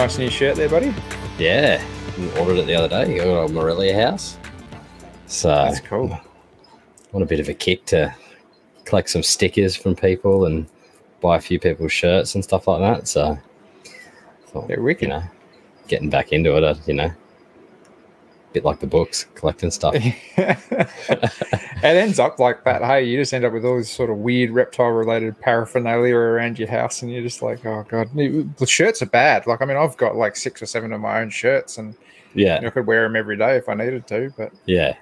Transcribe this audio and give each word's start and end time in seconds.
nice 0.00 0.16
new 0.18 0.30
shirt 0.30 0.56
there, 0.56 0.68
buddy. 0.68 0.94
Yeah, 1.38 1.82
ordered 2.38 2.56
it 2.56 2.66
the 2.66 2.74
other 2.74 2.88
day. 2.88 3.18
Got 3.18 3.26
it 3.26 3.44
at 3.44 3.50
Morelia 3.50 3.94
House. 4.10 4.38
So 5.26 5.48
That's 5.48 5.80
cool. 5.80 6.08
Want 7.12 7.22
a 7.22 7.26
bit 7.26 7.38
of 7.38 7.50
a 7.50 7.54
kick 7.54 7.84
to 7.86 8.14
collect 8.86 9.10
some 9.10 9.22
stickers 9.22 9.76
from 9.76 9.94
people 9.94 10.46
and 10.46 10.66
buy 11.20 11.36
a 11.36 11.40
few 11.40 11.60
people's 11.60 11.92
shirts 11.92 12.34
and 12.34 12.42
stuff 12.42 12.66
like 12.66 12.80
that. 12.80 13.08
So, 13.08 13.38
thought, 14.46 14.68
They're 14.68 14.80
wicked. 14.80 15.02
you 15.02 15.08
know, 15.08 15.22
getting 15.86 16.08
back 16.08 16.32
into 16.32 16.56
it. 16.56 16.64
uh, 16.64 16.76
You 16.86 16.94
know, 16.94 17.12
bit 18.52 18.64
like 18.64 18.80
the 18.80 18.86
books, 18.86 19.26
collecting 19.34 19.70
stuff. 19.70 19.94
it 20.36 21.82
ends 21.82 22.18
up 22.18 22.38
like 22.38 22.64
that. 22.64 22.82
Hey, 22.82 23.04
you 23.04 23.18
just 23.18 23.32
end 23.32 23.44
up 23.44 23.52
with 23.52 23.64
all 23.64 23.76
this 23.78 23.90
sort 23.90 24.10
of 24.10 24.18
weird 24.18 24.50
reptile-related 24.50 25.40
paraphernalia 25.40 26.14
around 26.14 26.58
your 26.58 26.68
house, 26.68 27.02
and 27.02 27.12
you're 27.12 27.22
just 27.22 27.42
like, 27.42 27.64
oh 27.64 27.84
god, 27.88 28.12
the 28.14 28.66
shirts 28.66 29.02
are 29.02 29.06
bad. 29.06 29.46
Like, 29.46 29.62
I 29.62 29.64
mean, 29.64 29.76
I've 29.76 29.96
got 29.96 30.16
like 30.16 30.36
six 30.36 30.62
or 30.62 30.66
seven 30.66 30.92
of 30.92 31.00
my 31.00 31.20
own 31.20 31.30
shirts, 31.30 31.78
and 31.78 31.96
Yeah, 32.34 32.60
I 32.64 32.70
could 32.70 32.86
wear 32.86 33.02
them 33.04 33.16
every 33.16 33.36
day 33.36 33.56
if 33.56 33.68
I 33.68 33.74
needed 33.74 34.06
to. 34.08 34.32
But 34.36 34.52
yeah. 34.66 34.94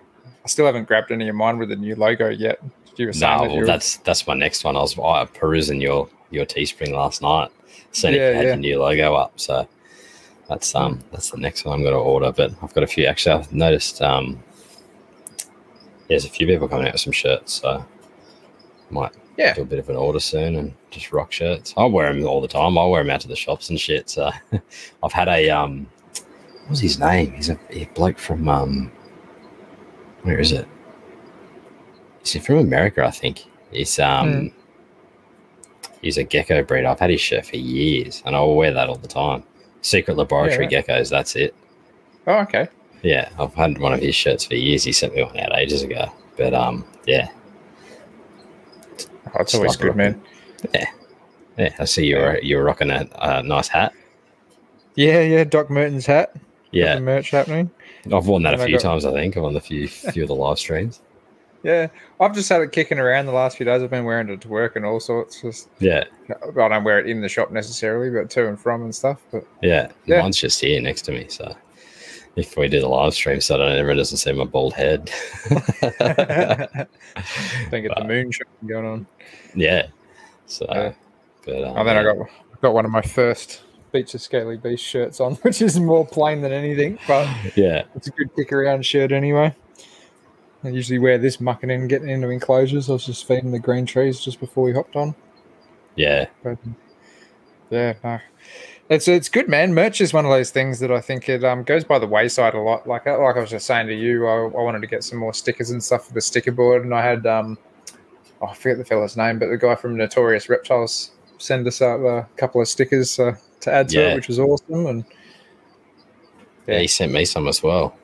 I 0.44 0.48
still 0.48 0.66
haven't 0.66 0.88
grabbed 0.88 1.10
any 1.10 1.28
of 1.28 1.34
mine 1.34 1.58
with 1.58 1.68
the 1.68 1.76
new 1.76 1.94
logo 1.94 2.28
yet. 2.28 2.60
You 2.96 3.06
were 3.06 3.12
No, 3.12 3.42
well, 3.42 3.50
you 3.52 3.64
that's 3.66 3.98
that's 3.98 4.26
my 4.26 4.34
next 4.34 4.64
one. 4.64 4.76
I 4.76 4.80
was 4.80 4.94
perusing 5.34 5.80
your 5.80 6.08
your 6.30 6.44
Teespring 6.44 6.90
last 6.92 7.22
night, 7.22 7.50
seeing 7.92 8.14
if 8.14 8.18
Yeah, 8.18 8.30
you 8.30 8.34
had 8.36 8.42
yeah. 8.44 8.48
your 8.50 8.56
new 8.56 8.80
logo 8.80 9.14
up. 9.14 9.32
So 9.38 9.68
that's 10.48 10.74
um 10.74 11.00
that's 11.12 11.30
the 11.30 11.36
next 11.38 11.64
one 11.64 11.74
I'm 11.74 11.82
going 11.82 11.92
to 11.94 11.98
order. 12.00 12.32
But 12.32 12.52
I've 12.62 12.74
got 12.74 12.84
a 12.84 12.86
few 12.86 13.04
actually. 13.06 13.34
I've 13.34 13.52
noticed 13.52 14.00
um 14.02 14.42
there's 16.08 16.24
a 16.24 16.28
few 16.30 16.46
people 16.46 16.68
coming 16.68 16.86
out 16.86 16.94
with 16.94 17.02
some 17.02 17.12
shirts, 17.12 17.52
so 17.54 17.84
might 18.90 19.12
Yeah. 19.36 19.52
do 19.52 19.62
a 19.62 19.66
bit 19.66 19.78
of 19.78 19.90
an 19.90 19.96
order 19.96 20.20
soon 20.20 20.56
and 20.56 20.74
just 20.90 21.12
rock 21.12 21.30
shirts. 21.32 21.74
I 21.76 21.84
wear 21.84 22.12
them 22.12 22.26
all 22.26 22.40
the 22.40 22.48
time. 22.48 22.78
I 22.78 22.86
wear 22.86 23.02
them 23.02 23.10
out 23.10 23.20
to 23.22 23.28
the 23.28 23.36
shops 23.36 23.68
and 23.68 23.78
shit. 23.78 24.08
So 24.08 24.30
I've 25.02 25.12
had 25.12 25.28
a 25.28 25.50
um 25.50 25.86
what 26.62 26.70
was 26.70 26.80
his 26.80 26.98
name? 26.98 27.32
He's 27.32 27.50
a, 27.50 27.58
a 27.70 27.84
bloke 27.94 28.18
from 28.18 28.48
um 28.48 28.90
where 30.22 30.38
is 30.40 30.52
it? 30.52 30.66
Is 32.24 32.32
he 32.32 32.38
from 32.40 32.56
America? 32.56 33.04
I 33.04 33.10
think 33.10 33.44
he's 33.70 33.98
um 33.98 34.50
Hmm. 34.50 34.58
he's 36.02 36.16
a 36.18 36.24
gecko 36.24 36.62
breeder. 36.62 36.88
I've 36.88 37.00
had 37.00 37.10
his 37.10 37.20
shirt 37.20 37.44
for 37.46 37.56
years, 37.56 38.22
and 38.24 38.34
I'll 38.34 38.54
wear 38.54 38.72
that 38.72 38.88
all 38.88 38.96
the 38.96 39.08
time. 39.08 39.42
Secret 39.82 40.16
Laboratory 40.16 40.68
Yeah, 40.70 40.82
Geckos. 40.82 41.10
That's 41.10 41.36
it. 41.36 41.54
oh, 42.26 42.38
okay. 42.40 42.68
Yeah, 43.02 43.28
I've 43.38 43.54
had 43.54 43.78
one 43.78 43.92
of 43.92 44.00
his 44.00 44.14
shirts 44.14 44.44
for 44.44 44.54
years. 44.56 44.82
He 44.84 44.92
sent 44.92 45.14
me 45.14 45.22
one 45.22 45.38
out 45.38 45.56
ages 45.56 45.82
ago. 45.82 46.10
But 46.36 46.52
um, 46.54 46.84
yeah, 47.06 47.28
Oh, 49.34 49.40
it's 49.40 49.54
always 49.54 49.76
good, 49.76 49.88
rock. 49.88 49.96
man. 49.96 50.22
yeah. 50.74 50.86
Yeah. 51.58 51.74
I 51.78 51.84
see 51.84 52.06
you're 52.06 52.38
you're 52.38 52.62
rocking 52.64 52.90
a, 52.90 53.06
a 53.20 53.42
nice 53.42 53.68
hat. 53.68 53.92
Yeah, 54.94 55.20
yeah. 55.20 55.44
Doc 55.44 55.70
Merton's 55.70 56.06
hat. 56.06 56.34
Yeah, 56.70 56.98
merch 56.98 57.30
happening. 57.30 57.70
I've 58.12 58.26
worn 58.26 58.42
that 58.44 58.50
a 58.50 58.54
And 58.54 58.62
I 58.62 58.66
few 58.66 58.76
got- 58.76 58.82
times. 58.82 59.04
I 59.04 59.12
think 59.12 59.36
I've 59.36 59.44
on 59.44 59.54
the 59.54 59.60
few 59.60 59.88
few 59.88 60.22
of 60.22 60.28
the 60.28 60.34
live 60.34 60.58
streams. 60.58 61.00
Yeah, 61.64 61.88
I've 62.20 62.34
just 62.34 62.48
had 62.48 62.62
it 62.62 62.72
kicking 62.72 62.98
around 62.98 63.26
the 63.26 63.32
last 63.32 63.56
few 63.56 63.66
days. 63.66 63.82
I've 63.82 63.90
been 63.90 64.04
wearing 64.04 64.28
it 64.28 64.40
to 64.42 64.48
work 64.48 64.76
and 64.76 64.84
all 64.86 65.00
sorts. 65.00 65.42
Just 65.42 65.68
Yeah, 65.80 66.04
I 66.30 66.68
don't 66.68 66.84
wear 66.84 67.00
it 67.00 67.06
in 67.08 67.20
the 67.20 67.28
shop 67.28 67.50
necessarily, 67.50 68.10
but 68.10 68.30
to 68.30 68.48
and 68.48 68.58
from 68.60 68.82
and 68.82 68.94
stuff. 68.94 69.20
But 69.32 69.44
yeah. 69.62 69.90
Yeah. 70.06 70.22
Mine's 70.22 70.38
just 70.38 70.60
here 70.60 70.80
next 70.80 71.02
to 71.02 71.12
me. 71.12 71.26
So 71.28 71.54
if 72.36 72.56
we 72.56 72.68
do 72.68 72.80
the 72.80 72.88
live 72.88 73.14
stream, 73.14 73.40
so 73.40 73.58
that 73.58 73.76
everyone 73.76 73.96
doesn't 73.96 74.18
see 74.18 74.32
my 74.32 74.44
bald 74.44 74.74
head. 74.74 75.10
don't 75.50 75.66
get 77.82 77.94
the 77.96 78.04
moon 78.06 78.30
shot 78.30 78.46
going 78.66 78.86
on. 78.86 79.06
yeah. 79.54 79.88
So, 80.46 80.66
Yeah. 80.70 80.92
but 81.44 81.64
um, 81.64 81.76
And 81.76 81.88
then 81.88 81.96
I 81.96 82.02
got 82.04 82.16
got 82.62 82.74
one 82.74 82.84
of 82.84 82.90
my 82.90 83.02
first 83.02 83.62
Beaches 83.92 84.22
Scaly 84.22 84.56
Beast 84.56 84.84
shirts 84.84 85.20
on, 85.20 85.34
which 85.42 85.60
is 85.62 85.78
more 85.80 86.06
plain 86.06 86.40
than 86.40 86.52
anything, 86.52 86.98
but 87.06 87.28
yeah, 87.56 87.84
it's 87.94 88.06
a 88.06 88.10
good 88.10 88.34
kick 88.36 88.52
around 88.52 88.84
shirt 88.86 89.12
anyway. 89.12 89.54
I 90.64 90.68
usually 90.68 90.98
wear 90.98 91.18
this 91.18 91.40
mucking 91.40 91.70
in, 91.70 91.86
getting 91.86 92.08
into 92.08 92.30
enclosures. 92.30 92.90
I 92.90 92.94
was 92.94 93.06
just 93.06 93.26
feeding 93.26 93.52
the 93.52 93.58
green 93.58 93.86
trees 93.86 94.20
just 94.20 94.40
before 94.40 94.64
we 94.64 94.72
hopped 94.72 94.96
on. 94.96 95.14
yeah, 95.94 96.26
But 96.42 96.58
yeah, 97.70 97.94
no. 98.02 98.18
It's 98.88 99.06
it's 99.06 99.28
good, 99.28 99.48
man. 99.48 99.74
Merch 99.74 100.00
is 100.00 100.14
one 100.14 100.24
of 100.24 100.30
those 100.30 100.50
things 100.50 100.80
that 100.80 100.90
I 100.90 101.00
think 101.00 101.28
it 101.28 101.44
um, 101.44 101.62
goes 101.62 101.84
by 101.84 101.98
the 101.98 102.06
wayside 102.06 102.54
a 102.54 102.60
lot. 102.60 102.86
Like 102.86 103.04
like 103.06 103.36
I 103.36 103.40
was 103.40 103.50
just 103.50 103.66
saying 103.66 103.86
to 103.88 103.94
you, 103.94 104.26
I, 104.26 104.44
I 104.44 104.62
wanted 104.62 104.80
to 104.80 104.86
get 104.86 105.04
some 105.04 105.18
more 105.18 105.34
stickers 105.34 105.70
and 105.70 105.82
stuff 105.82 106.06
for 106.06 106.14
the 106.14 106.22
sticker 106.22 106.52
board, 106.52 106.84
and 106.84 106.94
I 106.94 107.02
had 107.02 107.26
um, 107.26 107.58
oh, 108.40 108.46
I 108.46 108.54
forget 108.54 108.78
the 108.78 108.84
fella's 108.86 109.16
name, 109.16 109.38
but 109.38 109.48
the 109.48 109.58
guy 109.58 109.74
from 109.74 109.96
Notorious 109.96 110.48
Reptiles 110.48 111.12
send 111.36 111.66
us 111.66 111.82
out 111.82 112.00
a 112.00 112.26
couple 112.36 112.60
of 112.62 112.68
stickers 112.68 113.18
uh, 113.18 113.36
to 113.60 113.72
add 113.72 113.90
to 113.90 114.00
Yeah. 114.00 114.08
it, 114.08 114.14
which 114.16 114.28
was 114.28 114.38
awesome. 114.38 114.86
And 114.86 115.04
Yeah, 116.66 116.78
he 116.78 116.86
sent 116.86 117.12
me 117.12 117.26
some 117.26 117.46
as 117.46 117.62
well. 117.62 117.94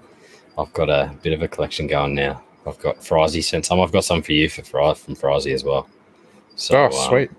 I've 0.58 0.72
got 0.72 0.88
a 0.88 1.14
bit 1.22 1.32
of 1.32 1.42
a 1.42 1.48
collection 1.48 1.86
going 1.86 2.14
now. 2.14 2.42
I've 2.66 2.78
got 2.78 3.04
Frizy 3.04 3.42
sent 3.42 3.66
some. 3.66 3.80
I've 3.80 3.92
got 3.92 4.04
some 4.04 4.22
for 4.22 4.32
you 4.32 4.48
for 4.48 4.62
Fry 4.62 4.94
from 4.94 5.14
Frizy 5.14 5.52
as 5.52 5.64
well. 5.64 5.88
So 6.56 6.76
oh, 6.76 6.86
um, 6.86 6.92
sweet. 6.92 7.30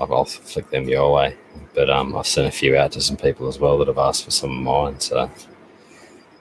I'll, 0.00 0.12
I'll 0.14 0.24
flick 0.24 0.70
them 0.70 0.88
your 0.88 1.12
way. 1.12 1.36
But 1.74 1.90
um, 1.90 2.16
I've 2.16 2.26
sent 2.26 2.48
a 2.48 2.50
few 2.50 2.76
out 2.76 2.92
to 2.92 3.00
some 3.00 3.16
people 3.16 3.48
as 3.48 3.58
well 3.58 3.78
that 3.78 3.88
have 3.88 3.98
asked 3.98 4.24
for 4.24 4.30
some 4.30 4.50
of 4.50 4.56
mine. 4.56 4.98
So 4.98 5.30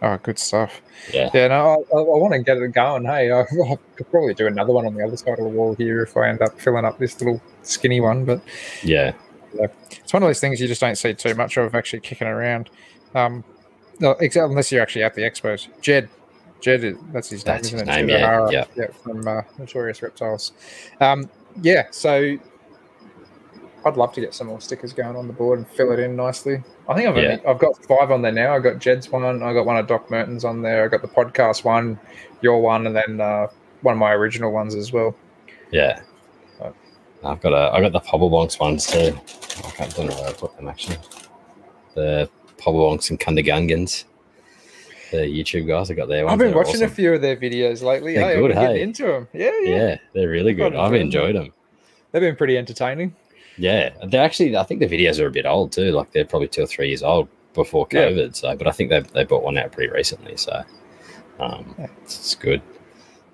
Oh, 0.01 0.17
good 0.23 0.39
stuff. 0.39 0.81
yeah, 1.13 1.29
Yeah, 1.33 1.47
no, 1.49 1.85
I, 1.93 1.97
I, 1.97 1.99
I 1.99 2.17
want 2.17 2.33
to 2.33 2.39
get 2.39 2.57
it 2.57 2.71
going. 2.71 3.03
Hey, 3.03 3.31
I, 3.31 3.41
I 3.71 3.77
could 3.95 4.09
probably 4.09 4.33
do 4.33 4.47
another 4.47 4.71
one 4.71 4.85
on 4.85 4.93
the 4.93 5.03
other 5.05 5.17
side 5.17 5.37
of 5.39 5.43
the 5.43 5.49
wall 5.49 5.75
here 5.75 6.03
if 6.03 6.15
I 6.15 6.29
end 6.29 6.41
up 6.41 6.59
filling 6.59 6.85
up 6.85 6.97
this 6.97 7.19
little 7.19 7.41
skinny 7.63 7.99
one, 7.99 8.23
but. 8.23 8.41
yeah, 9.53 9.67
it's 9.91 10.13
one 10.13 10.23
of 10.23 10.29
those 10.29 10.39
things 10.39 10.61
you 10.61 10.67
just 10.67 10.81
don't 10.81 10.97
see 10.97 11.13
too 11.13 11.33
much 11.35 11.57
of 11.57 11.75
actually 11.75 11.99
kicking 11.99 12.27
around. 12.27 12.69
Um, 13.13 13.43
no, 13.99 14.11
except 14.19 14.49
unless 14.49 14.71
you're 14.71 14.81
actually 14.81 15.03
at 15.03 15.13
the 15.15 15.21
expos. 15.21 15.67
Jed, 15.81 16.09
Jed, 16.61 16.83
is- 16.83 16.97
that's 17.13 17.29
his 17.29 17.45
name, 17.45 17.55
That's 17.55 17.67
isn't 17.67 17.79
his 17.79 17.87
it? 17.87 17.91
name, 18.01 18.09
yeah, 18.09 18.15
O'Hara, 18.17 18.51
yeah. 18.75 18.87
from 19.03 19.27
uh, 19.27 19.41
Notorious 19.57 20.01
Reptiles. 20.01 20.53
Um, 20.99 21.29
yeah, 21.61 21.87
so 21.91 22.37
I'd 23.85 23.95
love 23.97 24.13
to 24.13 24.21
get 24.21 24.33
some 24.33 24.47
more 24.47 24.59
stickers 24.59 24.91
going 24.93 25.15
on 25.15 25.27
the 25.27 25.33
board 25.33 25.59
and 25.59 25.67
fill 25.67 25.91
it 25.91 25.99
in 25.99 26.15
nicely. 26.15 26.61
I 26.87 26.95
think 26.95 27.07
I've 27.07 27.15
Yeah. 27.17 27.23
only, 27.31 27.45
I've 27.45 27.59
got 27.59 27.81
five 27.85 28.11
on 28.11 28.21
there 28.21 28.31
now. 28.31 28.53
I 28.53 28.59
got 28.59 28.79
Jed's 28.79 29.09
one, 29.09 29.23
I 29.41 29.53
got 29.53 29.65
one 29.65 29.77
of 29.77 29.87
Doc 29.87 30.09
Merton's 30.11 30.43
on 30.43 30.61
there, 30.61 30.83
I 30.83 30.87
got 30.89 31.01
the 31.01 31.07
podcast 31.07 31.63
one, 31.63 31.97
your 32.41 32.61
one, 32.61 32.87
and 32.87 32.95
then 32.95 33.21
uh, 33.21 33.47
one 33.81 33.93
of 33.93 33.99
my 33.99 34.11
original 34.11 34.51
ones 34.51 34.75
as 34.75 34.91
well. 34.91 35.15
yeah. 35.71 36.01
I've 37.21 37.41
got 37.41 37.51
a. 37.51 37.73
I've 37.75 37.81
got 37.81 37.91
the 37.91 37.99
Pobblebonks 37.99 38.61
ones 38.61 38.87
too. 38.87 39.13
I 39.67 39.71
can't 39.71 39.93
don't 39.93 40.07
know 40.09 40.15
where 40.15 40.29
I 40.29 40.31
put 40.31 40.55
them 40.55 40.69
actually. 40.69 40.95
The 41.93 42.29
Pobblebonks 42.59 43.09
and 43.09 43.19
Kundagungans. 43.19 44.05
The 45.11 45.17
YouTube 45.17 45.67
guys, 45.67 45.89
I 45.89 45.95
got 45.95 46.07
there. 46.07 46.27
I've 46.29 46.37
been 46.37 46.53
watching 46.53 46.83
a 46.83 46.87
few 46.87 47.13
of 47.13 47.21
their 47.21 47.35
videos 47.35 47.81
lately. 47.81 48.13
They're 48.13 48.35
hey, 48.35 48.39
good, 48.39 48.51
hey? 48.55 48.81
into 48.81 49.03
them. 49.07 49.27
Yeah, 49.33 49.51
yeah, 49.63 49.75
Yeah, 49.75 49.97
they're 50.13 50.29
really 50.29 50.53
good. 50.53 50.75
I've 50.75 50.93
enjoyed 50.93 51.29
enjoyed 51.31 51.35
them. 51.47 51.53
They've 52.11 52.21
been 52.21 52.35
pretty 52.35 52.57
entertaining. 52.57 53.15
Yeah, 53.57 53.89
they're 54.07 54.23
actually. 54.23 54.55
I 54.55 54.63
think 54.63 54.79
the 54.81 54.87
videos 54.87 55.19
are 55.19 55.25
a 55.27 55.31
bit 55.31 55.45
old 55.47 55.71
too. 55.71 55.91
Like 55.91 56.11
they're 56.11 56.25
probably 56.25 56.47
two 56.47 56.61
or 56.63 56.67
three 56.67 56.89
years 56.89 57.01
old 57.03 57.27
before 57.55 57.87
Yeah. 57.91 58.09
COVID. 58.09 58.35
So, 58.35 58.55
but 58.55 58.67
I 58.67 58.71
think 58.71 58.91
they 58.91 58.99
they 58.99 59.23
bought 59.25 59.43
one 59.43 59.57
out 59.57 59.71
pretty 59.71 59.91
recently. 59.91 60.37
So, 60.37 60.63
um, 61.39 61.73
Yeah. 61.79 61.87
it's, 62.03 62.17
it's 62.19 62.35
good. 62.35 62.61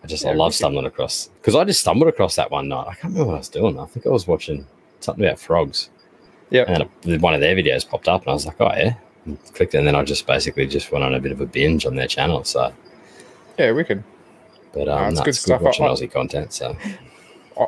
I 0.04 0.08
just 0.08 0.24
Yeah, 0.24 0.32
I 0.32 0.34
love 0.36 0.54
stumbling 0.54 0.86
across 0.86 1.28
because 1.42 1.56
I 1.56 1.64
just 1.66 1.82
stumbled 1.82 2.08
across 2.08 2.36
that 2.38 2.52
one 2.52 2.70
night. 2.70 2.88
I 2.88 2.94
can't 2.94 3.06
remember 3.14 3.26
what 3.28 3.36
I 3.36 3.40
was 3.40 3.50
doing. 3.50 3.78
I 3.80 3.86
think 3.86 4.06
I 4.06 4.10
was 4.10 4.28
watching 4.28 4.66
something 5.02 5.26
about 5.26 5.40
frogs, 5.40 5.90
Yeah. 6.52 6.64
and 7.04 7.22
one 7.22 7.34
of 7.34 7.42
their 7.42 7.56
videos 7.56 7.88
popped 7.88 8.08
up, 8.08 8.22
and 8.22 8.30
I 8.30 8.34
was 8.34 8.46
like, 8.46 8.60
oh 8.62 8.72
yeah, 8.76 8.94
clicked, 9.54 9.74
it, 9.76 9.80
and 9.80 9.88
then 9.88 9.96
I 9.96 10.04
just 10.04 10.28
basically 10.28 10.68
just 10.68 10.92
went 10.92 11.04
on 11.04 11.14
a 11.14 11.20
bit 11.20 11.32
of 11.32 11.42
a 11.42 11.46
binge 11.46 11.86
on 11.86 11.96
their 11.96 12.08
channel. 12.08 12.44
So, 12.44 12.74
Yeah, 13.58 13.72
wicked. 13.72 14.04
but 14.74 14.88
um, 14.88 15.10
it's 15.10 15.18
no, 15.20 15.24
good 15.24 15.30
it's 15.30 15.40
stuff. 15.40 15.62
watching 15.62 15.86
I- 15.86 15.90
Aussie 15.90 16.12
content. 16.12 16.54
So, 16.54 16.76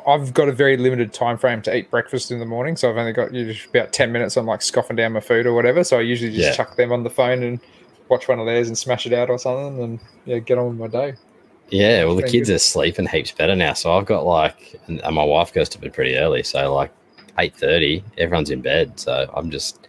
I've 0.06 0.34
got 0.34 0.48
a 0.48 0.52
very 0.52 0.76
limited 0.76 1.14
time 1.14 1.38
frame 1.38 1.62
to 1.62 1.74
eat 1.74 1.90
breakfast 1.90 2.30
in 2.30 2.38
the 2.40 2.44
morning, 2.44 2.76
so 2.76 2.90
I've 2.90 2.98
only 2.98 3.12
got 3.12 3.30
about 3.70 3.92
ten 3.92 4.12
minutes. 4.12 4.36
I'm 4.36 4.44
like 4.46 4.60
scoffing 4.60 4.96
down 4.96 5.12
my 5.12 5.20
food 5.20 5.46
or 5.46 5.54
whatever, 5.54 5.82
so 5.82 5.98
I 5.98 6.02
usually 6.02 6.30
just 6.30 6.50
Yeah. 6.50 6.54
chuck 6.54 6.76
them 6.76 6.92
on 6.92 7.04
the 7.04 7.10
phone 7.10 7.42
and 7.42 7.58
watch 8.10 8.28
one 8.28 8.38
of 8.38 8.44
theirs 8.46 8.68
and 8.68 8.76
smash 8.76 9.06
it 9.06 9.14
out 9.14 9.30
or 9.30 9.38
something, 9.38 9.82
and 9.82 9.98
yeah, 10.26 10.38
get 10.40 10.58
on 10.58 10.68
with 10.78 10.92
my 10.92 11.00
day. 11.00 11.14
Yeah, 11.70 12.04
well, 12.04 12.16
the 12.16 12.22
kids 12.22 12.48
are 12.50 12.58
sleeping 12.58 13.06
heaps 13.06 13.30
better 13.32 13.54
now. 13.56 13.72
So 13.74 13.92
I've 13.92 14.06
got 14.06 14.24
like, 14.26 14.78
and 14.88 15.00
my 15.14 15.24
wife 15.24 15.52
goes 15.54 15.68
to 15.70 15.78
bed 15.78 15.92
pretty 15.94 16.16
early. 16.16 16.42
So 16.42 16.74
like 16.74 16.90
eight 17.38 17.54
thirty, 17.56 18.04
everyone's 18.18 18.50
in 18.50 18.60
bed. 18.60 19.00
So 19.00 19.30
I'm 19.34 19.50
just 19.50 19.87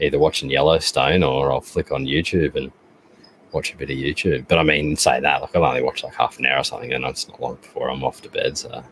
either 0.00 0.18
watching 0.18 0.50
Yellowstone 0.50 1.22
or 1.22 1.52
I'll 1.52 1.60
flick 1.60 1.92
on 1.92 2.04
YouTube 2.06 2.54
and 2.56 2.72
watch 3.52 3.72
a 3.72 3.76
bit 3.76 3.90
of 3.90 3.96
YouTube. 3.96 4.48
But 4.48 4.58
I 4.58 4.62
mean, 4.62 4.96
say 4.96 5.20
that 5.20 5.40
like 5.42 5.54
I'll 5.54 5.64
only 5.64 5.82
watch 5.82 6.02
like 6.04 6.14
half 6.14 6.38
an 6.38 6.46
hour 6.46 6.58
or 6.60 6.64
something, 6.64 6.92
and 6.92 7.04
it's 7.04 7.28
not 7.28 7.40
long 7.40 7.56
before 7.56 7.90
I'm 7.90 8.04
off 8.04 8.20
to 8.22 8.28
bed. 8.28 8.56
So 8.58 8.82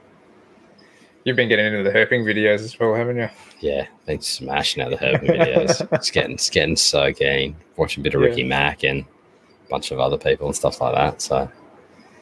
You've 1.25 1.37
been 1.37 1.49
getting 1.51 1.67
into 1.67 1.83
the 1.83 1.91
herping 1.91 2.25
videos 2.25 2.61
as 2.61 2.79
well, 2.81 2.95
haven't 2.95 3.19
you? 3.19 3.29
yeah, 3.61 3.87
been 4.07 4.23
smashing 4.23 4.83
out 4.83 4.91
the 4.91 4.97
herping 4.97 5.29
videos. 5.29 5.87
it's 5.93 6.11
getting 6.11 6.33
it's 6.33 6.49
getting 6.49 6.77
so 6.77 7.13
keen. 7.13 7.57
Watching 7.77 8.01
a 8.01 8.05
bit 8.05 8.15
of 8.15 8.23
Yeah. 8.23 8.29
Ricky 8.29 8.45
Mack 8.45 8.85
and 8.85 9.01
a 9.03 9.69
bunch 9.69 9.91
of 9.91 10.01
other 10.01 10.17
people 10.17 10.47
and 10.47 10.57
stuff 10.57 10.81
like 10.81 10.95
that. 10.95 11.21
So 11.21 11.37
have 11.41 11.51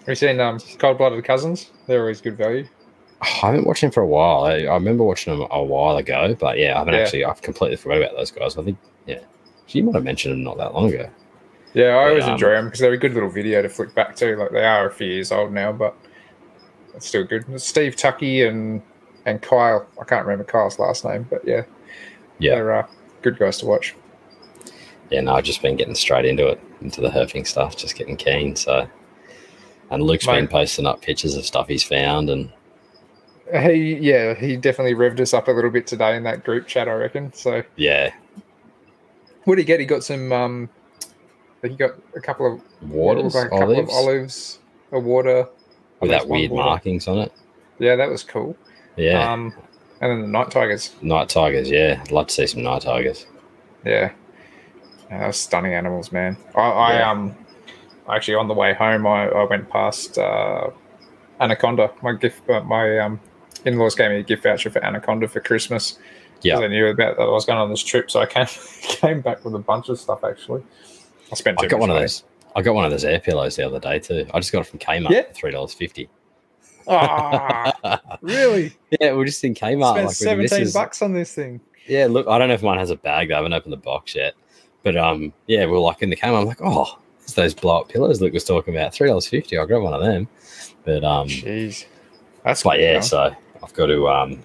you 0.09 0.15
seen 0.17 0.41
um, 0.41 0.59
Cold 0.79 0.99
Blooded 0.99 1.25
Cousins? 1.25 1.71
They're 1.87 2.01
always 2.01 2.21
good 2.21 2.37
value. 2.37 2.67
I 3.21 3.27
haven't 3.27 3.67
watched 3.67 3.83
him 3.83 3.91
for 3.91 4.03
a 4.03 4.07
while. 4.07 4.45
I, 4.45 4.59
I 4.61 4.75
remember 4.75 5.03
watching 5.05 5.35
him 5.35 5.47
a 5.51 5.63
while 5.63 5.97
ago, 5.97 6.37
but 6.39 6.59
yeah, 6.59 6.77
I 6.77 6.79
haven't 6.79 6.95
Yeah. 6.95 7.01
actually. 7.01 7.25
I've 7.25 7.43
completely 7.43 7.77
forgot 7.77 7.99
about 7.99 8.17
those 8.17 8.31
guys. 8.31 8.57
I 8.57 8.63
think 8.63 8.79
yeah, 9.07 9.21
you 9.69 9.83
might 9.83 9.95
have 9.97 10.05
mentioned 10.05 10.33
them 10.33 10.45
not 10.45 10.57
that 10.59 10.73
long 10.75 10.89
ago. 10.93 11.09
Yeah, 11.75 11.97
I 11.99 12.05
But, 12.05 12.09
always 12.11 12.25
um, 12.25 12.31
enjoy 12.33 12.51
them 12.51 12.65
because 12.67 12.81
they're 12.81 12.93
a 12.93 12.97
good 12.99 13.15
little 13.15 13.29
video 13.29 13.61
to 13.63 13.69
flick 13.69 13.95
back 13.95 14.15
to. 14.17 14.37
Like 14.37 14.51
they 14.53 14.65
are 14.65 14.87
a 14.89 14.93
few 14.93 15.09
years 15.09 15.33
old 15.33 15.53
now, 15.53 15.73
but 15.73 15.97
it's 16.95 17.07
still 17.07 17.25
good. 17.25 17.61
Steve 17.61 17.97
Tucky 17.97 18.43
and 18.45 18.83
and 19.27 19.43
Kyle. 19.43 19.87
I 20.01 20.05
can't 20.05 20.25
remember 20.25 20.45
Kyle's 20.45 20.79
last 20.79 21.05
name, 21.05 21.27
but 21.29 21.47
yeah, 21.47 21.63
Yeah. 22.39 22.55
they're 22.55 22.73
uh, 22.77 22.87
good 23.23 23.39
guys 23.39 23.59
to 23.59 23.67
watch. 23.67 23.95
Yeah, 25.11 25.23
no, 25.23 25.35
I've 25.35 25.45
just 25.45 25.61
been 25.63 25.77
getting 25.77 25.95
straight 25.95 26.25
into 26.25 26.47
it, 26.47 26.61
into 26.83 27.01
the 27.01 27.09
herping 27.09 27.47
stuff, 27.47 27.77
just 27.77 27.97
getting 27.97 28.17
keen. 28.17 28.55
So, 28.57 28.87
and 29.91 30.03
Luke's 30.03 30.27
been 30.27 30.47
posting 30.49 30.87
up 30.87 31.01
pictures 31.03 31.35
of 31.35 31.45
stuff 31.47 31.67
he's 31.69 31.83
found, 31.83 32.29
and 32.31 32.53
He 33.53 33.95
yeah, 33.97 34.35
he 34.35 34.57
definitely 34.57 34.95
revved 34.95 35.21
us 35.21 35.33
up 35.35 35.49
a 35.49 35.53
little 35.53 35.71
bit 35.71 35.87
today 35.87 36.17
in 36.17 36.23
that 36.25 36.45
group 36.45 36.67
chat. 36.67 36.89
I 36.89 36.93
reckon. 36.93 37.33
So 37.33 37.63
yeah, 37.77 38.13
what 39.45 39.57
did 39.57 39.63
he 39.63 39.67
get? 39.67 39.81
He 39.81 39.87
got 39.87 40.05
some. 40.05 40.33
um 40.33 40.69
He 41.63 41.71
got 41.71 41.93
a 42.15 42.21
couple 42.21 42.47
of 42.55 42.61
it 42.61 42.87
waters, 42.89 43.35
like 43.35 43.47
a 43.47 43.51
couple 43.51 43.65
olives, 43.67 43.91
of 43.93 43.97
olives, 43.97 44.59
a 44.93 45.01
water 45.01 45.47
with 46.01 46.11
that 46.11 46.29
weird 46.29 46.51
water. 46.51 46.65
markings 46.65 47.09
on 47.09 47.19
it. 47.19 47.33
Yeah, 47.79 47.97
that 47.97 48.11
was 48.11 48.23
cool. 48.23 48.57
Yeah, 48.97 49.33
Um, 49.33 49.55
and 50.01 50.11
then 50.11 50.21
the 50.23 50.29
night 50.29 50.51
tigers. 50.51 50.95
night 51.01 51.29
tigers. 51.29 51.71
Yeah, 51.71 52.01
I'd 52.03 52.11
love 52.13 52.27
to 52.27 52.35
see 52.35 52.47
some 52.47 52.63
night 52.63 52.83
tigers. 52.83 53.27
Yeah. 53.85 54.13
Yeah, 55.11 55.27
those 55.27 55.39
stunning 55.39 55.75
animals, 55.75 56.13
man. 56.13 56.37
I, 56.55 56.61
I 56.61 56.99
Yeah. 56.99 57.11
um 57.11 57.37
actually 58.11 58.35
on 58.35 58.49
the 58.49 58.55
way 58.55 58.75
home 58.75 59.07
I, 59.07 59.29
I 59.29 59.45
went 59.45 59.71
past 59.71 60.19
uh 60.19 60.71
Anaconda. 61.41 61.91
My 62.03 62.13
gift 62.13 62.49
uh, 62.51 62.61
my 62.63 62.99
um 62.99 63.21
in 63.65 63.79
laws 63.79 63.95
gave 63.95 64.11
me 64.11 64.19
a 64.19 64.23
gift 64.23 64.43
voucher 64.43 64.71
for 64.71 64.85
Anaconda 64.85 65.29
for 65.29 65.41
Christmas. 65.41 65.99
Yeah. 66.43 66.59
I 66.59 66.67
knew 66.69 66.87
about 66.87 67.17
that 67.17 67.23
I 67.25 67.29
was 67.29 67.45
going 67.45 67.59
on 67.59 67.71
this 67.71 67.83
trip, 67.83 68.11
so 68.11 68.21
I 68.21 68.27
came 68.27 68.47
came 68.83 69.21
back 69.21 69.45
with 69.45 69.55
a 69.55 69.59
bunch 69.59 69.89
of 69.89 69.99
stuff 69.99 70.25
actually. 70.25 70.63
I 71.31 71.35
spent 71.35 71.63
I 71.63 71.67
got 71.67 71.81
one 71.81 71.91
of 71.91 71.97
those. 71.97 72.25
I 72.57 72.63
got 72.63 72.75
one 72.75 72.85
of 72.85 72.91
those 72.91 73.05
air 73.05 73.21
pillows 73.21 73.57
the 73.57 73.67
other 73.67 73.81
day 73.81 73.99
too. 73.99 74.27
I 74.33 74.41
just 74.41 74.53
got 74.53 74.61
it 74.61 74.67
from 74.67 74.79
Kmart 74.79 75.11
Yeah. 75.11 75.23
for 75.23 75.35
three 75.35 75.51
dollars 75.51 75.75
fifty. 75.75 76.09
Ah, 76.87 78.19
really? 78.23 78.73
yeah, 79.01 79.13
we're 79.13 79.27
just 79.27 79.45
in 79.45 79.55
Kmart. 79.55 79.93
Spent 79.93 80.07
like, 80.07 80.17
seventeen 80.17 80.71
bucks 80.73 81.03
on 81.03 81.13
this 81.13 81.35
thing. 81.35 81.61
Yeah, 81.87 82.07
look, 82.07 82.27
I 82.29 82.39
don't 82.39 82.49
know 82.49 82.55
if 82.55 82.63
mine 82.63 82.79
has 82.79 82.91
a 82.91 82.97
bag. 82.97 83.31
I 83.31 83.37
haven't 83.37 83.53
opened 83.53 83.73
the 83.73 83.79
box 83.79 84.15
yet. 84.15 84.35
But 84.83 84.97
um, 84.97 85.33
yeah, 85.47 85.67
we're 85.67 85.79
like 85.81 86.03
in 86.03 86.11
the 86.11 86.17
camera. 86.17 86.41
I'm 86.41 86.47
like, 86.47 86.61
oh, 86.63 86.99
it's 87.23 87.35
those 87.35 87.55
blow 87.55 87.81
up 87.81 87.89
pillows 87.89 88.21
Luke 88.21 88.33
was 88.33 88.45
talking 88.45 88.75
about. 88.75 88.95
Three 88.95 89.09
dollars 89.09 89.27
fifty. 89.27 89.59
I'll 89.59 89.67
grab 89.67 89.83
one 89.83 89.93
of 89.93 90.01
them. 90.01 90.29
But 90.85 91.05
um, 91.05 91.29
Jeez. 91.29 91.85
That's 92.45 92.63
good, 92.63 92.81
yeah, 92.81 93.01
so 93.01 93.35
I've 93.63 93.75
got 93.75 93.87
to 93.87 94.09
um, 94.09 94.43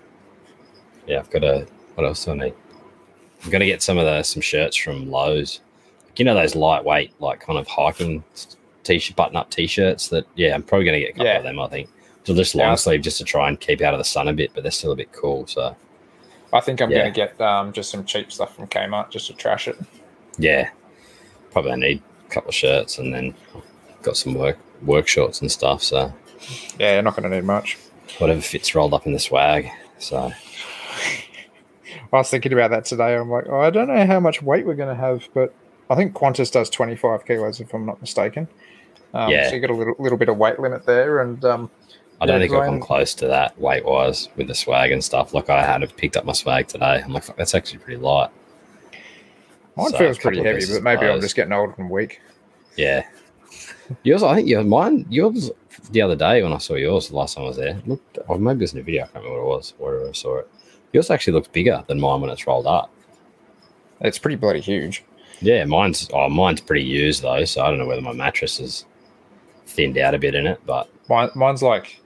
yeah, 1.08 1.20
I've 1.20 1.30
got 1.30 1.40
to. 1.40 1.68
What 1.96 2.06
else 2.06 2.26
do 2.26 2.32
I 2.32 2.36
need? 2.36 2.54
I'm 3.44 3.50
gonna 3.52 3.66
get 3.66 3.82
some 3.84 3.98
of 3.98 4.06
the 4.06 4.24
some 4.24 4.42
shirts 4.42 4.76
from 4.78 5.12
Lowe's. 5.12 5.60
You 6.16 6.26
know 6.26 6.34
those 6.36 6.56
lightweight, 6.56 7.20
like 7.20 7.40
kind 7.40 7.58
of 7.60 7.68
hiking 7.68 8.24
t-shirt, 8.84 9.16
button-up 9.16 9.50
t-shirts. 9.50 10.08
That 10.10 10.26
yeah, 10.36 10.54
I'm 10.56 10.64
probably 10.64 10.86
gonna 10.86 11.00
get 11.00 11.10
a 11.10 11.14
couple 11.14 11.26
Yeah. 11.26 11.38
of 11.38 11.44
them. 11.44 11.60
I 11.60 11.68
think. 11.68 11.90
So 12.24 12.34
just 12.34 12.56
Yeah. 12.56 12.68
long 12.68 12.78
sleeve, 12.78 13.02
just 13.02 13.18
to 13.18 13.24
try 13.26 13.50
and 13.50 13.60
keep 13.60 13.82
out 13.82 13.94
of 13.94 13.98
the 13.98 14.04
sun 14.06 14.28
a 14.30 14.34
bit, 14.34 14.52
but 14.54 14.64
they're 14.64 14.72
still 14.72 14.92
a 14.94 14.96
bit 14.96 15.12
cool. 15.12 15.46
So 15.48 15.76
I 16.54 16.60
think 16.62 16.82
I'm 16.82 16.90
Yeah. 16.90 17.00
gonna 17.00 17.12
get 17.12 17.40
um 17.42 17.74
just 17.74 17.90
some 17.92 18.06
cheap 18.06 18.32
stuff 18.32 18.56
from 18.56 18.68
Kmart 18.68 19.10
just 19.12 19.28
to 19.28 19.34
trash 19.34 19.68
it. 19.68 19.78
yeah, 20.38 20.70
probably 21.52 21.72
I 21.74 21.76
need 21.76 22.02
a 22.28 22.30
couple 22.34 22.50
of 22.50 22.56
shirts 22.56 22.98
and 22.98 23.14
then 23.14 23.36
got 24.02 24.18
some 24.18 24.34
work 24.36 24.58
work 24.84 25.08
shorts 25.08 25.42
and 25.42 25.52
stuff. 25.52 25.84
So 25.84 26.14
Yeah, 26.80 26.94
you're 26.94 27.02
not 27.04 27.16
gonna 27.16 27.30
need 27.30 27.44
much. 27.44 27.78
Whatever 28.20 28.42
fits 28.42 28.74
rolled 28.76 28.94
up 28.94 29.06
in 29.06 29.14
the 29.14 29.20
swag. 29.20 29.70
So 30.00 30.32
I 32.12 32.18
was 32.18 32.30
thinking 32.30 32.54
about 32.54 32.72
that 32.72 32.86
today. 32.86 33.16
I'm 33.16 33.30
like, 33.30 33.46
oh, 33.50 33.60
I 33.60 33.70
don't 33.70 33.88
know 33.88 34.06
how 34.06 34.20
much 34.20 34.42
weight 34.42 34.66
we're 34.66 34.76
going 34.76 34.96
to 34.96 35.02
have, 35.02 35.28
but 35.34 35.54
I 35.90 35.96
think 35.96 36.14
Qantas 36.14 36.52
does 36.52 36.70
25 36.70 37.26
kilos, 37.26 37.60
if 37.60 37.74
I'm 37.74 37.86
not 37.86 38.02
mistaken. 38.02 38.48
Um, 39.14 39.30
Yeah. 39.30 39.50
So 39.50 39.56
you 39.56 39.62
got 39.62 39.70
a 39.70 39.76
little, 39.76 39.96
little 40.00 40.18
bit 40.18 40.30
of 40.30 40.38
weight 40.38 40.60
limit 40.60 40.86
there, 40.86 41.22
and 41.22 41.44
um, 41.46 41.72
I 42.22 42.26
don't 42.26 42.40
think 42.40 42.54
I've 42.54 42.66
come 42.66 42.80
close 42.80 43.14
to 43.16 43.28
that 43.28 43.60
weight 43.60 43.86
wise 43.86 44.30
with 44.36 44.48
the 44.48 44.56
swag 44.56 44.92
and 44.92 45.04
stuff. 45.04 45.34
Like 45.34 45.50
I 45.50 45.64
had 45.64 45.96
picked 45.98 46.16
up 46.18 46.26
my 46.26 46.34
swag 46.34 46.68
today. 46.68 47.02
I'm 47.04 47.14
like, 47.14 47.36
that's 47.36 47.54
actually 47.56 47.80
pretty 47.80 48.00
light. 48.00 48.30
mine 49.76 49.90
So, 49.90 49.98
feels 49.98 50.18
pretty 50.20 50.44
heavy, 50.44 50.66
but 50.72 50.84
maybe 50.84 51.06
I'm 51.06 51.20
just 51.22 51.36
getting 51.36 51.54
old 51.54 51.74
and 51.78 51.90
weak. 51.90 52.22
Yeah. 52.78 53.06
Yours, 54.04 54.24
I 54.24 54.36
think 54.36 54.48
your 54.48 54.64
mine, 54.64 55.06
yours 55.10 55.52
the 55.92 56.02
other 56.02 56.16
day 56.16 56.42
when 56.42 56.54
I 56.54 56.58
saw 56.58 56.76
yours 56.76 57.10
the 57.10 57.16
last 57.16 57.36
time 57.36 57.46
I 57.46 57.48
was 57.48 57.58
there, 57.58 57.82
looked, 57.86 58.18
or 58.28 58.40
maybe 58.40 58.60
it 58.60 58.62
was 58.62 58.74
in 58.74 58.80
a 58.80 58.84
video, 58.84 59.04
I 59.04 59.08
can't 59.08 59.24
remember 59.24 59.44
what 59.44 59.54
it 59.54 59.58
was, 59.58 59.74
wherever 59.78 60.10
I 60.10 60.12
saw 60.14 60.38
it. 60.40 60.50
Yours 60.94 61.10
actually 61.10 61.34
looks 61.34 61.48
bigger 61.50 61.84
than 61.88 62.00
mine 62.00 62.22
when 62.22 62.30
it's 62.30 62.48
rolled 62.48 62.68
up. 62.68 62.92
It's 64.02 64.20
pretty 64.20 64.36
bloody 64.36 64.60
huge. 64.62 65.04
Yeah, 65.42 65.66
mine's 65.66 66.10
oh, 66.14 66.30
mine's 66.30 66.62
pretty 66.62 66.86
used 66.86 67.22
though, 67.24 67.44
so 67.46 67.62
I 67.64 67.70
don't 67.70 67.80
know 67.80 67.88
whether 67.88 68.02
my 68.02 68.14
mattress 68.14 68.60
is 68.60 68.86
thinned 69.66 69.98
out 69.98 70.14
a 70.14 70.20
bit 70.20 70.36
in 70.36 70.48
it, 70.48 70.62
but 70.66 70.90
Mine, 71.10 71.30
mine's 71.36 71.62
like 71.62 72.02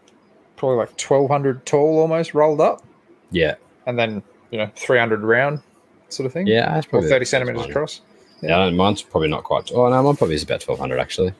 probably 0.55 0.77
like 0.77 0.89
1200 0.89 1.65
tall 1.65 1.99
almost 1.99 2.33
rolled 2.33 2.61
up, 2.61 2.83
yeah, 3.29 3.55
and 3.85 3.97
then, 3.99 4.23
you 4.51 4.57
know, 4.57 4.71
300 4.75 5.21
round 5.21 5.61
sort 6.09 6.25
of 6.25 6.33
thing. 6.33 6.47
yeah, 6.47 6.73
that's 6.73 6.87
probably 6.87 7.09
30 7.09 7.19
that's 7.19 7.29
centimeters 7.29 7.65
across. 7.65 8.01
Yeah, 8.41 8.57
I 8.59 8.65
don't- 8.65 8.75
mine's 8.75 9.01
probably 9.01 9.29
not 9.29 9.43
quite. 9.43 9.71
Oh 9.73 9.89
no, 9.89 10.01
mine 10.03 10.15
probably 10.15 10.35
is 10.35 10.43
about 10.43 10.61
twelve 10.61 10.79
hundred 10.79 10.99
actually. 10.99 11.33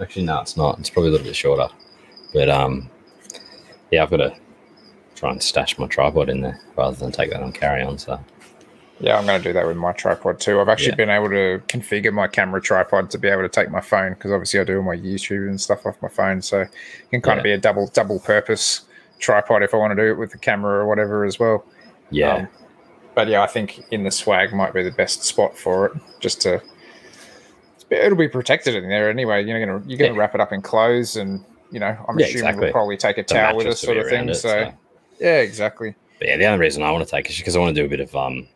Actually, 0.00 0.24
no, 0.24 0.40
it's 0.40 0.56
not. 0.56 0.78
It's 0.78 0.90
probably 0.90 1.08
a 1.08 1.12
little 1.12 1.26
bit 1.26 1.36
shorter. 1.36 1.68
But 2.32 2.48
um, 2.48 2.88
yeah, 3.90 4.02
I've 4.02 4.10
got 4.10 4.16
to 4.18 4.34
try 5.14 5.30
and 5.30 5.42
stash 5.42 5.78
my 5.78 5.86
tripod 5.86 6.28
in 6.28 6.40
there 6.40 6.58
rather 6.76 6.96
than 6.96 7.12
take 7.12 7.30
that 7.30 7.42
on 7.42 7.52
carry 7.52 7.82
on. 7.82 7.98
So 7.98 8.18
Yeah, 9.00 9.18
I'm 9.18 9.26
going 9.26 9.40
to 9.42 9.48
do 9.48 9.52
that 9.52 9.66
with 9.66 9.76
my 9.76 9.92
tripod 9.92 10.40
too. 10.40 10.60
I've 10.60 10.68
actually 10.68 10.90
Yeah. 10.90 10.94
been 10.96 11.10
able 11.10 11.28
to 11.28 11.60
configure 11.68 12.12
my 12.12 12.26
camera 12.28 12.60
tripod 12.60 13.10
to 13.10 13.18
be 13.18 13.28
able 13.28 13.42
to 13.42 13.48
take 13.48 13.70
my 13.70 13.80
phone 13.80 14.14
because 14.14 14.30
obviously 14.32 14.60
I 14.60 14.64
do 14.64 14.76
all 14.78 14.82
my 14.82 14.96
YouTube 14.96 15.48
and 15.48 15.60
stuff 15.60 15.84
off 15.86 16.00
my 16.00 16.08
phone, 16.08 16.40
so 16.40 16.60
it 16.62 16.70
can 17.10 17.20
kind 17.20 17.38
of 17.38 17.44
be 17.44 17.52
a 17.52 17.58
double 17.58 17.88
double 17.88 18.18
purpose 18.20 18.82
tripod 19.18 19.62
if 19.62 19.74
I 19.74 19.76
want 19.76 19.90
to 19.96 20.02
do 20.02 20.08
it 20.10 20.18
with 20.18 20.30
the 20.32 20.38
camera 20.38 20.78
or 20.80 20.86
whatever 20.86 21.24
as 21.24 21.38
well. 21.38 21.64
yeah, 22.10 22.34
Um, 22.34 22.48
but 23.14 23.28
yeah, 23.28 23.42
I 23.42 23.46
think 23.46 23.84
in 23.90 24.04
the 24.04 24.10
swag 24.10 24.52
might 24.52 24.72
be 24.74 24.82
the 24.82 24.90
best 24.90 25.22
spot 25.24 25.56
for 25.56 25.86
it, 25.86 25.92
just 26.20 26.40
to. 26.42 26.62
It'll 27.90 28.16
be 28.16 28.28
protected 28.28 28.74
in 28.74 28.88
there 28.88 29.10
anyway. 29.10 29.44
You're 29.44 29.60
gonna 29.64 29.82
you're 29.86 29.98
gonna 29.98 30.12
Yeah. 30.14 30.18
wrap 30.18 30.34
it 30.34 30.40
up 30.40 30.52
in 30.52 30.62
clothes, 30.62 31.16
and 31.16 31.44
you 31.70 31.78
know 31.80 31.94
I'm 32.08 32.18
Yeah, 32.18 32.26
assuming 32.26 32.38
exactly. 32.44 32.64
we'll 32.66 32.72
probably 32.72 32.96
take 32.96 33.18
a 33.18 33.22
the 33.22 33.34
towel 33.34 33.56
with 33.56 33.66
us, 33.66 33.80
sort 33.80 33.98
of 33.98 34.08
thing. 34.08 34.28
it, 34.28 34.34
so 34.36 34.72
yeah, 35.20 35.38
exactly. 35.40 35.94
But 36.18 36.28
yeah, 36.28 36.36
the 36.38 36.46
only 36.46 36.58
reason 36.60 36.82
I 36.82 36.90
want 36.90 37.04
to 37.06 37.10
take 37.10 37.28
is 37.28 37.36
because 37.36 37.54
I 37.56 37.58
want 37.58 37.74
to 37.74 37.80
do 37.80 37.84
a 37.84 37.88
bit 37.90 38.00
of 38.00 38.14
um, 38.16 38.48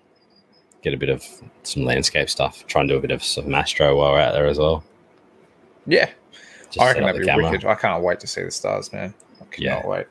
get 0.82 0.94
a 0.94 0.96
bit 0.96 1.10
of 1.10 1.22
some 1.64 1.84
landscape 1.84 2.30
stuff. 2.30 2.66
Try 2.66 2.80
and 2.80 2.88
do 2.88 2.96
a 2.96 3.00
bit 3.00 3.10
of 3.10 3.22
some 3.22 3.54
astro 3.54 3.96
while 3.96 4.12
we're 4.12 4.20
out 4.20 4.32
there 4.32 4.46
as 4.46 4.58
well. 4.58 4.82
Yeah, 5.86 6.08
Just 6.70 6.80
I 6.80 6.86
reckon 6.88 7.04
that'd 7.04 7.20
be 7.20 7.26
camera. 7.26 7.50
wicked. 7.50 7.66
I 7.66 7.75
can't 7.75 8.02
wait 8.02 8.18
to 8.20 8.26
see 8.26 8.42
the 8.42 8.50
stars, 8.50 8.92
man. 8.92 9.12
I 9.40 9.44
cannot 9.54 9.82
Yeah. 9.84 9.86
wait. 9.86 10.06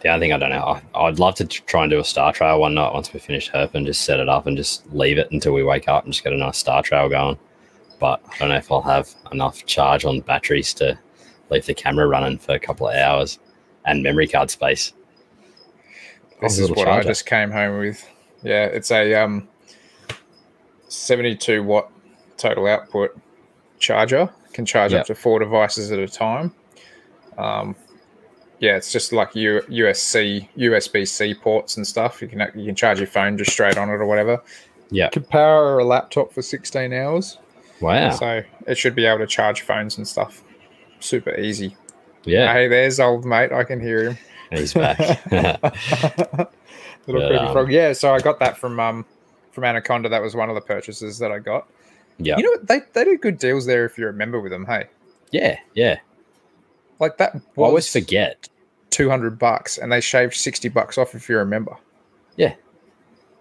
The 0.00 0.08
only 0.08 0.26
thing 0.26 0.32
I 0.34 0.38
don't 0.38 0.50
know, 0.50 0.80
I, 0.94 1.04
I'd 1.06 1.18
love 1.18 1.34
to 1.36 1.46
try 1.46 1.82
and 1.82 1.90
do 1.90 1.98
a 1.98 2.04
star 2.04 2.32
trail 2.32 2.60
one 2.60 2.74
night 2.74 2.92
once 2.92 3.12
we 3.12 3.18
finish 3.18 3.50
herp 3.50 3.74
and 3.74 3.86
just 3.86 4.02
set 4.02 4.20
it 4.20 4.28
up 4.28 4.46
and 4.46 4.56
just 4.56 4.86
leave 4.92 5.18
it 5.18 5.30
until 5.32 5.52
we 5.52 5.64
wake 5.64 5.88
up 5.88 6.04
and 6.04 6.12
just 6.12 6.22
get 6.22 6.32
a 6.32 6.36
nice 6.36 6.58
star 6.58 6.82
trail 6.82 7.08
going. 7.08 7.38
But 7.98 8.20
I 8.30 8.38
don't 8.38 8.50
know 8.50 8.56
if 8.56 8.70
I'll 8.70 8.82
have 8.82 9.08
enough 9.32 9.64
charge 9.64 10.04
on 10.04 10.20
batteries 10.20 10.74
to 10.74 10.98
leave 11.50 11.64
the 11.64 11.74
camera 11.74 12.06
running 12.06 12.38
for 12.38 12.52
a 12.54 12.58
couple 12.58 12.88
of 12.88 12.94
hours 12.94 13.38
and 13.86 14.02
memory 14.02 14.28
card 14.28 14.50
space. 14.50 14.92
This 16.42 16.58
is 16.58 16.70
what 16.70 16.86
I 16.88 17.02
just 17.02 17.24
came 17.24 17.50
home 17.50 17.78
with. 17.78 18.06
Yeah, 18.42 18.66
it's 18.66 18.90
a 18.90 19.14
um, 19.14 19.48
72 20.88 21.62
watt 21.62 21.90
total 22.36 22.66
output 22.66 23.18
charger. 23.78 24.28
Can 24.52 24.66
charge 24.66 24.92
Yep. 24.92 25.00
up 25.02 25.06
to 25.08 25.14
four 25.14 25.38
devices 25.38 25.90
at 25.92 25.98
a 25.98 26.08
time. 26.08 26.52
Um, 27.38 27.74
yeah, 28.60 28.76
it's 28.76 28.92
just 28.92 29.12
like 29.12 29.34
U- 29.34 29.62
USC, 29.68 30.48
USB 30.56 31.06
C 31.06 31.34
ports 31.34 31.76
and 31.76 31.86
stuff. 31.86 32.20
You 32.22 32.28
can 32.28 32.40
you 32.54 32.66
can 32.66 32.74
charge 32.74 32.98
your 32.98 33.06
phone 33.06 33.36
just 33.38 33.50
straight 33.52 33.76
on 33.78 33.88
it 33.88 33.94
or 33.94 34.06
whatever. 34.06 34.42
Yeah. 34.90 35.08
could 35.10 35.28
power 35.28 35.78
a 35.80 35.84
laptop 35.84 36.32
for 36.32 36.42
16 36.42 36.92
hours. 36.92 37.38
Wow. 37.80 38.10
So 38.10 38.42
it 38.68 38.78
should 38.78 38.94
be 38.94 39.04
able 39.04 39.18
to 39.18 39.26
charge 39.26 39.62
phones 39.62 39.98
and 39.98 40.06
stuff. 40.06 40.42
Super 41.00 41.34
easy. 41.38 41.76
Yeah. 42.24 42.52
Hey, 42.52 42.68
there's 42.68 43.00
old 43.00 43.24
mate. 43.24 43.52
I 43.52 43.64
can 43.64 43.80
hear 43.80 44.10
him. 44.10 44.18
He's 44.50 44.72
back. 44.74 44.98
Little 45.30 46.50
But, 47.06 47.28
pretty 47.28 47.34
um, 47.36 47.52
frog. 47.52 47.70
Yeah, 47.70 47.92
so 47.92 48.14
I 48.14 48.20
got 48.20 48.38
that 48.40 48.56
from 48.56 48.78
um 48.80 49.04
from 49.52 49.64
Anaconda. 49.64 50.08
That 50.08 50.22
was 50.22 50.34
one 50.34 50.48
of 50.48 50.54
the 50.54 50.60
purchases 50.60 51.18
that 51.18 51.30
I 51.32 51.38
got. 51.38 51.68
yeah. 52.18 52.36
You 52.36 52.44
know 52.44 52.50
what? 52.52 52.66
They 52.66 52.80
they 52.92 53.04
do 53.04 53.16
good 53.18 53.38
deals 53.38 53.66
there 53.66 53.84
if 53.84 53.98
you're 53.98 54.10
a 54.10 54.14
member 54.14 54.40
with 54.40 54.52
them. 54.52 54.64
Hey, 54.66 54.86
Yeah. 55.32 55.58
Yeah. 55.74 55.98
Like 56.98 57.18
that 57.18 57.34
I 57.36 57.40
always 57.60 57.90
forget. 57.90 58.48
two 58.90 59.08
hundred 59.10 59.38
bucks, 59.38 59.78
and 59.78 59.90
they 59.92 60.00
shaved 60.00 60.34
sixty 60.34 60.68
bucks 60.68 60.96
off 60.98 61.14
if 61.14 61.28
you 61.28 61.36
remember. 61.38 61.76
Yeah. 62.36 62.54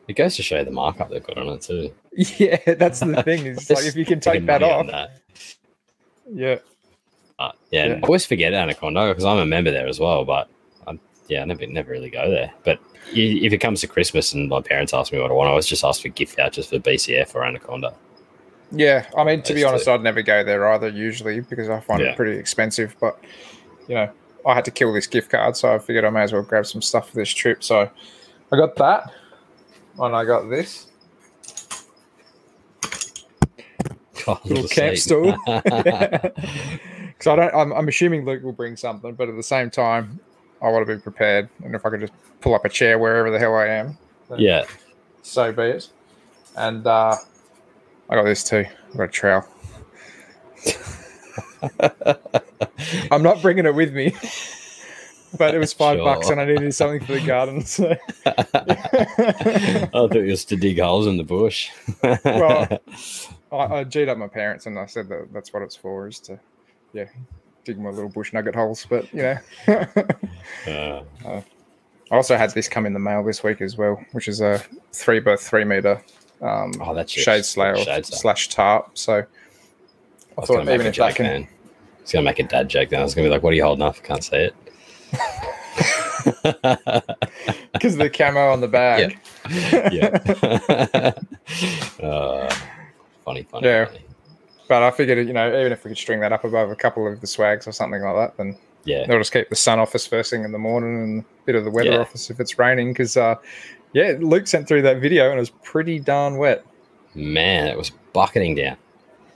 It 0.08 0.14
goes 0.16 0.36
to 0.36 0.44
show 0.44 0.64
the 0.64 0.70
markup 0.72 1.10
they've 1.10 1.24
got 1.26 1.38
on 1.38 1.48
it 1.50 1.62
too. 1.62 1.94
Yeah, 2.38 2.58
that's 2.76 3.00
the 3.02 3.22
thing. 3.24 3.46
Is 3.48 3.70
like 3.70 3.86
if 3.86 3.96
you 3.96 4.06
can 4.06 4.20
take 4.30 4.46
that 4.46 4.64
off, 4.64 4.88
that. 4.88 5.12
yeah. 6.32 6.58
Uh, 7.40 7.52
yeah, 7.72 7.88
Yeah. 7.88 7.94
I 7.96 8.00
always 8.02 8.26
forget 8.26 8.54
Anaconda 8.54 9.08
because 9.10 9.26
I'm 9.26 9.38
a 9.40 9.46
member 9.46 9.72
there 9.72 9.88
as 9.88 10.00
well. 10.00 10.24
But 10.24 10.48
I'm, 10.88 11.00
yeah, 11.28 11.42
I 11.42 11.46
never 11.46 11.66
never 11.68 11.92
really 11.92 12.10
go 12.10 12.30
there. 12.30 12.54
But 12.64 12.80
i- 13.08 13.40
if 13.46 13.52
it 13.52 13.58
comes 13.58 13.82
to 13.82 13.88
Christmas 13.88 14.32
and 14.34 14.48
my 14.48 14.62
parents 14.62 14.94
ask 14.94 15.12
me 15.12 15.20
what 15.20 15.32
I 15.32 15.34
want, 15.34 15.48
I 15.48 15.50
always 15.52 15.66
just 15.66 15.84
ask 15.84 16.02
for 16.02 16.08
gift 16.10 16.38
vouchers 16.38 16.68
for 16.68 16.80
BCF 16.80 17.34
or 17.36 17.44
Anaconda. 17.44 17.94
Yeah, 18.72 19.06
I 19.18 19.24
mean, 19.24 19.42
to 19.44 19.54
be 19.54 19.64
honest. 19.64 19.88
I'd 19.88 20.02
never 20.02 20.22
go 20.22 20.44
there 20.44 20.68
either 20.70 20.90
usually 20.90 21.40
because 21.42 21.70
I 21.70 21.80
find 21.80 22.02
Yeah. 22.02 22.08
it 22.12 22.16
pretty 22.16 22.38
expensive. 22.38 22.96
But 23.00 23.18
you 23.88 23.96
know, 23.96 24.10
I 24.46 24.54
had 24.54 24.66
to 24.66 24.72
kill 24.72 24.92
this 24.94 25.08
gift 25.08 25.32
card, 25.32 25.56
so 25.56 25.74
I 25.74 25.80
figured 25.80 26.06
I 26.06 26.10
may 26.10 26.22
as 26.24 26.34
well 26.34 26.42
grab 26.44 26.66
some 26.66 26.82
stuff 26.82 27.10
for 27.10 27.16
this 27.16 27.30
trip. 27.30 27.64
So 27.64 27.90
I 28.52 28.58
got 28.58 28.76
that, 28.78 29.12
and 30.00 30.16
I 30.16 30.26
got 30.26 30.50
this 30.50 30.88
Oh, 34.28 34.40
little 34.46 34.68
camp 34.68 34.98
stool. 34.98 35.36
Because 37.18 37.28
I 37.28 37.36
don't, 37.38 37.56
I'm, 37.56 37.72
I'm 37.72 37.88
assuming 37.88 38.26
Luke 38.26 38.44
will 38.44 38.52
bring 38.52 38.76
something, 38.76 39.14
but 39.14 39.30
at 39.30 39.38
the 39.38 39.44
same 39.44 39.70
time, 39.70 40.20
I 40.62 40.70
want 40.70 40.86
to 40.86 40.96
be 40.96 41.00
prepared. 41.02 41.48
And 41.64 41.74
if 41.74 41.86
I 41.86 41.90
could 41.90 42.02
just 42.02 42.12
pull 42.42 42.54
up 42.56 42.66
a 42.66 42.70
chair 42.70 43.00
wherever 43.00 43.32
the 43.32 43.40
hell 43.40 43.56
I 43.56 43.68
am, 43.68 43.98
yeah, 44.38 44.66
so 45.22 45.50
be 45.54 45.62
it. 45.64 45.88
And 46.58 46.86
uh, 46.86 47.16
I 48.10 48.16
got 48.16 48.24
this 48.24 48.44
too. 48.44 48.66
I 48.94 48.98
got 48.98 49.04
a 49.04 49.08
trowel. 49.08 49.48
I'm 53.12 53.24
not 53.24 53.42
bringing 53.42 53.66
it 53.66 53.74
with 53.74 53.94
me, 53.94 54.16
but 55.38 55.56
it 55.56 55.60
was 55.60 55.74
five 55.74 55.98
bucks, 56.00 56.30
and 56.30 56.40
I 56.40 56.46
needed 56.46 56.74
something 56.74 57.04
for 57.04 57.14
the 57.14 57.26
garden. 57.26 57.66
So 57.66 57.96
I 58.26 59.90
thought 59.92 60.16
it 60.16 60.30
was 60.30 60.46
to 60.46 60.56
dig 60.56 60.80
holes 60.80 61.08
in 61.08 61.18
the 61.18 61.24
bush. 61.24 61.72
Well, 62.04 62.80
I, 63.52 63.58
I 63.58 63.84
G'd 63.84 64.10
up 64.10 64.18
my 64.18 64.28
parents, 64.28 64.66
and 64.66 64.78
I 64.78 64.86
said 64.86 65.10
that 65.10 65.34
that's 65.34 65.54
what 65.54 65.64
it's 65.64 65.76
for, 65.76 66.08
is 66.08 66.20
to 66.22 66.40
yeah, 66.94 67.06
dig 67.64 67.80
my 67.80 67.90
little 67.90 68.10
bush 68.10 68.34
nugget 68.34 68.56
holes. 68.56 68.86
But 68.88 69.12
you 69.14 69.24
know, 69.24 69.38
Uh, 70.68 71.02
I 72.12 72.16
also 72.16 72.38
had 72.38 72.52
this 72.52 72.70
come 72.70 72.86
in 72.86 72.94
the 72.94 73.00
mail 73.00 73.24
this 73.24 73.44
week 73.44 73.62
as 73.62 73.78
well, 73.78 74.04
which 74.12 74.28
is 74.28 74.40
a 74.40 74.62
three 74.94 75.20
by 75.20 75.36
three 75.36 75.64
meter 75.64 76.00
um, 76.42 76.74
oh, 76.82 76.94
that's 76.94 77.12
shade 77.12 77.46
slayer 77.46 77.76
shade 77.78 78.06
slash 78.06 78.50
tarp. 78.50 78.98
So 78.98 79.14
I, 79.18 79.22
I 80.42 80.46
thought 80.46 80.58
gonna 80.58 80.74
even 80.74 80.88
if 80.88 80.96
that 80.96 81.16
can, 81.16 81.26
man. 81.26 81.48
It's 82.02 82.12
gonna 82.12 82.26
make 82.26 82.40
a 82.40 82.44
dad 82.44 82.70
joke. 82.70 82.90
Then 82.90 83.00
I 83.00 83.04
was 83.04 83.16
gonna 83.16 83.28
be 83.28 83.32
like, 83.32 83.44
"What 83.44 83.54
are 83.54 83.56
you 83.56 83.64
holding 83.64 83.84
up? 83.84 83.96
I 83.98 84.06
can't 84.06 84.24
see 84.24 84.36
it." 84.38 84.56
because 87.74 87.94
of 87.94 88.00
the 88.00 88.10
camo 88.10 88.52
on 88.52 88.62
the 88.62 88.68
bag. 88.68 89.20
yeah. 89.92 91.14
uh, 92.06 92.54
funny, 93.24 93.44
funny. 93.44 93.68
Yeah. 93.68 93.86
funny. 93.86 94.02
But 94.68 94.84
I 94.84 94.92
figured, 94.92 95.28
you 95.28 95.34
know, 95.34 95.48
even 95.60 95.72
if 95.72 95.84
we 95.84 95.90
could 95.90 95.98
string 95.98 96.20
that 96.22 96.34
up 96.34 96.44
above 96.44 96.72
a 96.72 96.76
couple 96.76 97.08
of 97.12 97.22
the 97.22 97.28
swags 97.28 97.68
or 97.68 97.72
something 97.72 98.02
like 98.02 98.16
that, 98.16 98.38
then 98.38 98.58
Yeah. 98.84 99.06
they'll 99.06 99.20
just 99.20 99.32
keep 99.32 99.50
the 99.50 99.56
sun 99.56 99.78
off 99.80 99.94
us 99.94 100.08
first 100.08 100.32
thing 100.32 100.44
in 100.44 100.52
the 100.52 100.58
morning 100.58 101.04
and 101.04 101.22
a 101.22 101.26
bit 101.46 101.56
of 101.56 101.66
the 101.66 101.72
weather 101.72 101.92
Yeah. 101.92 102.00
off 102.00 102.16
us 102.16 102.30
if 102.32 102.40
it's 102.40 102.58
raining. 102.58 102.92
Because, 102.92 103.16
uh, 103.16 103.36
yeah, 103.96 104.14
Luke 104.20 104.46
sent 104.48 104.68
through 104.68 104.82
that 104.84 105.00
video 105.00 105.26
and 105.30 105.38
it 105.38 105.40
was 105.40 105.50
pretty 105.64 106.00
darn 106.00 106.38
wet. 106.38 106.66
Man, 107.16 107.68
it 107.68 107.78
was 107.78 107.92
bucketing 108.14 108.56
down. 108.56 108.76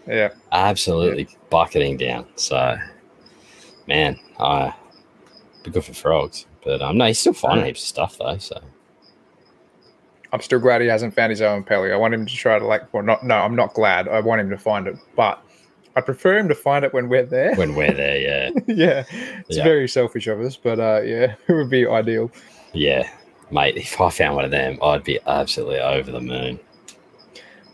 Yeah. 0.05 0.29
Absolutely 0.51 1.29
bucketing 1.49 1.95
down. 1.97 2.27
So, 2.35 2.77
man, 3.87 4.19
I 4.39 4.73
be 5.63 5.71
good 5.71 5.85
for 5.85 5.93
frogs. 5.93 6.45
But 6.63 6.81
um, 6.81 6.97
no, 6.97 7.05
he's 7.05 7.19
still 7.19 7.33
finding 7.33 7.65
heaps 7.65 7.81
of 7.83 7.87
stuff 7.87 8.17
though. 8.17 8.37
So 8.37 8.61
I'm 10.33 10.41
still 10.41 10.59
glad 10.59 10.81
he 10.81 10.87
hasn't 10.87 11.15
found 11.15 11.29
his 11.31 11.41
own 11.41 11.63
pelly. 11.63 11.91
I 11.91 11.95
want 11.95 12.13
him 12.13 12.25
to 12.25 12.33
try 12.35 12.59
to, 12.59 12.65
like, 12.65 12.93
well, 12.93 13.01
not, 13.03 13.23
no, 13.25 13.35
I'm 13.35 13.55
not 13.55 13.73
glad. 13.73 14.07
I 14.07 14.19
want 14.19 14.41
him 14.41 14.49
to 14.51 14.57
find 14.57 14.87
it. 14.87 14.95
But 15.15 15.41
I 15.95 16.01
prefer 16.01 16.37
him 16.37 16.47
to 16.49 16.55
find 16.55 16.85
it 16.85 16.93
when 16.93 17.09
we're 17.09 17.25
there. 17.25 17.55
when 17.55 17.75
we're 17.75 17.93
there, 17.93 18.17
yeah, 18.19 18.49
yeah. 18.67 19.03
It's 19.47 19.57
Yeah. 19.57 19.63
very 19.63 19.87
selfish 19.87 20.27
of 20.27 20.39
us, 20.41 20.55
but 20.55 20.79
uh, 20.79 21.01
yeah, 21.03 21.35
it 21.47 21.53
would 21.53 21.69
be 21.69 21.87
ideal. 21.87 22.29
yeah, 22.73 23.09
mate. 23.51 23.77
If 23.77 23.99
I 23.99 24.09
found 24.09 24.35
one 24.35 24.45
of 24.45 24.51
them, 24.51 24.77
I'd 24.81 25.03
be 25.03 25.19
absolutely 25.27 25.79
over 25.79 26.11
the 26.11 26.21
moon. 26.21 26.59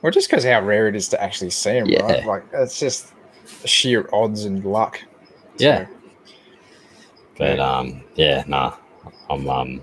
Well, 0.02 0.12
just 0.12 0.30
because 0.30 0.44
how 0.44 0.62
rare 0.62 0.88
it 0.88 0.96
is 0.96 1.08
to 1.10 1.22
actually 1.22 1.50
see 1.50 1.72
them, 1.74 1.88
Yeah. 1.88 2.04
right? 2.04 2.26
Like, 2.26 2.44
it's 2.54 2.80
just 2.80 3.14
sheer 3.66 4.08
odds 4.14 4.46
and 4.46 4.64
luck. 4.64 5.02
Yeah. 5.58 5.88
But 7.38 7.60
um, 7.60 8.04
yeah, 8.16 8.44
nah, 8.48 8.76
I'm 9.30 9.50
um, 9.50 9.82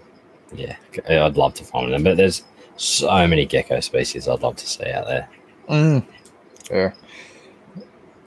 yeah, 0.54 0.76
I'd 1.08 1.36
love 1.36 1.54
to 1.54 1.64
find 1.64 1.92
them. 1.92 2.02
But 2.04 2.16
there's 2.16 2.44
so 2.76 3.26
many 3.26 3.44
gecko 3.46 3.80
species 3.80 4.28
I'd 4.28 4.42
love 4.42 4.56
to 4.56 4.66
see 4.66 4.90
out 4.90 5.06
there. 5.06 5.28
mm. 5.68 6.04
Yeah. 6.70 6.92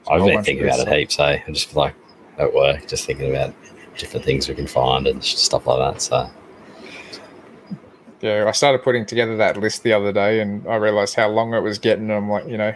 I've 0.08 0.24
been 0.24 0.44
thinking 0.44 0.64
about 0.68 0.86
it 0.86 0.92
heaps. 0.92 1.18
Eh? 1.18 1.40
I'm 1.46 1.54
just 1.54 1.74
like 1.74 1.94
at 2.38 2.52
work, 2.54 2.86
just 2.86 3.06
thinking 3.06 3.30
about 3.30 3.52
different 3.96 4.24
things 4.24 4.48
we 4.48 4.54
can 4.54 4.66
find 4.66 5.06
and 5.08 5.22
stuff 5.24 5.66
like 5.66 5.94
that. 5.94 6.00
So 6.00 6.30
Yeah, 8.26 8.44
I 8.48 8.50
started 8.50 8.82
putting 8.82 9.06
together 9.06 9.36
that 9.36 9.56
list 9.56 9.84
the 9.84 9.92
other 9.92 10.12
day, 10.12 10.40
and 10.40 10.66
I 10.66 10.74
realized 10.74 11.14
how 11.14 11.28
long 11.28 11.54
it 11.54 11.60
was 11.60 11.78
getting. 11.78 12.10
And 12.10 12.12
I'm 12.12 12.28
like, 12.28 12.48
you 12.48 12.56
know, 12.58 12.74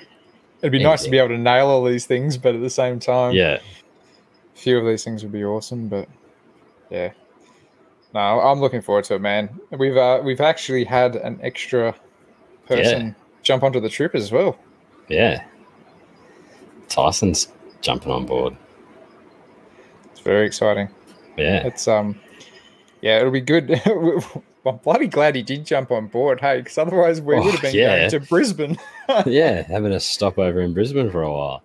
it'd 0.62 0.70
be 0.70 0.80
nice 0.80 1.02
to 1.02 1.10
be 1.10 1.18
able 1.18 1.30
to 1.30 1.38
nail 1.38 1.66
all 1.66 1.82
these 1.82 2.06
things, 2.06 2.36
but 2.38 2.54
at 2.54 2.60
the 2.60 2.70
same 2.70 3.00
time, 3.00 3.34
yeah, 3.34 3.58
a 3.58 4.58
few 4.58 4.78
of 4.78 4.86
these 4.86 5.02
things 5.02 5.24
would 5.24 5.32
be 5.32 5.44
awesome. 5.44 5.88
But 5.88 6.08
yeah, 6.88 7.10
no, 8.14 8.20
I'm 8.20 8.60
looking 8.60 8.80
forward 8.80 9.06
to 9.06 9.16
it, 9.16 9.22
man. 9.22 9.58
We've 9.76 9.96
uh, 9.96 10.20
we've 10.22 10.40
actually 10.40 10.84
had 10.84 11.16
an 11.16 11.40
extra 11.42 11.96
person 12.66 13.16
jump 13.42 13.64
onto 13.64 13.80
the 13.80 13.88
trip 13.88 14.14
as 14.14 14.30
well. 14.30 14.56
yeah. 15.08 15.44
Tyson's 16.88 17.48
jumping 17.80 18.12
on 18.12 18.24
board. 18.24 18.56
It's 20.12 20.20
very 20.20 20.46
exciting. 20.46 20.88
Yeah, 21.36 21.66
It's 21.66 21.88
um, 21.88 22.20
yeah, 23.00 23.18
it'll 23.18 23.32
be 23.32 23.40
good. 23.40 23.80
I'm 24.66 24.76
bloody 24.78 25.06
glad 25.06 25.34
he 25.36 25.42
did 25.42 25.64
jump 25.64 25.90
on 25.90 26.08
board, 26.08 26.40
hey, 26.40 26.58
because 26.58 26.76
otherwise 26.78 27.20
we 27.20 27.34
Oh, 27.36 27.42
would 27.44 27.52
have 27.52 27.62
been 27.62 27.74
yeah. 27.74 28.08
going 28.10 28.10
to 28.10 28.20
Brisbane. 28.20 28.78
yeah, 29.26 29.62
having 29.68 29.92
a 29.92 30.00
stopover 30.00 30.60
in 30.60 30.74
Brisbane 30.74 31.10
for 31.10 31.22
a 31.22 31.32
while. 31.32 31.62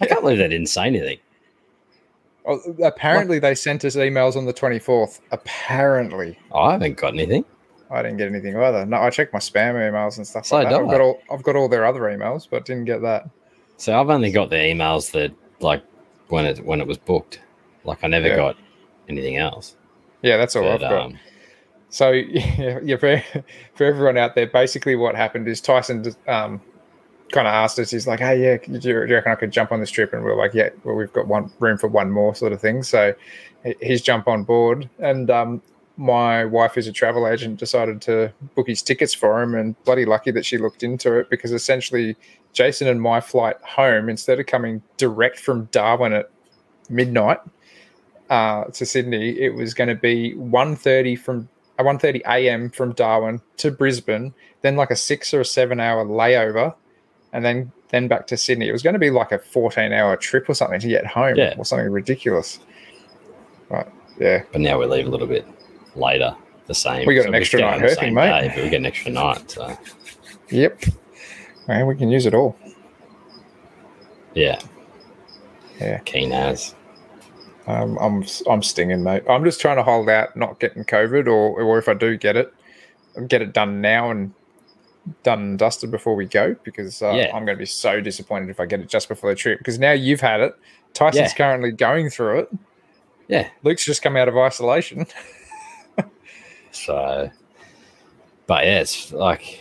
I 0.00 0.06
can't 0.06 0.20
believe 0.22 0.38
they 0.38 0.48
didn't 0.48 0.68
say 0.68 0.86
anything. 0.86 1.18
Oh, 2.44 2.58
apparently, 2.82 3.38
they 3.38 3.54
sent 3.54 3.84
us 3.84 3.94
emails 3.96 4.36
on 4.36 4.46
the 4.46 4.52
24th. 4.52 5.20
Apparently, 5.30 6.36
I 6.54 6.72
haven't 6.72 6.96
got 6.96 7.14
anything. 7.14 7.44
I 7.90 8.02
didn't 8.02 8.16
get 8.16 8.28
anything 8.28 8.56
either. 8.56 8.84
No, 8.86 8.96
I 8.96 9.10
checked 9.10 9.32
my 9.32 9.38
spam 9.38 9.74
emails 9.74 10.16
and 10.16 10.26
stuff 10.26 10.46
So 10.46 10.56
like 10.56 10.68
that. 10.70 10.80
I've 10.80 10.88
got 10.90 11.00
all 11.00 11.20
I've 11.30 11.42
got 11.42 11.56
all 11.56 11.68
their 11.68 11.84
other 11.84 12.00
emails, 12.00 12.48
but 12.50 12.64
didn't 12.64 12.86
get 12.86 13.02
that. 13.02 13.28
So 13.76 13.98
I've 13.98 14.08
only 14.10 14.32
got 14.32 14.48
the 14.50 14.56
emails 14.56 15.12
that 15.12 15.32
like 15.60 15.84
when 16.28 16.46
it 16.46 16.64
when 16.64 16.80
it 16.80 16.86
was 16.86 16.96
booked. 16.98 17.40
Like 17.84 18.02
I 18.02 18.08
never 18.08 18.28
Yeah. 18.28 18.36
got 18.36 18.56
anything 19.08 19.36
else. 19.36 19.76
Yeah, 20.22 20.36
that's 20.38 20.56
all 20.56 20.62
But, 20.62 20.72
I've 20.74 20.80
got. 20.80 21.02
um, 21.06 21.18
So 21.92 22.10
yeah, 22.10 22.80
yeah 22.82 22.96
for, 22.96 23.22
for 23.74 23.84
everyone 23.84 24.18
out 24.18 24.34
there, 24.34 24.48
basically 24.48 24.96
what 24.96 25.14
happened 25.14 25.46
is 25.46 25.60
Tyson 25.60 26.04
um, 26.26 26.60
kind 27.30 27.46
of 27.46 27.52
asked 27.54 27.78
us. 27.78 27.90
He's 27.90 28.06
like, 28.06 28.18
"Hey, 28.18 28.42
yeah, 28.42 28.78
do 28.78 28.88
you, 28.88 28.98
reckon 28.98 29.30
I 29.30 29.36
could 29.36 29.52
jump 29.52 29.70
on 29.70 29.78
this 29.78 29.90
trip?" 29.90 30.12
And 30.12 30.24
we 30.24 30.30
are 30.30 30.36
like, 30.36 30.54
"Yeah, 30.54 30.70
well, 30.82 30.96
we've 30.96 31.12
got 31.12 31.28
one 31.28 31.52
room 31.60 31.78
for 31.78 31.86
one 31.86 32.10
more 32.10 32.34
sort 32.34 32.52
of 32.52 32.60
thing." 32.60 32.82
So 32.82 33.14
he's 33.80 34.02
jump 34.02 34.26
on 34.26 34.42
board, 34.42 34.88
and 34.98 35.30
um, 35.30 35.62
my 35.98 36.46
wife, 36.46 36.74
who's 36.74 36.86
a 36.86 36.92
travel 36.92 37.28
agent, 37.28 37.58
decided 37.58 38.00
to 38.02 38.32
book 38.54 38.68
his 38.68 38.80
tickets 38.80 39.12
for 39.12 39.42
him. 39.42 39.54
And 39.54 39.80
bloody 39.84 40.06
lucky 40.06 40.30
that 40.32 40.46
she 40.46 40.56
looked 40.56 40.82
into 40.82 41.18
it 41.18 41.28
because 41.28 41.52
essentially, 41.52 42.16
Jason 42.54 42.88
and 42.88 43.02
my 43.02 43.20
flight 43.20 43.56
home, 43.62 44.08
instead 44.08 44.40
of 44.40 44.46
coming 44.46 44.82
direct 44.96 45.38
from 45.38 45.66
Darwin 45.66 46.14
at 46.14 46.30
midnight 46.88 47.40
uh, 48.30 48.64
to 48.64 48.86
Sydney, 48.86 49.38
it 49.38 49.54
was 49.54 49.74
going 49.74 49.88
to 49.88 49.94
be 49.94 50.34
1.30 50.36 51.18
from 51.18 51.48
uh, 51.86 51.92
1.30 51.98 52.22
a.m. 52.26 52.70
from 52.70 52.92
Darwin 52.92 53.40
to 53.58 53.70
Brisbane, 53.70 54.34
then 54.62 54.76
like 54.76 54.90
a 54.90 54.96
six 54.96 55.32
or 55.34 55.40
a 55.40 55.44
seven 55.44 55.80
hour 55.80 56.04
layover, 56.04 56.74
and 57.32 57.44
then 57.44 57.72
then 57.90 58.08
back 58.08 58.26
to 58.28 58.36
Sydney. 58.38 58.68
It 58.68 58.72
was 58.72 58.82
going 58.82 58.94
to 58.94 58.98
be 58.98 59.10
like 59.10 59.32
a 59.32 59.38
14 59.38 59.92
hour 59.92 60.16
trip 60.16 60.48
or 60.48 60.54
something 60.54 60.80
to 60.80 60.88
get 60.88 61.06
home 61.06 61.36
Yeah. 61.36 61.54
or 61.58 61.64
something 61.66 61.90
ridiculous. 61.90 62.58
Right. 63.68 63.86
Yeah. 64.18 64.44
but 64.50 64.60
now 64.62 64.78
we 64.78 64.86
leave 64.86 65.06
a 65.06 65.10
little 65.10 65.26
bit 65.26 65.46
later. 65.94 66.34
The 66.68 66.74
same. 66.74 67.06
We 67.06 67.14
got 67.16 67.22
So 67.24 67.28
an 67.28 67.34
extra 67.34 67.60
night 67.60 67.74
on 67.74 67.80
the 67.82 67.88
herping, 67.88 67.94
same 67.96 68.14
mate. 68.14 68.40
day, 68.40 68.52
but 68.54 68.64
we 68.64 68.70
get 68.70 68.76
an 68.76 68.86
extra 68.86 69.10
night. 69.12 69.50
So 69.50 69.76
Yep. 70.50 70.84
Man, 71.68 71.86
we 71.86 71.94
can 71.96 72.08
use 72.08 72.24
it 72.26 72.34
all. 72.34 72.56
yeah. 74.34 74.58
Yeah. 75.80 75.98
Keen 75.98 76.32
as. 76.32 76.74
Um, 77.66 77.96
I'm 77.98 78.24
I'm 78.50 78.62
stinging, 78.62 79.02
mate. 79.02 79.22
I'm 79.28 79.44
just 79.44 79.60
trying 79.60 79.76
to 79.76 79.82
hold 79.82 80.08
out, 80.08 80.36
not 80.36 80.58
getting 80.60 80.84
COVID, 80.84 81.26
or 81.26 81.60
or 81.62 81.78
if 81.78 81.88
I 81.88 81.94
do 81.94 82.16
get 82.16 82.36
it, 82.36 82.52
get 83.28 83.40
it 83.42 83.52
done 83.52 83.80
now 83.80 84.10
and 84.10 84.32
done 85.22 85.40
and 85.40 85.58
dusted 85.58 85.90
before 85.90 86.14
we 86.14 86.26
go, 86.26 86.54
because 86.64 87.02
uh, 87.02 87.10
Yeah. 87.12 87.26
I'm 87.34 87.44
going 87.44 87.56
to 87.56 87.62
be 87.62 87.66
so 87.66 88.00
disappointed 88.00 88.50
if 88.50 88.58
I 88.60 88.66
get 88.66 88.80
it 88.80 88.88
just 88.88 89.08
before 89.08 89.30
the 89.30 89.36
trip. 89.36 89.58
Because 89.58 89.78
now 89.78 89.92
you've 89.92 90.20
had 90.20 90.40
it, 90.40 90.54
Tyson's 90.94 91.30
Yeah. 91.30 91.34
currently 91.34 91.72
going 91.72 92.08
through 92.10 92.40
it. 92.40 92.48
Yeah. 93.28 93.48
Luke's 93.62 93.84
just 93.84 94.02
come 94.02 94.16
out 94.16 94.28
of 94.28 94.36
isolation. 94.36 95.06
So, 96.74 97.30
but 98.46 98.64
yeah, 98.64 98.80
it's 98.80 99.12
like 99.12 99.60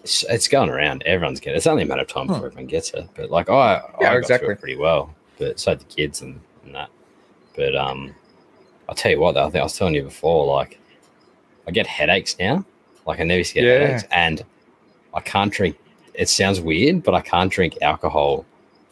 it's, 0.00 0.24
it's 0.24 0.48
going 0.48 0.68
around. 0.70 1.02
Everyone's 1.06 1.38
getting. 1.40 1.54
It. 1.54 1.58
It's 1.58 1.66
only 1.68 1.84
a 1.84 1.86
matter 1.86 2.02
of 2.02 2.08
time 2.08 2.26
before 2.26 2.46
everyone 2.46 2.66
gets 2.66 2.90
it. 2.94 3.08
But 3.14 3.30
like 3.30 3.48
I, 3.48 3.78
Hmm. 3.78 3.84
Yeah, 3.84 3.86
I 3.86 4.00
got 4.02 4.10
through 4.10 4.18
exactly. 4.18 4.48
it 4.54 4.60
pretty 4.60 4.76
well. 4.76 5.14
But 5.38 5.60
so 5.60 5.74
the 5.76 5.84
kids 5.84 6.20
and 6.22 6.40
and 6.64 6.74
that. 6.74 6.90
But 7.56 7.76
um, 7.76 8.14
I'll 8.88 8.94
tell 8.94 9.10
you 9.10 9.20
what, 9.20 9.32
though, 9.32 9.42
I 9.46 9.50
think 9.50 9.60
I 9.60 9.64
was 9.64 9.76
telling 9.76 9.94
you 9.94 10.02
before, 10.02 10.46
like 10.46 10.78
I 11.66 11.70
get 11.70 11.86
headaches 11.86 12.36
now. 12.38 12.64
Like 13.06 13.20
I 13.20 13.24
never 13.24 13.38
used 13.38 13.54
to 13.54 13.60
get 13.60 13.64
Yeah. 13.64 13.78
headaches, 13.88 14.04
and 14.10 14.44
I 15.14 15.20
can't 15.20 15.52
drink. 15.52 15.76
It 16.14 16.28
sounds 16.28 16.60
weird, 16.60 17.02
but 17.02 17.14
I 17.14 17.20
can't 17.20 17.50
drink 17.50 17.78
alcohol 17.82 18.44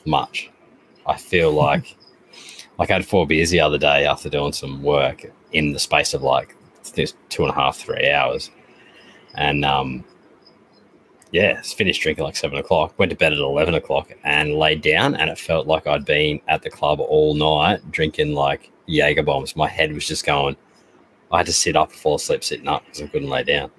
much. 0.04 0.50
I 1.06 1.16
feel 1.16 1.52
like 1.66 1.96
like 2.78 2.90
I 2.90 2.94
had 2.94 3.06
four 3.06 3.26
beers 3.26 3.50
the 3.50 3.60
other 3.60 3.78
day 3.78 4.06
after 4.06 4.28
doing 4.28 4.52
some 4.52 4.82
work 4.82 5.30
in 5.52 5.72
the 5.72 5.78
space 5.78 6.14
of 6.14 6.22
like 6.22 6.54
two 7.28 7.42
and 7.42 7.50
a 7.50 7.54
half, 7.54 7.76
three 7.76 8.10
hours, 8.10 8.50
and 9.34 9.64
um, 9.64 10.04
yeah, 11.32 11.60
finished 11.62 12.02
drinking 12.02 12.24
like 12.24 12.36
seven 12.36 12.58
o'clock. 12.58 12.98
Went 12.98 13.10
to 13.10 13.16
bed 13.16 13.32
at 13.32 13.38
eleven 13.38 13.74
o'clock 13.74 14.12
and 14.24 14.54
laid 14.54 14.82
down, 14.82 15.14
and 15.14 15.30
it 15.30 15.38
felt 15.38 15.66
like 15.66 15.86
I'd 15.86 16.04
been 16.04 16.40
at 16.48 16.62
the 16.62 16.70
club 16.70 17.00
all 17.00 17.34
night 17.34 17.90
drinking 17.90 18.34
like 18.34 18.70
Jaeger 18.86 19.22
bombs. 19.22 19.56
My 19.56 19.68
head 19.68 19.92
was 19.92 20.06
just 20.06 20.26
going. 20.26 20.56
I 21.32 21.38
had 21.38 21.46
to 21.46 21.52
sit 21.52 21.76
up, 21.76 21.92
fall 21.92 22.16
asleep 22.16 22.42
sitting 22.42 22.66
up 22.66 22.84
because 22.84 23.02
I 23.02 23.06
couldn't 23.06 23.28
lay 23.28 23.44
down. 23.44 23.70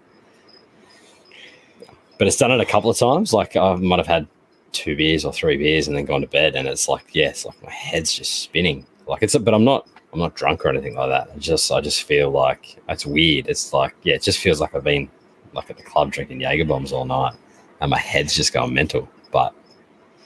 But 2.17 2.27
it's 2.27 2.37
done 2.37 2.51
it 2.51 2.61
a 2.61 2.65
couple 2.65 2.89
of 2.89 2.97
times. 2.97 3.33
Like 3.33 3.55
I 3.55 3.75
might 3.75 3.99
have 3.99 4.07
had 4.07 4.27
two 4.71 4.95
beers 4.95 5.25
or 5.25 5.33
three 5.33 5.57
beers 5.57 5.87
and 5.87 5.97
then 5.97 6.05
gone 6.05 6.21
to 6.21 6.27
bed, 6.27 6.55
and 6.55 6.67
it's 6.67 6.87
like, 6.87 7.03
yeah, 7.13 7.33
like 7.45 7.61
my 7.63 7.71
head's 7.71 8.13
just 8.13 8.41
spinning. 8.41 8.85
Like 9.07 9.23
it's, 9.23 9.35
a, 9.35 9.39
but 9.39 9.53
I'm 9.53 9.65
not, 9.65 9.89
I'm 10.13 10.19
not 10.19 10.35
drunk 10.35 10.63
or 10.63 10.69
anything 10.69 10.95
like 10.95 11.09
that. 11.09 11.29
I 11.35 11.37
just, 11.39 11.69
I 11.71 11.81
just 11.81 12.03
feel 12.03 12.29
like 12.29 12.81
it's 12.87 13.05
weird. 13.05 13.47
It's 13.47 13.73
like, 13.73 13.93
yeah, 14.03 14.15
it 14.15 14.21
just 14.21 14.39
feels 14.39 14.61
like 14.61 14.73
I've 14.73 14.83
been 14.83 15.09
like 15.53 15.69
at 15.69 15.77
the 15.77 15.83
club 15.83 16.11
drinking 16.11 16.41
Jaeger 16.41 16.65
bombs 16.65 16.91
all 16.91 17.05
night, 17.05 17.33
and 17.79 17.89
my 17.91 17.99
head's 17.99 18.35
just 18.35 18.53
going 18.53 18.73
mental. 18.73 19.07
But 19.31 19.53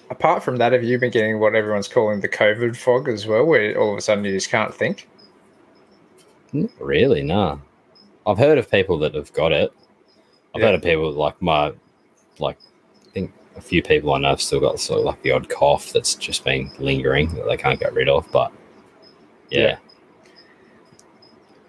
Apart 0.09 0.43
from 0.43 0.57
that, 0.57 0.71
have 0.71 0.83
you 0.83 0.99
been 0.99 1.09
getting 1.11 1.39
what 1.39 1.55
everyone's 1.55 1.87
calling 1.87 2.19
the 2.21 2.29
COVID 2.29 2.75
fog 2.75 3.09
as 3.09 3.25
well, 3.25 3.43
where 3.45 3.75
all 3.79 3.91
of 3.91 3.97
a 3.97 4.01
sudden 4.01 4.23
you 4.23 4.31
just 4.31 4.49
can't 4.51 4.73
think? 4.73 5.09
Not 6.53 6.69
really, 6.79 7.23
no. 7.23 7.59
I've 8.27 8.37
heard 8.37 8.57
of 8.57 8.69
people 8.69 8.97
that 8.99 9.15
have 9.15 9.33
got 9.33 9.51
it. 9.51 9.73
I've 10.53 10.61
Yeah. 10.61 10.67
heard 10.67 10.75
of 10.75 10.83
people 10.83 11.11
like 11.11 11.41
my, 11.41 11.73
like, 12.39 12.57
I 13.07 13.11
think 13.11 13.33
a 13.55 13.61
few 13.61 13.81
people 13.81 14.13
I 14.13 14.19
know 14.19 14.29
have 14.29 14.41
still 14.41 14.59
got 14.59 14.79
sort 14.79 14.99
of 14.99 15.05
like 15.05 15.21
the 15.23 15.31
odd 15.31 15.49
cough 15.49 15.91
that's 15.91 16.15
just 16.15 16.43
been 16.43 16.71
lingering 16.79 17.33
that 17.35 17.47
they 17.47 17.57
can't 17.57 17.79
get 17.79 17.93
rid 17.93 18.07
of. 18.07 18.31
But 18.31 18.51
yeah, 19.49 19.61
Yeah. 19.61 19.77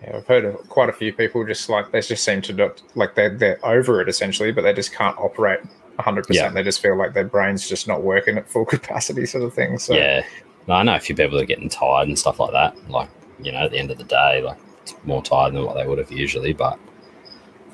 Yeah, 0.02 0.16
I've 0.16 0.26
heard 0.26 0.44
of 0.44 0.56
quite 0.68 0.88
a 0.88 0.92
few 0.92 1.12
people 1.12 1.44
just 1.46 1.68
like 1.68 1.90
they 1.90 2.00
just 2.00 2.22
seem 2.24 2.42
to 2.42 2.52
not 2.52 2.82
like 2.94 3.14
they're 3.14 3.30
they're 3.30 3.64
over 3.64 4.00
it 4.00 4.08
essentially, 4.08 4.52
but 4.52 4.62
they 4.62 4.72
just 4.72 4.92
can't 4.92 5.16
operate 5.18 5.60
hundred 5.98 6.26
Yeah. 6.28 6.42
percent. 6.42 6.54
They 6.54 6.62
just 6.62 6.82
feel 6.82 6.96
like 6.96 7.14
their 7.14 7.24
brain's 7.24 7.66
just 7.68 7.88
not 7.88 8.02
working 8.02 8.36
at 8.36 8.48
full 8.48 8.64
capacity, 8.76 9.24
sort 9.26 9.44
of 9.44 9.54
thing. 9.54 9.78
So 9.78 9.94
yeah. 9.94 10.22
No, 10.68 10.74
I 10.74 10.82
know 10.82 10.96
a 10.96 11.00
few 11.00 11.14
people 11.14 11.38
are 11.40 11.44
getting 11.44 11.68
tired 11.68 12.08
and 12.08 12.18
stuff 12.18 12.40
like 12.40 12.50
that. 12.52 12.90
Like, 12.90 13.08
you 13.40 13.52
know, 13.52 13.58
at 13.60 13.70
the 13.70 13.78
end 13.78 13.90
of 13.90 13.98
the 13.98 14.04
day, 14.04 14.42
like 14.42 14.58
more 15.06 15.22
tired 15.22 15.54
than 15.54 15.64
what 15.64 15.74
they 15.76 15.86
would 15.86 15.98
have 15.98 16.10
usually. 16.12 16.52
But 16.52 16.78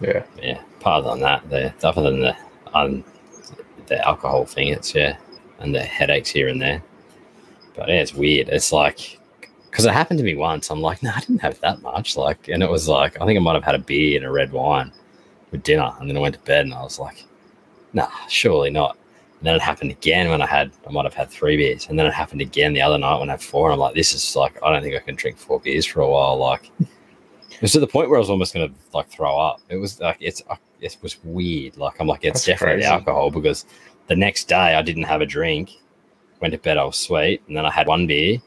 yeah, 0.00 0.22
yeah, 0.40 0.60
apart 0.80 1.04
than 1.04 1.20
that, 1.20 1.48
the 1.50 1.72
other 1.82 2.02
than 2.02 2.20
the 2.20 2.36
um, 2.74 3.02
the 3.86 4.06
alcohol 4.06 4.44
thing, 4.44 4.68
it's 4.68 4.94
yeah, 4.94 5.16
and 5.58 5.74
the 5.74 5.82
headaches 5.82 6.30
here 6.30 6.48
and 6.48 6.60
there. 6.62 6.82
But 7.74 7.88
yeah, 7.88 7.96
it's 8.02 8.14
weird. 8.14 8.48
It's 8.50 8.72
like 8.72 9.18
because 9.72 9.86
it 9.86 9.92
happened 9.92 10.18
to 10.18 10.24
me 10.24 10.36
once. 10.36 10.70
I'm 10.70 10.82
like, 10.82 11.02
no, 11.02 11.10
I 11.16 11.20
didn't 11.20 11.40
have 11.40 11.58
that 11.60 11.80
much. 11.80 12.14
Like, 12.16 12.48
and 12.48 12.62
it 12.62 12.70
was 12.70 12.86
like 12.88 13.20
I 13.20 13.24
think 13.26 13.38
I 13.38 13.42
might 13.42 13.54
have 13.54 13.64
had 13.64 13.74
a 13.74 13.78
beer 13.78 14.18
and 14.18 14.26
a 14.26 14.30
red 14.30 14.52
wine 14.52 14.92
with 15.50 15.62
dinner, 15.62 15.90
and 15.98 16.08
then 16.08 16.16
I 16.16 16.20
went 16.20 16.34
to 16.34 16.40
bed 16.42 16.66
and 16.66 16.74
I 16.74 16.82
was 16.82 16.98
like, 16.98 17.24
nah, 17.94 18.10
surely 18.28 18.70
not. 18.70 18.98
And 19.38 19.46
then 19.46 19.56
it 19.56 19.62
happened 19.62 19.90
again 19.90 20.28
when 20.28 20.42
I 20.42 20.46
had 20.46 20.70
I 20.86 20.92
might 20.92 21.04
have 21.06 21.14
had 21.14 21.30
three 21.30 21.56
beers, 21.56 21.88
and 21.88 21.98
then 21.98 22.06
it 22.06 22.12
happened 22.12 22.42
again 22.42 22.74
the 22.74 22.82
other 22.82 22.98
night 22.98 23.18
when 23.18 23.30
I 23.30 23.32
had 23.32 23.42
four. 23.42 23.66
And 23.68 23.72
I'm 23.72 23.80
like, 23.80 23.94
this 23.94 24.12
is 24.14 24.36
like 24.36 24.62
I 24.62 24.70
don't 24.70 24.82
think 24.82 24.94
I 24.94 25.00
can 25.00 25.16
drink 25.16 25.38
four 25.38 25.58
beers 25.58 25.86
for 25.86 26.00
a 26.00 26.08
while. 26.08 26.36
Like. 26.36 26.70
It 26.80 27.60
was 27.66 27.72
to 27.72 27.80
the 27.80 27.86
point 27.86 28.08
where 28.08 28.16
I 28.16 28.18
was 28.18 28.30
almost 28.30 28.54
gonna 28.54 28.72
like 28.92 29.08
throw 29.08 29.38
up. 29.38 29.60
It 29.68 29.76
was 29.76 30.00
like 30.00 30.16
it's 30.18 30.42
uh, 30.50 30.56
it 30.80 30.96
was 31.00 31.22
weird. 31.22 31.76
Like 31.76 32.00
I'm 32.00 32.08
like 32.08 32.24
it's 32.24 32.44
That's 32.44 32.58
definitely 32.58 32.82
crazy. 32.82 32.92
alcohol 32.92 33.30
because 33.30 33.66
the 34.08 34.16
next 34.16 34.48
day 34.48 34.74
I 34.74 34.82
didn't 34.82 35.04
have 35.04 35.20
a 35.20 35.26
drink. 35.26 35.70
Went 36.40 36.52
to 36.52 36.58
bed, 36.58 36.76
I 36.76 36.82
was 36.82 36.96
sweet, 36.96 37.40
and 37.46 37.56
then 37.56 37.64
I 37.64 37.70
had 37.70 37.86
one 37.86 38.08
beer, 38.08 38.38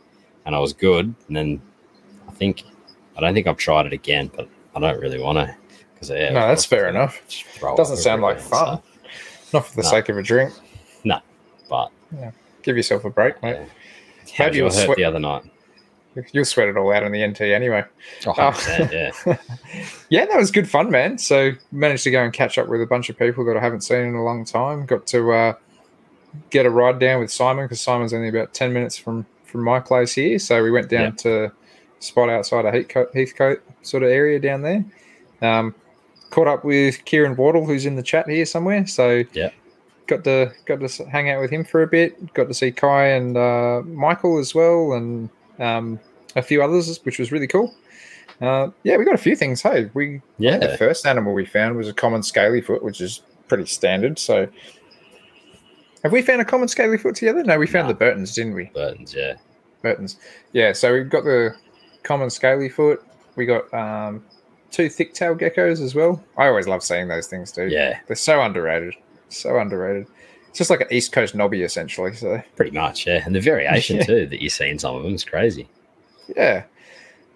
and 0.45 0.55
I 0.55 0.59
was 0.59 0.73
good. 0.73 1.13
And 1.27 1.35
then 1.35 1.61
I 2.27 2.31
think 2.31 2.63
I 3.17 3.21
don't 3.21 3.33
think 3.33 3.47
I've 3.47 3.57
tried 3.57 3.85
it 3.85 3.93
again, 3.93 4.29
but 4.35 4.47
I 4.75 4.79
don't 4.79 4.99
really 4.99 5.19
want 5.21 5.37
to 5.37 5.55
because 5.93 6.09
yeah. 6.09 6.31
No, 6.31 6.47
that's 6.47 6.65
fair 6.65 6.87
enough. 6.89 7.21
just 7.27 7.45
throw 7.45 7.71
up 7.71 7.77
Doesn't 7.77 7.97
sound 7.97 8.21
like 8.21 8.39
fun. 8.39 8.81
not 9.53 9.65
for 9.67 9.75
the 9.75 9.83
No. 9.83 9.89
sake 9.89 10.09
of 10.09 10.17
a 10.17 10.23
drink. 10.23 10.53
No, 11.03 11.19
But 11.69 11.91
Give 12.63 12.75
yourself 12.75 13.05
a 13.05 13.09
break, 13.09 13.41
mate. 13.43 13.57
yeah. 13.59 14.45
Maybe 14.45 14.57
you'll 14.57 14.71
hurt 14.73 14.85
sweat- 14.85 14.97
the 14.97 15.03
other 15.03 15.19
night. 15.19 15.43
You'll 16.31 16.45
sweat 16.45 16.69
it 16.69 16.77
all 16.77 16.91
out 16.93 17.03
in 17.03 17.11
the 17.11 17.27
NT 17.27 17.41
anyway. 17.41 17.83
Oh, 18.25 18.31
100%, 18.31 18.89
yeah. 18.91 19.37
yeah, 20.09 20.25
that 20.25 20.37
was 20.37 20.49
good 20.49 20.69
fun, 20.69 20.89
man. 20.89 21.17
So 21.17 21.51
managed 21.73 22.05
to 22.05 22.11
go 22.11 22.23
and 22.23 22.31
catch 22.31 22.57
up 22.57 22.69
with 22.69 22.81
a 22.81 22.85
bunch 22.85 23.09
of 23.09 23.17
people 23.19 23.43
that 23.45 23.57
I 23.57 23.59
haven't 23.59 23.81
seen 23.81 23.99
in 23.99 24.15
a 24.15 24.23
long 24.23 24.45
time. 24.45 24.85
Got 24.85 25.05
to 25.07 25.31
uh, 25.33 25.53
get 26.51 26.65
a 26.65 26.69
ride 26.69 26.99
down 26.99 27.19
with 27.19 27.31
Simon 27.33 27.65
because 27.65 27.81
Simon's 27.81 28.13
only 28.13 28.29
about 28.29 28.53
ten 28.53 28.71
minutes 28.71 28.97
from 28.97 29.25
from 29.45 29.63
my 29.63 29.79
place 29.79 30.13
here. 30.13 30.39
So 30.39 30.61
we 30.63 30.71
went 30.71 30.89
down 30.89 31.03
Yeah. 31.03 31.11
to 31.49 31.51
spot 31.99 32.29
outside 32.29 32.65
of 32.65 32.73
Heathcote, 32.73 33.13
Heathcote 33.13 33.61
sort 33.81 34.03
of 34.03 34.09
area 34.09 34.39
down 34.39 34.61
there. 34.61 34.85
Um, 35.41 35.73
caught 36.29 36.47
up 36.47 36.65
with 36.65 37.03
Kieran 37.05 37.35
Wardle, 37.35 37.65
who's 37.65 37.85
in 37.85 37.95
the 37.95 38.03
chat 38.03 38.27
here 38.29 38.45
somewhere. 38.45 38.85
So 38.87 39.23
Yeah. 39.33 39.49
got 40.07 40.23
to 40.25 40.51
got 40.65 40.81
to 40.81 41.05
hang 41.05 41.29
out 41.29 41.41
with 41.41 41.51
him 41.51 41.63
for 41.63 41.81
a 41.81 41.87
bit. 41.87 42.33
Got 42.33 42.47
to 42.47 42.53
see 42.53 42.71
Kai 42.71 43.07
and 43.07 43.37
uh, 43.37 43.81
Michael 43.85 44.37
as 44.37 44.53
well, 44.53 44.93
and 44.93 45.29
um, 45.59 45.99
a 46.35 46.41
few 46.41 46.61
others, 46.61 46.99
which 47.03 47.19
was 47.19 47.31
really 47.31 47.47
cool. 47.47 47.73
Uh, 48.41 48.67
yeah, 48.83 48.97
we 48.97 49.05
got 49.05 49.15
a 49.15 49.19
few 49.19 49.35
things. 49.35 49.61
Hey, 49.61 49.89
we 49.93 50.21
yeah, 50.37 50.57
the 50.57 50.77
first 50.77 51.05
animal 51.05 51.33
we 51.33 51.45
found 51.45 51.77
was 51.77 51.87
a 51.87 51.93
common 51.93 52.21
scaly 52.21 52.61
foot, 52.61 52.83
which 52.83 52.99
is 52.99 53.21
pretty 53.47 53.65
standard. 53.65 54.19
So, 54.19 54.47
have 56.05 56.11
we 56.13 56.21
found 56.21 56.41
a 56.41 56.45
common 56.45 56.67
scaly 56.67 56.97
foot 56.97 57.15
together? 57.15 57.43
No, 57.43 57.57
we 57.59 57.67
found 57.67 57.87
No. 57.87 57.93
the 57.93 57.99
Burtons, 57.99 58.33
didn't 58.33 58.53
we? 58.53 58.65
Burtons, 58.73 59.13
yeah. 59.13 59.33
Burtons. 59.81 60.17
Yeah, 60.53 60.71
so 60.73 60.93
we've 60.93 61.09
got 61.09 61.23
the 61.23 61.55
common 62.03 62.29
scaly 62.29 62.69
foot. 62.69 63.03
We 63.35 63.45
got 63.45 63.73
um, 63.73 64.23
two 64.71 64.89
thick 64.89 65.13
tail 65.13 65.35
geckos 65.35 65.81
as 65.81 65.93
well. 65.95 66.23
I 66.37 66.47
always 66.47 66.67
love 66.67 66.83
seeing 66.83 67.07
those 67.07 67.27
things, 67.27 67.51
dude. 67.51 67.71
Yeah, 67.71 67.99
They're 68.07 68.15
so 68.15 68.41
underrated. 68.41 68.93
So 69.29 69.57
underrated. 69.59 70.07
It's 70.49 70.57
just 70.59 70.69
like 70.69 70.81
an 70.81 70.87
East 70.91 71.11
Coast 71.11 71.35
knobby, 71.35 71.63
essentially. 71.63 72.13
So, 72.15 72.41
pretty 72.55 72.71
much, 72.71 73.05
yeah. 73.05 73.21
And 73.25 73.35
the 73.35 73.41
variation 73.41 73.97
Yeah. 73.99 74.03
too 74.05 74.25
that 74.27 74.41
you 74.41 74.49
see 74.49 74.69
in 74.69 74.79
some 74.79 74.95
of 74.95 75.03
them 75.03 75.13
is 75.13 75.23
crazy. 75.25 75.67
yeah. 76.35 76.63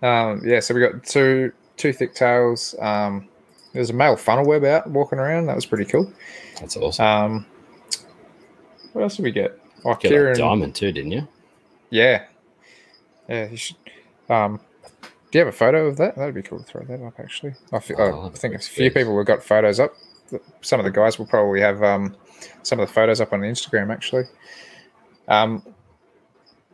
Um, 0.01 0.41
yeah, 0.45 0.61
so 0.61 0.73
we 0.73 0.79
got 0.79 1.03
two 1.03 1.51
two 1.75 1.91
thick 1.91 2.13
tails. 2.15 2.73
Um, 2.79 3.27
there's 3.73 3.89
a 3.89 3.93
male 3.93 4.15
funnel 4.15 4.45
web 4.45 4.63
out 4.63 4.89
walking 4.89 5.19
around. 5.19 5.47
That 5.47 5.55
was 5.55 5.65
pretty 5.65 5.85
cool. 5.85 6.11
That's 6.59 6.77
awesome. 6.77 7.05
Um, 7.05 7.45
what 8.93 9.01
else 9.03 9.15
did 9.17 9.23
we 9.23 9.31
get? 9.31 9.59
Oh, 9.85 9.91
Got 9.91 10.01
that 10.01 10.07
Kieran. 10.09 10.37
diamond 10.37 10.75
too, 10.75 10.91
didn't 10.91 11.11
you? 11.11 11.27
Yeah. 11.89 12.25
Yeah, 13.27 13.49
you 13.49 13.57
should. 13.57 13.75
Um, 14.29 14.59
do 15.31 15.37
you 15.37 15.45
have 15.45 15.53
a 15.53 15.57
photo 15.57 15.85
of 15.87 15.97
that? 15.97 16.15
That'd 16.15 16.33
be 16.35 16.41
cool 16.41 16.59
to 16.59 16.63
throw 16.65 16.81
that 16.83 17.03
up, 17.05 17.19
actually. 17.19 17.53
I, 17.71 17.77
Oh, 17.77 17.81
oh, 17.99 18.31
I 18.33 18.37
think 18.37 18.55
a 18.55 18.59
few 18.59 18.89
people 18.91 19.15
have 19.17 19.27
got 19.27 19.43
photos 19.43 19.79
up. 19.79 19.93
Some 20.61 20.79
of 20.79 20.83
the 20.83 20.91
guys 20.91 21.17
will 21.19 21.25
probably 21.27 21.61
have 21.61 21.81
um, 21.83 22.15
some 22.63 22.79
of 22.79 22.87
the 22.87 22.93
photos 22.93 23.21
up 23.21 23.31
on 23.33 23.41
Instagram, 23.41 23.91
actually. 23.91 24.23
Um, 25.27 25.63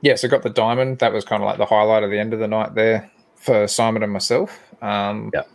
yeah, 0.02 0.16
so 0.16 0.28
got 0.28 0.44
the 0.44 0.50
diamond. 0.50 1.00
That 1.00 1.12
was 1.14 1.26
kind 1.26 1.42
of 1.44 1.48
like 1.48 1.58
the 1.58 1.66
highlight 1.66 2.04
of 2.04 2.12
the 2.12 2.20
end 2.20 2.34
of 2.34 2.40
the 2.40 2.48
night 2.48 2.76
there 2.76 3.12
for 3.36 3.68
Simon 3.68 4.04
and 4.04 4.12
myself. 4.12 4.58
Um, 4.82 5.32
Yep. 5.34 5.50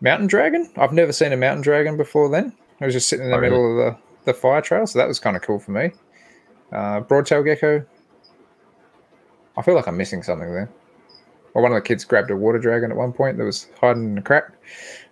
Mountain 0.00 0.28
dragon. 0.28 0.70
I've 0.76 0.92
never 0.92 1.12
seen 1.12 1.32
a 1.32 1.36
mountain 1.36 1.62
dragon 1.62 1.96
before. 1.96 2.30
Then 2.30 2.52
I 2.80 2.84
was 2.86 2.94
just 2.94 3.08
sitting 3.08 3.24
in 3.26 3.30
the 3.32 3.36
Oh, 3.36 3.40
really? 3.40 3.50
middle 3.50 3.70
of 3.88 3.94
the, 3.96 3.98
the 4.28 4.34
fire 4.34 4.60
trail, 4.60 4.86
so 4.86 4.98
that 4.98 5.08
was 5.08 5.18
kind 5.18 5.36
of 5.36 5.42
cool 5.42 5.58
for 5.58 5.72
me. 5.72 5.90
Uh, 6.70 7.00
broadtail 7.00 7.44
gecko. 7.44 7.84
I 9.56 9.62
feel 9.62 9.74
like 9.74 9.88
I'm 9.88 9.96
missing 9.96 10.22
something 10.22 10.52
there. 10.52 10.68
Well, 11.54 11.62
one 11.62 11.72
of 11.72 11.76
the 11.76 11.82
kids 11.82 12.04
grabbed 12.04 12.30
a 12.30 12.36
water 12.36 12.58
dragon 12.58 12.90
at 12.90 12.96
one 12.96 13.12
point 13.12 13.38
that 13.38 13.44
was 13.44 13.68
hiding 13.80 14.12
in 14.12 14.18
a 14.18 14.22
crack. 14.22 14.52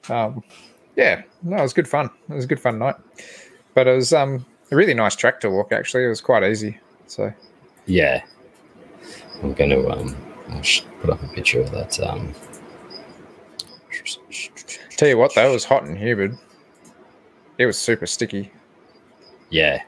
Um, 0.08 0.44
yeah, 0.94 1.22
no, 1.42 1.56
it 1.56 1.62
was 1.62 1.72
good 1.72 1.88
fun. 1.88 2.10
It 2.28 2.34
was 2.34 2.44
a 2.44 2.48
good 2.48 2.60
fun 2.60 2.78
night. 2.78 2.94
But 3.74 3.88
it 3.88 3.94
was 3.94 4.12
um, 4.12 4.46
a 4.70 4.76
really 4.76 4.94
nice 4.94 5.16
track 5.16 5.40
to 5.40 5.50
walk. 5.50 5.72
Actually, 5.72 6.04
it 6.04 6.08
was 6.08 6.20
quite 6.20 6.44
easy. 6.44 6.78
So 7.06 7.32
Yeah. 7.86 8.22
I'm 9.42 9.54
going 9.54 9.70
to 9.70 9.90
um, 9.90 10.16
put 11.00 11.10
up 11.10 11.22
a 11.22 11.28
picture 11.28 11.60
of 11.60 11.70
that. 11.72 11.98
Um, 12.00 12.34
tell 14.96 15.08
you 15.08 15.18
what, 15.18 15.34
though, 15.34 15.50
it 15.50 15.52
was 15.52 15.64
hot 15.64 15.84
and 15.84 15.98
humid. 15.98 16.36
It 17.58 17.66
was 17.66 17.78
super 17.78 18.06
sticky. 18.06 18.52
Yeah. 19.50 19.82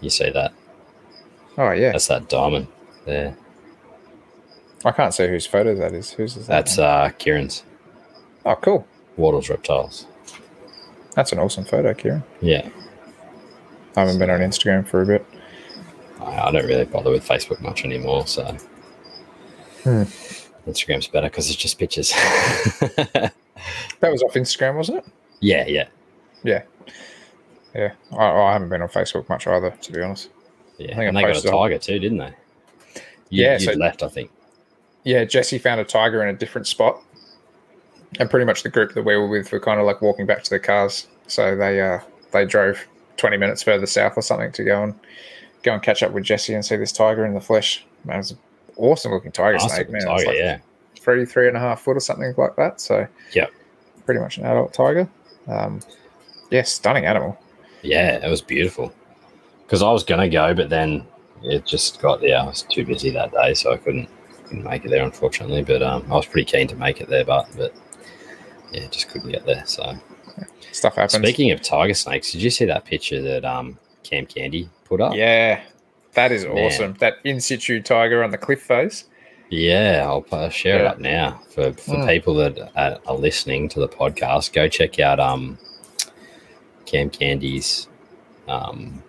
You 0.00 0.10
see 0.10 0.30
that? 0.30 0.52
Oh 1.56 1.70
yeah, 1.70 1.92
That's 1.92 2.08
that 2.08 2.28
diamond 2.28 2.66
there. 3.06 3.36
I 4.84 4.90
can't 4.90 5.14
see 5.14 5.26
whose 5.28 5.46
photo 5.46 5.74
that 5.76 5.92
is. 5.92 6.10
Whose 6.12 6.36
is 6.36 6.46
that? 6.46 6.66
That's 6.66 6.78
uh, 6.78 7.10
Kieran's 7.18 7.62
oh 8.44 8.56
cool. 8.56 8.86
Waddle's 9.16 9.48
reptiles. 9.48 10.06
That's 11.14 11.32
an 11.32 11.38
awesome 11.38 11.64
photo, 11.64 11.94
Kieran. 11.94 12.24
Yeah. 12.42 12.68
I 13.96 14.00
haven't 14.00 14.18
been 14.18 14.30
on 14.30 14.40
Instagram 14.40 14.86
for 14.86 15.00
a 15.02 15.06
bit. 15.06 15.24
I, 16.20 16.48
I 16.48 16.50
don't 16.50 16.66
really 16.66 16.84
bother 16.84 17.10
with 17.10 17.26
Facebook 17.26 17.60
much 17.60 17.84
anymore. 17.84 18.26
So 18.26 18.44
Hmm. 19.84 20.02
Instagram's 20.66 21.06
better 21.08 21.28
because 21.28 21.48
it's 21.50 21.56
just 21.58 21.78
pictures. 21.78 22.12
That 24.00 24.10
was 24.12 24.22
off 24.22 24.34
Instagram, 24.34 24.74
wasn't 24.76 24.98
it? 24.98 25.04
yeah, 25.40 25.64
yeah, 25.66 25.86
Yeah. 26.42 26.62
I, 27.74 27.90
I 28.16 28.52
haven't 28.52 28.68
been 28.68 28.82
on 28.82 28.88
Facebook 28.88 29.28
much 29.28 29.46
either, 29.46 29.70
to 29.70 29.92
be 29.92 30.00
honest. 30.00 30.30
yeah. 30.78 30.92
I 30.92 30.96
think 30.96 31.08
and 31.08 31.18
I 31.18 31.22
they 31.22 31.26
got 31.26 31.30
a 31.30 31.32
posted 31.34 31.50
on- 31.52 31.58
tiger 31.68 31.78
too, 31.78 31.98
didn't 31.98 32.18
they? 32.18 32.32
You, 33.30 33.44
Yeah, 33.44 33.52
you'd 33.58 33.62
so- 33.62 33.78
left, 33.78 34.02
I 34.02 34.08
think. 34.08 34.30
Yeah, 35.02 35.24
Jesse 35.24 35.58
found 35.58 35.80
a 35.80 35.84
tiger 35.84 36.22
in 36.22 36.34
a 36.34 36.38
different 36.38 36.66
spot, 36.66 37.02
and 38.18 38.30
pretty 38.30 38.46
much 38.46 38.62
the 38.62 38.70
group 38.70 38.94
that 38.94 39.02
we 39.04 39.16
were 39.16 39.28
with 39.28 39.52
were 39.52 39.60
kind 39.60 39.78
of 39.78 39.86
like 39.86 40.00
walking 40.00 40.24
back 40.24 40.42
to 40.44 40.50
their 40.50 40.58
cars. 40.58 41.08
So 41.26 41.54
they 41.56 41.80
uh 41.80 42.00
they 42.32 42.46
drove 42.46 42.78
twenty 43.18 43.36
minutes 43.36 43.62
further 43.62 43.84
south 43.86 44.16
or 44.16 44.22
something 44.22 44.50
to 44.52 44.64
go 44.64 44.82
and 44.82 44.94
go 45.62 45.74
and 45.74 45.82
catch 45.82 46.02
up 46.02 46.12
with 46.12 46.24
Jesse 46.24 46.54
and 46.54 46.64
see 46.64 46.76
this 46.76 46.90
tiger 46.92 47.24
in 47.26 47.34
the 47.34 47.40
flesh. 47.40 47.84
Man, 48.04 48.20
it's 48.20 48.30
an 48.30 48.38
awesome 48.76 49.12
looking 49.12 49.30
tiger 49.32 49.56
Awesome 49.56 49.68
snake, 49.70 49.90
man. 49.90 50.02
tiger, 50.06 50.26
like 50.26 50.36
yeah. 50.38 50.58
three 50.98 51.26
three 51.26 51.48
and 51.48 51.56
a 51.56 51.60
half 51.60 51.82
foot 51.82 51.96
or 51.98 52.00
something 52.00 52.32
like 52.38 52.56
that. 52.56 52.80
So 52.80 53.06
yeah, 53.32 53.46
pretty 54.06 54.20
much 54.20 54.38
an 54.38 54.46
adult 54.46 54.72
tiger. 54.72 55.06
Um, 55.48 55.80
yeah, 56.50 56.62
stunning 56.62 57.04
animal. 57.04 57.38
Yeah, 57.84 58.24
it 58.24 58.28
was 58.30 58.40
beautiful. 58.40 58.92
Because 59.64 59.82
I 59.82 59.90
was 59.92 60.04
gonna 60.04 60.28
go, 60.28 60.54
but 60.54 60.68
then 60.70 61.06
it 61.42 61.64
just 61.66 62.00
got 62.00 62.22
yeah, 62.22 62.42
I 62.42 62.46
was 62.46 62.62
too 62.62 62.84
busy 62.84 63.10
that 63.10 63.32
day, 63.32 63.54
so 63.54 63.72
I 63.72 63.76
couldn't 63.76 64.08
couldn't 64.44 64.64
make 64.64 64.84
it 64.84 64.90
there, 64.90 65.04
unfortunately. 65.04 65.62
But 65.62 65.82
um, 65.82 66.04
I 66.10 66.14
was 66.14 66.26
pretty 66.26 66.50
keen 66.50 66.66
to 66.68 66.76
make 66.76 67.00
it 67.00 67.08
there, 67.08 67.24
but 67.24 67.46
but 67.56 67.74
yeah, 68.72 68.86
just 68.88 69.08
couldn't 69.10 69.30
get 69.30 69.46
there. 69.46 69.64
So 69.66 69.94
Stuff 70.72 70.96
happens. 70.96 71.14
speaking 71.22 71.50
of 71.52 71.62
tiger 71.62 71.94
snakes, 71.94 72.32
did 72.32 72.42
you 72.42 72.50
see 72.50 72.64
that 72.64 72.84
picture 72.84 73.22
that 73.22 73.44
um 73.44 73.78
Cam 74.02 74.26
Candy 74.26 74.68
put 74.84 75.00
up? 75.00 75.14
Yeah, 75.14 75.62
that 76.14 76.32
is 76.32 76.44
Man. 76.44 76.58
awesome. 76.58 76.94
That 77.00 77.14
in 77.24 77.40
situ 77.40 77.80
tiger 77.82 78.22
on 78.24 78.30
the 78.30 78.38
cliff 78.38 78.62
face. 78.62 79.04
Yeah, 79.50 80.04
I'll 80.06 80.24
uh, 80.32 80.48
share 80.48 80.80
it 80.80 80.86
up 80.86 80.98
now 80.98 81.40
for, 81.50 81.72
for 81.74 81.96
Mm. 81.96 82.08
people 82.08 82.34
that 82.36 82.58
are, 82.76 82.98
are 83.06 83.14
listening 83.14 83.68
to 83.68 83.78
the 83.80 83.86
podcast. 83.88 84.52
Go 84.52 84.66
check 84.68 84.98
out 84.98 85.20
um, 85.20 85.58
Cam 86.86 87.10
Candy's 87.10 87.88
um, 88.48 89.02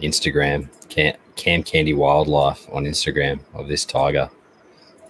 Instagram, 0.00 0.68
Cam, 0.88 1.14
Cam 1.36 1.62
Candy 1.62 1.94
Wildlife 1.94 2.68
on 2.72 2.84
Instagram 2.84 3.40
of 3.54 3.68
this 3.68 3.84
tiger. 3.84 4.30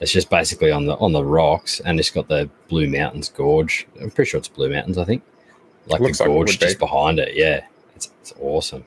It's 0.01 0.11
just 0.11 0.31
basically 0.31 0.73
on 0.73 0.87
the 0.87 0.97
on 0.97 1.13
the 1.13 1.25
rocks, 1.25 1.81
and 1.81 2.01
it's 2.01 2.11
got 2.11 2.29
the 2.29 2.51
Blue 2.69 2.89
Mountains 2.89 3.29
Gorge. 3.29 3.87
I'm 4.01 4.11
pretty 4.11 4.31
sure 4.31 4.39
it's 4.39 4.49
Blue 4.49 4.69
Mountains. 4.69 4.99
I 4.99 5.05
think, 5.05 5.23
like 5.87 6.01
Looks 6.01 6.19
the 6.19 6.25
like 6.25 6.33
gorge 6.33 6.59
be. 6.59 6.67
just 6.67 6.79
behind 6.81 7.21
it. 7.21 7.37
Yeah, 7.37 7.65
it's, 7.95 8.11
it's 8.21 8.33
awesome. 8.41 8.85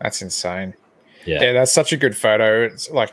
That's 0.00 0.22
insane. 0.22 0.74
Yeah, 1.26 1.42
Yeah, 1.42 1.52
that's 1.54 1.72
such 1.72 1.92
a 1.92 1.96
good 1.96 2.16
photo. 2.16 2.64
It's 2.64 2.88
like 2.90 3.12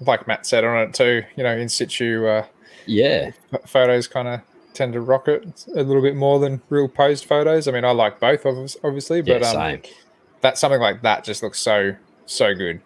like 0.00 0.26
Matt 0.26 0.44
said 0.44 0.64
on 0.64 0.88
it 0.88 0.94
too. 0.94 1.22
You 1.36 1.44
know, 1.44 1.56
in 1.56 1.70
situ 1.70 2.26
uh, 2.26 2.46
yeah, 2.86 3.30
photos 3.66 4.06
kind 4.06 4.28
of 4.28 4.40
tend 4.74 4.92
to 4.92 5.00
rock 5.00 5.28
it 5.28 5.64
a 5.74 5.82
little 5.82 6.02
bit 6.02 6.16
more 6.16 6.38
than 6.38 6.60
real 6.68 6.88
posed 6.88 7.24
photos. 7.24 7.66
I 7.68 7.72
mean, 7.72 7.84
I 7.84 7.92
like 7.92 8.20
both, 8.20 8.42
obvi- 8.42 8.76
obviously, 8.84 9.22
yeah, 9.24 9.38
but 9.38 9.54
um, 9.56 9.80
that 10.42 10.58
something 10.58 10.80
like 10.80 11.02
that 11.02 11.24
just 11.24 11.42
looks 11.42 11.58
so 11.58 11.94
so 12.26 12.54
good. 12.54 12.80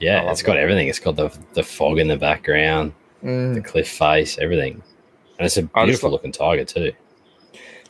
Yeah, 0.00 0.30
it's 0.30 0.42
got 0.42 0.54
that. 0.54 0.60
everything. 0.60 0.88
It's 0.88 0.98
got 0.98 1.16
the 1.16 1.36
the 1.54 1.62
fog 1.62 1.98
in 1.98 2.08
the 2.08 2.16
background. 2.16 2.92
the 3.22 3.28
Mm. 3.28 3.64
cliff 3.64 3.88
face, 3.88 4.36
everything. 4.38 4.82
And 5.38 5.46
it's 5.46 5.56
a 5.56 5.62
beautiful 5.62 6.10
lo- 6.10 6.14
looking 6.14 6.30
tiger 6.32 6.64
too. 6.64 6.92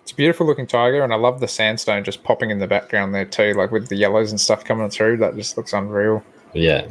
It's 0.02 0.12
a 0.12 0.14
beautiful 0.14 0.46
looking 0.46 0.66
tiger, 0.66 1.02
and 1.02 1.12
I 1.12 1.16
love 1.16 1.40
the 1.40 1.48
sandstone 1.48 2.04
just 2.04 2.22
popping 2.22 2.50
in 2.50 2.58
the 2.58 2.66
background 2.66 3.14
there 3.14 3.24
too, 3.24 3.54
like 3.54 3.70
with 3.72 3.88
the 3.88 3.96
yellows 3.96 4.30
and 4.30 4.40
stuff 4.40 4.64
coming 4.64 4.88
through. 4.90 5.16
That 5.16 5.34
just 5.34 5.56
looks 5.56 5.72
unreal. 5.72 6.22
Yeah, 6.52 6.88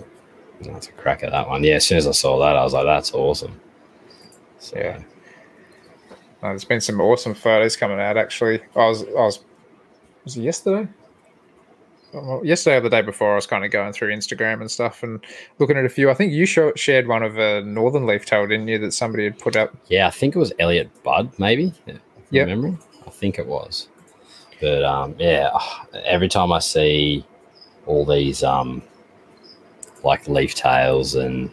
that's 0.62 0.88
a 0.90 0.92
crack 0.94 1.24
at 1.24 1.32
that 1.32 1.48
one. 1.48 1.64
Yeah, 1.64 1.76
as 1.76 1.86
soon 1.86 1.98
as 2.00 2.08
I 2.08 2.12
saw 2.12 2.40
that, 2.40 2.56
I 2.58 2.64
was 2.64 2.74
like, 2.74 2.86
that's 2.86 3.14
awesome. 3.14 3.60
So, 4.60 4.78
Yeah. 4.78 5.00
Uh, 6.44 6.50
there's 6.50 6.66
been 6.66 6.82
some 6.82 7.00
awesome 7.00 7.34
photos 7.34 7.78
coming 7.78 8.02
out. 8.02 8.18
Actually, 8.18 8.62
I 8.76 8.90
was 8.90 9.04
I 9.04 9.22
was 9.22 9.40
was 10.26 10.36
it 10.36 10.42
yesterday? 10.42 10.90
Well, 12.14 12.46
yesterday 12.46 12.78
or 12.78 12.82
the 12.82 12.90
day 12.90 13.02
before, 13.02 13.32
I 13.32 13.36
was 13.36 13.48
kind 13.48 13.64
of 13.64 13.72
going 13.72 13.94
through 13.94 14.14
Instagram 14.14 14.60
and 14.60 14.70
stuff 14.70 15.04
and 15.04 15.24
looking 15.58 15.78
at 15.78 15.86
a 15.86 15.90
few. 15.90 16.12
I 16.12 16.14
think 16.14 16.34
you 16.34 16.46
show, 16.46 16.74
shared 16.76 17.08
one 17.08 17.24
of 17.24 17.40
a 17.40 17.62
northern 17.62 18.06
leaf 18.06 18.26
tail, 18.26 18.46
didn't 18.46 18.68
you? 18.68 18.78
That 18.78 18.94
somebody 18.94 19.24
had 19.24 19.40
put 19.40 19.56
up. 19.56 19.74
yeah, 19.88 20.06
I 20.06 20.12
think 20.12 20.36
it 20.36 20.40
was 20.40 20.52
Elliot 20.60 20.92
Budd, 21.04 21.32
maybe. 21.40 21.74
Yeah, 22.30 22.46
memory. 22.46 22.78
I 23.08 23.10
think 23.10 23.40
it 23.40 23.48
was. 23.48 23.88
But 24.60 24.84
um, 24.84 25.16
yeah, 25.18 25.50
ah, 25.54 25.86
every 26.04 26.28
time 26.28 26.52
I 26.52 26.60
see 26.60 27.26
all 27.86 28.06
these 28.06 28.44
um, 28.44 28.84
like 30.04 30.28
leaf 30.28 30.56
tails 30.56 31.16
and 31.16 31.50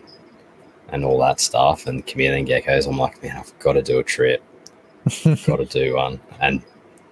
and 0.88 1.04
all 1.04 1.18
that 1.20 1.38
stuff 1.38 1.86
and 1.86 2.04
chameleon 2.06 2.44
geckos, 2.44 2.88
I'm 2.88 2.98
like, 2.98 3.22
man, 3.22 3.36
I've 3.36 3.56
got 3.60 3.74
to 3.74 3.82
do 3.82 4.00
a 4.00 4.02
trip. 4.02 4.42
got 5.46 5.56
to 5.56 5.64
do 5.66 5.94
one. 5.96 6.20
And 6.40 6.62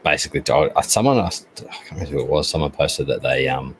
basically, 0.05 0.43
someone 0.83 1.19
asked 1.19 1.47
I 1.69 1.73
can't 1.73 1.91
remember 1.93 2.11
who 2.13 2.21
it 2.21 2.29
was. 2.29 2.49
Someone 2.49 2.71
posted 2.71 3.07
that 3.09 3.23
they 3.23 3.49
um 3.49 3.77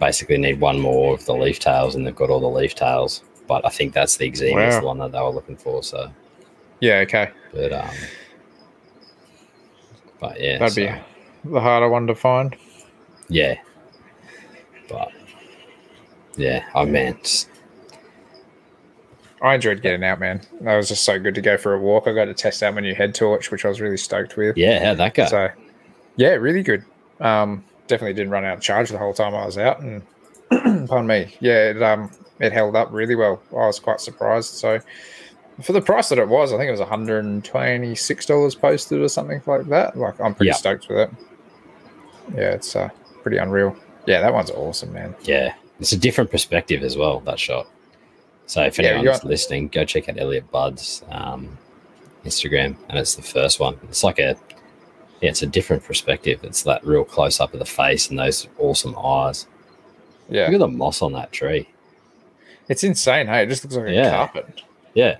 basically 0.00 0.38
need 0.38 0.60
one 0.60 0.80
more 0.80 1.14
of 1.14 1.24
the 1.26 1.34
leaf 1.34 1.58
tails, 1.58 1.94
and 1.94 2.06
they've 2.06 2.14
got 2.16 2.30
all 2.30 2.40
the 2.40 2.48
leaf 2.48 2.74
tails. 2.74 3.22
But 3.46 3.64
I 3.66 3.68
think 3.68 3.92
that's 3.92 4.16
the 4.16 4.30
Eximius 4.30 4.68
is 4.68 4.74
Wow. 4.74 4.80
the 4.80 4.86
one 4.86 4.98
that 4.98 5.12
they 5.12 5.20
were 5.20 5.30
looking 5.30 5.56
for. 5.56 5.82
So, 5.82 6.10
Yeah, 6.80 6.98
okay, 7.00 7.30
but 7.52 7.72
um, 7.72 7.90
but 10.20 10.40
yeah, 10.40 10.58
that'd 10.58 10.74
so, 10.74 10.80
be 10.86 11.50
the 11.52 11.60
harder 11.60 11.88
one 11.88 12.06
to 12.06 12.14
find. 12.14 12.56
yeah, 13.28 13.54
but 14.88 15.10
yeah, 16.36 16.64
I 16.74 16.84
just- 17.22 17.48
I 19.44 19.54
enjoyed 19.56 19.82
getting 19.82 20.02
out, 20.02 20.18
man. 20.20 20.40
That 20.62 20.76
was 20.76 20.88
just 20.88 21.04
so 21.04 21.18
good 21.18 21.34
to 21.34 21.40
go 21.42 21.56
for 21.58 21.74
a 21.74 21.78
walk. 21.78 22.08
I 22.08 22.12
got 22.14 22.24
to 22.24 22.34
test 22.34 22.62
out 22.62 22.74
my 22.74 22.80
new 22.80 22.94
head 22.94 23.14
torch, 23.14 23.50
which 23.50 23.64
I 23.64 23.68
was 23.68 23.80
really 23.80 23.96
stoked 23.98 24.36
with. 24.36 24.56
yeah, 24.56 24.82
how'd 24.84 24.96
that 24.96 25.12
go? 25.14 25.26
So, 25.26 25.48
yeah, 26.16 26.30
really 26.30 26.62
good. 26.62 26.84
Um, 27.20 27.62
definitely 27.86 28.14
didn't 28.14 28.30
run 28.30 28.44
out 28.44 28.56
of 28.56 28.62
charge 28.62 28.88
the 28.90 28.98
whole 28.98 29.12
time 29.12 29.34
I 29.34 29.44
was 29.44 29.58
out, 29.58 29.80
and 29.80 30.02
pardon 30.88 31.06
me, 31.06 31.36
yeah, 31.40 31.70
it 31.70 31.82
um, 31.82 32.10
it 32.40 32.52
held 32.52 32.74
up 32.74 32.88
really 32.90 33.14
well. 33.14 33.42
I 33.52 33.66
was 33.66 33.78
quite 33.78 34.00
surprised. 34.00 34.54
So, 34.54 34.80
for 35.62 35.72
the 35.74 35.82
price 35.82 36.08
that 36.08 36.18
it 36.18 36.28
was, 36.28 36.52
I 36.52 36.56
think 36.56 36.68
it 36.68 36.72
was 36.72 36.80
one 36.80 36.88
hundred 36.88 37.24
and 37.24 37.44
twenty 37.44 37.94
six 37.94 38.24
dollars 38.26 38.54
posted 38.54 39.00
or 39.00 39.08
something 39.08 39.42
like 39.46 39.66
that. 39.66 39.96
Like, 39.98 40.18
I'm 40.20 40.34
pretty 40.34 40.48
Yeah. 40.48 40.54
stoked 40.54 40.88
with 40.88 40.98
it. 40.98 41.10
Yeah, 42.34 42.50
it's 42.52 42.74
uh, 42.74 42.88
pretty 43.22 43.36
unreal. 43.36 43.76
Yeah, 44.06 44.20
that 44.20 44.32
one's 44.32 44.50
awesome, 44.50 44.92
man. 44.92 45.14
Yeah, 45.24 45.54
it's 45.80 45.92
a 45.92 45.98
different 45.98 46.30
perspective 46.30 46.82
as 46.82 46.96
well. 46.96 47.20
That 47.20 47.38
shot. 47.38 47.66
So 48.46 48.62
if 48.62 48.78
Yeah, 48.78 48.90
anyone's 48.90 49.24
listening, 49.24 49.68
go 49.68 49.84
check 49.84 50.08
out 50.08 50.18
Elliot 50.18 50.50
Budd's 50.50 51.02
um, 51.10 51.56
Instagram, 52.24 52.76
and 52.88 52.98
it's 52.98 53.14
the 53.14 53.22
first 53.22 53.58
one. 53.60 53.78
It's 53.84 54.04
like 54.04 54.18
a 54.18 54.36
yeah, 55.20 55.30
it's 55.30 55.42
a 55.42 55.46
different 55.46 55.82
perspective. 55.84 56.40
It's 56.44 56.62
that 56.64 56.84
real 56.84 57.04
close 57.04 57.40
up 57.40 57.52
of 57.54 57.58
the 57.58 57.64
face 57.64 58.10
and 58.10 58.18
those 58.18 58.46
awesome 58.58 58.96
eyes. 58.98 59.46
Yeah, 60.28 60.44
Look 60.46 60.54
at 60.54 60.58
the 60.60 60.68
moss 60.68 61.00
on 61.02 61.12
that 61.12 61.32
tree. 61.32 61.68
it's 62.68 62.84
insane. 62.84 63.26
Hey, 63.26 63.42
it 63.44 63.48
just 63.48 63.64
looks 63.64 63.76
like 63.76 63.86
a 63.88 64.10
carpet. 64.10 64.62
Yeah. 64.94 65.16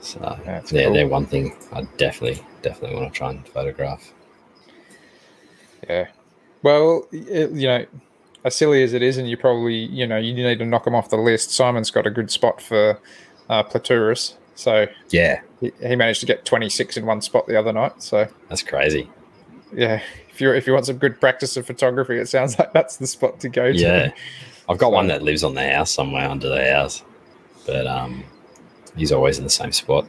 So 0.00 0.18
That's 0.46 0.72
yeah, 0.72 0.84
cool. 0.84 0.92
they're 0.94 1.08
one 1.08 1.26
thing 1.26 1.56
I 1.72 1.82
definitely 1.96 2.42
definitely 2.62 2.96
want 3.00 3.12
to 3.12 3.16
try 3.18 3.30
and 3.30 3.46
photograph. 3.48 4.12
Yeah. 5.88 6.08
Well, 6.62 7.06
you 7.12 7.48
know, 7.66 7.86
as 8.46 8.54
silly 8.54 8.82
as 8.82 8.92
it 8.94 9.02
is, 9.02 9.18
and 9.18 9.28
you 9.28 9.36
probably, 9.36 9.74
you 9.74 10.06
know, 10.06 10.16
you 10.16 10.32
need 10.32 10.58
to 10.58 10.64
knock 10.64 10.84
them 10.84 10.94
off 10.94 11.10
the 11.10 11.16
list. 11.16 11.50
Simon's 11.50 11.90
got 11.90 12.06
a 12.06 12.10
good 12.10 12.30
spot 12.30 12.62
for 12.62 12.98
uh, 13.50 13.62
Platurus. 13.64 14.34
So 14.54 14.86
Yeah, 15.10 15.40
he, 15.60 15.72
he 15.86 15.96
managed 15.96 16.20
to 16.20 16.26
get 16.26 16.44
26 16.46 16.96
in 16.96 17.04
one 17.06 17.20
spot 17.20 17.46
the 17.46 17.58
other 17.58 17.72
night. 17.72 18.02
So 18.02 18.26
that's 18.48 18.62
crazy. 18.62 19.10
yeah, 19.74 20.00
if 20.30 20.40
you 20.40 20.52
if 20.52 20.66
you 20.66 20.72
want 20.72 20.86
some 20.86 20.96
good 20.96 21.20
practice 21.20 21.56
of 21.56 21.66
photography, 21.66 22.16
it 22.18 22.28
sounds 22.28 22.58
like 22.58 22.72
that's 22.72 22.96
the 22.96 23.06
spot 23.06 23.40
to 23.40 23.48
go 23.48 23.72
to. 23.72 23.78
Yeah. 23.78 24.12
I've 24.68 24.78
got 24.78 24.86
So- 24.86 24.94
one 24.94 25.08
that 25.08 25.22
lives 25.22 25.44
on 25.44 25.54
the 25.54 25.68
house 25.70 25.90
somewhere 25.90 26.28
under 26.28 26.48
the 26.48 26.72
house, 26.72 27.02
but 27.66 27.86
um, 27.86 28.24
he's 28.96 29.12
always 29.12 29.38
in 29.38 29.44
the 29.44 29.50
same 29.50 29.72
spot 29.72 30.06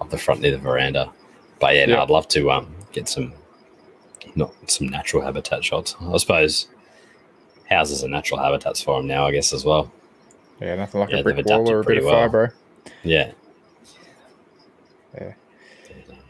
up 0.00 0.10
the 0.10 0.18
front 0.18 0.40
near 0.40 0.52
the 0.52 0.58
veranda. 0.58 1.10
But 1.58 1.74
yeah, 1.74 1.86
no, 1.86 1.94
Yeah. 1.96 2.02
I'd 2.02 2.10
love 2.10 2.28
to 2.28 2.50
um 2.52 2.74
get 2.92 3.08
some 3.08 3.32
not 4.36 4.52
some 4.70 4.86
natural 4.88 5.22
habitat 5.22 5.64
shots. 5.64 5.96
I 6.00 6.16
suppose 6.18 6.68
houses 7.70 8.02
are 8.04 8.08
natural 8.08 8.40
habitats 8.40 8.80
for 8.82 8.98
them 8.98 9.06
now, 9.06 9.26
I 9.26 9.32
guess 9.32 9.52
as 9.52 9.64
well. 9.64 9.90
Yeah, 10.60 10.74
nothing 10.76 11.00
like 11.00 11.10
Yeah, 11.10 11.18
a 11.18 11.22
brick 11.22 11.44
wall 11.46 11.70
or 11.70 11.80
a 11.80 11.84
bit 11.84 11.98
of 11.98 12.04
well. 12.04 12.28
fibro. 12.28 12.52
Yeah. 13.02 13.32
Yeah. 15.14 15.32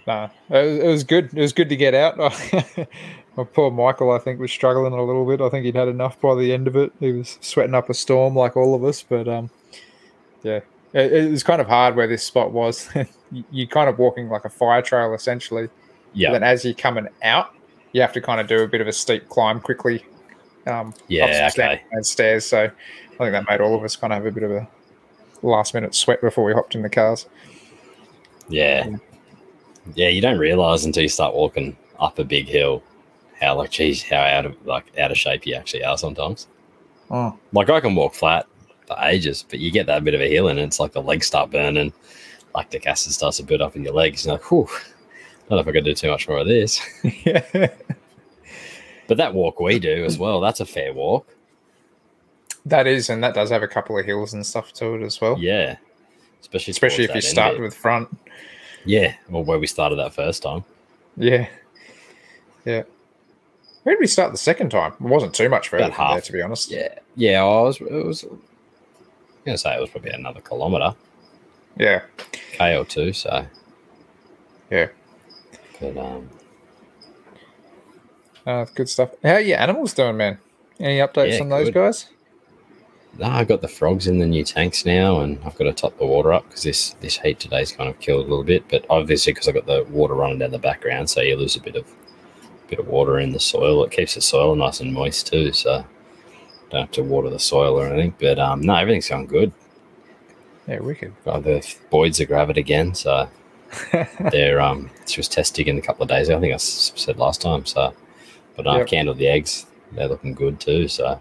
Nah, 0.07 0.29
it 0.49 0.65
was, 0.65 0.79
it 0.79 0.87
was 0.87 1.05
good. 1.05 1.31
It 1.35 1.41
was 1.41 1.53
good 1.53 1.69
to 1.69 1.77
get 1.77 1.95
out. 1.95 2.17
My 3.37 3.45
poor 3.45 3.71
Michael, 3.71 4.11
I 4.11 4.19
think, 4.19 4.41
was 4.41 4.51
struggling 4.51 4.93
a 4.93 5.03
little 5.05 5.25
bit. 5.27 5.41
I 5.41 5.49
think 5.49 5.65
he'd 5.65 5.77
had 5.77 5.89
enough 5.89 6.21
by 6.21 6.35
the 6.35 6.53
end 6.53 6.67
of 6.67 6.77
it. 6.77 6.93
He 7.01 7.13
was 7.13 7.39
sweating 7.41 7.75
up 7.75 7.89
a 7.91 7.95
storm 7.95 8.35
like 8.35 8.57
all 8.57 8.75
of 8.75 8.83
us. 8.85 9.03
But 9.03 9.29
um, 9.29 9.51
yeah, 10.43 10.61
it, 10.93 11.13
it 11.13 11.31
was 11.31 11.43
kind 11.43 11.61
of 11.61 11.69
hard 11.69 11.97
where 11.97 12.07
this 12.07 12.23
spot 12.25 12.53
was. 12.53 12.89
You- 13.33 13.45
You're 13.53 13.69
kind 13.69 13.89
of 13.89 13.97
walking 14.01 14.29
like 14.29 14.45
a 14.45 14.49
fire 14.49 14.83
trail 14.83 15.15
essentially. 15.15 15.69
Yeah. 16.15 16.29
And 16.29 16.35
then 16.35 16.43
as 16.43 16.65
you're 16.65 16.75
coming 16.75 17.07
out, 17.23 17.55
you 17.93 18.01
have 18.01 18.13
to 18.15 18.21
kind 18.21 18.41
of 18.41 18.49
do 18.49 18.61
a 18.65 18.67
bit 18.67 18.81
of 18.81 18.89
a 18.89 18.93
steep 18.93 19.29
climb 19.29 19.61
quickly 19.61 20.05
Um, 20.67 20.95
Yeah, 21.09 21.49
okay. 21.53 21.83
stairs-. 22.03 22.47
So 22.47 22.65
I 22.65 23.17
think 23.19 23.33
that 23.33 23.49
made 23.49 23.61
all 23.61 23.75
of 23.75 23.85
us 23.85 23.97
kind 23.97 24.13
of 24.13 24.19
have 24.19 24.27
a 24.27 24.31
bit 24.31 24.43
of 24.43 24.51
a 24.51 24.69
last 25.43 25.75
minute 25.75 25.95
sweat 25.95 26.21
before 26.21 26.45
we 26.45 26.53
hopped 26.53 26.75
in 26.75 26.83
the 26.83 26.91
cars. 26.91 27.27
Yeah. 28.49 28.89
Yeah, 29.95 30.09
you 30.09 30.21
don't 30.21 30.39
realize 30.39 30.85
until 30.85 31.03
you 31.03 31.09
start 31.09 31.35
walking 31.35 31.77
up 31.99 32.19
a 32.19 32.25
big 32.25 32.47
hill 32.47 32.83
how 33.41 33.57
like 33.57 33.71
geez, 33.71 34.03
how 34.03 34.21
out 34.21 34.47
of 34.47 34.67
like 34.67 34.97
out 34.99 35.11
of 35.11 35.19
shape 35.19 35.47
you 35.47 35.55
actually 35.55 35.85
are 35.85 35.97
sometimes. 35.97 36.47
Oh, 37.11 37.37
Like 37.53 37.71
I 37.71 37.81
can 37.81 37.95
walk 37.95 38.15
flat 38.15 38.47
for 38.87 38.97
ages, 39.01 39.45
but 39.49 39.59
you 39.59 39.71
get 39.71 39.87
that 39.87 40.05
bit 40.05 40.15
of 40.15 40.21
a 40.21 40.29
hill 40.29 40.49
and 40.49 40.59
it's 40.59 40.79
like 40.79 40.93
the 40.93 41.03
legs 41.03 41.27
start 41.27 41.51
burning, 41.51 41.93
lactic 42.55 42.87
acid 42.87 43.13
starts 43.13 43.39
to 43.39 43.43
build 43.43 43.63
up 43.63 43.77
in 43.77 43.85
your 43.85 43.95
legs. 43.95 44.25
You're 44.25 44.35
like, 44.35 44.51
whew, 44.51 44.69
I 44.71 45.49
don't 45.49 45.57
know 45.57 45.59
if 45.59 45.69
I 45.69 45.73
could 45.73 45.85
do 45.85 45.95
too 45.95 46.11
much 46.11 46.29
more 46.29 46.39
of 46.39 46.47
this. 46.47 46.81
yeah. 47.25 47.69
But 49.11 49.17
that 49.17 49.35
walk 49.35 49.59
we 49.59 49.81
do 49.81 50.05
as 50.05 50.19
well, 50.21 50.39
that's 50.41 50.61
a 50.61 50.65
fair 50.65 50.93
walk. 50.93 51.27
That 52.65 52.87
is, 52.87 53.11
and 53.11 53.25
that 53.25 53.35
does 53.35 53.51
have 53.51 53.61
a 53.61 53.67
couple 53.67 53.99
of 53.99 54.07
hills 54.07 54.35
and 54.35 54.47
stuff 54.47 54.73
to 54.75 54.95
it 54.95 55.03
as 55.03 55.21
well. 55.21 55.37
Yeah. 55.37 55.79
Especially 56.41 56.71
Especially 56.71 57.05
if 57.07 57.15
you 57.17 57.21
start 57.21 57.59
with 57.59 57.75
front. 57.75 58.09
Yeah, 58.85 59.15
or 59.33 59.43
where 59.43 59.59
we 59.59 59.67
started 59.67 59.97
that 59.97 60.15
first 60.15 60.45
time. 60.45 60.63
Yeah. 61.17 61.49
Yeah. 62.65 62.85
Where 63.83 63.97
did 63.97 64.01
we 64.01 64.07
start 64.07 64.31
the 64.31 64.39
second 64.39 64.71
time? 64.71 64.93
It 64.93 65.01
wasn't 65.01 65.35
too 65.35 65.49
much 65.49 65.71
further 65.71 65.87
from 65.87 65.91
there, 65.97 66.07
half. 66.15 66.23
to 66.27 66.33
be 66.33 66.41
honest. 66.41 66.71
Yeah. 66.71 66.95
Yeah, 67.17 67.43
I 67.43 67.63
was 67.63 67.81
it 67.81 67.91
was 67.91 68.23
I'm 68.23 68.39
gonna 69.45 69.59
say 69.59 69.77
it 69.77 69.81
was 69.81 69.91
probably 69.91 70.13
another 70.13 70.41
kilometre. 70.41 70.95
Yeah. 71.77 72.03
K 72.53 72.77
or 72.77 72.85
two, 72.85 73.13
so 73.13 73.45
Yeah. 74.71 74.87
but 75.81 75.97
um 75.97 76.31
Uh, 78.47 78.65
good 78.75 78.89
stuff. 78.89 79.11
How 79.23 79.35
are 79.35 79.41
your 79.41 79.59
animals 79.59 79.95
doing, 79.95 80.17
man? 80.17 80.39
Any 80.79 80.99
updates 80.99 81.35
Yeah, 81.35 81.41
on 81.43 81.49
those 81.51 81.67
good. 81.67 81.75
guys? 81.75 82.07
No, 83.19 83.27
I've 83.27 83.49
got 83.49 83.61
the 83.61 83.69
frogs 83.69 84.07
in 84.07 84.19
the 84.19 84.27
new 84.27 84.45
tanks 84.45 84.87
now, 84.87 85.21
and 85.21 85.39
I've 85.45 85.57
got 85.57 85.65
to 85.65 85.73
top 85.73 85.99
the 85.99 86.07
water 86.07 86.33
up 86.33 86.47
because 86.49 86.63
this 86.63 86.91
this 87.01 87.19
heat 87.19 87.41
today's 87.41 87.73
kind 87.73 87.91
of 87.91 87.99
killed 88.01 88.21
a 88.27 88.29
little 88.29 88.45
bit. 88.45 88.65
But 88.69 88.87
obviously, 88.89 89.33
because 89.33 89.49
I've 89.49 89.55
got 89.55 89.67
the 89.67 89.85
water 89.91 90.15
running 90.15 90.39
down 90.39 90.53
the 90.53 90.59
background, 90.59 91.11
so 91.11 91.21
you 91.21 91.37
lose 91.37 91.57
a 91.57 91.61
bit 91.61 91.77
of 91.77 91.85
bit 92.69 92.79
of 92.79 92.87
water 92.87 93.19
in 93.19 93.33
the 93.33 93.41
soil. 93.41 93.85
It 93.85 93.91
keeps 93.91 94.15
the 94.15 94.21
soil 94.21 94.55
nice 94.55 94.81
and 94.81 94.93
moist 94.95 95.27
too, 95.27 95.53
so 95.53 95.85
don't 96.71 96.81
have 96.83 96.91
to 96.93 97.03
water 97.03 97.29
the 97.31 97.39
soil 97.41 97.79
or 97.79 97.89
anything. 97.89 98.15
But 98.19 98.39
um, 98.39 98.61
no, 98.61 98.77
everything's 98.77 99.09
going 99.09 99.27
good. 99.27 99.53
Yeah, 100.69 100.79
wicked. 100.79 101.13
Got 101.25 101.43
the 101.43 101.67
boyds 101.91 102.21
are 102.21 102.27
gravid 102.27 102.59
again, 102.59 102.95
so 102.95 103.29
they're 104.31 104.61
um, 104.61 104.89
she 105.07 105.19
was 105.19 105.29
testing 105.29 105.67
in 105.67 105.79
a 105.79 105.83
couple 105.83 106.05
of 106.05 106.09
days. 106.09 106.31
I 106.31 106.39
think 106.39 106.55
I 106.55 106.59
said 106.59 107.19
last 107.19 107.43
time. 107.43 107.67
So, 107.67 107.93
but 108.57 108.67
I've 108.67 108.79
Yep. 108.81 108.87
candled 108.89 109.19
the 109.19 109.29
eggs. 109.29 109.67
They're 109.93 110.09
looking 110.09 110.35
good 110.35 110.61
too. 110.61 110.89
So, 110.89 111.21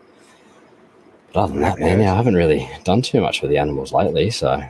but 1.33 1.39
other 1.41 1.53
than 1.53 1.61
that, 1.63 1.79
man, 1.79 1.99
yeah, 1.99 2.13
I 2.13 2.15
haven't 2.17 2.35
really 2.35 2.69
done 2.83 3.01
too 3.01 3.21
much 3.21 3.41
with 3.41 3.51
the 3.51 3.57
animals 3.57 3.91
lately. 3.93 4.29
So, 4.29 4.61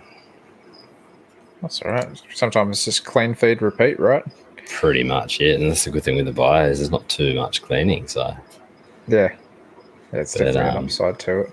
That's 1.62 1.82
all 1.82 1.92
right. 1.92 2.08
Sometimes 2.34 2.78
it's 2.78 2.86
just 2.86 3.06
clean 3.06 3.34
feed, 3.36 3.62
repeat, 3.62 4.00
right? 4.00 4.24
pretty 4.72 5.04
much 5.04 5.42
it. 5.42 5.60
And 5.60 5.72
that's 5.72 5.84
the 5.86 5.90
good 5.90 6.04
thing 6.04 6.16
with 6.16 6.28
the 6.28 6.32
buyers. 6.32 6.78
There's 6.78 6.92
not 6.92 7.10
too 7.10 7.34
much 7.34 7.64
cleaning. 7.64 8.08
So, 8.08 8.36
Yeah. 9.08 9.34
That's 10.12 10.34
But, 10.38 10.44
definitely 10.46 10.70
an 10.72 10.78
um, 10.78 10.84
upside 10.86 11.20
to 11.20 11.40
it. 11.42 11.50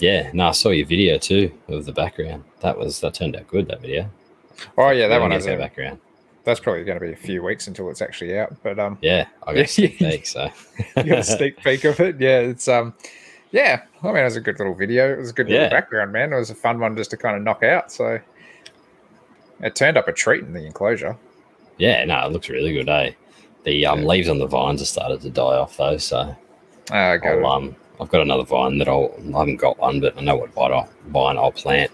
yeah. 0.00 0.30
No, 0.32 0.48
I 0.48 0.50
saw 0.50 0.70
your 0.70 0.86
video 0.86 1.16
too 1.16 1.52
of 1.68 1.86
the 1.86 1.92
background. 1.92 2.42
That 2.60 2.76
was 2.76 3.00
that 3.00 3.14
turned 3.14 3.36
out 3.36 3.46
good. 3.48 3.68
That 3.68 3.80
video. 3.80 4.10
Oh 4.76 4.90
yeah, 4.90 5.06
that 5.08 5.20
one 5.20 5.30
has 5.30 5.46
a, 5.46 5.56
background. 5.56 6.00
That's 6.44 6.60
probably 6.60 6.84
going 6.84 6.98
to 6.98 7.04
be 7.04 7.12
a 7.12 7.16
few 7.16 7.42
weeks 7.42 7.66
until 7.66 7.90
it's 7.90 8.02
actually 8.02 8.38
out. 8.38 8.54
But 8.62 8.78
um, 8.78 8.98
Yeah, 9.00 9.26
I 9.46 9.54
got 9.54 9.78
Yeah. 9.78 9.88
peek. 9.98 10.26
So, 10.26 10.50
you 10.96 11.02
got 11.04 11.18
a 11.18 11.24
sneak 11.24 11.56
peek 11.62 11.84
of 11.84 11.98
it. 12.00 12.20
Yeah, 12.20 12.38
it's 12.40 12.68
um, 12.68 12.94
yeah. 13.50 13.82
I 14.02 14.06
mean, 14.08 14.16
it 14.18 14.24
was 14.24 14.36
a 14.36 14.40
good 14.40 14.58
little 14.58 14.74
video. 14.74 15.12
It 15.12 15.18
was 15.18 15.30
a 15.30 15.32
good 15.32 15.48
Yeah. 15.48 15.54
little 15.62 15.70
background, 15.70 16.12
man. 16.12 16.32
It 16.32 16.36
was 16.36 16.50
a 16.50 16.54
fun 16.54 16.78
one 16.80 16.96
just 16.96 17.10
to 17.10 17.16
kind 17.16 17.36
of 17.36 17.42
knock 17.42 17.62
out. 17.62 17.90
So 17.90 18.20
it 19.60 19.74
turned 19.74 19.96
up 19.96 20.08
a 20.08 20.12
treat 20.12 20.42
in 20.44 20.52
the 20.52 20.64
enclosure. 20.64 21.16
yeah, 21.78 22.04
no, 22.04 22.24
it 22.26 22.32
looks 22.32 22.48
really 22.48 22.72
good. 22.72 22.88
Eh? 22.88 23.12
The 23.64 23.86
um, 23.86 24.00
Yeah. 24.02 24.06
leaves 24.06 24.28
on 24.28 24.38
the 24.38 24.46
vines 24.46 24.80
have 24.80 24.88
started 24.88 25.20
to 25.22 25.30
die 25.30 25.42
off 25.42 25.76
though. 25.76 25.96
So. 25.96 26.18
Uh, 26.92 26.94
I 26.94 27.16
got 27.16 27.38
I'll, 27.38 27.46
um, 27.46 27.74
I've 27.98 28.10
got 28.10 28.20
another 28.20 28.44
vine 28.44 28.76
that 28.78 28.88
I'll, 28.88 29.14
I 29.34 29.38
haven't 29.38 29.56
got 29.56 29.78
one, 29.78 30.00
but 30.00 30.16
I 30.18 30.20
know 30.20 30.36
what 30.36 30.52
vine 30.52 30.72
I'll, 30.72 30.88
vine 31.06 31.38
I'll 31.38 31.50
plant. 31.52 31.90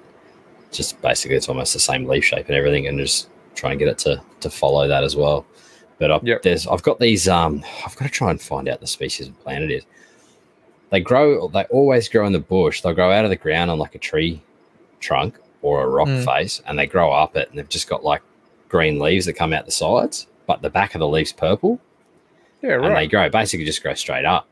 Just 0.73 1.01
basically, 1.01 1.37
it's 1.37 1.49
almost 1.49 1.73
the 1.73 1.79
same 1.79 2.07
leaf 2.09 2.25
shape 2.25 2.47
and 2.49 2.57
everything, 2.57 2.89
and 2.89 2.99
just 2.99 3.29
try 3.55 3.71
and 3.71 3.79
get 3.79 3.89
it 3.89 3.99
to 3.99 4.23
to 4.41 4.51
follow 4.51 4.89
that 4.89 5.05
as 5.05 5.17
well. 5.17 5.45
But 5.99 6.11
I, 6.11 6.21
Yep. 6.23 6.43
there's, 6.43 6.67
I've 6.67 6.83
got 6.83 6.99
these. 6.99 7.29
Um, 7.29 7.63
I've 7.85 7.95
got 7.97 8.07
to 8.07 8.11
try 8.11 8.31
and 8.31 8.41
find 8.41 8.69
out 8.69 8.81
the 8.81 8.87
species 8.87 9.29
of 9.29 9.39
plant 9.41 9.65
it 9.65 9.71
is. 9.71 9.85
They 10.91 11.01
grow. 11.01 11.47
They 11.49 11.65
always 11.65 12.09
grow 12.09 12.27
in 12.27 12.33
the 12.33 12.39
bush. 12.41 12.81
They'll 12.81 12.95
grow 12.95 13.13
out 13.13 13.25
of 13.25 13.31
the 13.31 13.37
ground 13.37 13.71
on 13.71 13.79
like 13.79 13.95
a 13.95 13.99
tree 13.99 14.43
trunk 15.01 15.39
or 15.63 15.83
a 15.83 15.89
rock 15.89 16.09
Mm. 16.09 16.25
face, 16.25 16.63
and 16.67 16.79
they 16.79 16.87
grow 16.87 17.13
up 17.13 17.37
it, 17.37 17.49
and 17.51 17.59
they've 17.59 17.69
just 17.69 17.89
got 17.89 18.03
like 18.03 18.23
green 18.69 18.99
leaves 18.99 19.27
that 19.27 19.35
come 19.35 19.53
out 19.53 19.67
the 19.67 19.71
sides, 19.71 20.27
but 20.47 20.63
the 20.63 20.71
back 20.71 20.95
of 20.95 21.01
the 21.01 21.09
leaves 21.09 21.33
purple 21.33 21.79
yeah, 22.63 22.71
right. 22.73 22.87
and 22.87 22.97
they 22.97 23.07
grow 23.07 23.29
basically 23.29 23.67
just 23.67 23.83
grow 23.83 23.93
straight 23.95 24.25
up. 24.25 24.47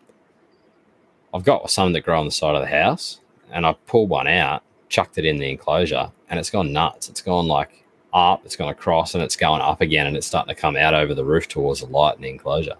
I've 1.32 1.44
got 1.44 1.70
some 1.70 1.92
that 1.92 2.00
grow 2.02 2.18
on 2.18 2.26
the 2.26 2.30
side 2.32 2.54
of 2.54 2.60
the 2.62 2.68
house, 2.68 3.20
and 3.52 3.64
I 3.66 3.74
pulled 3.86 4.08
one 4.10 4.26
out, 4.26 4.62
chucked 4.88 5.18
it 5.18 5.24
in 5.24 5.38
the 5.38 5.48
enclosure, 5.50 6.10
and 6.28 6.38
it's 6.38 6.50
gone 6.50 6.72
nuts. 6.72 7.08
It's 7.08 7.22
gone 7.22 7.46
like 7.48 7.84
up, 8.14 8.42
it's 8.44 8.56
gone 8.56 8.68
across, 8.70 9.14
and 9.14 9.22
it's 9.22 9.36
going 9.36 9.60
up 9.60 9.80
again, 9.80 10.06
and 10.06 10.16
it's 10.16 10.26
starting 10.26 10.54
to 10.54 10.60
come 10.60 10.76
out 10.76 10.94
over 10.94 11.14
the 11.14 11.24
roof 11.24 11.48
towards 11.48 11.80
the 11.80 11.86
light 11.86 12.16
in 12.16 12.22
the 12.22 12.28
enclosure. 12.30 12.74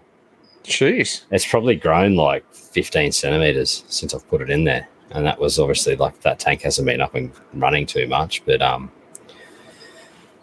Jeez. 0.63 1.23
It's 1.31 1.47
probably 1.47 1.75
grown 1.75 2.15
like 2.15 2.43
15 2.53 3.11
centimeters 3.11 3.83
since 3.87 4.13
I've 4.13 4.27
put 4.27 4.41
it 4.41 4.49
in 4.49 4.63
there, 4.63 4.87
and 5.11 5.25
that 5.25 5.39
was 5.39 5.59
obviously 5.59 5.95
like 5.95 6.19
that 6.21 6.39
tank 6.39 6.61
hasn't 6.61 6.85
been 6.85 7.01
up 7.01 7.15
and 7.15 7.31
running 7.53 7.85
too 7.85 8.07
much, 8.07 8.43
but 8.45 8.61
um, 8.61 8.91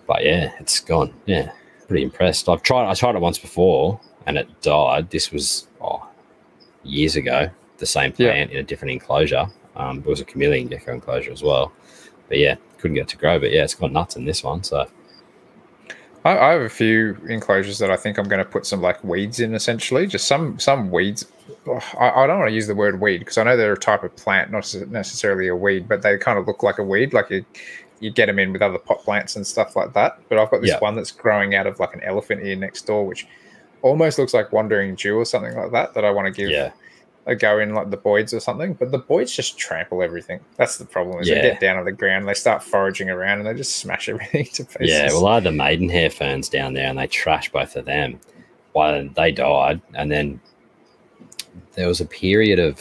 but 0.07 0.25
yeah, 0.25 0.53
it's 0.61 0.81
gone. 0.81 1.13
Yeah, 1.27 1.53
pretty 1.89 2.03
impressed. 2.05 2.49
I've 2.49 2.63
tried. 2.63 2.89
I 2.89 2.95
tried 2.95 3.15
it 3.15 3.21
once 3.21 3.39
before, 3.39 4.01
and 4.27 4.37
it 4.39 4.49
died. 4.63 5.11
This 5.11 5.33
was 5.33 5.69
oh, 5.81 6.07
years 6.83 7.17
ago. 7.17 7.51
The 7.79 7.87
same 7.87 8.13
Yeah. 8.17 8.31
plant 8.31 8.53
in 8.53 8.57
a 8.59 8.63
different 8.63 8.93
enclosure. 8.93 9.47
Um, 9.77 9.99
it 9.99 10.07
was 10.07 10.21
a 10.21 10.25
chameleon 10.25 10.69
gecko 10.69 10.95
enclosure 10.95 11.31
as 11.31 11.43
well, 11.43 11.73
but 12.29 12.39
yeah, 12.39 12.57
couldn't 12.79 12.95
get 12.95 13.03
it 13.03 13.09
to 13.09 13.17
grow. 13.17 13.39
But 13.39 13.53
yeah, 13.53 13.65
it's 13.65 13.75
gone 13.75 13.93
nuts 13.93 14.17
in 14.17 14.25
this 14.25 14.43
one. 14.43 14.63
So 14.63 14.87
I, 16.25 16.39
I 16.39 16.53
have 16.53 16.63
a 16.63 16.69
few 16.69 17.17
enclosures 17.29 17.79
that 17.79 17.91
I 17.91 17.97
think 17.97 18.19
I'm 18.19 18.29
going 18.29 18.45
to 18.45 18.51
put 18.51 18.67
some 18.67 18.83
like 18.83 19.03
weeds 19.05 19.41
in. 19.41 19.55
Essentially, 19.55 20.07
just 20.07 20.27
some 20.27 20.59
some 20.59 20.91
weeds. 20.91 21.25
I, 21.99 22.11
I 22.11 22.27
don't 22.27 22.39
want 22.39 22.49
to 22.49 22.55
use 22.55 22.67
the 22.67 22.75
word 22.75 23.01
weed 23.01 23.19
because 23.19 23.39
I 23.39 23.45
know 23.45 23.57
they're 23.57 23.73
a 23.73 23.79
type 23.79 24.03
of 24.03 24.15
plant, 24.17 24.51
not 24.51 24.73
necessarily 24.89 25.49
a 25.49 25.57
weed, 25.57 25.89
but 25.89 26.03
they 26.03 26.19
kind 26.19 26.39
of 26.39 26.47
look 26.47 26.63
like 26.63 26.79
a 26.79 26.83
weed. 26.83 27.13
Like 27.13 27.31
you, 27.31 27.45
you 28.01 28.11
get 28.11 28.27
them 28.27 28.39
in 28.39 28.53
with 28.53 28.63
other 28.63 28.79
pot 28.79 29.03
plants 29.03 29.37
and 29.37 29.47
stuff 29.47 29.77
like 29.77 29.93
that. 29.95 30.19
But 30.29 30.39
I've 30.39 30.51
got 30.51 30.61
this 30.61 30.71
Yeah. 30.71 30.79
one 30.81 30.97
that's 30.97 31.13
growing 31.13 31.55
out 31.55 31.67
of 31.67 31.79
like 31.79 31.95
an 31.95 32.03
elephant 32.03 32.45
ear 32.45 32.57
next 32.57 32.87
door, 32.87 33.07
which 33.07 33.27
almost 33.83 34.19
looks 34.19 34.35
like 34.35 34.53
wandering 34.53 34.97
Jew 34.97 35.17
or 35.17 35.25
something 35.25 35.55
like 35.57 35.71
that. 35.73 35.95
That 35.95 36.05
I 36.05 36.11
want 36.11 36.27
to 36.27 36.33
give 36.33 36.51
yeah, 36.51 36.73
go 37.35 37.59
in 37.59 37.75
like 37.75 37.91
the 37.91 37.97
boyds 37.97 38.33
or 38.33 38.41
something. 38.41 38.75
But 38.75 38.93
the 38.93 38.99
boyds 38.99 39.35
just 39.35 39.59
trample 39.59 40.03
everything. 40.03 40.41
That's 40.57 40.79
the 40.79 40.85
problem. 40.85 41.21
Is 41.21 41.29
Yeah. 41.29 41.37
they 41.43 41.51
get 41.51 41.61
down 41.61 41.77
on 41.79 41.85
the 41.85 41.93
ground, 41.93 42.29
they 42.29 42.35
start 42.35 42.63
foraging 42.63 43.11
around, 43.11 43.39
and 43.39 43.47
they 43.47 43.55
just 43.55 43.77
smash 43.77 44.09
everything 44.11 44.45
to 44.55 44.65
pieces. 44.65 44.89
Yeah, 44.89 45.09
well, 45.09 45.27
I 45.27 45.35
had 45.35 45.45
the 45.45 45.53
maidenhair 45.53 46.11
ferns 46.11 46.49
down 46.49 46.75
there, 46.75 46.89
and 46.89 46.99
they 46.99 47.09
trashed 47.09 47.53
both 47.53 47.75
of 47.77 47.85
them. 47.85 48.21
Well, 48.75 49.09
they 49.17 49.33
died, 49.33 49.81
and 49.95 50.11
then 50.13 50.41
there 51.75 51.89
was 51.89 52.01
a 52.01 52.07
period 52.07 52.59
of 52.59 52.81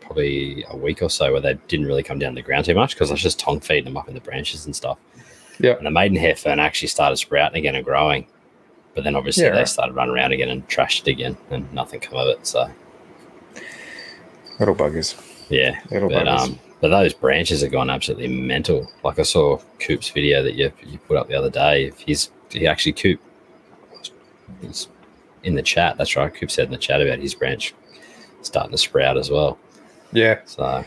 probably 0.00 0.64
a 0.70 0.76
week 0.76 1.02
or 1.02 1.10
so 1.10 1.32
where 1.32 1.40
they 1.40 1.54
didn't 1.68 1.86
really 1.86 2.02
come 2.02 2.18
down 2.18 2.32
to 2.32 2.36
the 2.36 2.42
ground 2.46 2.64
too 2.64 2.74
much 2.74 2.94
because 2.94 3.10
I 3.10 3.14
was 3.14 3.22
just 3.22 3.38
tongue 3.38 3.60
feeding 3.60 3.84
them 3.84 3.96
up 3.96 4.08
in 4.08 4.14
the 4.14 4.20
branches 4.20 4.64
and 4.66 4.74
stuff. 4.74 4.98
Yeah. 5.58 5.72
And 5.76 5.84
the 5.86 5.90
maidenhair 5.90 6.34
fern 6.36 6.60
actually 6.60 6.88
started 6.88 7.16
sprouting 7.16 7.58
again 7.58 7.74
and 7.74 7.84
growing, 7.84 8.26
but 8.94 9.04
then 9.04 9.14
obviously 9.16 9.44
Yeah, 9.44 9.50
they 9.50 9.58
right. 9.58 9.68
started 9.68 9.94
running 9.94 10.14
around 10.14 10.32
again 10.32 10.48
and 10.48 10.66
trashed 10.68 11.06
it 11.06 11.10
again, 11.10 11.36
and 11.50 11.70
nothing 11.72 12.00
come 12.00 12.16
of 12.18 12.28
it. 12.28 12.46
So 12.46 12.70
little 14.58 14.74
buggers. 14.74 15.14
yeah, 15.50 15.80
Little 15.90 16.08
but 16.08 16.26
buggers. 16.26 16.40
um, 16.40 16.58
but 16.80 16.88
those 16.88 17.12
branches 17.14 17.62
have 17.62 17.72
gone 17.72 17.90
absolutely 17.90 18.28
mental. 18.28 18.90
Like 19.02 19.18
I 19.18 19.22
saw 19.22 19.58
Coop's 19.80 20.08
video 20.10 20.42
that 20.42 20.54
you 20.54 20.72
you 20.86 20.98
put 20.98 21.16
up 21.16 21.28
the 21.28 21.34
other 21.34 21.50
day. 21.50 21.86
If 21.86 21.98
he's 22.00 22.30
he 22.50 22.66
actually 22.66 22.92
Coop. 22.92 23.20
He's 24.60 24.88
in 25.44 25.54
the 25.54 25.62
chat. 25.62 25.96
That's 25.98 26.16
right. 26.16 26.32
Coop 26.34 26.50
said 26.50 26.66
in 26.66 26.70
the 26.72 26.78
chat 26.78 27.00
about 27.00 27.18
his 27.18 27.34
branch 27.34 27.74
starting 28.42 28.70
to 28.72 28.78
sprout 28.78 29.16
as 29.18 29.30
well. 29.30 29.58
yeah, 30.12 30.40
So 30.46 30.84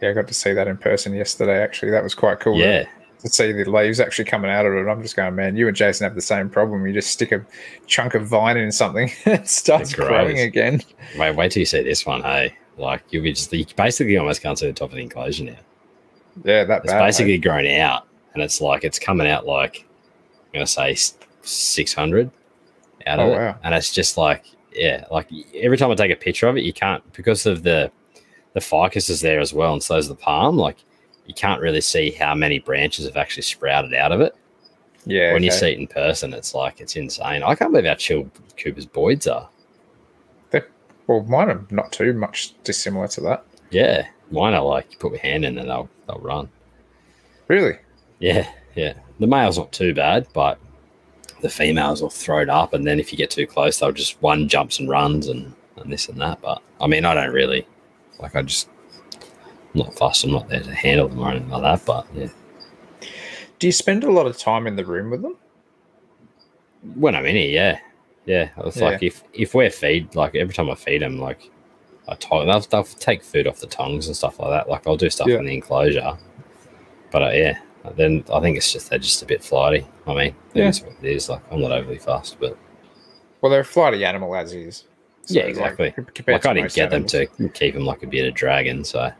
yeah, 0.00 0.10
I 0.10 0.12
got 0.12 0.28
to 0.28 0.34
see 0.34 0.52
that 0.52 0.66
in 0.68 0.76
person 0.76 1.14
yesterday. 1.14 1.62
Actually, 1.62 1.90
that 1.92 2.02
was 2.02 2.14
quite 2.14 2.40
cool. 2.40 2.56
yeah, 2.58 2.84
to 3.20 3.28
see 3.28 3.52
the 3.52 3.64
leaves 3.70 4.00
actually 4.00 4.24
coming 4.26 4.50
out 4.50 4.66
of 4.66 4.72
it. 4.74 4.88
I'm 4.88 5.02
just 5.02 5.16
going, 5.16 5.34
man, 5.34 5.56
you 5.56 5.66
and 5.68 5.76
Jason 5.76 6.04
have 6.04 6.14
the 6.14 6.20
same 6.22 6.48
problem. 6.48 6.86
You 6.86 6.92
just 6.92 7.10
stick 7.10 7.32
a 7.32 7.44
chunk 7.86 8.14
of 8.14 8.26
vine 8.26 8.56
in 8.56 8.70
something, 8.72 9.10
it 9.26 9.48
starts 9.48 9.92
It 9.92 9.96
growing 9.96 10.38
again. 10.40 10.82
wait 11.18 11.34
wait 11.36 11.52
till 11.52 11.60
you 11.60 11.66
see 11.66 11.82
this 11.82 12.06
one. 12.06 12.22
Hey, 12.22 12.54
like 12.76 13.02
you'll 13.10 13.22
be 13.22 13.32
just 13.32 13.52
you 13.52 13.64
basically 13.76 14.16
almost 14.16 14.42
can't 14.42 14.58
see 14.58 14.66
the 14.66 14.72
top 14.72 14.90
of 14.90 14.96
the 14.96 15.02
enclosure 15.02 15.44
now. 15.44 15.56
Yeah, 16.44 16.64
that 16.64 16.82
It's 16.84 16.92
bad. 16.92 16.98
mate. 17.00 17.06
basically 17.06 17.38
grown 17.38 17.66
out, 17.66 18.06
and 18.34 18.42
it's 18.42 18.60
like 18.60 18.84
it's 18.84 18.98
coming 18.98 19.28
out 19.28 19.46
like 19.46 19.86
I'm 20.46 20.52
gonna 20.54 20.66
say 20.66 20.96
six 21.42 21.94
hundred 21.94 22.30
out 23.06 23.20
of 23.20 23.28
Oh, 23.28 23.32
it, 23.32 23.36
wow. 23.36 23.56
and 23.62 23.74
it's 23.74 23.92
just 23.92 24.16
like 24.16 24.44
yeah, 24.74 25.04
like 25.10 25.28
every 25.54 25.76
time 25.76 25.90
I 25.90 25.94
take 25.94 26.10
a 26.10 26.16
picture 26.16 26.48
of 26.48 26.56
it, 26.56 26.64
you 26.64 26.72
can't 26.72 27.02
because 27.12 27.46
of 27.46 27.62
the 27.62 27.90
the 28.54 28.60
ficus 28.60 29.08
is 29.10 29.20
there 29.20 29.40
as 29.40 29.52
well, 29.52 29.72
and 29.72 29.82
so 29.82 29.96
is 29.96 30.08
the 30.08 30.14
palm. 30.14 30.56
Like 30.56 30.76
you 31.26 31.34
can't 31.34 31.60
really 31.60 31.80
see 31.80 32.10
how 32.10 32.34
many 32.34 32.58
branches 32.58 33.06
have 33.06 33.16
actually 33.16 33.42
sprouted 33.44 33.94
out 33.94 34.12
of 34.12 34.20
it. 34.20 34.34
Yeah. 35.06 35.32
when 35.34 35.42
you 35.42 35.50
see 35.50 35.70
it 35.72 35.78
in 35.78 35.86
person, 35.86 36.32
it's 36.32 36.54
like 36.54 36.80
it's 36.80 36.96
insane. 36.96 37.42
I 37.42 37.54
can't 37.54 37.70
believe 37.72 37.86
how 37.86 37.94
chill 37.94 38.28
Cooper's 38.56 38.86
Boyds 38.86 39.26
are. 39.26 39.48
Well, 41.06 41.22
mine 41.24 41.50
are 41.50 41.66
not 41.70 41.92
too 41.92 42.12
much 42.12 42.54
dissimilar 42.64 43.08
to 43.08 43.20
that. 43.22 43.44
Yeah, 43.70 44.06
mine 44.30 44.54
are 44.54 44.62
like 44.64 44.90
you 44.92 44.98
put 44.98 45.12
your 45.12 45.20
hand 45.20 45.44
in 45.44 45.58
and 45.58 45.68
they'll 45.68 45.88
they'll 46.06 46.18
run. 46.20 46.48
Really? 47.48 47.78
Yeah, 48.20 48.48
yeah. 48.74 48.94
The 49.20 49.26
male's 49.26 49.58
not 49.58 49.72
too 49.72 49.94
bad, 49.94 50.26
but 50.32 50.58
the 51.40 51.48
females 51.50 52.00
will 52.00 52.10
throw 52.10 52.38
it 52.40 52.48
up, 52.48 52.72
and 52.72 52.86
then 52.86 52.98
if 52.98 53.12
you 53.12 53.18
get 53.18 53.30
too 53.30 53.46
close, 53.46 53.78
they'll 53.78 53.92
just 53.92 54.20
one 54.22 54.48
jumps 54.48 54.78
and 54.78 54.88
runs 54.88 55.28
and, 55.28 55.54
and 55.76 55.92
this 55.92 56.08
and 56.08 56.20
that. 56.20 56.40
But 56.40 56.62
I 56.80 56.86
mean, 56.86 57.04
I 57.04 57.14
don't 57.14 57.32
really 57.34 57.66
like. 58.18 58.34
I 58.34 58.42
just 58.42 58.68
I'm 59.74 59.80
not 59.80 59.94
fussed. 59.94 60.24
I'm 60.24 60.32
not 60.32 60.48
there 60.48 60.60
to 60.62 60.74
handle 60.74 61.08
them 61.08 61.18
or 61.20 61.30
anything 61.30 61.50
like 61.50 61.62
that. 61.62 61.84
But 61.84 62.06
yeah, 62.14 62.28
Do 63.58 63.66
you 63.66 63.72
spend 63.72 64.04
a 64.04 64.10
lot 64.10 64.26
of 64.26 64.38
time 64.38 64.66
in 64.66 64.76
the 64.76 64.84
room 64.84 65.10
with 65.10 65.22
them? 65.22 65.36
when 66.96 67.14
I'm 67.14 67.24
in 67.24 67.34
here, 67.36 67.50
yeah, 67.50 67.78
yeah. 68.26 68.48
It's 68.58 68.80
like 68.80 69.02
if 69.02 69.22
if 69.32 69.54
we're 69.54 69.70
feed 69.70 70.14
like 70.14 70.34
every 70.34 70.54
time 70.54 70.70
I 70.70 70.74
feed 70.74 71.02
them, 71.02 71.18
like 71.18 71.50
I 72.08 72.14
to- 72.14 72.44
they'll, 72.46 72.60
they'll 72.60 72.84
take 72.84 73.22
food 73.22 73.46
off 73.46 73.60
the 73.60 73.66
tongues 73.66 74.06
and 74.06 74.16
stuff 74.16 74.38
like 74.38 74.50
that. 74.50 74.68
Like 74.68 74.86
I'll 74.86 74.96
do 74.96 75.10
stuff 75.10 75.26
Yeah. 75.28 75.38
in 75.38 75.46
the 75.46 75.54
enclosure, 75.54 76.16
but 77.10 77.22
uh, 77.22 77.30
yeah. 77.30 77.58
Then 77.96 78.24
I 78.32 78.40
think 78.40 78.56
it's 78.56 78.72
just 78.72 78.88
they're 78.88 78.98
just 78.98 79.20
a 79.22 79.26
bit 79.26 79.44
flighty. 79.44 79.86
I 80.06 80.14
mean, 80.14 80.34
Yeah. 80.54 80.72
yeah. 80.74 80.88
it 81.02 81.16
is. 81.16 81.28
Like 81.28 81.42
I'm 81.52 81.60
not 81.60 81.70
overly 81.72 81.98
fast, 81.98 82.38
but 82.40 82.56
Well, 83.40 83.50
they're 83.50 83.60
a 83.60 83.64
flighty 83.64 84.04
animal 84.04 84.34
as 84.36 84.52
is. 84.54 84.84
Yeah, 85.28 85.42
exactly. 85.44 85.90
compared 85.92 86.44
like 86.44 86.46
I 86.46 86.54
didn't 86.54 86.74
get 86.74 86.90
them 86.90 87.06
to 87.06 87.26
keep 87.54 87.74
them 87.74 87.84
like 87.86 88.02
a 88.02 88.06
bit 88.06 88.26
of 88.26 88.34
dragon, 88.34 88.84
so 88.84 89.10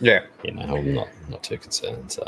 Yeah. 0.00 0.24
you 0.42 0.52
know 0.52 0.76
I'm 0.76 0.94
not 0.94 1.08
not 1.28 1.42
too 1.42 1.58
concerned. 1.58 2.10
So 2.12 2.24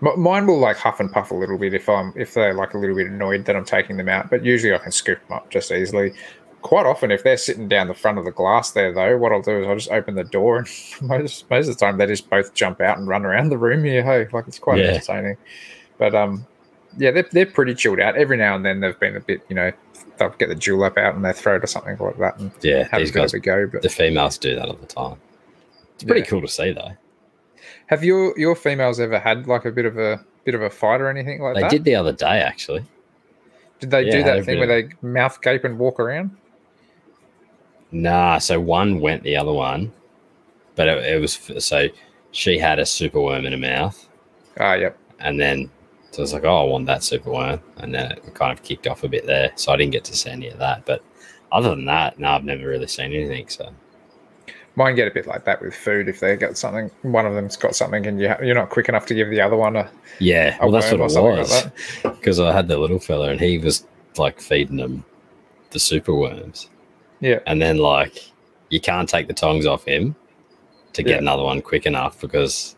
Mine 0.00 0.46
will 0.46 0.58
like 0.60 0.76
huff 0.76 1.00
and 1.00 1.10
puff 1.10 1.30
a 1.32 1.34
little 1.34 1.58
bit 1.58 1.74
if 1.74 1.88
I'm 1.88 2.12
if 2.16 2.34
they're 2.34 2.54
like 2.54 2.74
a 2.74 2.78
little 2.78 2.94
bit 2.94 3.08
annoyed 3.08 3.44
that 3.46 3.56
I'm 3.56 3.64
taking 3.64 3.96
them 3.96 4.08
out, 4.08 4.30
but 4.30 4.44
usually 4.44 4.72
I 4.72 4.78
can 4.78 4.92
scoop 4.92 5.18
them 5.26 5.36
up 5.38 5.50
just 5.50 5.72
easily. 5.72 6.12
Quite 6.62 6.86
often, 6.86 7.10
if 7.10 7.22
they're 7.24 7.36
sitting 7.36 7.68
down 7.68 7.88
the 7.88 7.94
front 7.94 8.18
of 8.18 8.24
the 8.24 8.30
glass 8.32 8.72
there, 8.72 8.92
though, 8.92 9.16
what 9.16 9.32
I'll 9.32 9.42
do 9.42 9.60
is 9.60 9.66
I'll 9.66 9.74
just 9.76 9.90
open 9.90 10.14
the 10.14 10.24
door, 10.24 10.58
and 10.58 10.68
most 11.02 11.48
most 11.50 11.68
of 11.68 11.76
the 11.76 11.84
time 11.84 11.98
they 11.98 12.06
just 12.06 12.30
both 12.30 12.54
jump 12.54 12.80
out 12.80 12.98
and 12.98 13.08
run 13.08 13.24
around 13.24 13.48
the 13.48 13.58
room 13.58 13.82
here. 13.84 14.02
Hey, 14.04 14.26
like 14.32 14.46
it's 14.46 14.58
quite 14.58 14.78
Yeah. 14.78 14.86
entertaining. 14.86 15.36
But 15.98 16.14
um, 16.14 16.46
yeah, 16.96 17.10
they're 17.10 17.28
they're 17.32 17.46
pretty 17.46 17.74
chilled 17.74 17.98
out. 18.00 18.16
Every 18.16 18.36
now 18.36 18.54
and 18.54 18.64
then 18.64 18.80
they've 18.80 18.98
been 19.00 19.16
a 19.16 19.20
bit, 19.20 19.40
you 19.48 19.56
know, 19.56 19.72
they'll 20.18 20.30
get 20.30 20.48
the 20.48 20.54
dewlap 20.56 20.96
out 20.96 21.14
and 21.16 21.24
they 21.24 21.32
throw 21.32 21.56
it 21.56 21.64
or 21.64 21.66
something 21.66 21.96
like 21.98 22.18
that 22.18 22.38
and 22.38 22.50
yeah, 22.62 22.86
have 22.90 23.00
these 23.00 23.10
guys, 23.10 23.32
go. 23.32 23.66
But 23.66 23.82
the 23.82 23.88
females 23.88 24.38
do 24.38 24.54
that 24.56 24.68
all 24.68 24.74
the 24.74 24.86
time. 24.86 25.16
It's 25.94 26.04
pretty 26.04 26.20
Yeah. 26.20 26.26
cool 26.26 26.40
to 26.40 26.48
see 26.48 26.72
though. 26.72 26.92
Have 27.88 28.04
your 28.04 28.38
your 28.38 28.54
females 28.54 29.00
ever 29.00 29.18
had 29.18 29.46
like 29.46 29.64
a 29.64 29.70
bit 29.72 29.84
of 29.86 29.98
a 29.98 30.24
bit 30.44 30.54
of 30.54 30.62
a 30.62 30.70
fight 30.70 31.00
or 31.00 31.08
anything 31.08 31.42
like 31.42 31.54
They 31.54 31.60
that? 31.62 31.70
They 31.70 31.76
did 31.78 31.84
the 31.84 31.94
other 31.94 32.12
day 32.12 32.40
actually. 32.40 32.84
Did 33.80 33.90
they 33.90 34.04
Yeah, 34.06 34.12
do 34.12 34.22
that 34.24 34.44
thing 34.44 34.58
where 34.58 34.78
of- 34.78 34.90
they 35.02 35.06
mouth 35.06 35.40
gape 35.42 35.64
and 35.64 35.78
walk 35.78 36.00
around? 36.00 36.36
Nah, 37.90 38.38
so 38.38 38.60
one 38.60 39.00
went 39.00 39.22
the 39.22 39.36
other 39.36 39.52
one, 39.52 39.92
but 40.74 40.88
it, 40.88 41.04
it 41.14 41.20
was 41.20 41.38
so 41.64 41.88
she 42.32 42.58
had 42.58 42.78
a 42.78 42.84
super 42.86 43.20
worm 43.20 43.46
in 43.46 43.52
her 43.52 43.58
mouth, 43.58 44.08
Ah, 44.60 44.74
yep. 44.74 44.98
and 45.20 45.40
then 45.40 45.70
so 46.10 46.18
I 46.18 46.22
was 46.22 46.32
like, 46.34 46.44
oh, 46.44 46.66
I 46.66 46.70
want 46.70 46.86
that 46.86 47.02
super 47.02 47.30
worm, 47.30 47.60
and 47.78 47.94
then 47.94 48.12
it 48.12 48.34
kind 48.34 48.52
of 48.52 48.62
kicked 48.62 48.86
off 48.86 49.04
a 49.04 49.08
bit 49.08 49.26
there. 49.26 49.52
So 49.56 49.72
I 49.72 49.76
didn't 49.76 49.92
get 49.92 50.04
to 50.04 50.16
see 50.16 50.30
any 50.30 50.48
of 50.48 50.58
that, 50.58 50.84
but 50.84 51.02
other 51.50 51.70
than 51.70 51.86
that, 51.86 52.18
no, 52.18 52.28
I've 52.28 52.44
never 52.44 52.66
really 52.66 52.86
seen 52.86 53.12
anything. 53.12 53.48
So 53.48 53.72
Mine 54.78 54.94
get 54.94 55.08
a 55.08 55.10
bit 55.10 55.26
like 55.26 55.44
that 55.44 55.60
with 55.60 55.74
food. 55.74 56.08
If 56.08 56.20
they 56.20 56.36
got 56.36 56.56
something, 56.56 56.88
one 57.02 57.26
of 57.26 57.34
them's 57.34 57.56
got 57.56 57.74
something, 57.74 58.06
and 58.06 58.20
you 58.20 58.28
ha- 58.28 58.38
you're 58.40 58.54
not 58.54 58.70
quick 58.70 58.88
enough 58.88 59.06
to 59.06 59.14
give 59.14 59.28
the 59.28 59.40
other 59.40 59.56
one 59.56 59.74
a. 59.74 59.90
yeah, 60.20 60.56
A 60.60 60.66
well, 60.66 60.70
that's 60.70 60.92
what 60.92 61.00
it 61.00 61.12
like 61.20 61.38
was 61.38 61.66
because 62.04 62.38
I 62.48 62.52
had 62.52 62.68
the 62.68 62.78
little 62.78 63.00
fella, 63.00 63.30
and 63.30 63.40
he 63.40 63.58
was 63.58 63.84
like 64.16 64.40
feeding 64.40 64.76
them 64.76 65.04
the 65.70 65.80
super 65.80 66.14
worms, 66.14 66.70
Yeah. 67.20 67.40
and 67.48 67.60
then 67.60 67.78
like 67.78 68.30
you 68.70 68.80
can't 68.80 69.08
take 69.08 69.26
the 69.26 69.34
tongs 69.34 69.66
off 69.66 69.84
him 69.84 70.14
to 70.92 71.02
get 71.02 71.12
Yeah. 71.16 71.18
another 71.18 71.42
one 71.42 71.60
quick 71.60 71.84
enough 71.84 72.20
because 72.20 72.76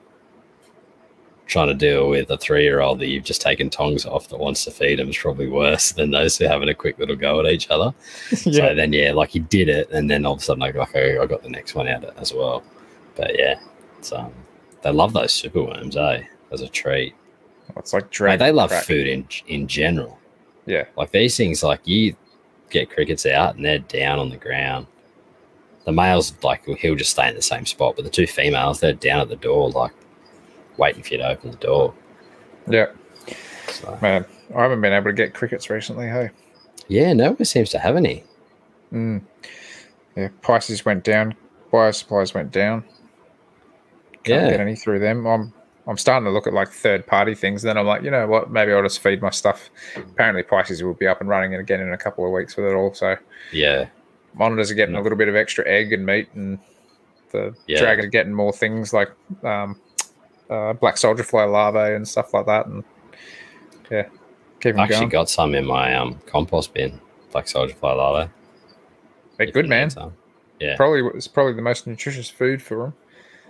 trying 1.51 1.69
to 1.69 1.75
deal 1.75 2.09
with 2.09 2.31
a 2.31 2.39
three-year-old 2.39 3.01
that 3.01 3.09
you've 3.09 3.25
just 3.25 3.43
taken 3.43 3.69
tongs 3.69 4.07
off 4.07 4.29
that 4.29 4.39
wants 4.39 4.65
to 4.65 4.71
feed 4.71 5.01
him 5.01 5.09
is 5.11 5.19
probably 5.19 5.49
worse 5.49 5.93
than 5.93 6.11
those 6.13 6.39
who 6.39 6.45
are 6.45 6.49
having 6.49 6.69
a 6.69 6.75
quick 6.75 6.99
little 6.99 7.17
go 7.17 7.41
at 7.41 7.53
each 7.53 7.69
other. 7.71 7.93
So 8.37 8.75
then, 8.75 8.93
yeah, 8.93 9.13
like 9.13 9.31
he 9.31 9.41
did 9.41 9.69
it, 9.69 9.91
and 9.91 10.09
then 10.09 10.25
all 10.25 10.35
of 10.35 10.39
a 10.39 10.43
sudden, 10.43 10.61
like, 10.61 10.75
like 10.77 10.95
I 10.97 11.19
I 11.19 11.27
got 11.27 11.43
the 11.43 11.51
next 11.51 11.75
one 11.75 11.89
out 11.89 12.05
as 12.19 12.33
well. 12.33 12.63
But 13.17 13.39
yeah, 13.39 13.61
it's, 13.99 14.13
um, 14.13 14.33
they 14.83 14.91
love 14.93 15.13
those 15.13 15.33
super 15.33 15.63
worms, 15.63 15.97
eh? 15.97 16.23
As 16.53 16.63
a 16.63 16.69
treat, 16.69 17.15
It's 17.77 17.93
like 17.93 18.19
Mate, 18.21 18.39
they 18.39 18.53
love 18.53 18.71
crack. 18.71 18.85
food 18.85 19.07
in 19.07 19.27
in 19.47 19.67
general. 19.69 20.19
Yeah. 20.67 20.85
Like 20.97 21.11
these 21.11 21.37
things, 21.37 21.63
like 21.63 21.81
you 21.85 22.15
get 22.71 22.91
crickets 22.91 23.27
out 23.27 23.57
and 23.57 23.65
they're 23.65 23.79
down 23.81 24.19
on 24.21 24.31
the 24.31 24.37
ground. 24.37 24.87
The 25.85 25.93
males, 25.93 26.33
like 26.43 26.65
he'll 26.65 26.95
just 26.95 27.11
stay 27.11 27.29
in 27.29 27.35
the 27.35 27.43
same 27.43 27.67
spot, 27.67 27.97
but 27.97 28.05
the 28.05 28.11
two 28.11 28.27
females, 28.27 28.79
they're 28.81 28.93
down 28.93 29.21
at 29.21 29.29
the 29.29 29.37
door, 29.37 29.71
like 29.71 29.93
waiting 30.81 31.03
for 31.03 31.11
you 31.15 31.19
to 31.19 31.29
open 31.29 31.51
the 31.53 31.57
door. 31.59 31.95
Yeah, 32.69 32.87
So, 33.69 33.97
man. 34.03 34.25
I 34.57 34.63
haven't 34.63 34.81
been 34.81 34.93
able 34.93 35.07
to 35.11 35.13
get 35.13 35.35
crickets 35.35 35.71
recently. 35.71 36.09
Hey. 36.09 36.31
yeah, 36.89 37.13
no 37.13 37.31
one 37.33 37.45
seems 37.45 37.71
to 37.71 37.79
have 37.79 37.95
any. 37.97 38.25
Mm. 38.93 39.23
Yeah, 40.17 40.29
prices 40.43 40.85
went 40.85 41.05
down. 41.05 41.37
Bio 41.71 41.93
supplies 41.93 42.35
went 42.35 42.51
down. 42.51 42.83
Can't 44.25 44.43
Yeah. 44.45 44.51
get 44.51 44.61
any 44.61 44.75
through 44.75 44.99
them. 44.99 45.27
I'm 45.27 45.53
I'm 45.87 45.97
starting 45.97 46.25
to 46.27 46.31
look 46.31 46.47
at 46.47 46.53
like 46.53 46.69
third 46.69 47.07
party 47.07 47.35
things. 47.35 47.63
Then 47.63 47.77
I'm 47.79 47.87
like, 47.87 48.03
you 48.03 48.11
know 48.11 48.27
what? 48.27 48.51
Maybe 48.51 48.73
I'll 48.73 48.83
just 48.83 49.01
feed 49.01 49.23
my 49.23 49.31
stuff. 49.31 49.71
Apparently, 49.97 50.43
prices 50.43 50.83
will 50.83 50.95
be 50.95 51.07
up 51.09 51.21
and 51.21 51.29
running 51.29 51.55
again 51.55 51.81
in 51.81 51.93
a 51.93 51.97
couple 51.99 52.25
of 52.25 52.33
weeks 52.33 52.57
with 52.57 52.67
it 52.67 52.75
all. 52.75 52.93
So 52.93 53.17
Yeah, 53.53 53.87
monitors 54.35 54.71
are 54.71 54.75
getting 54.75 54.95
a 54.95 54.99
Mm. 55.01 55.03
little 55.05 55.19
bit 55.19 55.29
of 55.29 55.37
extra 55.37 55.67
egg 55.67 55.93
and 55.93 56.05
meat, 56.05 56.29
and 56.35 56.59
the 57.33 57.55
Yeah. 57.67 57.81
dragons 57.81 58.07
are 58.07 58.11
getting 58.11 58.33
more 58.35 58.53
things 58.53 58.93
like 58.93 59.11
um, 59.43 59.81
uh, 60.51 60.73
black 60.75 60.97
soldier 60.99 61.23
fly 61.23 61.45
larvae 61.45 61.95
and 61.95 62.07
stuff 62.07 62.35
like 62.35 62.47
that. 62.47 62.67
And 62.67 62.85
yeah, 63.91 64.09
keep 64.61 64.77
I 64.77 64.83
actually 64.85 64.97
going. 64.99 65.09
got 65.11 65.31
some 65.31 65.55
in 65.55 65.65
my 65.65 65.95
um 65.95 66.21
compost 66.27 66.75
bin, 66.75 67.01
black 67.33 67.49
soldier 67.49 67.75
fly 67.75 67.93
larvae. 67.93 68.31
They're 69.39 69.47
if 69.49 69.55
good, 69.55 69.69
man. 69.69 69.91
Yeah, 70.59 70.77
Probably 70.77 71.01
it's 71.17 71.27
probably 71.29 71.55
the 71.55 71.63
most 71.63 71.87
nutritious 71.87 72.29
food 72.29 72.61
for 72.63 72.77
them. 72.83 72.95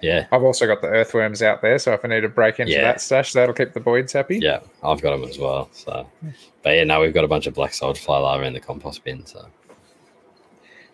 yeah, 0.01 0.27
I've 0.31 0.45
also 0.45 0.67
got 0.69 0.81
the 0.81 0.87
earthworms 0.87 1.43
out 1.43 1.61
there, 1.61 1.77
so 1.81 1.93
if 1.93 2.05
I 2.05 2.09
need 2.09 2.21
to 2.21 2.29
break 2.29 2.61
into 2.61 2.73
Yeah. 2.73 2.83
that 2.83 3.01
stash, 3.01 3.33
that'll 3.33 3.53
keep 3.55 3.73
the 3.73 3.81
boys 3.81 4.13
happy. 4.13 4.39
yeah. 4.39 4.61
I've 4.85 5.03
got 5.03 5.11
them 5.19 5.25
as 5.29 5.37
well. 5.37 5.69
So, 5.73 6.07
but 6.63 6.71
yeah, 6.71 6.85
no, 6.85 7.01
we've 7.01 7.13
got 7.13 7.25
a 7.25 7.29
bunch 7.29 7.49
of 7.49 7.55
black 7.55 7.75
soldier 7.75 8.01
fly 8.01 8.19
larvae 8.19 8.47
in 8.47 8.53
the 8.53 8.61
compost 8.61 9.03
bin. 9.03 9.27
So, 9.27 9.45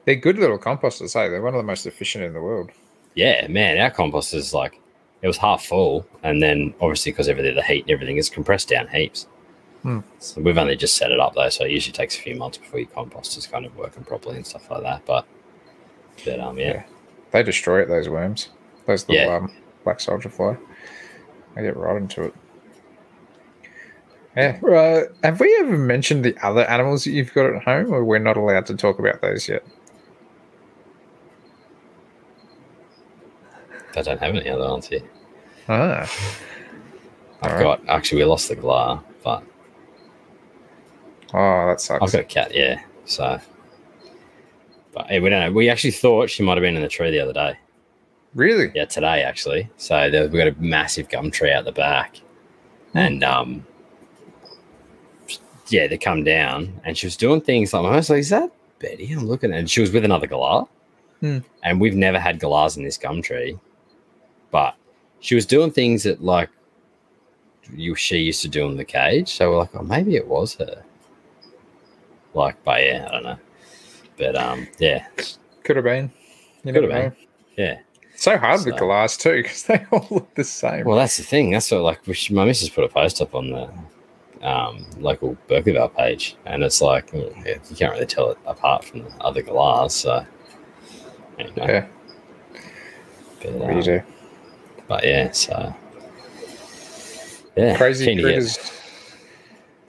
They're 0.06 0.14
good 0.16 0.38
little 0.38 0.58
composters, 0.58 1.12
hey. 1.12 1.28
They're 1.28 1.42
one 1.42 1.52
of 1.54 1.58
the 1.58 1.66
most 1.66 1.86
efficient 1.86 2.24
in 2.24 2.32
the 2.32 2.40
world. 2.40 2.70
yeah, 3.14 3.46
man, 3.48 3.76
our 3.78 3.90
compost 3.90 4.32
is 4.32 4.54
like 4.54 4.80
it 5.22 5.26
was 5.26 5.36
half 5.38 5.64
full, 5.64 6.06
and 6.22 6.42
then 6.42 6.74
obviously 6.80 7.12
because 7.12 7.28
everything 7.28 7.54
the 7.54 7.62
heat 7.62 7.82
and 7.82 7.90
everything 7.90 8.16
is 8.16 8.28
compressed 8.30 8.68
down 8.68 8.88
heaps. 8.88 9.26
Hmm. 9.82 10.00
So 10.18 10.40
we've 10.40 10.58
only 10.58 10.76
just 10.76 10.96
set 10.96 11.10
it 11.12 11.20
up 11.20 11.34
though, 11.34 11.48
so 11.48 11.64
it 11.64 11.70
usually 11.70 11.92
takes 11.92 12.16
a 12.18 12.20
few 12.20 12.34
months 12.36 12.58
before 12.58 12.80
your 12.80 12.88
compost 12.88 13.36
is 13.36 13.46
kind 13.46 13.64
of 13.66 13.76
working 13.76 14.04
properly 14.04 14.36
and 14.36 14.46
stuff 14.46 14.70
like 14.70 14.82
that. 14.82 15.04
But, 15.06 15.26
but 16.24 16.40
um, 16.40 16.58
yeah, 16.58 16.66
Yeah. 16.66 16.82
They 17.32 17.42
destroy 17.42 17.82
it, 17.82 17.88
those 17.88 18.08
worms. 18.08 18.48
Those 18.86 19.08
little 19.08 19.24
Yeah. 19.26 19.36
um, 19.36 19.52
black 19.84 20.00
soldier 20.00 20.28
fly. 20.28 20.56
They 21.54 21.62
get 21.62 21.76
right 21.76 21.96
into 21.96 22.24
it. 22.24 22.34
Yeah. 24.36 25.02
Have 25.22 25.40
we 25.40 25.56
ever 25.60 25.78
mentioned 25.78 26.24
the 26.24 26.36
other 26.46 26.62
animals 26.68 27.04
that 27.04 27.12
you've 27.12 27.32
got 27.32 27.54
at 27.54 27.62
home, 27.62 27.92
or 27.92 28.04
we're 28.04 28.18
not 28.18 28.36
allowed 28.36 28.66
to 28.66 28.76
talk 28.76 28.98
about 28.98 29.22
those 29.22 29.48
yet? 29.48 29.64
I 33.96 34.02
don't 34.02 34.20
have 34.20 34.34
any 34.34 34.48
other 34.48 34.68
ones 34.68 34.88
here. 34.88 35.02
Ah. 35.68 36.10
I've 37.42 37.60
got 37.60 37.86
actually 37.88 38.18
we 38.18 38.24
lost 38.24 38.48
the 38.48 38.56
galah, 38.56 39.02
but 39.22 39.42
Oh, 41.34 41.66
that 41.68 41.80
sucks. 41.80 42.02
I've 42.02 42.12
got 42.12 42.20
a 42.20 42.24
cat, 42.24 42.54
yeah. 42.54 42.80
So, 43.04 43.38
but 44.92 45.06
hey, 45.08 45.20
we 45.20 45.28
don't 45.30 45.40
know. 45.40 45.52
We 45.52 45.68
actually 45.68 45.90
thought 45.90 46.30
she 46.30 46.42
might 46.42 46.56
have 46.56 46.62
been 46.62 46.76
in 46.76 46.82
the 46.82 46.88
tree 46.88 47.10
the 47.10 47.20
other 47.20 47.32
day. 47.32 47.58
Really? 48.34 48.70
Yeah, 48.74 48.84
today 48.86 49.22
actually. 49.22 49.68
So 49.76 50.10
there, 50.10 50.28
we 50.28 50.38
got 50.38 50.48
a 50.48 50.54
massive 50.58 51.08
gum 51.08 51.30
tree 51.30 51.52
out 51.52 51.64
the 51.64 51.72
back, 51.72 52.20
and 52.94 53.22
um, 53.24 53.66
yeah, 55.68 55.86
they 55.88 55.98
come 55.98 56.22
down, 56.24 56.80
and 56.84 56.96
she 56.96 57.06
was 57.06 57.16
doing 57.16 57.40
things 57.40 57.72
like 57.72 57.84
I 57.84 57.96
was 57.96 58.10
like, 58.10 58.20
"Is 58.20 58.30
that 58.30 58.50
Betty?" 58.78 59.10
I'm 59.12 59.26
looking, 59.26 59.52
and 59.52 59.68
she 59.70 59.80
was 59.80 59.90
with 59.92 60.04
another 60.04 60.26
galah, 60.26 60.68
Hmm. 61.20 61.38
and 61.64 61.80
we've 61.80 61.94
never 61.96 62.18
had 62.18 62.38
galahs 62.40 62.76
in 62.76 62.84
this 62.84 62.98
gum 62.98 63.20
tree, 63.22 63.58
but 64.50 64.74
she 65.20 65.34
was 65.34 65.46
doing 65.46 65.70
things 65.70 66.02
that 66.04 66.22
like 66.22 66.50
you 67.74 67.94
she 67.94 68.18
used 68.18 68.42
to 68.42 68.48
do 68.48 68.66
in 68.66 68.76
the 68.76 68.84
cage. 68.84 69.28
So 69.34 69.50
we're 69.50 69.58
like, 69.58 69.74
"Oh, 69.74 69.82
maybe 69.82 70.16
it 70.16 70.26
was 70.26 70.54
her." 70.56 70.82
Like, 72.34 72.62
but 72.64 72.82
yeah, 72.82 73.06
I 73.08 73.12
don't 73.12 73.22
know. 73.24 73.38
But 74.18 74.36
um, 74.36 74.68
yeah, 74.78 75.06
Could 75.64 75.76
have 75.76 75.84
been. 75.84 76.12
You 76.64 76.72
Could 76.72 76.84
have 76.84 76.92
know. 76.92 77.12
yeah. 77.56 77.78
So 78.16 78.36
hard 78.38 78.64
with 78.64 78.74
So- 78.74 78.78
Galahs 78.80 79.16
too, 79.16 79.42
because 79.42 79.64
they 79.64 79.84
all 79.92 80.06
look 80.10 80.34
the 80.34 80.44
same. 80.44 80.84
Well, 80.84 80.96
that's 80.96 81.16
the 81.18 81.22
thing. 81.22 81.50
That's 81.50 81.70
what 81.70 81.82
like 81.82 82.00
should- 82.14 82.36
my 82.36 82.44
missus 82.44 82.68
put 82.70 82.84
a 82.84 82.88
post 82.88 83.20
up 83.20 83.34
on 83.34 83.50
the 83.50 83.68
um, 84.46 84.86
local 84.98 85.36
Berkeleyville 85.48 85.94
page, 85.96 86.36
and 86.46 86.62
it's 86.62 86.80
like 86.80 87.10
mm, 87.10 87.46
yeah, 87.46 87.56
you 87.68 87.76
can't 87.76 87.92
really 87.94 88.06
tell 88.06 88.30
it 88.30 88.38
apart 88.46 88.84
from 88.84 89.00
the 89.04 89.10
other 89.20 89.42
galahs. 89.42 89.94
So, 89.94 90.24
anyway, 91.38 91.54
yeah, 91.58 91.86
but, 93.42 93.52
what 93.52 93.66
do 93.68 93.72
you 93.72 93.78
um, 93.78 93.82
do? 93.82 94.02
But 94.88 95.04
yeah, 95.04 95.30
so 95.32 95.74
yeah, 97.56 97.76
Crazy 97.76 98.04
keen 98.06 98.16
to 98.18 98.22
get- 98.22 98.28
critters. 98.34 98.72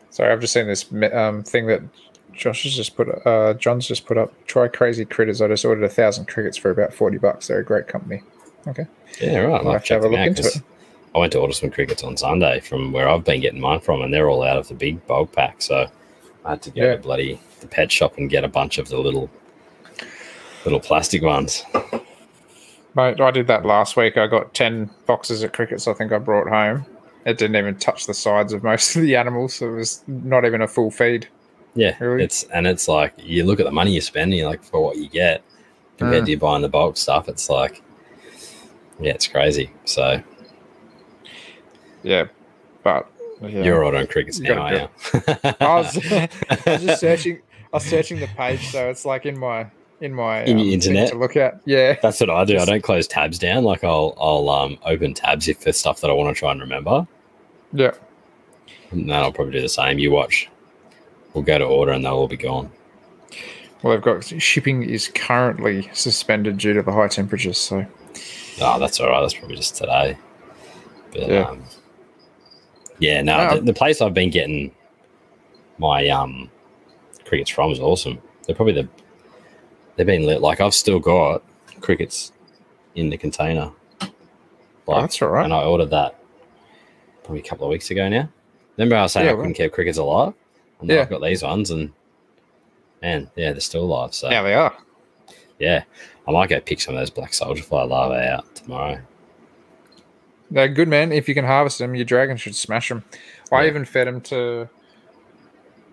Sorry, 0.09 0.31
I've 0.31 0.39
just 0.41 0.53
seen 0.53 0.65
this 0.67 0.85
um, 1.13 1.43
thing 1.43 1.67
that 1.67 1.81
Josh 2.33 2.63
has 2.63 2.75
just 2.75 2.95
put. 2.95 3.07
Uh, 3.25 3.53
John's 3.53 3.87
just 3.87 4.05
put 4.07 4.17
up. 4.17 4.33
Try 4.47 4.67
crazy 4.67 5.05
critters. 5.05 5.41
I 5.41 5.47
just 5.47 5.63
ordered 5.63 5.83
a 5.83 5.89
thousand 5.89 6.27
crickets 6.27 6.57
for 6.57 6.71
about 6.71 6.91
forty 6.93 7.17
bucks. 7.19 7.47
They're 7.47 7.59
a 7.59 7.63
great 7.63 7.87
company. 7.87 8.23
Okay. 8.67 8.87
Yeah, 9.21 9.39
right. 9.39 9.63
I'll 9.63 9.71
have 9.73 9.83
to 9.85 9.93
have 9.93 10.03
a 10.03 10.07
look 10.07 10.17
out 10.19 10.27
into 10.27 10.41
it. 10.43 10.57
I 11.15 11.19
went 11.19 11.31
to 11.33 11.39
order 11.39 11.53
some 11.53 11.69
crickets 11.69 12.03
on 12.03 12.17
Sunday 12.17 12.59
from 12.61 12.91
where 12.91 13.07
I've 13.07 13.23
been 13.23 13.41
getting 13.41 13.59
mine 13.61 13.79
from, 13.79 14.01
and 14.01 14.11
they're 14.13 14.29
all 14.29 14.43
out 14.43 14.57
of 14.57 14.67
the 14.67 14.73
big 14.73 15.05
bulk 15.07 15.31
pack. 15.33 15.61
So 15.61 15.87
I 16.45 16.49
had 16.51 16.61
to 16.63 16.71
go 16.71 16.81
Yeah. 16.83 16.95
to 16.95 16.97
bloody 17.01 17.39
the 17.59 17.67
pet 17.67 17.91
shop 17.91 18.17
and 18.17 18.27
get 18.29 18.43
a 18.43 18.47
bunch 18.47 18.77
of 18.79 18.89
the 18.89 18.97
little 18.97 19.29
little 20.65 20.79
plastic 20.79 21.21
ones. 21.21 21.63
Mate, 22.97 23.21
I 23.21 23.29
did 23.29 23.45
that 23.45 23.63
last 23.63 23.95
week. 23.95 24.17
I 24.17 24.25
got 24.25 24.55
ten 24.55 24.89
boxes 25.05 25.43
of 25.43 25.51
crickets. 25.53 25.87
I 25.87 25.93
think 25.93 26.11
I 26.11 26.17
brought 26.17 26.49
home. 26.49 26.83
It 27.25 27.37
didn't 27.37 27.55
even 27.55 27.75
touch 27.77 28.07
the 28.07 28.13
sides 28.15 28.53
of 28.53 28.63
most 28.63 28.95
of 28.95 29.03
the 29.03 29.15
animals. 29.15 29.53
So 29.53 29.69
it 29.69 29.75
was 29.77 30.03
not 30.07 30.45
even 30.45 30.61
a 30.63 30.67
full 30.67 30.89
feed. 30.89 31.27
Yeah, 31.75 31.95
Really? 31.99 32.23
it's 32.23 32.41
and 32.45 32.65
it's 32.65 32.87
like 32.87 33.13
you 33.17 33.43
look 33.45 33.59
at 33.59 33.65
the 33.67 33.71
money 33.71 33.91
you're 33.91 34.01
spending, 34.01 34.43
like 34.45 34.63
for 34.63 34.81
what 34.83 34.97
you 34.97 35.07
get 35.07 35.43
compared 35.99 36.23
Mm. 36.23 36.25
to 36.25 36.31
you 36.31 36.39
buying 36.39 36.63
the 36.63 36.69
bulk 36.69 36.97
stuff. 36.97 37.29
It's 37.29 37.51
like, 37.51 37.83
yeah, 38.99 39.11
it's 39.11 39.27
crazy. 39.27 39.69
So 39.85 40.19
Yeah, 42.01 42.25
but 42.81 43.07
yeah. 43.43 43.63
you're 43.63 43.83
all 43.83 43.95
on 43.95 44.07
crickets 44.07 44.39
now, 44.39 44.59
are 44.59 44.73
you? 44.73 44.87
I 45.59 45.75
was, 45.75 46.11
I 46.11 46.29
was 46.65 46.81
just 46.83 46.99
searching. 46.99 47.41
I 47.71 47.77
was 47.77 47.85
searching 47.85 48.19
the 48.19 48.27
page, 48.27 48.65
so 48.69 48.89
it's 48.89 49.05
like 49.05 49.27
in 49.27 49.37
my 49.37 49.67
in 50.01 50.13
my 50.13 50.43
In 50.43 50.57
your 50.57 50.65
thing 50.65 50.73
internet? 50.73 51.09
to 51.09 51.17
look 51.17 51.35
at. 51.35 51.59
Yeah, 51.65 51.95
That's 52.01 52.19
what 52.19 52.29
I 52.29 52.45
do. 52.45 52.57
I 52.57 52.65
don't 52.65 52.83
close 52.83 53.07
tabs 53.07 53.39
down. 53.39 53.63
Like 53.63 53.83
I'll 53.83 54.13
I'll 54.19 54.49
um 54.49 54.77
open 54.85 55.13
tabs 55.13 55.47
if 55.47 55.61
there's 55.61 55.77
stuff 55.77 56.01
that 56.01 56.09
I 56.09 56.13
want 56.13 56.35
to 56.35 56.39
try 56.39 56.51
and 56.51 56.61
remember. 56.61 57.07
yeah. 57.73 57.91
And 58.91 59.09
then 59.09 59.15
I'll 59.17 59.33
probably 59.33 59.53
do 59.53 59.61
the 59.61 59.67
same. 59.69 59.99
You 59.99 60.11
watch. 60.11 60.49
We'll 61.33 61.43
go 61.43 61.57
to 61.57 61.65
order 61.65 61.91
and 61.91 62.05
they'll 62.05 62.13
all 62.13 62.27
be 62.27 62.37
gone. 62.37 62.71
Well, 63.83 63.93
they've 63.93 64.01
got 64.01 64.23
shipping 64.23 64.81
is 64.83 65.09
currently 65.09 65.89
suspended 65.93 66.57
due 66.57 66.73
to 66.73 66.81
the 66.81 66.91
high 66.91 67.09
temperatures. 67.09 67.57
So 67.57 67.85
Oh, 68.61 68.79
that's 68.79 68.99
all 68.99 69.09
right. 69.09 69.21
That's 69.21 69.33
probably 69.33 69.57
just 69.57 69.75
today. 69.75 70.17
But 71.11 71.27
Yeah. 71.29 71.41
um, 71.49 71.63
yeah, 72.99 73.21
no, 73.21 73.37
No. 73.49 73.55
the, 73.57 73.61
the 73.61 73.73
place 73.73 74.01
I've 74.01 74.13
been 74.13 74.29
getting 74.31 74.71
my 75.79 76.07
um 76.07 76.49
crickets 77.25 77.49
from 77.51 77.71
is 77.71 77.79
awesome. 77.79 78.19
They're 78.45 78.55
probably 78.55 78.73
the 78.73 78.87
they've 79.97 80.05
been 80.07 80.25
lit. 80.25 80.39
Like 80.41 80.61
I've 80.61 80.73
still 80.73 80.99
got 80.99 81.43
crickets 81.81 82.31
in 82.95 83.09
the 83.09 83.17
container. 83.17 83.71
oh, 84.01 84.09
Like, 84.87 85.01
that's 85.01 85.21
all 85.21 85.27
right. 85.29 85.43
and 85.43 85.53
I 85.53 85.63
ordered 85.65 85.89
that 85.89 86.15
probably 87.23 87.41
a 87.41 87.43
couple 87.43 87.65
of 87.65 87.71
weeks 87.71 87.91
ago 87.91 88.07
now. 88.07 88.29
Remember 88.77 88.95
I 88.95 89.01
was 89.03 89.11
saying 89.11 89.25
Yeah, 89.25 89.33
I 89.33 89.35
couldn't 89.35 89.53
keep 89.55 89.73
crickets 89.73 89.97
alive? 89.97 90.33
And 90.79 90.89
Yeah. 90.89 91.01
I've 91.01 91.09
got 91.09 91.21
these 91.21 91.43
ones 91.43 91.71
and 91.71 91.91
man, 93.01 93.29
yeah, 93.35 93.51
they're 93.51 93.59
still 93.59 93.83
alive. 93.83 94.13
So 94.13 94.29
yeah, 94.29 94.41
they 94.43 94.53
are. 94.53 94.75
yeah, 95.59 95.83
I 96.27 96.31
might 96.31 96.49
go 96.49 96.59
pick 96.61 96.79
some 96.79 96.95
of 96.95 97.01
those 97.01 97.09
black 97.09 97.33
soldier 97.33 97.63
fly 97.63 97.83
larvae 97.83 98.27
out 98.27 98.55
tomorrow. 98.55 98.99
They're 100.49 100.69
good, 100.69 100.87
man. 100.87 101.11
If 101.11 101.27
you 101.27 101.33
can 101.33 101.43
harvest 101.45 101.79
them, 101.79 101.93
your 101.93 102.05
dragon 102.05 102.37
should 102.37 102.55
smash 102.55 102.87
them. 102.87 103.03
I 103.51 103.67
even 103.67 103.83
fed 103.83 104.07
them 104.07 104.21
to. 104.21 104.69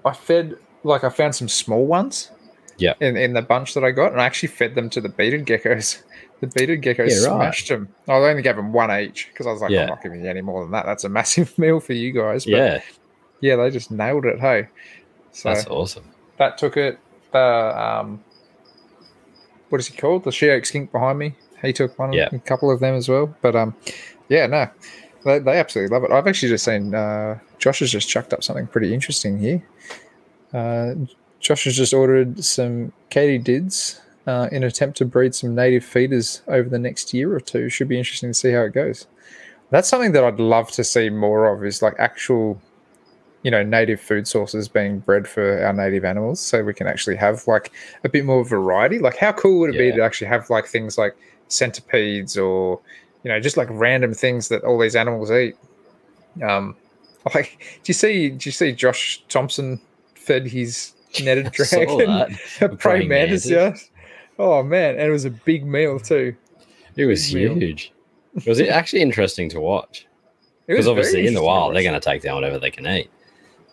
I 0.04 0.12
fed 0.12 0.56
like 0.84 1.02
I 1.02 1.08
found 1.08 1.34
some 1.34 1.48
small 1.48 1.86
ones. 1.86 2.30
Yeah. 2.78 2.94
In 3.00 3.16
in 3.16 3.32
the 3.34 3.42
bunch 3.42 3.74
that 3.74 3.84
I 3.84 3.90
got, 3.90 4.12
and 4.12 4.20
I 4.20 4.24
actually 4.26 4.48
fed 4.48 4.74
them 4.74 4.90
to 4.90 5.00
the 5.00 5.08
bearded 5.08 5.46
geckos. 5.46 6.02
The 6.40 6.48
bearded 6.48 6.82
geckos 6.82 7.10
Yeah, 7.10 7.28
right. 7.28 7.36
smashed 7.54 7.68
them. 7.68 7.88
I 8.08 8.14
only 8.14 8.42
gave 8.42 8.56
them 8.56 8.72
one 8.72 8.90
each 8.90 9.28
because 9.32 9.46
I 9.46 9.52
was 9.52 9.62
like, 9.62 9.70
Yeah. 9.70 9.82
I'm 9.82 9.88
not 9.90 10.02
giving 10.02 10.22
you 10.22 10.28
any 10.28 10.42
more 10.42 10.62
than 10.62 10.72
that. 10.72 10.84
That's 10.84 11.04
a 11.04 11.08
massive 11.08 11.56
meal 11.58 11.78
for 11.80 11.92
you 11.94 12.12
guys. 12.12 12.44
But 12.44 12.50
yeah, 12.50 12.80
yeah, 13.40 13.56
they 13.56 13.70
just 13.70 13.90
nailed 13.90 14.26
it. 14.26 14.40
Hey, 14.40 14.68
so 15.32 15.48
that's 15.50 15.66
awesome. 15.68 16.04
that 16.38 16.58
took 16.58 16.76
it. 16.76 16.98
The 17.32 17.38
um, 17.40 18.22
what 19.70 19.80
is 19.80 19.86
he 19.86 19.96
called? 19.96 20.24
The 20.24 20.32
she 20.32 20.50
oak 20.50 20.66
skink 20.66 20.92
behind 20.92 21.18
me. 21.18 21.34
He 21.62 21.72
took 21.72 21.98
one, 21.98 22.12
Yeah. 22.12 22.28
a 22.32 22.38
couple 22.40 22.70
of 22.70 22.80
them 22.80 22.94
as 22.94 23.08
well. 23.08 23.34
But 23.40 23.56
um, 23.56 23.74
yeah, 24.28 24.46
no, 24.46 24.68
they, 25.24 25.38
they 25.38 25.58
absolutely 25.58 25.94
love 25.96 26.04
it. 26.04 26.12
I've 26.12 26.26
actually 26.26 26.50
just 26.50 26.64
seen 26.64 26.94
uh, 26.94 27.38
Josh 27.58 27.78
has 27.78 27.90
just 27.90 28.08
chucked 28.08 28.34
up 28.34 28.44
something 28.44 28.66
pretty 28.66 28.92
interesting 28.92 29.38
here. 29.38 29.62
Uh, 30.52 30.94
Josh 31.44 31.64
has 31.64 31.76
just 31.76 31.92
ordered 31.92 32.42
some 32.42 32.90
katydids 33.10 34.00
uh, 34.26 34.48
in 34.50 34.62
an 34.62 34.64
attempt 34.64 34.96
to 34.96 35.04
breed 35.04 35.34
some 35.34 35.54
native 35.54 35.84
feeders 35.84 36.40
over 36.48 36.70
the 36.70 36.78
next 36.78 37.12
year 37.12 37.36
or 37.36 37.40
two. 37.40 37.68
Should 37.68 37.88
be 37.88 37.98
interesting 37.98 38.30
to 38.30 38.34
see 38.34 38.50
how 38.50 38.62
it 38.62 38.72
goes. 38.72 39.06
That's 39.68 39.86
something 39.86 40.12
that 40.12 40.24
I'd 40.24 40.40
love 40.40 40.70
to 40.72 40.82
see 40.82 41.10
more 41.10 41.54
of. 41.54 41.62
Is 41.62 41.82
like 41.82 41.96
actual 41.98 42.58
you 43.42 43.50
know 43.50 43.62
native 43.62 44.00
food 44.00 44.26
sources 44.26 44.68
being 44.68 45.00
bred 45.00 45.28
for 45.28 45.62
our 45.62 45.72
native 45.74 46.02
animals 46.02 46.40
so 46.40 46.64
we 46.64 46.72
can 46.72 46.86
actually 46.86 47.14
have 47.14 47.46
like 47.46 47.70
a 48.02 48.08
bit 48.08 48.24
more 48.24 48.42
variety 48.42 48.98
like 48.98 49.18
how 49.18 49.32
cool 49.32 49.60
would 49.60 49.74
it 49.74 49.78
be 49.78 49.92
to 49.92 50.02
actually 50.02 50.26
have 50.26 50.48
like 50.48 50.64
things 50.64 50.96
like 50.96 51.14
centipedes 51.48 52.38
or 52.38 52.80
you 53.22 53.30
know 53.30 53.38
just 53.38 53.58
like 53.58 53.68
random 53.70 54.14
things 54.14 54.48
that 54.48 54.64
all 54.64 54.78
these 54.78 54.96
animals 54.96 55.30
eat 55.30 55.54
um 56.42 56.74
like 57.34 57.58
do 57.82 57.90
you 57.90 57.94
see 57.94 58.30
do 58.30 58.48
you 58.48 58.52
see 58.52 58.72
josh 58.72 59.22
thompson 59.28 59.78
fed 60.14 60.46
his 60.46 60.93
netted 61.22 61.50
dragon 61.52 62.00
a 62.60 62.68
praying 62.78 63.08
mantis 63.08 63.48
yeah 63.48 63.74
oh 64.38 64.62
man 64.62 64.94
and 64.94 65.02
it 65.02 65.10
was 65.10 65.24
a 65.24 65.30
big 65.30 65.64
meal 65.66 65.98
too 66.00 66.34
It 66.96 67.06
was 67.06 67.32
Big 67.32 67.50
meal. 67.50 67.54
huge. 67.60 67.92
It 68.36 68.46
was 68.46 68.60
actually 68.60 69.02
interesting 69.02 69.48
to 69.50 69.60
watch 69.60 70.06
It 70.66 70.72
because 70.72 70.88
obviously 70.88 71.26
in 71.26 71.34
the 71.34 71.42
wild 71.42 71.74
they're 71.74 71.82
going 71.82 71.94
to 71.94 72.00
take 72.00 72.22
down 72.22 72.34
whatever 72.34 72.58
they 72.58 72.70
can 72.70 72.86
eat. 72.86 73.10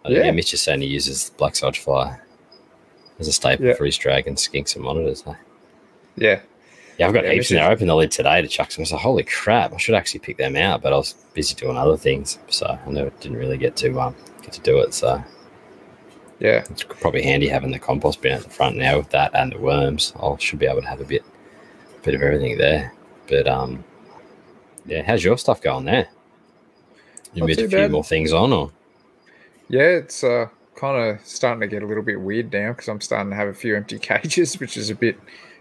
I 0.05 0.09
Yeah. 0.09 0.23
yeah, 0.25 0.31
Mitch 0.31 0.53
is 0.53 0.61
saying 0.61 0.81
he 0.81 0.87
uses 0.87 1.31
black 1.37 1.55
soldier 1.55 1.81
fly 1.81 2.19
as 3.19 3.27
a 3.27 3.33
staple 3.33 3.65
Yeah. 3.67 3.73
for 3.73 3.85
his 3.85 3.97
dragons, 3.97 4.47
skinks, 4.47 4.75
and 4.75 4.83
monitors. 4.83 5.23
yeah 6.15 6.41
Yeah, 6.97 7.07
I've 7.07 7.13
got 7.13 7.23
Yeah, 7.25 7.31
heaps 7.33 7.49
in 7.51 7.57
there. 7.57 7.67
I 7.67 7.71
opened 7.73 7.89
the 7.89 7.95
lid 7.95 8.11
today 8.11 8.41
to 8.41 8.47
chuck 8.47 8.71
some. 8.71 8.81
I 8.81 8.83
was 8.83 8.91
like, 8.91 9.01
holy 9.01 9.23
crap! 9.23 9.73
I 9.73 9.77
should 9.77 9.95
actually 9.95 10.19
pick 10.21 10.37
them 10.37 10.55
out, 10.55 10.81
but 10.83 10.93
I 10.93 10.97
was 10.97 11.13
busy 11.33 11.55
doing 11.55 11.77
other 11.77 11.97
things, 11.97 12.37
so 12.49 12.65
I 12.67 12.89
never 12.91 13.09
didn't 13.21 13.37
really 13.37 13.57
get 13.57 13.75
to 13.77 13.99
um, 13.99 14.15
get 14.43 14.51
to 14.53 14.61
do 14.61 14.79
it. 14.79 14.93
So 14.93 15.23
yeah 16.41 16.63
it's 16.69 16.83
probably 16.83 17.21
handy 17.21 17.47
having 17.47 17.71
the 17.71 17.79
compost 17.79 18.21
bin 18.21 18.33
at 18.33 18.43
the 18.43 18.49
front 18.49 18.75
now 18.75 18.97
with 18.97 19.09
that 19.11 19.31
and 19.33 19.53
the 19.53 19.59
worms. 19.59 20.13
I 20.21 20.35
should 20.37 20.59
be 20.59 20.65
able 20.65 20.81
to 20.81 20.87
have 20.87 20.99
a 20.99 21.05
bit, 21.05 21.23
bit 22.03 22.15
of 22.15 22.21
everything 22.21 22.57
there. 22.57 22.93
But 23.29 23.47
um, 23.47 23.83
yeah, 24.85 25.03
how's 25.03 25.23
your 25.23 25.37
stuff 25.37 25.61
going 25.61 25.85
there? 25.85 26.09
You 27.33 27.45
made 27.45 27.59
a 27.59 27.67
few 27.67 27.77
bad. 27.77 27.91
more 27.91 28.03
things 28.03 28.33
on, 28.33 28.51
or 28.51 28.71
Yeah, 29.69 29.83
it's 29.83 30.23
uh, 30.23 30.47
kind 30.75 31.09
of 31.15 31.25
starting 31.25 31.61
to 31.61 31.67
get 31.67 31.83
a 31.83 31.85
little 31.85 32.03
bit 32.03 32.19
weird 32.19 32.51
now 32.51 32.73
because 32.73 32.89
I'm 32.89 32.99
starting 32.99 33.29
to 33.29 33.35
have 33.37 33.47
a 33.47 33.53
few 33.53 33.75
empty 33.75 33.99
cages, 34.09 34.59
which 34.59 34.75
is 34.75 34.89
a 34.89 34.95
bit 34.95 35.17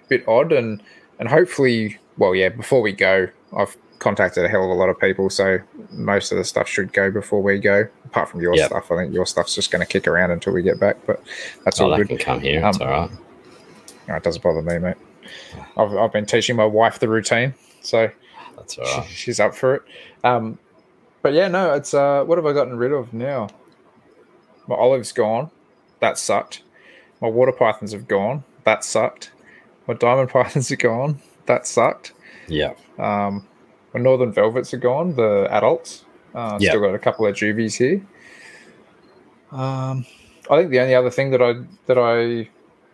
bit 0.08 0.26
odd. 0.26 0.52
And 0.52 0.82
and 1.18 1.28
hopefully, 1.28 1.98
well, 2.18 2.34
yeah, 2.34 2.48
before 2.48 2.80
we 2.80 2.92
go, 2.92 3.28
I've 3.56 3.76
contacted 4.00 4.44
a 4.44 4.48
hell 4.48 4.64
of 4.64 4.70
a 4.70 4.74
lot 4.74 4.88
of 4.88 4.98
people, 4.98 5.30
so 5.30 5.58
most 5.92 6.32
of 6.32 6.38
the 6.38 6.44
stuff 6.44 6.68
should 6.68 6.92
go 6.92 7.10
before 7.10 7.40
we 7.42 7.58
go. 7.60 7.86
Apart 8.04 8.28
from 8.28 8.40
your 8.40 8.56
Yep. 8.56 8.66
stuff, 8.70 8.90
I 8.90 8.96
think 8.96 9.14
your 9.14 9.24
stuff's 9.26 9.54
just 9.54 9.70
going 9.70 9.80
to 9.80 9.86
kick 9.86 10.08
around 10.08 10.32
until 10.32 10.52
we 10.52 10.62
get 10.62 10.80
back. 10.80 10.96
But 11.06 11.22
that's 11.64 11.80
oh, 11.80 11.84
all 11.84 11.90
that 11.90 11.98
good. 11.98 12.08
can 12.08 12.18
come 12.18 12.40
here. 12.40 12.60
It's 12.66 12.80
Um, 12.80 12.86
all 12.88 12.92
right. 12.92 13.10
No, 14.08 14.14
it 14.16 14.22
doesn't 14.24 14.42
bother 14.42 14.62
me, 14.62 14.78
mate. 14.78 14.96
I've 15.76 15.94
I've 15.96 16.12
been 16.12 16.26
teaching 16.26 16.56
my 16.56 16.64
wife 16.64 16.98
the 16.98 17.08
routine, 17.08 17.54
so 17.82 18.10
That's 18.56 18.76
all 18.78 19.02
she- 19.04 19.14
she's 19.14 19.38
up 19.40 19.54
for 19.54 19.76
it. 19.76 19.82
Um, 20.24 20.58
but 21.22 21.32
yeah, 21.32 21.46
no, 21.48 21.74
it's 21.74 21.94
uh, 21.94 22.24
what 22.24 22.36
have 22.38 22.46
I 22.46 22.52
gotten 22.52 22.76
rid 22.76 22.92
of 22.92 23.12
now? 23.12 23.48
My 24.66 24.74
olive's 24.76 25.12
gone. 25.12 25.50
That 26.00 26.18
sucked. 26.18 26.62
My 27.20 27.28
water 27.28 27.52
pythons 27.52 27.92
have 27.92 28.08
gone. 28.08 28.42
That 28.64 28.82
sucked. 28.84 29.30
My 29.86 29.94
diamond 29.94 30.28
pythons 30.32 30.70
are 30.72 30.76
gone. 30.76 31.20
That 31.46 31.66
sucked. 31.66 32.12
Yeah, 32.48 32.72
Um, 32.98 33.46
my 33.94 34.00
northern 34.00 34.32
velvets 34.32 34.72
are 34.74 34.78
gone. 34.78 35.14
The 35.16 35.48
adults. 35.50 36.04
Uh, 36.34 36.58
Yeah. 36.60 36.70
Still 36.70 36.80
got 36.82 36.94
a 36.94 36.98
couple 36.98 37.26
of 37.26 37.34
juvies 37.34 37.74
here. 37.74 38.00
Um, 39.52 40.06
I 40.50 40.58
think 40.58 40.70
the 40.70 40.80
only 40.80 40.94
other 40.94 41.10
thing 41.10 41.30
that 41.32 41.42
I 41.42 41.54
that 41.86 41.98
I 41.98 42.48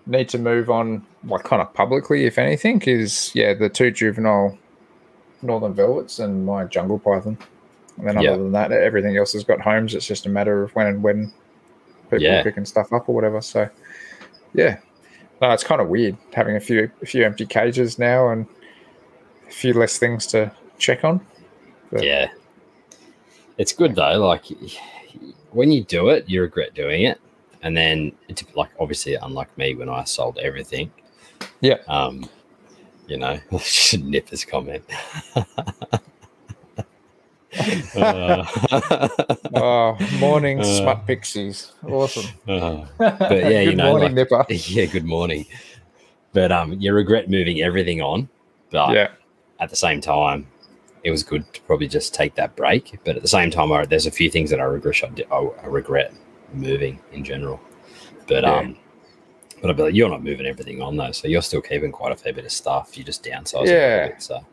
need 0.06 0.28
to 0.30 0.38
move 0.38 0.70
on, 0.70 1.04
like 1.24 1.44
kind 1.44 1.60
of 1.60 1.72
publicly, 1.74 2.24
if 2.24 2.38
anything, 2.38 2.80
is 2.82 3.30
yeah 3.34 3.52
the 3.54 3.68
two 3.68 3.90
juvenile 3.90 4.56
northern 5.42 5.74
velvets 5.74 6.18
and 6.18 6.46
my 6.46 6.64
jungle 6.64 6.98
python. 6.98 7.36
And 7.98 8.06
then 8.08 8.16
other 8.18 8.42
than 8.42 8.52
that, 8.52 8.72
everything 8.72 9.16
else 9.16 9.32
has 9.32 9.44
got 9.44 9.60
homes. 9.60 9.94
It's 9.94 10.06
just 10.06 10.26
a 10.26 10.28
matter 10.28 10.62
of 10.62 10.74
when 10.74 10.86
and 10.86 11.02
when 11.02 11.32
people 12.04 12.20
Yeah. 12.20 12.40
are 12.40 12.42
picking 12.44 12.64
stuff 12.64 12.92
up 12.92 13.08
or 13.08 13.14
whatever. 13.14 13.40
So 13.40 13.68
yeah, 14.54 14.78
No, 15.42 15.50
it's 15.52 15.64
kind 15.64 15.80
of 15.82 15.88
weird 15.88 16.16
having 16.32 16.56
a 16.56 16.60
few 16.60 16.90
a 17.02 17.06
few 17.06 17.24
empty 17.24 17.44
cages 17.46 17.98
now 17.98 18.28
and 18.30 18.46
a 19.46 19.50
few 19.50 19.74
less 19.74 19.98
things 19.98 20.26
to 20.28 20.50
check 20.78 21.04
on. 21.04 21.24
But- 21.90 22.02
Yeah. 22.04 22.28
It's 23.58 23.72
good 23.72 23.94
though. 23.94 24.18
Like 24.26 24.44
when 25.50 25.70
you 25.70 25.82
do 25.84 26.10
it, 26.10 26.28
you 26.28 26.42
regret 26.42 26.74
doing 26.74 27.02
it. 27.04 27.20
And 27.62 27.74
then 27.76 28.12
it's 28.28 28.44
like 28.54 28.68
obviously 28.78 29.14
unlike 29.14 29.56
me 29.56 29.74
when 29.74 29.88
I 29.88 30.04
sold 30.04 30.38
everything. 30.38 30.90
Yeah. 31.60 31.78
Um, 31.88 32.28
you 33.08 33.16
know, 33.16 33.38
Nipper's 33.98 34.44
comment. 34.44 34.84
Uh, 37.96 38.44
Oh, 39.54 39.96
morning 40.18 40.60
Uh. 40.60 40.64
smut 40.64 41.06
pixies. 41.06 41.72
Awesome. 41.88 42.26
uh, 42.46 42.84
But 42.98 43.30
yeah, 43.30 43.60
you 43.60 43.70
Good 43.70 43.78
know, 43.78 43.90
morning, 43.92 44.14
Nipper. 44.14 44.44
yeah, 44.50 44.84
good 44.86 45.04
morning. 45.06 45.46
But 46.34 46.52
um, 46.52 46.74
you 46.74 46.92
regret 46.92 47.30
moving 47.30 47.62
everything 47.62 48.02
on. 48.02 48.28
But 48.70 48.92
Yeah. 48.94 49.08
at 49.60 49.70
the 49.70 49.76
same 49.76 50.00
time, 50.02 50.46
it 51.06 51.10
was 51.12 51.22
good 51.22 51.50
to 51.54 51.60
probably 51.62 51.86
just 51.86 52.12
take 52.12 52.34
that 52.34 52.56
break. 52.56 52.98
But 53.04 53.14
at 53.14 53.22
the 53.22 53.28
same 53.28 53.50
time, 53.50 53.70
I, 53.72 53.86
there's 53.86 54.06
a 54.06 54.10
few 54.10 54.28
things 54.28 54.50
that 54.50 54.60
I 54.60 54.64
regret. 54.64 55.04
I, 55.30 55.36
I, 55.36 55.66
regret 55.66 56.12
moving 56.52 56.98
in 57.12 57.22
general. 57.22 57.60
But 58.26 58.42
Yeah. 58.42 58.56
um, 58.56 58.76
but 59.60 59.70
I'd 59.70 59.76
be 59.76 59.82
like, 59.84 59.94
you're 59.94 60.08
not 60.10 60.22
moving 60.24 60.46
everything 60.46 60.82
on 60.82 60.96
though, 60.96 61.12
so 61.12 61.28
you're 61.28 61.42
still 61.42 61.62
keeping 61.62 61.92
quite 61.92 62.10
a 62.12 62.16
fair 62.16 62.32
bit 62.32 62.44
of 62.44 62.50
stuff. 62.52 62.98
You 62.98 63.04
just 63.04 63.24
downsize. 63.24 63.66
Yeah. 63.68 64.08
Bit, 64.08 64.22
so 64.22 64.44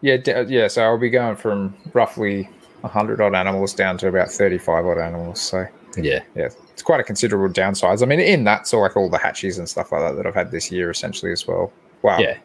Yeah, 0.00 0.16
d- 0.16 0.32
yeah. 0.48 0.66
So 0.68 0.82
I'll 0.82 0.98
be 0.98 1.08
going 1.08 1.36
from 1.36 1.74
roughly 1.92 2.48
100 2.80 3.20
odd 3.20 3.34
animals 3.36 3.72
down 3.74 3.96
to 3.98 4.08
about 4.08 4.30
35 4.30 4.84
odd 4.86 4.98
animals. 4.98 5.40
So 5.40 5.66
yeah, 5.96 6.20
yeah, 6.34 6.48
it's 6.72 6.82
quite 6.82 6.98
a 6.98 7.04
considerable 7.04 7.48
downsize. 7.54 8.02
I 8.02 8.06
mean, 8.06 8.18
in 8.20 8.42
that, 8.44 8.66
so 8.66 8.80
like 8.80 8.96
all 8.96 9.08
the 9.08 9.18
hatchies 9.18 9.58
and 9.58 9.68
stuff 9.68 9.92
like 9.92 10.00
that 10.02 10.16
that 10.16 10.26
I've 10.26 10.34
had 10.34 10.50
this 10.50 10.70
year 10.72 10.90
essentially 10.90 11.30
as 11.30 11.46
well. 11.46 11.72
Wow. 12.02 12.18
yeah, 12.18 12.36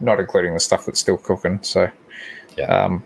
Not 0.00 0.18
including 0.18 0.54
the 0.54 0.60
stuff 0.60 0.86
that's 0.86 0.98
still 0.98 1.18
cooking. 1.18 1.60
So 1.62 1.88
Yeah. 2.56 2.64
um, 2.84 3.04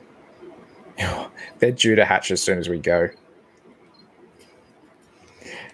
they're 1.59 1.73
due 1.73 1.95
to 1.95 2.05
hatch 2.05 2.31
as 2.31 2.43
soon 2.43 2.59
as 2.59 2.69
we 2.69 2.79
go. 2.79 3.09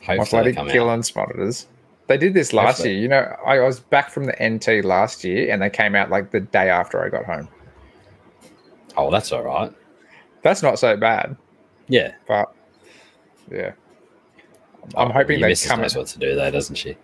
My 0.06 0.16
hopefully 0.16 0.26
bloody 0.30 0.50
they 0.52 0.54
come 0.56 0.66
out. 0.68 0.72
Gillen's 0.72 1.14
monitors. 1.16 1.66
They 2.06 2.16
did 2.16 2.34
this 2.34 2.52
last 2.52 2.76
Hopefully. 2.78 2.92
year. 2.94 3.02
You 3.02 3.08
know, 3.08 3.36
I 3.44 3.58
was 3.58 3.80
back 3.80 4.10
from 4.10 4.24
the 4.24 4.34
NT 4.40 4.84
last 4.84 5.24
year, 5.24 5.52
and 5.52 5.60
they 5.60 5.68
came 5.70 5.96
out 5.96 6.08
like 6.10 6.30
the 6.30 6.38
day 6.40 6.70
after 6.70 7.04
I 7.04 7.08
got 7.08 7.24
home. 7.24 7.48
Oh, 8.96 9.10
that's 9.10 9.32
all 9.32 9.42
right. 9.42 9.72
That's 10.42 10.62
not 10.62 10.78
so 10.78 10.96
bad, 10.96 11.36
Yeah, 11.88 12.12
but 12.28 12.54
yeah, 13.50 13.72
I'm 14.96 15.10
Oh, 15.10 15.12
hoping 15.12 15.40
they 15.40 15.54
come. 15.56 15.80
knows 15.80 15.96
what 15.96 16.06
to 16.08 16.18
do 16.20 16.36
though, 16.36 16.50
doesn't 16.52 16.76
she? 16.76 16.96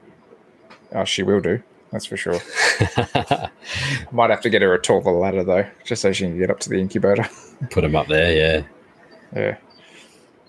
Oh, 0.93 1.05
she 1.05 1.25
will 1.25 1.41
do. 1.41 1.61
That's 1.93 2.07
for 2.07 2.17
sure. 2.17 2.41
I 2.81 3.51
might 4.13 4.31
have 4.31 4.41
to 4.41 4.51
get 4.51 4.63
her 4.63 4.73
a 4.75 4.81
taller 4.81 5.13
ladder 5.13 5.45
though, 5.45 5.67
just 5.85 6.03
so 6.03 6.13
she 6.13 6.25
can 6.25 6.39
get 6.39 6.51
up 6.51 6.59
to 6.61 6.69
the 6.71 6.77
incubator. 6.81 7.29
Put 7.71 7.83
them 7.83 7.95
up 7.95 8.09
there. 8.09 8.33
Yeah, 8.35 9.39
yeah, 9.41 9.57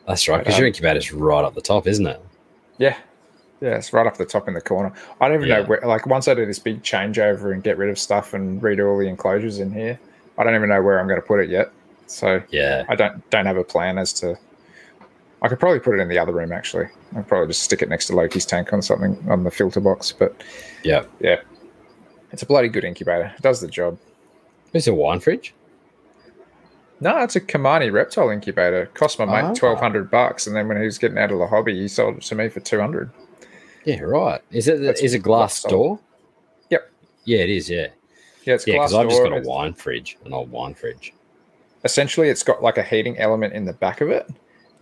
that's 0.07 0.27
right. 0.27 0.39
Because 0.39 0.55
Um, 0.55 0.59
your 0.61 0.67
incubator's 0.67 1.11
right 1.11 1.43
up 1.43 1.53
the 1.53 1.61
top, 1.61 1.85
isn't 1.87 2.07
it? 2.07 2.21
yeah, 2.77 2.97
yeah. 3.61 3.75
It's 3.75 3.91
right 3.93 4.07
up 4.07 4.17
the 4.17 4.25
top 4.25 4.47
in 4.47 4.53
the 4.53 4.61
corner. 4.61 4.93
I 5.19 5.27
don't 5.27 5.37
even 5.37 5.49
know 5.49 5.63
where. 5.63 5.81
Like 5.85 6.05
once 6.05 6.27
I 6.29 6.33
do 6.33 6.45
this 6.45 6.59
big 6.59 6.81
changeover 6.81 7.51
and 7.53 7.61
get 7.61 7.77
rid 7.77 7.89
of 7.89 7.99
stuff 7.99 8.33
and 8.33 8.61
redo 8.61 8.89
all 8.89 8.97
the 8.97 9.07
enclosures 9.07 9.59
in 9.59 9.71
here, 9.73 9.99
I 10.37 10.43
don't 10.45 10.55
even 10.55 10.69
know 10.69 10.81
where 10.81 10.99
I'm 10.99 11.07
going 11.07 11.19
to 11.21 11.27
put 11.27 11.39
it 11.41 11.49
yet. 11.49 11.71
So 12.07 12.41
Yeah, 12.51 12.85
I 12.87 12.95
don't 12.95 13.29
don't 13.31 13.45
have 13.45 13.57
a 13.57 13.63
plan 13.63 13.97
as 13.97 14.13
to. 14.13 14.37
I 15.43 15.49
could 15.49 15.59
probably 15.59 15.79
put 15.79 15.93
it 15.99 16.01
in 16.01 16.07
the 16.07 16.17
other 16.17 16.31
room 16.31 16.51
actually. 16.51 16.87
I'd 17.15 17.27
probably 17.27 17.47
just 17.47 17.63
stick 17.63 17.81
it 17.81 17.89
next 17.89 18.07
to 18.07 18.15
Loki's 18.15 18.45
tank 18.45 18.71
on 18.73 18.81
something 18.81 19.17
on 19.29 19.43
the 19.43 19.51
filter 19.51 19.79
box. 19.81 20.11
But 20.11 20.41
yeah. 20.83 21.03
yeah, 21.19 21.41
it's 22.31 22.41
a 22.41 22.45
bloody 22.45 22.69
good 22.69 22.83
incubator. 22.85 23.33
It 23.35 23.41
does 23.41 23.59
the 23.61 23.67
job. 23.67 23.97
Is 24.73 24.87
it 24.87 24.91
a 24.91 24.95
wine 24.95 25.19
fridge? 25.19 25.53
No, 26.99 27.17
it's 27.21 27.35
a 27.35 27.41
Kamani 27.41 27.91
reptile 27.91 28.29
incubator. 28.29 28.85
Cost 28.93 29.19
my 29.19 29.25
mate 29.25 29.43
Ah. 29.43 29.53
twelve 29.53 29.79
hundred 29.79 30.09
bucks, 30.09 30.47
and 30.47 30.55
then 30.55 30.67
when 30.69 30.77
he 30.77 30.85
was 30.85 30.97
getting 30.97 31.17
out 31.17 31.31
of 31.31 31.39
the 31.39 31.47
hobby, 31.47 31.73
he 31.79 31.87
sold 31.87 32.15
it 32.17 32.23
to 32.23 32.35
me 32.35 32.47
for 32.47 32.61
two 32.61 32.79
hundred. 32.79 33.11
Yeah, 33.83 33.99
right. 34.01 34.41
Is 34.51 34.69
it 34.69 34.81
That's 34.81 35.01
is 35.01 35.13
it 35.13 35.19
glass 35.19 35.61
door? 35.63 35.99
Yep. 36.69 36.89
Yeah, 37.25 37.39
it 37.39 37.49
is. 37.49 37.69
Yeah, 37.69 37.87
Yeah, 38.45 38.53
it's 38.53 38.65
yeah. 38.65 38.75
glass 38.75 38.91
Because 38.91 38.93
I've 38.93 39.09
just 39.09 39.21
door. 39.21 39.29
got 39.31 39.45
a 39.45 39.49
wine 39.49 39.73
fridge, 39.73 40.17
an 40.23 40.31
old 40.33 40.49
wine 40.49 40.73
fridge. 40.73 41.13
Essentially, 41.83 42.29
it's 42.29 42.43
got 42.43 42.63
like 42.63 42.77
a 42.77 42.83
heating 42.83 43.17
element 43.17 43.51
in 43.53 43.65
the 43.65 43.73
back 43.73 43.99
of 43.99 44.09
it, 44.09 44.29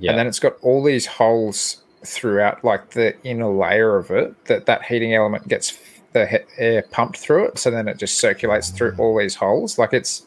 Yeah, 0.02 0.12
and 0.12 0.20
then 0.20 0.28
it's 0.28 0.40
got 0.40 0.56
all 0.62 0.84
these 0.84 1.06
holes 1.06 1.82
throughout, 2.04 2.64
like 2.64 2.92
the 2.92 3.16
inner 3.24 3.48
layer 3.50 3.96
of 3.98 4.12
it. 4.12 4.46
That 4.46 4.66
that 4.66 4.84
heating 4.84 5.14
element 5.14 5.48
gets 5.48 5.78
the 6.14 6.26
he- 6.28 6.38
air 6.58 6.82
pumped 6.92 7.18
through 7.18 7.46
it, 7.46 7.58
so 7.60 7.72
then 7.72 7.88
it 7.88 7.98
just 7.98 8.18
circulates 8.18 8.70
through 8.70 8.96
all 8.98 9.18
these 9.18 9.36
holes. 9.36 9.78
Like 9.78 9.94
it's, 9.94 10.26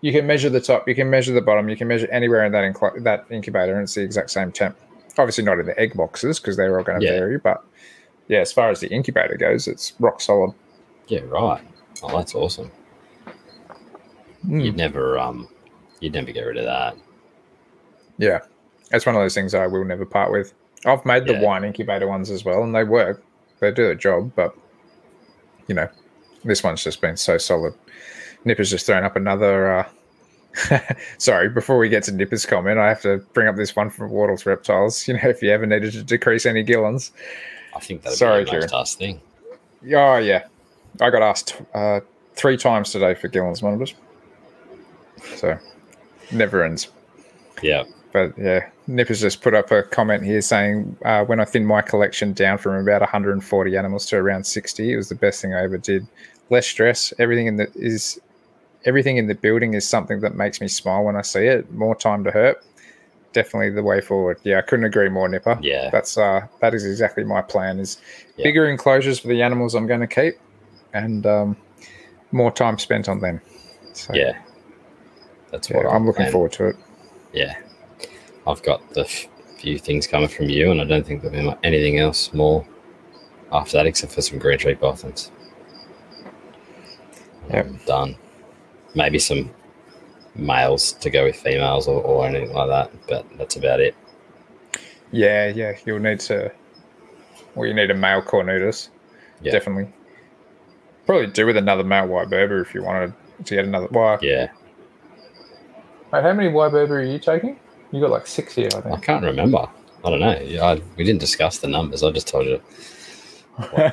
you 0.00 0.10
can 0.12 0.26
measure 0.26 0.48
the 0.48 0.60
top, 0.60 0.88
you 0.88 0.94
can 0.94 1.10
measure 1.10 1.32
the 1.34 1.42
bottom, 1.42 1.68
you 1.68 1.76
can 1.76 1.88
measure 1.88 2.08
anywhere 2.10 2.44
in 2.44 2.52
that 2.52 2.64
incl- 2.72 3.02
that 3.04 3.26
incubator, 3.30 3.74
and 3.74 3.82
it's 3.82 3.94
the 3.94 4.02
exact 4.02 4.30
same 4.30 4.50
temp. 4.52 4.76
Obviously, 5.18 5.44
not 5.44 5.58
in 5.60 5.66
the 5.66 5.78
egg 5.78 5.94
boxes 5.94 6.40
because 6.40 6.56
they're 6.56 6.78
all 6.78 6.84
going 6.84 7.00
to 7.00 7.04
Yeah. 7.06 7.12
vary, 7.12 7.38
but 7.38 7.62
yeah, 8.28 8.38
as 8.38 8.52
far 8.52 8.70
as 8.70 8.80
the 8.80 8.88
incubator 8.88 9.36
goes, 9.36 9.68
it's 9.68 9.92
rock 10.00 10.20
solid. 10.22 10.54
yeah, 11.08 11.20
right. 11.26 11.60
Oh, 12.02 12.16
that's 12.16 12.34
awesome. 12.34 12.70
Mm. 14.46 14.64
You'd 14.64 14.76
never 14.76 15.18
um, 15.18 15.48
you'd 16.00 16.14
never 16.14 16.32
get 16.32 16.42
rid 16.42 16.56
of 16.56 16.64
that. 16.64 16.96
Yeah, 18.18 18.40
it's 18.92 19.06
one 19.06 19.14
of 19.14 19.20
those 19.22 19.34
things 19.34 19.54
I 19.54 19.66
will 19.66 19.84
never 19.84 20.04
part 20.04 20.30
with. 20.32 20.52
I've 20.84 21.04
made 21.04 21.26
the 21.26 21.34
Yeah. 21.34 21.42
wine 21.42 21.64
incubator 21.64 22.06
ones 22.08 22.30
as 22.30 22.44
well, 22.44 22.62
and 22.62 22.74
they 22.74 22.84
work. 22.84 23.22
They 23.60 23.70
do 23.70 23.90
a 23.90 23.94
job, 23.94 24.32
but 24.34 24.54
you 25.68 25.74
know, 25.74 25.88
this 26.44 26.62
one's 26.64 26.82
just 26.82 27.00
been 27.00 27.16
so 27.16 27.38
solid. 27.38 27.74
Nipper's 28.44 28.70
just 28.70 28.86
thrown 28.86 29.04
up 29.04 29.14
another. 29.16 29.72
Uh, 29.78 29.88
sorry, 31.18 31.48
before 31.48 31.78
we 31.78 31.88
get 31.88 32.02
to 32.04 32.12
Nipper's 32.12 32.44
comment, 32.44 32.78
I 32.78 32.88
have 32.88 33.00
to 33.02 33.18
bring 33.32 33.46
up 33.48 33.56
this 33.56 33.74
one 33.76 33.88
from 33.90 34.10
Wardle's 34.10 34.44
Reptiles. 34.44 35.06
You 35.08 35.14
know, 35.14 35.28
if 35.28 35.40
you 35.42 35.50
ever 35.50 35.64
needed 35.66 35.92
to 35.92 36.02
decrease 36.02 36.44
any 36.46 36.62
Gillen's. 36.62 37.12
I 37.74 37.80
think 37.80 38.02
that'd 38.02 38.18
Sorry, 38.18 38.44
be 38.44 38.50
Kieran. 38.50 38.68
thing. 38.86 39.20
Oh 39.94 40.16
yeah, 40.18 40.44
I 41.00 41.10
got 41.10 41.22
asked 41.22 41.62
uh, 41.74 42.00
three 42.34 42.56
times 42.56 42.90
today 42.92 43.14
for 43.14 43.28
Gillen's 43.28 43.62
monitors, 43.62 43.94
so 45.36 45.58
never 46.32 46.62
ends. 46.64 46.88
Yeah, 47.62 47.84
But 48.12 48.36
yeah, 48.38 48.68
Nip 48.86 49.08
has 49.08 49.20
just 49.20 49.40
put 49.40 49.54
up 49.54 49.70
a 49.70 49.82
comment 49.82 50.24
here 50.24 50.42
saying, 50.42 50.96
uh, 51.04 51.24
when 51.24 51.40
I 51.40 51.44
thinned 51.44 51.66
my 51.66 51.80
collection 51.80 52.32
down 52.34 52.58
from 52.58 52.74
about 52.74 53.00
140 53.00 53.76
animals 53.76 54.06
to 54.06 54.16
around 54.16 54.44
60, 54.44 54.92
it 54.92 54.96
was 54.96 55.08
the 55.08 55.14
best 55.14 55.40
thing 55.40 55.54
I 55.54 55.62
ever 55.62 55.78
did. 55.78 56.06
Less 56.50 56.66
stress. 56.66 57.12
Everything 57.18 57.46
in 57.46 57.56
the 57.56 57.70
is 57.74 58.20
everything 58.84 59.16
in 59.16 59.28
the 59.28 59.34
building 59.34 59.74
is 59.74 59.88
something 59.88 60.20
that 60.20 60.34
makes 60.34 60.60
me 60.60 60.68
smile 60.68 61.04
when 61.04 61.16
I 61.16 61.22
see 61.22 61.46
it. 61.46 61.72
More 61.72 61.94
time 61.94 62.24
to 62.24 62.30
hurt. 62.30 62.62
Definitely 63.32 63.70
the 63.70 63.82
way 63.82 64.02
forward. 64.02 64.38
Yeah, 64.42 64.58
I 64.58 64.62
couldn't 64.62 64.84
agree 64.84 65.08
more, 65.08 65.26
Nipper. 65.28 65.58
yeah, 65.62 65.88
That's 65.90 66.18
uh 66.18 66.46
that 66.60 66.74
is 66.74 66.84
exactly 66.84 67.24
my 67.24 67.40
plan 67.40 67.78
is 67.78 67.98
Yeah. 68.36 68.44
bigger 68.44 68.68
enclosures 68.68 69.18
for 69.20 69.28
the 69.28 69.40
animals 69.40 69.74
I'm 69.74 69.86
going 69.86 70.00
to 70.00 70.06
keep 70.06 70.34
and 70.92 71.24
um, 71.26 71.56
more 72.32 72.50
time 72.50 72.78
spent 72.78 73.08
on 73.08 73.20
them. 73.20 73.40
So 73.94 74.12
yeah. 74.14 74.38
That's 75.50 75.70
yeah, 75.70 75.76
what 75.78 75.86
I'm 75.86 76.04
looking 76.06 76.30
forward 76.30 76.52
to 76.52 76.68
it. 76.68 76.76
Yeah, 77.32 77.56
I've 78.46 78.62
got 78.62 78.88
the 78.94 79.02
f- 79.02 79.26
few 79.58 79.78
things 79.78 80.06
coming 80.06 80.28
from 80.28 80.48
you, 80.48 80.70
and 80.70 80.80
I 80.80 80.84
don't 80.84 81.06
think 81.06 81.22
there'll 81.22 81.52
be 81.52 81.56
anything 81.62 81.98
else 81.98 82.32
more 82.32 82.66
after 83.52 83.76
that, 83.78 83.86
except 83.86 84.12
for 84.12 84.22
some 84.22 84.38
green 84.38 84.58
tree 84.58 84.74
pythons. 84.74 85.30
Yep. 87.50 87.66
I'm 87.66 87.76
done. 87.86 88.16
Maybe 88.94 89.18
some 89.18 89.50
males 90.34 90.92
to 90.94 91.10
go 91.10 91.24
with 91.24 91.36
females 91.36 91.86
or, 91.88 92.02
or 92.02 92.26
anything 92.26 92.52
like 92.54 92.68
that, 92.68 92.90
but 93.08 93.26
that's 93.38 93.56
about 93.56 93.80
it. 93.80 93.94
Yeah, 95.10 95.48
yeah, 95.48 95.76
you'll 95.84 95.98
need 95.98 96.20
to. 96.20 96.50
Well, 97.54 97.66
you 97.68 97.74
need 97.74 97.90
a 97.90 97.94
male 97.94 98.22
cornutus, 98.22 98.88
Yeah. 99.42 99.52
definitely. 99.52 99.92
Probably 101.04 101.26
do 101.26 101.44
with 101.46 101.56
another 101.56 101.84
male 101.84 102.06
wyberba 102.06 102.62
if 102.62 102.74
you 102.74 102.82
wanted 102.82 103.12
to 103.44 103.54
get 103.54 103.64
another. 103.66 103.88
Why? 103.88 104.18
Yeah, 104.22 104.48
Mate, 106.12 106.22
how 106.22 106.32
many 106.32 106.48
wyberba 106.48 106.90
are 106.90 107.02
you 107.02 107.18
taking? 107.18 107.58
You 107.92 108.00
got 108.00 108.10
like 108.10 108.26
six 108.26 108.54
here, 108.54 108.68
I 108.74 108.80
think. 108.80 108.94
I 108.94 109.00
can't 109.00 109.24
remember. 109.24 109.68
I 110.04 110.10
don't 110.10 110.20
know. 110.20 110.38
Yeah, 110.40 110.64
I, 110.64 110.74
we 110.96 111.04
didn't 111.04 111.20
discuss 111.20 111.58
the 111.58 111.68
numbers. 111.68 112.02
I 112.02 112.10
just 112.10 112.26
told 112.26 112.46
you. 112.46 112.60
I 113.58 113.92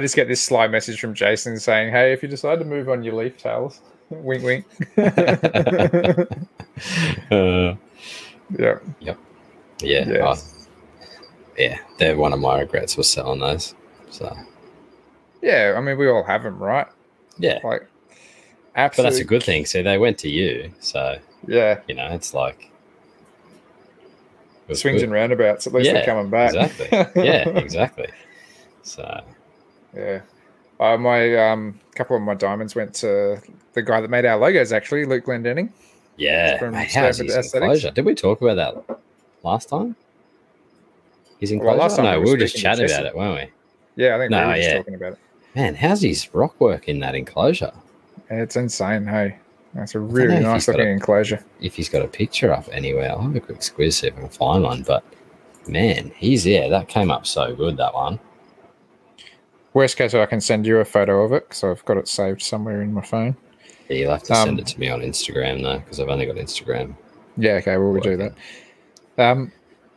just 0.00 0.16
get 0.16 0.26
this 0.28 0.40
sly 0.42 0.66
message 0.66 0.98
from 1.00 1.14
Jason 1.14 1.58
saying, 1.60 1.92
"Hey, 1.92 2.12
if 2.12 2.22
you 2.22 2.28
decide 2.28 2.58
to 2.60 2.64
move 2.64 2.88
on 2.88 3.02
your 3.04 3.14
leaf 3.14 3.36
tails, 3.36 3.80
wink, 4.10 4.42
wink." 4.42 4.64
Uh, 7.30 7.74
yeah, 8.58 8.78
yeah, 9.00 9.14
Yeah. 9.80 10.26
I- 10.28 10.36
yeah. 11.56 11.78
They're 11.98 12.16
one 12.18 12.34
of 12.34 12.38
my 12.40 12.60
regrets 12.60 12.96
was 12.98 13.08
selling 13.08 13.40
those. 13.40 13.74
So 14.10 14.36
yeah. 15.42 15.74
I 15.76 15.80
mean, 15.80 15.96
we 15.96 16.06
all 16.08 16.22
have 16.24 16.42
them, 16.42 16.58
right? 16.58 16.86
yeah, 17.38 17.60
Like, 17.64 17.86
absolutely. 18.74 19.08
but 19.08 19.10
that's 19.10 19.20
a 19.20 19.24
good 19.24 19.42
thing. 19.42 19.64
So 19.64 19.82
they 19.82 19.96
went 19.96 20.18
to 20.18 20.28
you, 20.28 20.70
so 20.80 21.18
Yeah, 21.46 21.80
you 21.88 21.94
know 21.94 22.08
it's 22.12 22.34
like 22.34 22.70
it 24.68 24.74
swings 24.76 25.00
good. 25.00 25.04
and 25.04 25.12
roundabouts. 25.12 25.66
At 25.66 25.72
least 25.72 25.86
Yeah, 25.86 25.92
they're 25.94 26.04
coming 26.06 26.30
back. 26.30 26.54
exactly. 26.54 26.88
yeah, 27.24 27.48
exactly. 27.48 28.08
So 28.82 29.20
Yeah. 29.94 30.20
Uh, 30.78 30.96
my 30.98 31.50
um, 31.50 31.80
couple 31.94 32.16
of 32.16 32.22
my 32.22 32.34
diamonds 32.34 32.74
went 32.74 32.94
to 32.96 33.40
the 33.72 33.82
guy 33.82 34.00
that 34.00 34.10
made 34.10 34.24
our 34.26 34.36
logos, 34.36 34.72
actually, 34.72 35.04
Luke 35.06 35.24
Glendenning. 35.24 35.70
yeah, 36.16 36.58
From 36.58 36.72
mate, 36.72 36.92
how's 36.92 37.18
his 37.18 37.34
enclosure? 37.34 37.90
Did 37.92 38.04
we 38.04 38.14
talk 38.14 38.42
about 38.42 38.56
that 38.56 38.98
last 39.42 39.68
time? 39.68 39.96
His 41.40 41.50
Well, 41.52 41.58
enclosure? 41.60 41.78
last 41.78 41.96
time 41.96 42.04
no, 42.04 42.18
we 42.18 42.24
we 42.26 42.30
were 42.32 42.36
just 42.36 42.56
chatting 42.56 42.84
about 42.84 43.06
it, 43.06 43.16
weren't 43.16 43.50
we? 43.96 44.02
Yeah, 44.04 44.16
I 44.16 44.18
think 44.18 44.30
No, 44.30 44.40
we 44.42 44.46
were 44.48 44.54
just 44.56 44.68
yeah. 44.68 44.76
talking 44.78 44.94
about 44.94 45.12
it. 45.12 45.18
Man, 45.54 45.74
how's 45.74 46.02
his 46.02 46.34
rock 46.34 46.60
work 46.60 46.88
in 46.88 46.98
that 47.00 47.14
enclosure? 47.14 47.72
It's 48.28 48.56
insane, 48.56 49.06
hey. 49.06 49.38
That's 49.76 49.94
a 49.94 50.00
really 50.00 50.40
nice 50.40 50.66
looking 50.68 50.86
a- 50.86 50.90
enclosure. 50.90 51.44
If 51.60 51.74
he's 51.76 51.88
got 51.88 52.02
a 52.02 52.08
picture 52.08 52.52
up 52.52 52.66
anywhere, 52.72 53.10
I'll 53.10 53.20
have 53.20 53.36
a 53.36 53.40
quick 53.40 53.62
squeeze 53.62 53.98
see 53.98 54.08
if 54.08 54.16
I 54.16 54.20
can 54.20 54.28
find 54.28 54.64
one. 54.64 54.82
But 54.82 55.04
man, 55.68 56.12
he's 56.16 56.46
yeah, 56.46 56.68
that 56.68 56.88
came 56.88 57.10
up 57.10 57.26
so 57.26 57.54
good 57.54 57.76
that 57.76 57.94
one. 57.94 58.18
Worst 59.74 59.96
case, 59.98 60.14
I 60.14 60.24
can 60.26 60.40
send 60.40 60.66
you 60.66 60.78
a 60.78 60.84
photo 60.84 61.22
of 61.22 61.32
it 61.32 61.46
because 61.48 61.62
I've 61.62 61.84
got 61.84 61.98
it 61.98 62.08
saved 62.08 62.40
somewhere 62.40 62.80
in 62.80 62.94
my 62.94 63.02
phone. 63.02 63.36
Yeah, 63.90 63.96
you'll 63.96 64.12
have 64.12 64.22
to 64.24 64.32
Um, 64.34 64.46
send 64.46 64.60
it 64.60 64.66
to 64.68 64.80
me 64.80 64.88
on 64.88 65.00
Instagram 65.00 65.62
though, 65.62 65.78
because 65.78 66.00
I've 66.00 66.08
only 66.08 66.24
got 66.26 66.36
Instagram. 66.36 66.96
Yeah, 67.36 67.52
okay, 67.54 67.76
well, 67.76 67.92
we'll 67.92 68.00
do 68.00 68.16
that. 68.16 68.32
Um, 69.18 69.52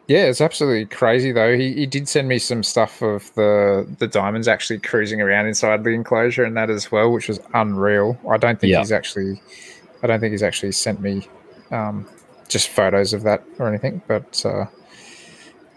yeah, 0.10 0.24
it's 0.26 0.42
absolutely 0.42 0.86
crazy 0.88 1.32
though. 1.32 1.56
He, 1.56 1.74
he 1.74 1.86
did 1.86 2.10
send 2.10 2.28
me 2.28 2.40
some 2.40 2.64
stuff 2.64 3.02
of 3.02 3.34
the 3.36 3.88
the 4.00 4.08
diamonds 4.08 4.48
actually 4.48 4.80
cruising 4.80 5.22
around 5.22 5.46
inside 5.46 5.84
the 5.84 5.92
enclosure 5.92 6.44
and 6.44 6.58
that 6.58 6.70
as 6.70 6.92
well, 6.92 7.12
which 7.12 7.28
was 7.30 7.40
unreal. 7.54 8.18
I 8.30 8.38
don't 8.38 8.60
think 8.60 8.72
Yeah. 8.72 8.80
he's 8.80 8.92
actually, 8.92 9.40
I 10.04 10.08
don't 10.08 10.20
think 10.20 10.32
he's 10.32 10.44
actually 10.44 10.72
sent 10.74 11.00
me 11.00 11.28
um, 11.72 12.08
just 12.50 12.70
photos 12.70 13.14
of 13.14 13.22
that 13.24 13.44
or 13.60 13.68
anything. 13.70 14.02
But 14.08 14.44
uh, 14.46 14.66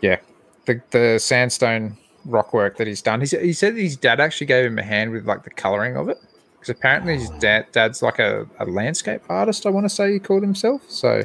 yeah, 0.00 0.16
the 0.64 0.80
the 0.90 1.18
sandstone 1.18 1.98
rock 2.24 2.54
work 2.54 2.78
that 2.78 2.86
he's 2.86 3.02
done. 3.02 3.20
He 3.20 3.26
said 3.26 3.42
he 3.44 3.52
said 3.52 3.76
his 3.76 3.96
dad 3.96 4.18
actually 4.18 4.46
gave 4.46 4.64
him 4.64 4.78
a 4.78 4.82
hand 4.82 5.10
with 5.12 5.26
like 5.26 5.42
the 5.44 5.50
coloring 5.50 5.96
of 5.96 6.08
it 6.08 6.18
because 6.54 6.70
apparently 6.70 7.18
his 7.18 7.28
dad 7.40 7.66
dad's 7.72 8.00
like 8.02 8.18
a, 8.18 8.46
a 8.58 8.64
landscape 8.64 9.20
artist. 9.28 9.66
I 9.66 9.70
want 9.70 9.84
to 9.84 9.90
say 9.90 10.12
he 10.12 10.18
called 10.18 10.42
himself. 10.42 10.80
So 10.88 11.24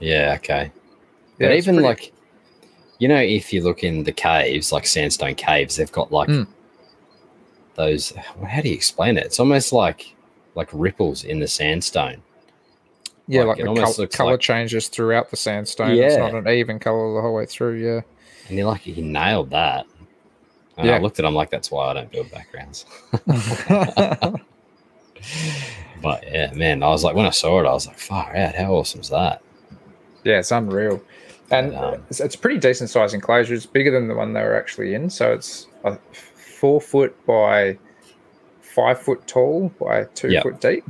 Yeah, 0.00 0.34
okay. 0.38 0.70
yeah, 1.38 1.48
but 1.48 1.56
even 1.56 1.74
pretty- 1.74 1.88
like, 1.88 2.12
you 2.98 3.08
know, 3.08 3.20
if 3.20 3.52
you 3.52 3.62
look 3.62 3.82
in 3.84 4.04
the 4.04 4.12
caves, 4.12 4.72
like 4.72 4.86
sandstone 4.86 5.34
caves, 5.34 5.76
they've 5.76 5.92
got 5.92 6.10
like 6.12 6.28
Mm. 6.28 6.46
those. 7.74 8.12
How 8.46 8.60
do 8.62 8.68
you 8.68 8.74
explain 8.74 9.16
it? 9.18 9.26
It's 9.26 9.38
almost 9.40 9.72
like 9.72 10.14
like 10.54 10.68
ripples 10.72 11.24
in 11.24 11.38
the 11.40 11.46
sandstone. 11.48 12.22
Yeah, 13.28 13.40
Like, 13.40 13.48
like, 13.48 13.58
it 13.58 13.62
the 13.64 13.68
almost 13.68 13.96
col- 13.98 14.06
color 14.06 14.30
like- 14.32 14.40
changes 14.40 14.88
throughout 14.88 15.30
the 15.30 15.36
sandstone. 15.36 15.94
Yeah. 15.96 16.04
It's 16.06 16.16
not 16.16 16.34
an 16.34 16.48
even 16.48 16.78
color 16.78 17.12
the 17.14 17.20
whole 17.20 17.34
way 17.34 17.44
through. 17.46 17.74
Yeah. 17.74 18.00
And 18.48 18.56
you're 18.56 18.66
like, 18.68 18.82
he 18.82 19.02
nailed 19.02 19.50
that. 19.50 19.84
And 20.78 20.86
Yeah. 20.86 20.94
I 20.96 20.98
looked 21.00 21.18
at 21.18 21.24
him 21.24 21.34
like, 21.34 21.50
that's 21.50 21.70
why 21.70 21.88
I 21.88 21.94
don't 21.94 22.10
build 22.12 22.30
backgrounds. 22.30 22.86
But 26.02 26.24
yeah, 26.30 26.52
man, 26.52 26.82
I 26.82 26.88
was 26.88 27.02
like, 27.04 27.16
when 27.16 27.26
I 27.26 27.30
saw 27.30 27.58
it, 27.60 27.66
I 27.66 27.72
was 27.72 27.86
like, 27.86 27.98
far 27.98 28.36
out. 28.36 28.54
How 28.54 28.74
awesome 28.74 29.00
is 29.00 29.08
that? 29.08 29.42
yeah, 30.24 30.38
it's 30.40 30.50
unreal. 30.52 31.00
And 31.50 31.74
um, 31.76 32.02
it's, 32.10 32.20
it's 32.20 32.34
a 32.34 32.38
pretty 32.38 32.58
decent 32.58 32.90
sized 32.90 33.14
enclosure. 33.14 33.54
It's 33.54 33.66
bigger 33.66 33.90
than 33.90 34.08
the 34.08 34.14
one 34.14 34.32
they 34.32 34.42
were 34.42 34.56
actually 34.56 34.94
in. 34.94 35.10
So 35.10 35.32
it's 35.32 35.66
a 35.84 35.96
four 36.12 36.80
foot 36.80 37.14
by 37.26 37.78
five 38.60 39.00
foot 39.00 39.26
tall 39.26 39.70
by 39.80 40.04
two 40.14 40.30
Yep. 40.30 40.42
foot 40.42 40.60
deep. 40.60 40.84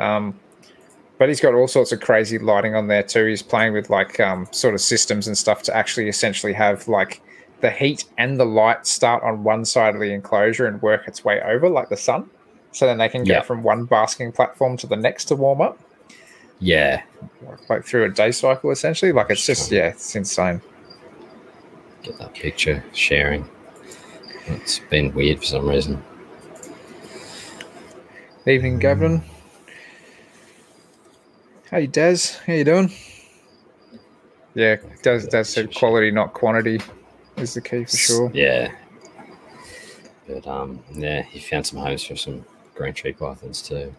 Um, 0.00 0.38
but 1.18 1.28
he's 1.28 1.40
got 1.40 1.54
all 1.54 1.68
sorts 1.68 1.92
of 1.92 2.00
crazy 2.00 2.38
lighting 2.38 2.74
on 2.74 2.88
there 2.88 3.02
too. 3.04 3.24
He's 3.26 3.42
playing 3.42 3.72
with 3.72 3.88
like 3.88 4.18
um, 4.18 4.48
sort 4.50 4.74
of 4.74 4.80
systems 4.80 5.26
and 5.28 5.38
stuff 5.38 5.62
to 5.62 5.76
actually 5.76 6.08
essentially 6.08 6.52
have 6.52 6.88
like 6.88 7.22
the 7.60 7.70
heat 7.70 8.04
and 8.18 8.38
the 8.38 8.44
light 8.44 8.86
start 8.86 9.22
on 9.22 9.44
one 9.44 9.64
side 9.64 9.94
of 9.94 10.00
the 10.00 10.12
enclosure 10.12 10.66
and 10.66 10.82
work 10.82 11.06
its 11.06 11.24
way 11.24 11.40
over 11.42 11.68
like 11.68 11.88
the 11.88 11.96
sun. 11.96 12.28
So 12.72 12.84
then 12.86 12.98
they 12.98 13.08
can 13.08 13.22
go 13.22 13.34
Yep. 13.34 13.44
from 13.46 13.62
one 13.62 13.84
basking 13.84 14.32
platform 14.32 14.76
to 14.78 14.88
the 14.88 14.96
next 14.96 15.26
to 15.26 15.36
warm 15.36 15.60
up, 15.60 15.78
Yeah. 16.64 17.02
like, 17.42 17.68
like 17.68 17.84
through 17.84 18.04
a 18.04 18.08
day 18.08 18.32
cycle 18.32 18.70
essentially. 18.70 19.12
Like 19.12 19.26
it's 19.28 19.44
just 19.44 19.70
yeah, 19.70 19.88
it's 19.88 20.16
insane. 20.16 20.62
Get 22.02 22.16
that 22.18 22.32
picture 22.32 22.82
sharing. 22.94 23.46
It's 24.46 24.78
been 24.78 25.12
weird 25.12 25.40
for 25.40 25.44
some 25.44 25.68
reason. 25.68 26.02
Evening, 28.46 28.78
Gavin. 28.78 29.22
Hey, 31.70 31.86
Daz. 31.86 32.38
How 32.46 32.54
you 32.54 32.64
doing? 32.64 32.90
Yeah, 34.54 34.76
Daz, 35.02 35.26
Daz 35.26 35.50
said 35.50 35.74
quality, 35.74 36.10
not 36.10 36.32
quantity, 36.32 36.80
is 37.36 37.52
the 37.52 37.60
key 37.60 37.84
for 37.84 37.96
sure. 37.96 38.30
Yeah. 38.32 38.72
But 40.26 40.46
um, 40.46 40.82
yeah, 40.92 41.22
he 41.22 41.40
found 41.40 41.66
some 41.66 41.80
homes 41.80 42.04
for 42.04 42.16
some 42.16 42.42
green 42.74 42.94
tree 42.94 43.12
pythons 43.12 43.60
too. 43.60 43.94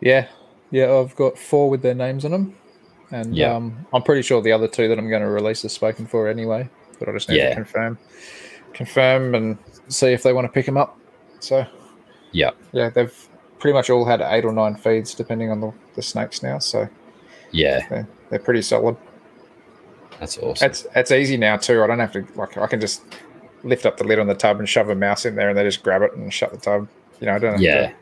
Yeah, 0.00 0.28
yeah. 0.70 0.92
I've 0.92 1.14
got 1.16 1.38
four 1.38 1.68
with 1.70 1.82
their 1.82 1.94
names 1.94 2.24
on 2.24 2.30
them, 2.32 2.54
and 3.10 3.34
Yeah. 3.34 3.54
um, 3.56 3.86
I'm 3.92 4.02
pretty 4.02 4.22
sure 4.22 4.40
the 4.42 4.52
other 4.52 4.68
two 4.68 4.88
that 4.88 4.98
I'm 4.98 5.08
going 5.08 5.22
to 5.22 5.28
release 5.28 5.64
are 5.64 5.68
spoken 5.68 6.06
for 6.06 6.28
anyway. 6.28 6.68
But 6.98 7.08
I 7.08 7.12
just 7.12 7.28
need 7.28 7.36
Yeah. 7.36 7.48
to 7.50 7.54
confirm, 7.54 7.98
confirm, 8.74 9.34
and 9.34 9.58
see 9.88 10.08
if 10.08 10.22
they 10.22 10.32
want 10.32 10.44
to 10.46 10.52
pick 10.52 10.66
them 10.66 10.76
up. 10.76 10.98
So 11.40 11.66
Yep. 12.32 12.56
yeah, 12.72 12.90
they've 12.90 13.28
pretty 13.58 13.74
much 13.74 13.90
all 13.90 14.04
had 14.04 14.20
eight 14.20 14.44
or 14.44 14.52
nine 14.52 14.76
feeds, 14.76 15.14
depending 15.14 15.50
on 15.50 15.60
the, 15.60 15.72
the 15.94 16.02
snakes 16.02 16.42
now. 16.42 16.58
So 16.58 16.88
Yeah, 17.52 17.86
they're, 17.88 18.08
they're 18.30 18.38
pretty 18.38 18.62
solid. 18.62 18.96
that's 20.18 20.38
awesome. 20.38 20.70
It's 20.70 20.86
it's 20.94 21.10
easy 21.10 21.36
now 21.36 21.56
too. 21.56 21.82
I 21.82 21.86
don't 21.86 21.98
have 21.98 22.12
to 22.12 22.26
like 22.36 22.56
I 22.58 22.66
can 22.66 22.80
just 22.80 23.02
lift 23.64 23.86
up 23.86 23.96
the 23.96 24.04
lid 24.04 24.18
on 24.18 24.26
the 24.26 24.34
tub 24.34 24.58
and 24.58 24.68
shove 24.68 24.88
a 24.90 24.94
mouse 24.94 25.24
in 25.24 25.34
there, 25.34 25.48
and 25.48 25.58
they 25.58 25.64
just 25.64 25.82
grab 25.82 26.02
it 26.02 26.14
and 26.14 26.32
shut 26.32 26.52
the 26.52 26.58
tub. 26.58 26.88
You 27.20 27.26
know, 27.26 27.34
I 27.34 27.38
don't 27.38 27.52
have 27.52 27.60
yeah, 27.62 27.88
to 27.88 27.94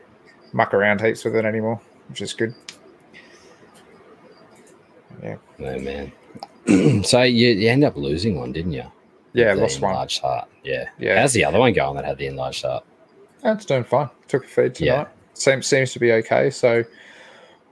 muck 0.53 0.73
around 0.73 1.01
heaps 1.01 1.23
with 1.25 1.35
it 1.35 1.45
anymore, 1.45 1.81
which 2.09 2.21
is 2.21 2.33
good. 2.33 2.53
Yeah, 5.23 5.37
no 5.57 5.79
man. 5.79 6.11
so 7.03 7.21
you, 7.23 7.49
you 7.49 7.69
end 7.69 7.83
up 7.83 7.95
losing 7.95 8.37
one, 8.37 8.51
didn't 8.51 8.73
you? 8.73 8.83
yeah, 9.33 9.53
The 9.53 9.61
lost 9.61 9.81
one. 9.81 9.91
enlarged 9.91 10.21
heart. 10.21 10.47
Yeah. 10.63 10.89
Yeah. 10.99 11.19
How's 11.19 11.33
the 11.33 11.45
other 11.45 11.59
one 11.59 11.73
going 11.73 11.95
that 11.95 12.05
had 12.05 12.17
the 12.17 12.27
enlarged 12.27 12.63
heart? 12.63 12.83
That's 13.43 13.65
doing 13.65 13.83
fine. 13.83 14.09
Took 14.27 14.45
a 14.45 14.47
feed 14.47 14.75
tonight. 14.75 14.87
Yeah. 14.93 15.07
Seems 15.33 15.67
seems 15.67 15.93
to 15.93 15.99
be 15.99 16.11
okay. 16.13 16.49
So 16.49 16.83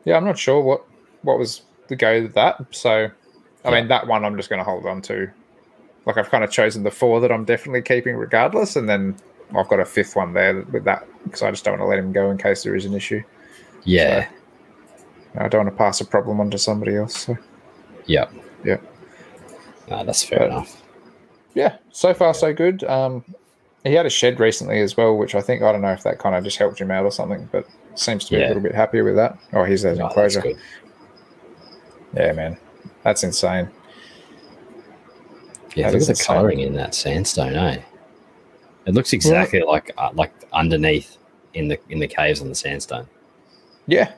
yeah, 0.05 0.15
I'm 0.17 0.23
not 0.25 0.37
sure 0.37 0.61
what 0.61 0.85
what 1.23 1.37
was 1.37 1.63
the 1.87 1.95
go 1.95 2.21
with 2.23 2.33
that. 2.35 2.57
So 2.71 3.09
I 3.65 3.69
Yeah. 3.69 3.79
mean 3.79 3.87
that 3.89 4.07
one 4.07 4.23
I'm 4.23 4.37
just 4.37 4.49
going 4.49 4.59
to 4.59 4.63
hold 4.63 4.85
on 4.85 5.01
to. 5.03 5.29
Like 6.05 6.17
I've 6.17 6.29
kind 6.29 6.43
of 6.43 6.51
chosen 6.51 6.83
the 6.83 6.91
four 6.91 7.19
that 7.19 7.31
I'm 7.31 7.43
definitely 7.43 7.81
keeping 7.81 8.15
regardless, 8.15 8.77
and 8.77 8.87
then 8.87 9.17
I've 9.55 9.67
got 9.67 9.79
a 9.81 9.85
fifth 9.85 10.15
one 10.15 10.33
there 10.33 10.61
with 10.71 10.85
that 10.85 11.05
because 11.25 11.41
I 11.41 11.51
just 11.51 11.65
don't 11.65 11.73
want 11.73 11.81
to 11.81 11.87
let 11.87 11.99
him 11.99 12.13
go 12.13 12.31
in 12.31 12.37
case 12.37 12.63
there 12.63 12.75
is 12.75 12.85
an 12.85 12.93
issue. 12.93 13.21
Yeah. 13.83 14.27
I 15.37 15.47
don't 15.47 15.65
want 15.65 15.75
to 15.75 15.77
pass 15.77 16.01
a 16.01 16.05
problem 16.05 16.39
on 16.39 16.49
to 16.51 16.57
somebody 16.57 16.95
else. 16.95 17.17
So 17.25 17.37
Yep. 18.07 18.31
Yeah. 18.63 18.77
No, 19.89 20.03
that's 20.03 20.23
fair 20.23 20.39
But- 20.39 20.47
enough. 20.49 20.83
yeah, 21.53 21.77
so 21.91 22.13
far 22.13 22.33
so 22.33 22.53
good. 22.53 22.83
Um, 22.85 23.23
he 23.83 23.93
had 23.93 24.05
a 24.05 24.09
shed 24.09 24.39
recently 24.39 24.81
as 24.81 24.97
well, 24.97 25.15
which 25.15 25.35
I 25.35 25.41
think 25.41 25.61
I 25.61 25.71
don't 25.71 25.81
know 25.81 25.91
if 25.93 26.03
that 26.03 26.17
kind 26.19 26.35
of 26.35 26.43
just 26.43 26.57
helped 26.57 26.79
him 26.81 26.91
out 26.91 27.05
or 27.05 27.11
something, 27.11 27.47
but 27.51 27.65
seems 27.95 28.25
to 28.25 28.31
be 28.35 28.43
a 28.43 28.47
little 28.47 28.61
bit 28.63 28.75
happier 28.75 29.03
with 29.03 29.15
that. 29.15 29.37
Oh, 29.53 29.63
he's 29.63 29.83
that 29.83 29.97
No, 29.97 30.09
that's 30.15 30.35
enclosure. 30.35 30.59
Yeah, 32.15 32.31
man, 32.33 32.57
that's 33.03 33.23
insane. 33.23 33.69
Yeah, 35.75 35.87
That 35.91 35.93
look 35.93 36.01
at 36.01 36.05
the 36.07 36.11
insane. 36.11 36.25
colouring 36.35 36.59
in 36.61 36.73
that 36.73 36.95
sandstone, 36.95 37.55
eh? 37.55 37.81
It 38.85 38.93
looks 38.93 39.13
exactly 39.13 39.61
like 39.61 39.91
uh, 39.97 40.09
like 40.13 40.31
underneath 40.53 41.17
in 41.53 41.67
the 41.67 41.77
in 41.89 41.99
the 41.99 42.07
caves 42.07 42.41
on 42.41 42.49
the 42.49 42.55
sandstone. 42.55 43.07
Yeah, 43.87 44.11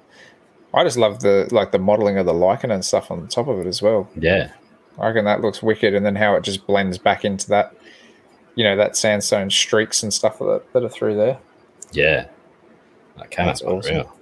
I 0.74 0.84
just 0.84 0.98
love 0.98 1.22
the 1.22 1.48
like 1.52 1.72
the 1.72 1.80
modeling 1.80 2.18
of 2.18 2.26
the 2.26 2.34
lichen 2.34 2.72
and 2.72 2.84
stuff 2.84 3.12
on 3.12 3.22
the 3.22 3.28
top 3.28 3.48
of 3.48 3.60
it 3.60 3.68
as 3.68 3.82
well. 3.82 4.10
Yeah, 4.16 4.52
I 4.98 5.08
reckon 5.08 5.26
that 5.26 5.42
looks 5.42 5.62
wicked, 5.64 5.94
and 5.94 6.06
then 6.06 6.16
how 6.16 6.36
it 6.36 6.44
just 6.44 6.66
blends 6.68 6.98
back 6.98 7.24
into 7.24 7.48
that, 7.50 7.76
you 8.56 8.64
know, 8.64 8.76
that 8.76 8.96
sandstone 8.98 9.50
streaks 9.50 10.04
and 10.04 10.14
stuff 10.14 10.40
that 10.40 10.64
that 10.74 10.84
are 10.84 10.90
through 10.90 11.16
there. 11.16 11.38
yeah. 11.92 12.28
That 13.18 13.32
came 13.32 13.48
That's 13.48 13.62
awesome. 13.62 13.98
unreal. 13.98 14.16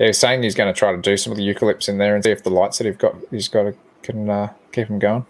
Yeah, 0.00 0.06
he's 0.06 0.18
saying 0.18 0.42
he's 0.42 0.56
going 0.56 0.72
to 0.72 0.76
try 0.76 0.90
to 0.90 1.00
do 1.00 1.16
some 1.16 1.30
of 1.30 1.36
the 1.36 1.46
eucalypts 1.46 1.88
in 1.88 1.98
there 1.98 2.16
and 2.16 2.24
see 2.24 2.30
if 2.32 2.42
the 2.42 2.50
lights 2.50 2.78
that 2.78 2.86
he's 2.86 2.96
got 2.96 3.14
he's 3.30 3.46
got 3.48 3.62
to, 3.62 3.74
can 4.02 4.28
uh, 4.28 4.52
keep 4.72 4.88
him 4.88 4.98
going. 4.98 5.24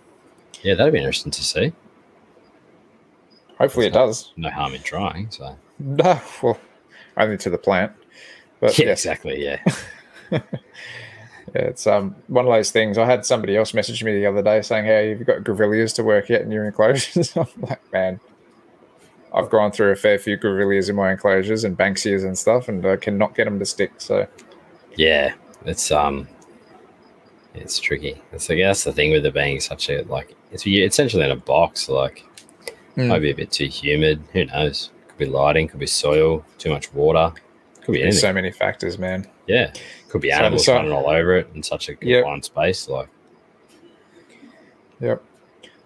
Yeah, 0.63 0.75
that'd 0.75 0.93
be 0.93 1.01
interesting 1.01 1.33
to 1.33 1.45
see. 1.45 1.73
Hopefully, 3.59 3.87
it 3.87 3.93
does. 3.93 4.33
No 4.37 4.49
harm 4.49 4.75
in 4.75 4.83
trying. 4.83 5.31
So 5.31 5.55
No, 5.79 6.21
well, 6.43 6.59
only 7.19 7.37
to 7.39 7.51
the 7.51 7.59
plant. 7.59 7.93
But 8.61 8.79
yeah, 8.79 8.87
yeah, 8.87 8.93
exactly. 8.93 9.45
Yeah, 9.45 9.61
yeah, 10.31 10.41
it's 11.55 11.87
um 11.87 12.15
one 12.29 12.47
of 12.47 12.53
those 12.53 12.71
things. 12.71 12.99
I 12.99 13.07
had 13.07 13.25
somebody 13.25 13.57
else 13.57 13.75
message 13.75 14.05
me 14.05 14.13
the 14.15 14.27
other 14.27 14.43
day 14.43 14.63
saying, 14.63 14.85
"Hey, 14.85 15.11
you've 15.11 15.27
got 15.27 15.39
grevilleas 15.39 15.95
to 15.97 16.05
work 16.05 16.29
yet 16.29 16.43
in 16.43 16.51
your 16.51 16.67
enclosures?" 16.67 17.37
I'm 17.37 17.47
like, 17.63 17.93
man, 17.93 18.21
I've 19.35 19.51
gone 19.51 19.73
through 19.73 19.93
a 19.93 19.97
fair 19.97 20.19
few 20.19 20.37
grevilleas 20.37 20.91
in 20.91 20.97
my 20.97 21.13
enclosures 21.13 21.65
and 21.65 21.77
banksias 21.77 22.25
and 22.25 22.37
stuff, 22.37 22.69
and 22.69 22.85
I 22.87 22.97
cannot 22.97 23.35
get 23.35 23.45
them 23.45 23.59
to 23.59 23.65
stick. 23.65 23.93
So 23.99 24.27
yeah. 24.97 25.35
It's 25.67 25.91
um, 25.91 26.27
it's 27.55 27.79
tricky. 27.79 28.23
It's 28.33 28.49
like 28.49 28.59
that's 28.59 28.85
the 28.85 28.93
thing 28.93 29.13
with 29.13 29.27
it 29.27 29.35
being 29.35 29.61
such 29.61 29.91
a 29.91 30.03
like 30.05 30.35
it's 30.53 30.67
essentially 30.67 31.25
in 31.25 31.31
a 31.31 31.37
box. 31.37 31.89
Like 31.89 32.25
Mm. 32.97 33.09
Might 33.09 33.21
be 33.21 33.31
a 33.31 33.35
bit 33.35 33.51
too 33.51 33.67
humid. 33.67 34.23
Who 34.33 34.45
knows? 34.47 34.91
Could 35.09 35.19
be 35.19 35.27
lighting, 35.27 35.69
could 35.69 35.81
be 35.81 35.87
soil, 35.87 36.45
too 36.59 36.71
much 36.71 36.93
water. 36.93 37.33
Could 37.83 37.93
be 37.95 38.13
so 38.13 38.33
many 38.33 38.51
factors, 38.51 38.99
man. 38.99 39.27
yeah. 39.47 39.73
Could 40.09 40.21
be 40.23 40.31
animals 40.33 40.67
so- 40.67 40.75
running 40.75 40.93
all 40.93 41.09
over 41.09 41.37
it 41.37 41.49
in 41.55 41.63
such 41.63 41.89
a 41.89 41.93
Yep. 42.01 42.25
confined 42.25 42.45
space. 42.45 42.89
Like, 42.89 43.09
Yep. 45.01 45.23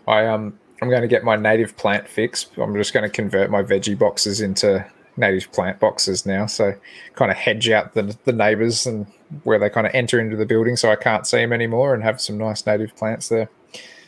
I 0.08 0.26
um 0.26 0.58
I'm 0.82 0.90
going 0.90 1.02
to 1.02 1.08
get 1.08 1.24
my 1.24 1.36
native 1.36 1.76
plant 1.76 2.08
fix. 2.08 2.46
I'm 2.58 2.74
just 2.74 2.92
going 2.92 3.04
to 3.04 3.08
convert 3.08 3.50
my 3.50 3.62
veggie 3.62 3.98
boxes 3.98 4.40
into 4.40 4.84
native 5.16 5.50
plant 5.52 5.78
boxes 5.80 6.26
now. 6.26 6.46
So 6.46 6.74
kind 7.14 7.30
of 7.30 7.36
hedge 7.36 7.70
out 7.70 7.94
the 7.94 8.16
the 8.24 8.32
neighbors 8.32 8.86
and 8.86 9.06
where 9.44 9.58
they 9.58 9.70
kind 9.70 9.86
of 9.86 9.94
enter 9.94 10.20
into 10.20 10.36
the 10.36 10.46
building 10.46 10.76
so 10.76 10.90
I 10.90 10.96
can't 10.96 11.26
see 11.26 11.38
them 11.38 11.52
anymore 11.52 11.94
and 11.94 12.02
have 12.02 12.20
some 12.20 12.36
nice 12.38 12.66
native 12.66 12.94
plants 12.96 13.28
there. 13.28 13.48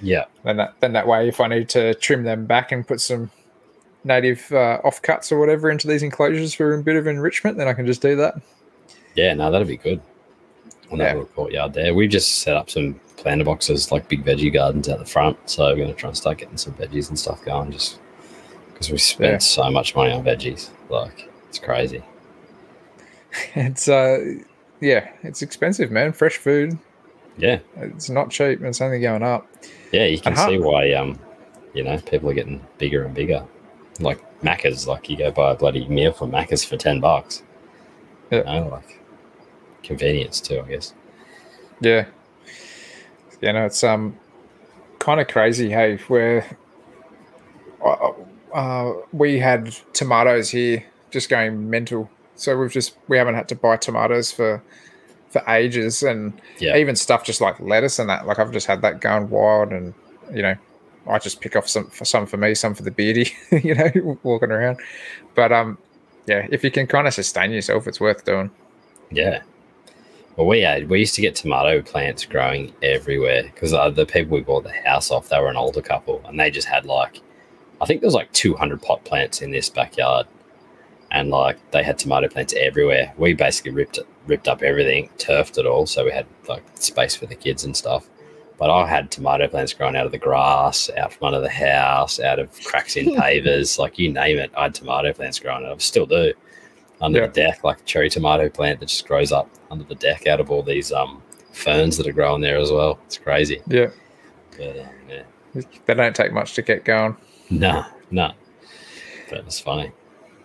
yeah. 0.01 0.25
Then 0.45 0.57
that 0.59 0.75
then 0.81 0.93
that 0.95 1.07
way 1.07 1.29
if 1.29 1.41
I 1.41 1.47
need 1.49 1.69
to 1.71 1.95
trim 1.95 2.25
them 2.25 2.47
back 2.47 2.73
and 2.73 2.87
put 2.87 3.01
some 3.01 3.31
native 4.07 4.51
uh, 4.53 4.81
offcuts 4.85 5.31
or 5.33 5.39
whatever 5.39 5.71
into 5.71 5.87
these 5.87 6.03
enclosures 6.03 6.55
for 6.55 6.75
a 6.75 6.83
bit 6.83 6.97
of 6.97 7.07
enrichment, 7.07 7.59
then 7.59 7.69
I 7.69 7.73
can 7.75 7.85
just 7.87 8.01
do 8.01 8.17
that. 8.17 8.41
Yeah, 9.15 9.35
no, 9.35 9.51
that'd 9.51 9.67
be 9.69 9.77
good. 9.77 10.01
On 10.93 10.99
that 10.99 11.05
Yeah. 11.09 11.13
little 11.15 11.27
courtyard 11.35 11.73
there. 11.75 11.95
We've 11.95 12.09
just 12.11 12.41
set 12.43 12.57
up 12.57 12.71
some 12.71 13.01
planter 13.17 13.45
boxes, 13.45 13.91
like 13.91 14.09
big 14.09 14.25
veggie 14.25 14.53
gardens 14.53 14.89
out 14.89 14.99
the 15.01 15.05
front. 15.05 15.37
So 15.47 15.65
we're 15.67 15.77
going 15.77 15.89
to 15.89 15.95
try 15.95 16.09
and 16.09 16.17
start 16.17 16.39
getting 16.39 16.57
some 16.57 16.75
veggies 16.75 17.09
and 17.09 17.19
stuff 17.19 17.45
going 17.45 17.73
just 17.73 17.99
because 18.73 18.91
we 18.91 18.99
spent 18.99 19.33
Yeah. 19.33 19.39
so 19.39 19.71
much 19.71 19.97
money 19.97 20.13
on 20.13 20.23
veggies. 20.25 20.71
Like, 20.89 21.29
it's 21.49 21.59
crazy. 21.59 22.03
It's 23.55 23.89
uh 23.89 24.19
yeah, 24.81 25.09
it's 25.23 25.43
expensive, 25.43 25.91
man. 25.91 26.13
Fresh 26.13 26.37
food, 26.39 26.79
Yeah. 27.39 27.59
it's 27.77 28.09
not 28.11 28.31
cheap. 28.31 28.63
It's 28.63 28.81
only 28.81 29.01
going 29.01 29.23
up. 29.23 29.47
Yeah, 29.93 30.05
you 30.05 30.19
can 30.21 30.35
how- 30.35 30.49
see 30.49 30.59
why, 30.59 30.93
um, 30.93 31.19
you 31.75 31.83
know, 31.83 31.99
people 31.99 32.31
are 32.31 32.35
getting 32.35 32.65
bigger 32.79 33.05
and 33.05 33.15
bigger. 33.15 33.45
Like 34.01 34.21
Macca's, 34.41 34.87
like 34.87 35.09
you 35.09 35.17
go 35.17 35.31
buy 35.31 35.53
a 35.53 35.55
bloody 35.57 35.87
meal 35.89 36.13
from 36.13 36.31
Macca's 36.33 36.65
for 36.65 36.77
10 36.77 37.01
bucks. 37.01 37.43
Yeah. 38.31 38.39
You 38.39 38.61
know, 38.65 38.69
like 38.69 39.01
convenience 39.83 40.41
too, 40.41 40.61
I 40.65 40.69
guess. 40.69 40.95
Yeah. 41.81 42.07
You 43.41 43.53
know, 43.53 43.67
it's 43.67 43.83
um 43.85 44.17
kind 44.99 45.21
of 45.21 45.29
crazy, 45.29 45.71
hey, 45.71 45.97
where 46.09 46.47
uh, 47.85 48.13
uh, 48.55 48.93
we 49.13 49.39
had 49.39 49.75
tomatoes 49.93 50.51
here 50.51 50.85
just 51.11 51.29
going 51.29 51.69
mental. 51.71 52.11
So 52.35 52.57
we've 52.59 52.73
just 52.73 52.97
we 53.09 53.17
haven't 53.17 53.35
had 53.35 53.49
to 53.49 53.55
buy 53.55 53.77
tomatoes 53.77 54.33
for 54.33 54.63
for 55.31 55.43
ages 55.49 56.03
and 56.03 56.41
Yeah. 56.59 56.77
even 56.77 56.97
stuff 56.97 57.25
just 57.25 57.41
like 57.41 57.59
lettuce 57.61 57.99
and 57.99 58.09
that 58.09 58.27
like 58.27 58.39
I've 58.39 58.53
just 58.53 58.67
had 58.67 58.83
that 58.83 59.01
going 59.01 59.29
wild 59.31 59.73
and 59.73 59.93
you 60.33 60.43
know 60.43 60.55
I 61.09 61.19
just 61.19 61.41
pick 61.41 61.57
off 61.57 61.69
some 61.69 61.89
for 61.89 62.05
some 62.05 62.27
for 62.27 62.37
me, 62.37 62.55
some 62.55 62.75
for 62.75 62.83
the 62.83 62.91
beardy, 62.91 63.33
you 63.63 63.75
know, 63.75 64.19
walking 64.23 64.51
around. 64.51 64.81
But 65.35 65.53
um 65.53 65.79
yeah, 66.27 66.47
if 66.51 66.65
you 66.65 66.71
can 66.71 66.87
kind 66.87 67.07
of 67.07 67.15
sustain 67.15 67.53
yourself, 67.53 67.87
it's 67.87 68.01
worth 68.01 68.25
doing. 68.25 68.51
Yeah. 69.11 69.43
Well, 70.37 70.47
we 70.47 70.61
had 70.61 70.91
we 70.91 70.99
used 70.99 71.15
to 71.15 71.23
get 71.23 71.35
tomato 71.35 71.81
plants 71.83 72.27
growing 72.27 72.73
everywhere 72.83 73.45
because 73.45 73.73
uh, 73.73 73.89
the 73.91 74.05
people 74.05 74.37
we 74.37 74.43
bought 74.43 74.65
the 74.65 74.73
house 74.73 75.11
off, 75.11 75.29
they 75.29 75.41
were 75.41 75.49
an 75.49 75.57
older 75.57 75.81
couple, 75.81 76.21
and 76.27 76.39
they 76.39 76.51
just 76.51 76.69
had 76.69 76.85
like, 76.85 77.21
I 77.81 77.87
think 77.87 78.01
there 78.01 78.09
was 78.09 78.15
like 78.15 78.33
200 78.33 78.83
pot 78.83 79.05
plants 79.05 79.41
in 79.41 79.51
this 79.51 79.71
backyard, 79.71 80.27
and 81.11 81.31
like 81.31 81.59
they 81.71 81.83
had 81.83 81.99
tomato 81.99 82.29
plants 82.29 82.53
everywhere. 82.55 83.15
We 83.17 83.33
basically 83.33 83.73
ripped 83.73 83.99
ripped 84.27 84.49
up 84.49 84.63
everything, 84.63 85.09
turfed 85.17 85.57
it 85.57 85.65
all, 85.65 85.87
so 85.87 86.05
we 86.05 86.13
had 86.13 86.27
like 86.49 86.65
space 86.75 87.15
for 87.15 87.27
the 87.27 87.35
kids 87.35 87.65
and 87.65 87.75
stuff. 87.77 88.07
But 88.59 88.71
I 88.71 88.87
had 88.89 89.11
tomato 89.11 89.49
plants 89.49 89.75
growing 89.75 89.97
out 89.97 90.07
of 90.07 90.13
the 90.13 90.19
grass, 90.19 90.89
out 90.97 91.13
from 91.13 91.27
under 91.29 91.41
the 91.41 91.51
house, 91.51 92.19
out 92.19 92.39
of 92.39 92.51
cracks 92.65 92.97
in 92.97 93.07
pavers, 93.15 93.79
like 93.79 93.99
you 93.99 94.11
name 94.13 94.39
it. 94.39 94.51
I 94.57 94.65
had 94.65 94.75
tomato 94.75 95.13
plants 95.13 95.39
growing 95.39 95.67
out. 95.67 95.73
I 95.73 95.79
still 95.79 96.07
do 96.07 96.33
under 97.03 97.21
Yeah. 97.21 97.27
the 97.27 97.33
deck, 97.33 97.65
like 97.65 97.81
a 97.81 97.85
cherry 97.85 98.09
tomato 98.09 98.49
plant 98.49 98.81
that 98.81 98.87
just 98.89 99.07
grows 99.07 99.31
up 99.33 99.51
under 99.71 99.85
the 99.85 99.95
deck 99.97 100.27
out 100.27 100.41
of 100.41 100.51
all 100.51 100.63
these 100.63 100.91
um, 100.91 101.23
ferns 101.53 101.99
that 101.99 102.07
are 102.07 102.13
growing 102.13 102.41
there 102.41 102.57
as 102.57 102.71
well. 102.73 102.99
It's 103.05 103.19
crazy. 103.19 103.61
Yeah. 103.67 103.89
But 104.57 104.79
um, 104.79 104.89
yeah, 105.07 105.63
They 105.85 105.93
don't 105.95 106.17
take 106.17 106.33
much 106.33 106.55
to 106.55 106.63
get 106.63 106.85
going. 106.87 107.15
no, 107.51 107.85
no. 108.11 108.33
But 109.29 109.41
it's 109.41 109.61
funny. 109.61 109.93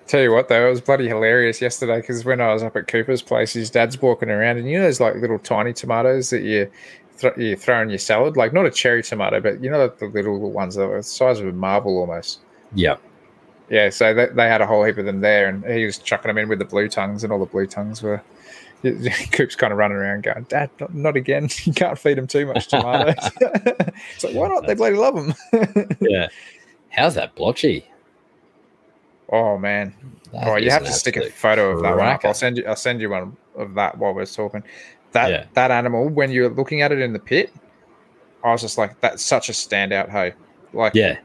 Tell 0.08 0.22
you 0.22 0.34
what, 0.34 0.50
though, 0.50 0.68
it 0.68 0.70
was 0.70 0.82
bloody 0.82 1.08
hilarious 1.08 1.62
yesterday 1.62 2.02
because 2.02 2.26
when 2.26 2.42
I 2.42 2.52
was 2.54 2.64
up 2.64 2.76
at 2.76 2.88
Cooper's 2.88 3.22
place, 3.22 3.54
his 3.54 3.70
dad's 3.70 4.02
walking 4.02 4.30
around, 4.30 4.58
and 4.58 4.68
you 4.70 4.78
know 4.78 4.84
those 4.84 5.00
like 5.00 5.16
little 5.16 5.40
tiny 5.40 5.72
tomatoes 5.72 6.32
that 6.32 6.42
you 6.42 6.70
th- 7.22 7.38
you 7.38 7.56
throw 7.56 7.82
in 7.82 7.90
your 7.90 8.00
salad, 8.00 8.38
like 8.38 8.54
not 8.54 8.66
a 8.66 8.72
cherry 8.72 9.04
tomato, 9.04 9.40
but 9.40 9.64
you 9.64 9.70
know 9.70 9.88
the 9.88 10.08
little 10.08 10.52
ones 10.52 10.76
that 10.76 10.88
were 10.88 10.98
the 10.98 11.04
size 11.04 11.40
of 11.40 11.48
a 11.48 11.52
marble 11.52 11.98
almost. 11.98 12.40
Yeah. 12.74 12.98
Yeah, 13.70 13.90
so 13.90 14.14
they, 14.14 14.28
they 14.28 14.48
had 14.48 14.60
a 14.60 14.68
whole 14.68 14.84
heap 14.84 14.98
of 14.98 15.06
them 15.06 15.22
there, 15.22 15.48
and 15.48 15.64
he 15.66 15.86
was 15.86 15.98
chucking 15.98 16.28
them 16.28 16.38
in 16.38 16.50
with 16.50 16.60
the 16.60 16.66
blue 16.66 16.90
tongues, 16.90 17.24
and 17.24 17.32
all 17.32 17.40
the 17.40 17.46
blue 17.46 17.66
tongues 17.68 18.04
were. 18.04 18.22
Coop's 19.32 19.56
kind 19.56 19.72
of 19.72 19.78
running 19.78 19.98
around 19.98 20.24
going, 20.24 20.44
Dad, 20.50 20.70
not, 20.80 20.94
not 20.94 21.16
again. 21.16 21.50
You 21.64 21.74
can't 21.74 21.98
feed 21.98 22.18
them 22.18 22.28
too 22.28 22.48
much 22.48 22.68
tomatoes. 22.68 23.14
it's 23.40 24.24
like, 24.24 24.36
why 24.36 24.48
not? 24.48 24.66
They 24.66 24.74
bloody 24.74 24.96
love 24.96 25.16
them. 25.16 25.88
Yeah. 26.02 26.28
How's 26.90 27.16
that 27.16 27.36
blotchy? 27.36 27.86
oh, 29.32 29.58
man. 29.58 29.94
That 30.34 30.48
oh, 30.48 30.56
you 30.58 30.72
have 30.72 30.84
to 30.84 30.92
stick 30.92 31.16
a 31.16 31.30
photo 31.30 31.72
of 31.72 31.84
that 31.84 31.98
one 31.98 32.08
up. 32.08 32.26
I'll 32.26 32.34
send 32.34 32.58
you. 32.58 32.66
I'll 32.66 32.76
send 32.76 33.02
you 33.02 33.10
one 33.10 33.38
of 33.56 33.74
that 33.76 33.98
while 33.98 34.14
we're 34.14 34.26
talking. 34.26 34.64
That 35.14 35.30
Yeah. 35.30 35.46
that 35.54 35.72
animal, 35.72 36.08
when 36.10 36.32
you're 36.32 36.50
looking 36.50 36.82
at 36.82 36.92
it 36.92 37.00
in 37.00 37.14
the 37.14 37.20
pit, 37.20 37.52
I 38.44 38.52
was 38.52 38.62
just 38.62 38.78
like, 38.78 39.00
that's 39.02 39.24
such 39.24 39.50
a 39.50 39.52
standout. 39.52 40.10
Hey, 40.10 40.34
like, 40.74 40.96
Yeah. 40.96 41.18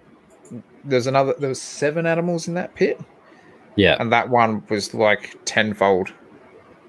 there's 0.84 1.06
another. 1.06 1.34
There 1.38 1.48
was 1.48 1.62
seven 1.62 2.04
animals 2.06 2.48
in 2.48 2.54
that 2.54 2.74
pit, 2.74 3.00
Yeah. 3.76 3.96
and 4.00 4.12
that 4.12 4.28
one 4.28 4.62
was 4.68 4.92
like 4.94 5.36
tenfold 5.44 6.12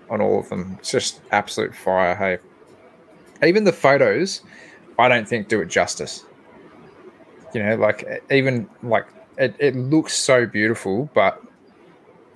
on 0.09 0.21
all 0.21 0.39
of 0.39 0.49
them. 0.49 0.77
It's 0.79 0.91
just 0.91 1.21
absolute 1.31 1.75
fire. 1.75 2.15
Hey, 2.15 2.39
even 3.47 3.63
the 3.63 3.73
photos, 3.73 4.41
I 4.97 5.07
don't 5.07 5.27
think 5.27 5.47
do 5.49 5.61
it 5.61 5.67
justice. 5.67 6.23
You 7.53 7.63
know, 7.63 7.75
like 7.75 8.23
even 8.31 8.67
like 8.83 9.05
it, 9.37 9.55
it 9.59 9.75
looks 9.75 10.13
so 10.13 10.45
beautiful, 10.47 11.09
but 11.13 11.41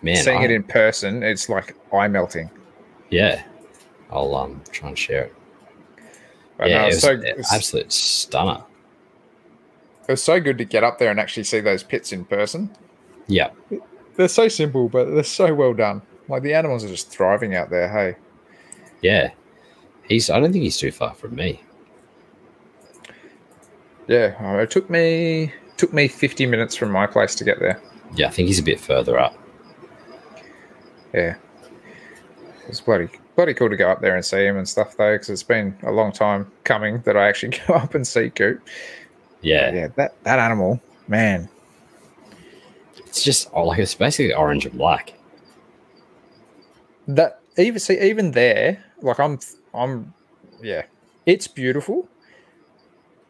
Man, 0.04 0.16
seeing 0.18 0.38
I- 0.42 0.46
it 0.46 0.52
in 0.52 0.64
person, 0.64 1.24
it's 1.24 1.50
like 1.50 1.76
eye 1.92 2.08
melting. 2.08 2.50
yeah. 3.10 3.42
I'll 4.12 4.36
um 4.36 4.62
try 4.72 4.90
and 4.90 4.98
share 4.98 5.24
it. 5.26 5.36
But 6.58 6.70
yeah, 6.70 6.80
no, 6.80 6.84
it 6.86 6.88
it's 6.90 6.96
was 6.98 7.04
so 7.04 7.12
an 7.14 7.44
absolute 7.52 7.92
stunner. 7.92 8.64
it 10.08 10.12
was 10.12 10.24
so 10.24 10.40
good 10.40 10.58
to 10.60 10.66
get 10.66 10.84
up 10.84 11.00
there 11.00 11.10
and 11.10 11.20
actually 11.20 11.44
see 11.44 11.60
those 11.60 11.84
pits 11.84 12.12
in 12.12 12.26
person. 12.26 12.70
Yeah. 13.28 13.52
They're 14.16 14.28
so 14.28 14.48
simple, 14.48 14.90
but 14.90 15.06
they're 15.12 15.24
so 15.24 15.54
well 15.56 15.74
done. 15.74 16.02
Like 16.28 16.44
the 16.44 16.54
animals 16.54 16.84
are 16.84 16.90
just 16.90 17.10
thriving 17.10 17.56
out 17.56 17.70
there. 17.70 17.90
Hey, 17.90 18.16
Yeah. 19.02 19.32
He's 20.04 20.30
I 20.30 20.40
don't 20.40 20.52
think 20.52 20.64
he's 20.64 20.78
too 20.78 20.92
far 20.92 21.14
from 21.14 21.36
me. 21.36 21.62
yeah, 24.08 24.36
oh, 24.42 24.58
it 24.60 24.70
took 24.70 24.90
me 24.90 25.54
took 25.78 25.94
me 25.94 26.08
fifty 26.08 26.46
minutes 26.46 26.76
from 26.76 26.92
my 26.92 27.08
place 27.08 27.34
to 27.36 27.44
get 27.44 27.60
there. 27.60 27.82
Yeah, 28.16 28.28
I 28.28 28.32
think 28.32 28.48
he's 28.50 28.60
a 28.60 28.64
bit 28.64 28.80
further 28.80 29.18
up. 29.18 29.38
Yeah, 31.14 31.36
it's 32.68 32.82
bloody 32.82 33.10
bloody 33.36 33.54
cool 33.54 33.70
to 33.70 33.78
go 33.78 33.90
up 33.90 34.02
there 34.02 34.16
and 34.16 34.24
see 34.26 34.46
him 34.46 34.58
and 34.58 34.68
stuff 34.68 34.98
though, 34.98 35.14
because 35.16 35.30
it's 35.30 35.44
been 35.44 35.76
a 35.84 35.92
long 35.92 36.12
time 36.12 36.52
coming 36.64 37.02
that 37.02 37.16
I 37.18 37.28
actually 37.28 37.58
go 37.68 37.76
up 37.76 37.96
and 37.96 38.06
see 38.06 38.30
Coop. 38.30 38.62
Yeah. 39.42 39.74
yeah, 39.74 39.88
that 39.96 40.22
that 40.24 40.40
animal, 40.40 40.80
man. 41.08 41.50
It's 43.08 43.24
just 43.24 43.50
oh, 43.54 43.66
like 43.66 43.80
it's 43.80 43.96
basically 43.96 44.34
orange 44.34 44.66
and 44.66 44.78
black. 44.78 45.14
that 47.08 47.42
even 47.58 47.80
see 47.80 48.00
even 48.00 48.32
there 48.32 48.84
like 49.02 49.20
i'm 49.20 49.38
i'm 49.74 50.14
yeah 50.62 50.84
it's 51.26 51.48
beautiful 51.48 52.08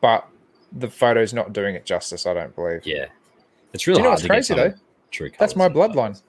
but 0.01 0.27
the 0.73 0.87
photo's 0.87 1.33
not 1.33 1.53
doing 1.53 1.73
it 1.75 1.85
justice 1.85 2.25
i 2.25 2.33
don't 2.33 2.55
believe 2.55 2.85
Yeah. 2.85 3.07
It's 3.73 3.87
really 3.87 3.99
you 3.99 4.03
know 4.03 4.11
what's 4.11 4.25
crazy, 4.25 4.53
though? 4.53 4.73
True 5.09 5.31
that's 5.39 5.55
my 5.55 5.65
in 5.65 5.73
bloodline 5.73 6.21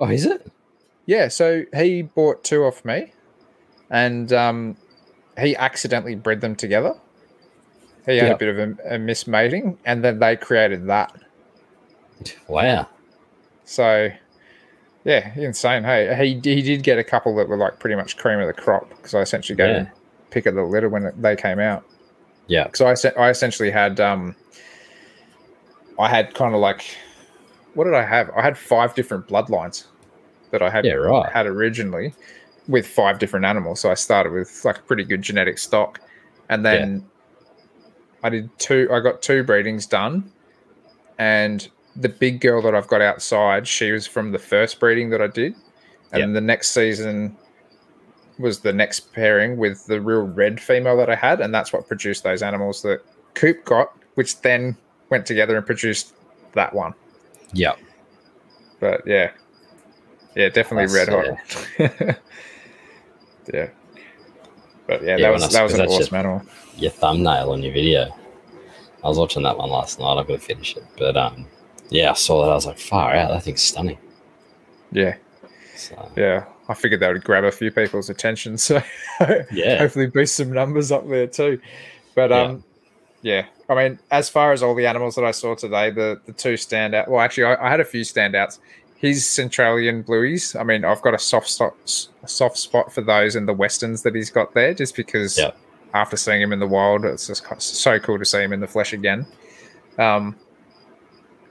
Oh, 0.00 0.08
is 0.08 0.26
it? 0.26 0.46
Yeah 1.08 1.26
so 1.28 1.64
he 1.74 2.02
bought 2.02 2.44
two 2.44 2.64
off 2.64 2.84
me 2.84 3.12
and 3.90 4.30
um 4.32 4.76
he 5.40 5.56
accidentally 5.56 6.14
bred 6.14 6.40
them 6.42 6.54
together 6.54 6.94
he 8.06 8.18
had 8.18 8.26
Yeah. 8.28 8.34
a 8.34 8.36
bit 8.38 8.48
of 8.48 8.58
a, 8.58 8.94
a 8.94 8.98
mismating 8.98 9.78
and 9.86 10.04
then 10.04 10.18
they 10.18 10.36
created 10.36 10.86
that 10.88 11.12
Wow. 12.46 12.86
so 13.64 14.10
yeah 15.04 15.32
insane 15.34 15.84
hey 15.84 16.14
he, 16.16 16.34
he 16.54 16.62
did 16.62 16.82
get 16.82 16.98
a 16.98 17.04
couple 17.04 17.34
that 17.36 17.48
were 17.48 17.56
like 17.56 17.78
pretty 17.80 17.96
much 17.96 18.16
cream 18.18 18.38
of 18.40 18.46
the 18.46 18.52
crop 18.52 18.88
because 18.90 19.14
i 19.14 19.20
essentially 19.20 19.56
gave 19.56 19.68
Yeah. 19.70 19.78
him 19.84 19.88
pick 20.30 20.44
of 20.46 20.54
the 20.54 20.62
litter 20.62 20.88
when 20.90 21.10
they 21.16 21.34
came 21.36 21.58
out 21.58 21.84
Yeah. 22.48 22.68
So 22.74 22.86
I, 22.86 22.94
I 23.16 23.30
essentially 23.30 23.70
had 23.70 23.98
um, 24.00 24.34
I 25.98 26.08
had 26.08 26.34
kind 26.34 26.54
of 26.54 26.60
like, 26.60 26.84
what 27.74 27.84
did 27.84 27.94
I 27.94 28.04
have? 28.04 28.30
I 28.36 28.42
had 28.42 28.56
five 28.58 28.94
different 28.94 29.26
bloodlines 29.26 29.84
that 30.50 30.62
I 30.62 30.70
had 30.70 30.84
Yeah, 30.84 30.94
right. 30.94 31.30
had 31.32 31.46
originally 31.46 32.14
with 32.68 32.86
five 32.86 33.18
different 33.18 33.44
animals. 33.46 33.80
So 33.80 33.90
I 33.90 33.94
started 33.94 34.32
with 34.32 34.64
like 34.64 34.78
a 34.78 34.82
pretty 34.82 35.04
good 35.04 35.22
genetic 35.22 35.58
stock, 35.58 36.00
and 36.48 36.64
then 36.64 37.04
I 38.22 38.28
did 38.30 38.50
two. 38.58 38.88
I 38.92 39.00
got 39.00 39.22
two 39.22 39.42
breedings 39.44 39.86
done, 39.86 40.30
and 41.18 41.68
the 41.96 42.08
big 42.08 42.40
girl 42.40 42.62
that 42.62 42.74
I've 42.74 42.88
got 42.88 43.00
outside, 43.00 43.66
she 43.66 43.90
was 43.90 44.06
from 44.06 44.32
the 44.32 44.38
first 44.38 44.78
breeding 44.80 45.10
that 45.10 45.20
I 45.22 45.26
did, 45.26 45.54
and 46.12 46.20
Yep. 46.20 46.32
the 46.34 46.40
next 46.40 46.68
season 46.70 47.36
was 48.38 48.60
the 48.60 48.72
next 48.72 49.12
pairing 49.12 49.56
with 49.56 49.84
the 49.86 50.00
real 50.00 50.22
red 50.22 50.60
female 50.60 50.96
that 50.96 51.10
I 51.10 51.16
had, 51.16 51.40
and 51.40 51.52
that's 51.52 51.72
what 51.72 51.88
produced 51.88 52.22
those 52.22 52.42
animals 52.42 52.82
that 52.82 53.00
Coop 53.34 53.64
got, 53.64 53.92
which 54.14 54.40
then 54.42 54.76
went 55.10 55.26
together 55.26 55.56
and 55.56 55.66
produced 55.66 56.14
that 56.52 56.72
one. 56.74 56.94
Yeah. 57.52 57.74
But 58.78 59.02
yeah, 59.06 59.30
yeah, 60.38 60.48
definitely 60.48 60.94
red 60.94 61.08
hot. 61.08 61.36
yeah, 63.52 63.68
but 64.86 65.02
yeah, 65.02 65.16
Yeah, 65.16 65.16
that 65.18 65.32
was 65.32 65.52
that 65.52 65.62
was 65.62 65.74
an 65.74 65.86
awesome 65.86 66.16
animal. 66.16 66.42
Your 66.76 66.92
thumbnail 66.92 67.50
on 67.50 67.62
your 67.62 67.72
video. 67.72 68.14
I 69.02 69.08
was 69.08 69.18
watching 69.18 69.42
that 69.42 69.58
one 69.58 69.70
last 69.70 69.98
night. 69.98 70.14
I've 70.16 70.28
got 70.28 70.34
to 70.34 70.46
finish 70.46 70.76
it. 70.76 70.84
But 70.96 71.16
um, 71.16 71.46
yeah, 71.90 72.10
I 72.10 72.14
saw 72.14 72.42
that. 72.42 72.50
I 72.50 72.54
was 72.54 72.66
like, 72.66 72.78
far 72.78 73.14
out. 73.14 73.30
That 73.30 73.42
thing's 73.42 73.62
stunning. 73.62 73.98
Yeah, 74.92 75.16
So, 75.76 76.10
yeah. 76.16 76.44
I 76.68 76.74
figured 76.74 77.00
that 77.00 77.12
would 77.12 77.24
grab 77.24 77.44
a 77.44 77.52
few 77.52 77.70
people's 77.70 78.10
attention, 78.10 78.56
so 78.68 78.80
yeah. 79.52 79.78
hopefully 79.78 80.06
boost 80.06 80.36
some 80.36 80.52
numbers 80.52 80.92
up 80.92 81.08
there 81.08 81.26
too. 81.26 81.60
But 82.14 82.30
Yeah. 82.30 82.42
um, 82.42 82.64
yeah. 83.22 83.46
I 83.68 83.74
mean, 83.74 83.98
as 84.10 84.28
far 84.28 84.52
as 84.52 84.62
all 84.62 84.74
the 84.74 84.86
animals 84.86 85.14
that 85.16 85.24
I 85.24 85.32
saw 85.32 85.54
today, 85.54 85.90
the 85.90 86.20
the 86.26 86.32
two 86.32 86.56
stand 86.56 86.94
out. 86.94 87.08
Well, 87.08 87.20
actually, 87.20 87.44
I, 87.44 87.66
I 87.66 87.70
had 87.70 87.80
a 87.80 87.84
few 87.84 88.02
standouts. 88.02 88.58
His 89.00 89.24
Centralian 89.24 90.04
Blueies. 90.04 90.58
I 90.58 90.64
mean, 90.64 90.84
I've 90.84 91.00
got 91.02 91.14
a 91.14 91.18
soft 91.18 91.48
spot, 91.48 91.74
soft 92.26 92.58
spot 92.58 92.92
for 92.92 93.00
those 93.00 93.36
and 93.36 93.46
the 93.48 93.52
westerns 93.52 94.02
that 94.02 94.14
he's 94.14 94.30
got 94.30 94.54
there, 94.54 94.74
just 94.74 94.96
because 94.96 95.38
Yeah. 95.38 95.52
after 95.94 96.16
seeing 96.16 96.42
him 96.42 96.52
in 96.52 96.58
the 96.58 96.66
wild, 96.66 97.04
it's 97.04 97.28
just 97.28 97.44
so 97.60 97.98
cool 98.00 98.18
to 98.18 98.24
see 98.24 98.38
him 98.42 98.52
in 98.52 98.58
the 98.60 98.66
flesh 98.66 98.92
again. 98.92 99.24
Um, 99.98 100.34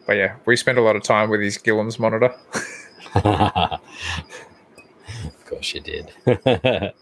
but 0.05 0.13
yeah, 0.17 0.35
we 0.45 0.55
spent 0.57 0.77
a 0.77 0.81
lot 0.81 0.95
of 0.97 1.03
time 1.03 1.29
with 1.29 1.39
his 1.41 1.57
Gillen's 1.57 1.99
monitor. 1.99 2.33
of 3.15 3.79
course 5.45 5.73
you 5.73 5.81
did. 5.81 6.11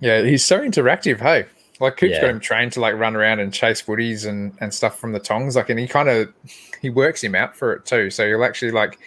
Yeah, 0.00 0.22
he's 0.22 0.42
so 0.42 0.58
interactive. 0.58 1.20
Hey, 1.20 1.44
like 1.82 1.96
Coop's 1.98 2.18
got 2.18 2.30
him 2.30 2.40
trained 2.40 2.72
to 2.72 2.80
like 2.80 2.94
run 2.94 3.14
around 3.16 3.40
and 3.40 3.52
chase 3.52 3.82
woodies 3.82 4.26
and 4.26 4.56
and 4.60 4.72
stuff 4.72 4.98
from 4.98 5.12
the 5.12 5.20
tongs. 5.20 5.56
Like, 5.56 5.68
and 5.68 5.78
he 5.78 5.86
kind 5.86 6.08
of 6.08 6.32
he 6.80 6.88
works 6.90 7.22
him 7.22 7.34
out 7.34 7.54
for 7.56 7.72
it 7.74 7.84
too. 7.84 8.08
So 8.10 8.26
he'll 8.26 8.44
actually 8.44 8.70
like 8.70 8.98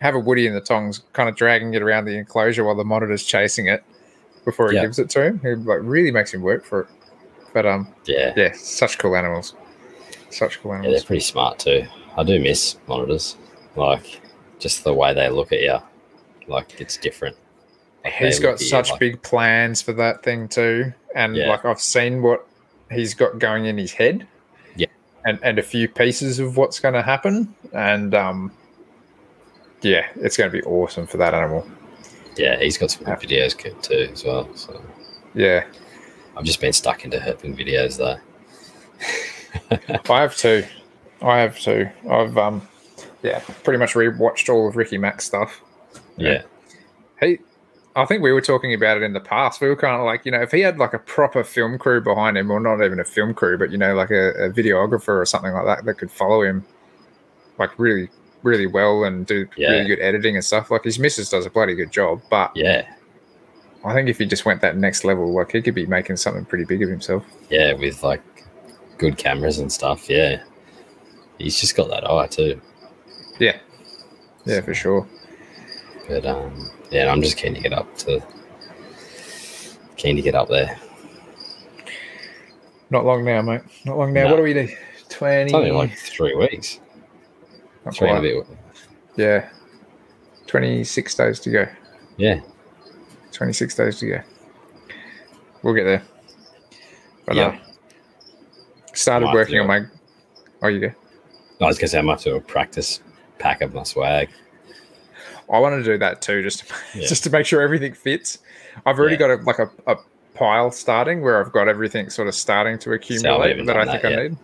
have 0.00 0.14
a 0.14 0.18
woody 0.20 0.46
in 0.46 0.52
the 0.54 0.60
tongs, 0.60 1.02
kind 1.14 1.28
of 1.28 1.36
dragging 1.36 1.72
it 1.74 1.80
around 1.82 2.04
the 2.04 2.16
enclosure 2.18 2.64
while 2.64 2.74
the 2.74 2.84
monitor's 2.84 3.24
chasing 3.24 3.66
it 3.68 3.82
before 4.44 4.70
he 4.70 4.76
Yeah. 4.76 4.82
gives 4.82 4.98
it 4.98 5.08
to 5.10 5.24
him. 5.24 5.40
He 5.40 5.54
like 5.54 5.78
really 5.82 6.10
makes 6.10 6.34
him 6.34 6.42
work 6.42 6.64
for 6.64 6.80
it. 6.82 6.88
But 7.54 7.64
um, 7.66 7.88
yeah. 8.04 8.32
yeah, 8.36 8.52
such 8.52 8.98
cool 8.98 9.16
animals. 9.16 9.54
Such 10.30 10.60
cool 10.60 10.72
animals. 10.72 10.92
Yeah, 10.92 10.98
they're 10.98 11.06
pretty 11.06 11.20
smart 11.20 11.60
too. 11.60 11.86
I 12.16 12.24
do 12.24 12.40
miss 12.40 12.76
monitors. 12.88 13.36
Like, 13.76 14.20
just 14.58 14.82
the 14.84 14.92
way 14.92 15.14
they 15.14 15.28
look 15.30 15.52
at 15.52 15.60
you. 15.60 15.78
Like, 16.48 16.80
it's 16.80 16.96
different. 16.96 17.36
Like, 18.04 18.12
He's 18.14 18.38
got 18.40 18.60
you 18.60 18.66
such 18.66 18.90
like- 18.90 19.00
big 19.00 19.22
plans 19.22 19.80
for 19.80 19.92
that 19.94 20.22
thing 20.22 20.48
too, 20.48 20.92
and 21.14 21.36
Yeah. 21.36 21.48
like 21.48 21.64
I've 21.64 21.80
seen 21.80 22.22
what 22.22 22.46
he's 22.90 23.14
got 23.14 23.38
going 23.38 23.66
in 23.66 23.78
his 23.78 23.92
head, 23.92 24.26
Yeah. 24.76 24.86
and 25.24 25.38
and 25.42 25.58
a 25.58 25.62
few 25.62 25.88
pieces 25.88 26.38
of 26.38 26.56
what's 26.56 26.80
going 26.80 26.94
to 26.94 27.02
happen, 27.02 27.54
and 27.72 28.14
um, 28.14 28.52
yeah, 29.82 30.06
it's 30.16 30.36
going 30.36 30.50
to 30.50 30.56
be 30.56 30.62
awesome 30.64 31.06
for 31.06 31.16
that 31.18 31.34
animal. 31.34 31.66
Yeah, 32.36 32.58
he's 32.58 32.76
got 32.78 32.90
some 32.90 33.04
good 33.04 33.18
videos 33.18 33.56
Coop, 33.56 33.80
too, 33.82 34.08
as 34.12 34.24
well. 34.24 34.52
So, 34.56 34.82
Yeah, 35.34 35.64
I've 36.36 36.44
just 36.44 36.60
been 36.60 36.72
stuck 36.72 37.04
into 37.04 37.18
herping 37.18 37.56
videos 37.56 37.96
though. 37.98 38.18
I 40.10 40.20
have 40.20 40.36
two. 40.36 40.64
I 41.22 41.38
have 41.38 41.58
two. 41.58 41.88
I've 42.10 42.36
um, 42.36 42.66
yeah, 43.22 43.38
pretty 43.62 43.78
much 43.78 43.94
rewatched 43.94 44.52
all 44.52 44.68
of 44.68 44.76
Ricky 44.76 44.98
Mack's 44.98 45.24
stuff. 45.24 45.60
Yeah. 46.16 46.42
He, 47.20 47.38
I 47.96 48.04
think 48.06 48.22
we 48.22 48.32
were 48.32 48.40
talking 48.40 48.74
about 48.74 48.96
it 48.96 49.02
in 49.04 49.12
the 49.12 49.20
past. 49.20 49.60
We 49.60 49.68
were 49.68 49.76
kind 49.76 49.94
of 49.94 50.04
like, 50.04 50.24
you 50.26 50.32
know, 50.32 50.42
if 50.42 50.50
he 50.50 50.60
had 50.60 50.78
like 50.78 50.94
a 50.94 50.98
proper 50.98 51.44
film 51.44 51.78
crew 51.78 52.00
behind 52.00 52.36
him, 52.36 52.50
or 52.50 52.58
not 52.58 52.82
even 52.84 52.98
a 52.98 53.04
film 53.04 53.34
crew, 53.34 53.56
but 53.56 53.70
you 53.70 53.78
know, 53.78 53.94
like 53.94 54.10
a, 54.10 54.30
a 54.46 54.50
videographer 54.50 55.20
or 55.20 55.24
something 55.24 55.52
like 55.52 55.64
that 55.66 55.84
that 55.84 55.94
could 55.94 56.10
follow 56.10 56.42
him, 56.42 56.64
like 57.58 57.78
really, 57.78 58.08
really 58.42 58.66
well 58.66 59.04
and 59.04 59.26
do 59.26 59.46
Yeah. 59.56 59.70
really 59.70 59.86
good 59.86 60.00
editing 60.00 60.34
and 60.34 60.44
stuff. 60.44 60.70
Like 60.72 60.82
his 60.84 60.98
missus 60.98 61.30
does 61.30 61.46
a 61.46 61.50
bloody 61.50 61.74
good 61.74 61.92
job, 61.92 62.20
but 62.30 62.50
Yeah. 62.56 62.84
I 63.84 63.92
think 63.92 64.08
if 64.08 64.18
he 64.18 64.26
just 64.26 64.44
went 64.44 64.60
that 64.62 64.76
next 64.76 65.04
level, 65.04 65.32
like 65.32 65.52
he 65.52 65.62
could 65.62 65.74
be 65.74 65.86
making 65.86 66.16
something 66.16 66.44
pretty 66.46 66.64
big 66.64 66.82
of 66.82 66.88
himself. 66.88 67.24
Yeah, 67.50 67.74
with 67.74 68.02
like 68.02 68.22
good 68.98 69.18
cameras 69.18 69.58
and 69.58 69.70
stuff. 69.70 70.08
Yeah. 70.10 70.42
He's 71.38 71.60
just 71.60 71.76
got 71.76 71.90
that 71.90 72.08
eye 72.10 72.26
too. 72.26 72.60
Yeah, 73.38 73.58
yeah, 74.46 74.60
for 74.62 74.72
sure. 74.74 75.06
But 76.08 76.26
um, 76.26 76.70
yeah, 76.90 77.10
I'm 77.10 77.22
just 77.22 77.36
keen 77.36 77.54
to 77.54 77.60
get 77.60 77.72
up 77.72 77.96
to 77.98 78.22
keen 79.96 80.16
to 80.16 80.22
get 80.22 80.34
up 80.34 80.48
there. 80.48 80.78
Not 82.90 83.04
long 83.04 83.24
now, 83.24 83.42
mate. 83.42 83.62
Not 83.84 83.96
long 83.98 84.12
now. 84.12 84.24
No. 84.24 84.30
What 84.30 84.36
do 84.36 84.42
we 84.42 84.52
do? 84.54 84.68
Twenty. 85.08 85.44
It's 85.44 85.54
only 85.54 85.70
like 85.70 85.96
three 85.96 86.34
weeks. 86.34 86.80
not 87.84 87.96
Three 87.96 88.08
quite. 88.08 88.20
bit. 88.22 88.46
Yeah, 89.16 89.48
twenty-six 90.46 91.14
days 91.14 91.40
to 91.40 91.50
go. 91.50 91.66
Yeah. 92.16 92.40
26 93.32 93.74
days 93.74 93.98
to 93.98 94.06
go. 94.08 94.20
We'll 95.64 95.74
get 95.74 95.82
there. 95.82 96.02
But 97.26 97.34
Yeah. 97.34 97.46
uh, 97.46 97.58
started 98.92 99.30
working 99.32 99.58
on 99.58 99.66
my. 99.66 99.80
Oh, 100.62 100.68
you 100.68 100.78
go. 100.78 100.92
I 101.60 101.64
was 101.66 101.76
gonna 101.76 101.88
say 101.88 101.98
I 101.98 102.02
might 102.02 102.20
do 102.20 102.36
a 102.36 102.40
practice 102.40 103.00
pack 103.40 103.60
of 103.62 103.74
my 103.74 103.82
swag. 103.82 104.28
I 105.52 105.58
want 105.58 105.74
to 105.76 105.82
do 105.84 105.98
that 105.98 106.22
too, 106.22 106.42
just 106.42 106.60
to, 106.60 106.74
Yeah. 106.98 107.06
just 107.06 107.24
to 107.24 107.30
make 107.30 107.46
sure 107.46 107.60
everything 107.62 107.92
fits. 107.94 108.38
I've 108.86 108.98
already 108.98 109.14
Yeah. 109.16 109.18
got 109.18 109.30
a, 109.30 109.36
like 109.44 109.58
a, 109.58 109.70
a 109.86 109.96
pile 110.34 110.70
starting 110.70 111.20
where 111.22 111.40
I've 111.44 111.52
got 111.52 111.68
everything 111.68 112.10
sort 112.10 112.28
of 112.28 112.34
starting 112.34 112.78
to 112.80 112.92
accumulate 112.92 113.50
even 113.52 113.66
that 113.66 113.76
I 113.76 113.84
think 113.84 114.02
that 114.02 114.12
I 114.18 114.22
need. 114.28 114.36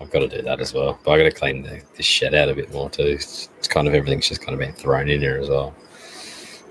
I've 0.00 0.10
got 0.10 0.20
to 0.20 0.28
do 0.28 0.42
that 0.42 0.60
as 0.60 0.72
well. 0.72 0.98
But 1.04 1.10
I 1.12 1.18
got 1.18 1.24
to 1.24 1.30
clean 1.32 1.62
the, 1.62 1.82
the 1.96 2.02
shed 2.02 2.32
out 2.34 2.48
a 2.48 2.54
bit 2.54 2.72
more 2.72 2.88
too. 2.88 3.02
It's, 3.02 3.48
it's 3.58 3.66
kind 3.68 3.88
of 3.88 3.94
everything's 3.94 4.28
just 4.28 4.40
kind 4.40 4.52
of 4.54 4.60
been 4.60 4.72
thrown 4.72 5.08
in 5.10 5.20
here 5.20 5.38
as 5.38 5.48
well. 5.48 5.74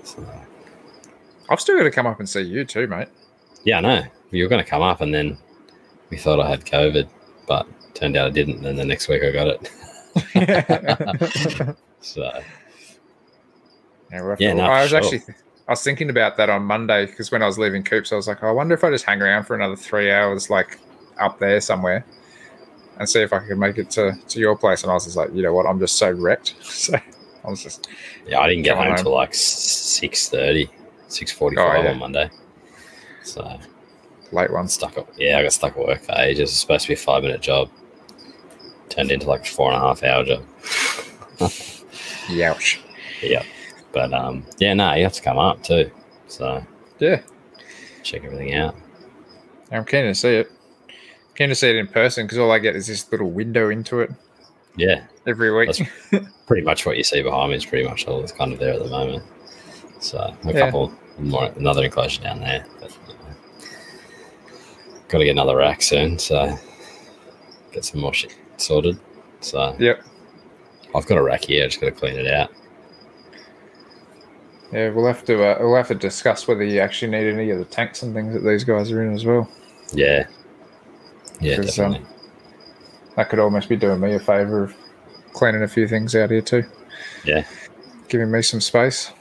So, 0.02 0.26
I've 1.50 1.60
still 1.60 1.76
got 1.76 1.84
to 1.84 1.90
come 1.90 2.06
up 2.06 2.18
and 2.20 2.28
see 2.28 2.40
you 2.40 2.64
too, 2.64 2.86
mate. 2.86 3.08
yeah, 3.64 3.78
I 3.78 3.80
know. 3.80 4.02
You 4.30 4.44
were 4.44 4.48
going 4.48 4.64
to 4.64 4.68
come 4.70 4.82
up, 4.82 5.00
and 5.02 5.12
then 5.14 5.36
we 6.10 6.16
thought 6.16 6.40
I 6.40 6.48
had 6.48 6.64
COVID, 6.64 7.08
but 7.46 7.66
turned 7.94 8.16
out 8.16 8.26
I 8.28 8.30
didn't. 8.30 8.56
And 8.56 8.64
then 8.64 8.76
the 8.76 8.84
next 8.84 9.08
week 9.08 9.22
I 9.22 9.30
got 9.30 9.48
it. 9.48 9.70
So 12.00 12.30
we'll 14.10 14.36
Yeah, 14.38 14.50
to- 14.50 14.54
no, 14.56 14.64
I 14.64 14.82
was 14.82 14.90
sure. 14.90 14.98
actually 14.98 15.22
I 15.68 15.72
was 15.72 15.82
thinking 15.82 16.08
about 16.08 16.36
that 16.38 16.48
on 16.48 16.62
Monday 16.62 17.04
because 17.06 17.30
when 17.30 17.42
I 17.42 17.46
was 17.46 17.58
leaving 17.58 17.82
Coops, 17.82 18.10
I 18.12 18.16
was 18.16 18.26
like, 18.26 18.42
oh, 18.42 18.48
I 18.48 18.52
wonder 18.52 18.74
if 18.74 18.82
I 18.84 18.90
just 18.90 19.04
hang 19.04 19.20
around 19.20 19.44
for 19.44 19.54
another 19.54 19.76
three 19.76 20.10
hours, 20.10 20.48
like 20.48 20.78
up 21.20 21.38
there 21.38 21.60
somewhere, 21.60 22.06
and 22.98 23.06
see 23.08 23.20
if 23.20 23.34
I 23.34 23.40
could 23.40 23.58
make 23.58 23.76
it 23.76 23.90
to, 23.90 24.12
to 24.28 24.40
your 24.40 24.56
place. 24.56 24.82
And 24.82 24.90
I 24.90 24.94
was 24.94 25.04
just 25.04 25.16
like, 25.16 25.30
you 25.34 25.42
know 25.42 25.52
what, 25.52 25.66
I'm 25.66 25.78
just 25.78 25.96
so 25.96 26.10
wrecked. 26.10 26.54
So 26.62 26.96
I 27.44 27.50
was 27.50 27.62
just 27.62 27.86
yeah, 28.26 28.40
I 28.40 28.48
didn't 28.48 28.64
get 28.64 28.76
home 28.76 28.88
home. 28.88 28.96
till 28.96 29.12
like 29.14 29.32
6.30, 29.32 30.68
6.45 31.08 31.58
Oh, 31.58 31.82
yeah. 31.82 31.90
on 31.90 31.98
Monday. 31.98 32.30
So 33.22 33.58
late 34.32 34.50
I'm 34.50 34.68
stuck 34.68 34.96
up. 34.98 35.08
Yeah, 35.18 35.38
I 35.38 35.42
got 35.42 35.52
stuck 35.52 35.76
at 35.76 35.78
work 35.86 36.02
for 36.02 36.12
ages. 36.18 36.50
It's 36.50 36.58
supposed 36.58 36.82
to 36.84 36.88
be 36.88 36.94
a 36.94 36.96
five 36.96 37.22
minute 37.22 37.40
job. 37.42 37.70
Turned 38.88 39.10
into 39.12 39.26
like 39.28 39.42
a 39.42 39.50
four 39.50 39.70
and 39.70 39.76
a 39.76 39.80
half 39.86 40.02
hour 40.02 40.24
job. 40.24 40.42
Youch. 42.28 42.78
Yeah. 43.22 43.42
But 43.92 44.12
um, 44.12 44.44
yeah, 44.58 44.74
no, 44.74 44.94
you 44.94 45.02
have 45.04 45.12
to 45.14 45.22
come 45.22 45.38
up 45.38 45.62
too. 45.62 45.90
So 46.26 46.64
Yeah, 46.98 47.20
check 48.02 48.24
everything 48.24 48.54
out. 48.54 48.74
I'm 49.72 49.84
keen 49.84 50.04
to 50.04 50.14
see 50.14 50.36
it. 50.36 50.50
Keen 51.34 51.48
to 51.48 51.54
see 51.54 51.70
it 51.70 51.76
in 51.76 51.86
person 51.86 52.26
because 52.26 52.38
all 52.38 52.50
I 52.50 52.58
get 52.58 52.76
is 52.76 52.86
this 52.86 53.10
little 53.12 53.30
window 53.30 53.70
into 53.70 54.00
it 54.00 54.10
Yeah, 54.76 55.04
every 55.26 55.54
week. 55.54 55.88
Pretty 56.46 56.62
much 56.62 56.84
what 56.86 56.96
you 56.96 57.04
see 57.04 57.22
behind 57.22 57.50
me 57.50 57.56
is 57.56 57.66
pretty 57.66 57.86
much 57.86 58.06
all 58.08 58.20
that's 58.20 58.32
kind 58.32 58.52
of 58.54 58.58
there 58.58 58.72
at 58.72 58.82
the 58.82 58.88
moment. 58.88 59.22
So 60.00 60.18
a 60.18 60.36
Yeah. 60.52 60.60
couple 60.66 60.92
more, 61.18 61.46
another 61.56 61.84
enclosure 61.84 62.22
down 62.22 62.40
there. 62.40 62.64
But, 62.80 62.90
you 63.06 63.14
know, 63.14 63.36
got 65.08 65.18
to 65.18 65.24
get 65.24 65.30
another 65.32 65.56
rack 65.56 65.82
soon. 65.82 66.18
So 66.18 66.56
get 67.72 67.84
some 67.84 68.00
more 68.00 68.14
shit 68.14 68.34
sorted. 68.56 68.98
So 69.40 69.76
yep. 69.78 70.02
I've 70.94 71.06
got 71.06 71.18
a 71.18 71.22
rack 71.22 71.44
here. 71.44 71.64
I 71.64 71.68
just 71.68 71.80
got 71.82 71.86
to 71.88 71.92
clean 71.92 72.16
it 72.16 72.26
out. 72.26 72.50
Yeah, 74.72 74.90
we'll 74.90 75.06
have 75.06 75.24
to 75.24 75.42
uh, 75.42 75.56
we'll 75.60 75.76
have 75.76 75.88
to 75.88 75.94
discuss 75.94 76.46
whether 76.46 76.62
you 76.62 76.80
actually 76.80 77.10
need 77.10 77.26
any 77.32 77.50
of 77.50 77.58
the 77.58 77.64
tanks 77.64 78.02
and 78.02 78.14
things 78.14 78.34
that 78.34 78.40
these 78.40 78.64
guys 78.64 78.90
are 78.92 79.02
in 79.02 79.14
as 79.14 79.24
well. 79.24 79.50
Yeah. 79.92 80.26
Yeah, 81.40 81.56
um, 81.56 81.62
definitely. 81.62 82.06
That 83.16 83.30
could 83.30 83.38
almost 83.38 83.68
be 83.68 83.76
doing 83.76 84.00
me 84.00 84.14
a 84.14 84.18
favour 84.18 84.64
of 84.64 84.74
cleaning 85.32 85.62
a 85.62 85.68
few 85.68 85.88
things 85.88 86.14
out 86.14 86.30
here 86.30 86.42
too. 86.42 86.64
Yeah. 87.24 87.44
Giving 88.08 88.30
me 88.30 88.42
some 88.42 88.60
space 88.60 89.12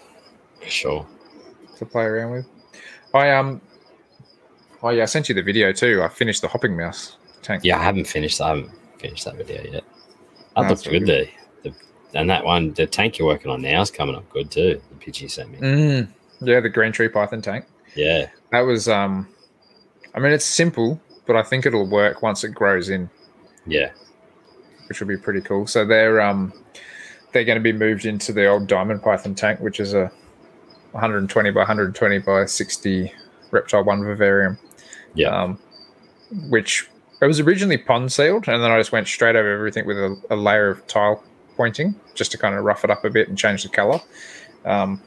sure. 0.67 1.07
to 1.77 1.85
play 1.85 2.03
around 2.03 2.31
with. 2.31 2.45
I 3.13 3.31
um 3.31 3.61
Oh 4.83 4.89
yeah, 4.89 5.03
I 5.03 5.05
sent 5.05 5.29
you 5.29 5.35
the 5.35 5.41
video 5.41 5.71
too. 5.71 6.03
I 6.03 6.09
finished 6.09 6.41
the 6.41 6.47
hopping 6.47 6.75
mouse 6.75 7.17
tank. 7.41 7.63
Yeah, 7.63 7.79
I 7.79 7.83
haven't 7.83 8.05
finished. 8.07 8.41
I 8.41 8.49
haven't 8.49 8.71
finished 8.99 9.25
that 9.25 9.35
video 9.35 9.63
yet. 9.63 9.71
That 9.73 9.83
Oh, 10.55 10.61
looks 10.63 10.85
really 10.85 10.99
good 10.99 11.07
there. 11.07 11.25
And 12.13 12.29
that 12.29 12.43
one, 12.45 12.73
the 12.73 12.85
tank 12.87 13.17
you're 13.17 13.27
working 13.27 13.51
on 13.51 13.61
now 13.61 13.81
is 13.81 13.91
coming 13.91 14.15
up 14.15 14.27
good 14.29 14.49
too. 14.49 14.81
The 14.89 14.95
picture 14.95 15.23
you 15.25 15.29
sent 15.29 15.51
me. 15.51 15.57
Mm, 15.59 16.07
yeah, 16.41 16.59
the 16.61 16.69
green 16.69 16.91
tree 16.91 17.09
python 17.09 17.41
tank. 17.41 17.65
Yeah, 17.95 18.27
That 18.51 18.61
was 18.61 18.87
um 18.87 19.27
I 20.15 20.19
mean 20.19 20.31
it's 20.31 20.45
simple, 20.45 20.99
but 21.25 21.35
I 21.35 21.43
think 21.43 21.65
it'll 21.65 21.87
work 21.87 22.21
once 22.21 22.43
it 22.43 22.53
grows 22.53 22.89
in, 22.89 23.09
yeah, 23.65 23.91
which 24.87 24.99
will 24.99 25.07
be 25.07 25.17
pretty 25.17 25.41
cool. 25.41 25.67
So 25.67 25.85
they're 25.85 26.21
um 26.21 26.53
they're 27.33 27.43
going 27.43 27.57
to 27.57 27.61
be 27.63 27.73
moved 27.73 28.05
into 28.05 28.31
the 28.31 28.45
old 28.47 28.67
diamond 28.67 29.03
python 29.03 29.35
tank, 29.35 29.59
which 29.59 29.79
is 29.81 29.93
a 29.93 30.09
120 30.91 31.51
by 31.51 31.59
120 31.59 32.19
by 32.19 32.45
60 32.45 33.11
reptile 33.51 33.83
one 33.83 34.03
vivarium. 34.03 34.57
yeah, 35.13 35.29
Um, 35.29 35.59
which 36.49 36.89
it 37.21 37.25
was 37.25 37.39
originally 37.39 37.77
pond 37.77 38.11
sealed, 38.13 38.47
and 38.47 38.63
then 38.63 38.71
I 38.71 38.77
just 38.79 38.91
went 38.91 39.07
straight 39.07 39.35
over 39.35 39.51
everything 39.53 39.85
with 39.85 39.97
a, 39.97 40.15
a 40.29 40.35
layer 40.35 40.69
of 40.69 40.85
tile 40.87 41.23
pointing 41.57 41.95
just 42.13 42.31
to 42.31 42.37
kind 42.37 42.55
of 42.55 42.63
rough 42.63 42.83
it 42.85 42.89
up 42.91 43.03
a 43.03 43.09
bit 43.09 43.27
and 43.27 43.37
change 43.37 43.63
the 43.63 43.69
color. 43.69 43.99
Um, 44.63 45.01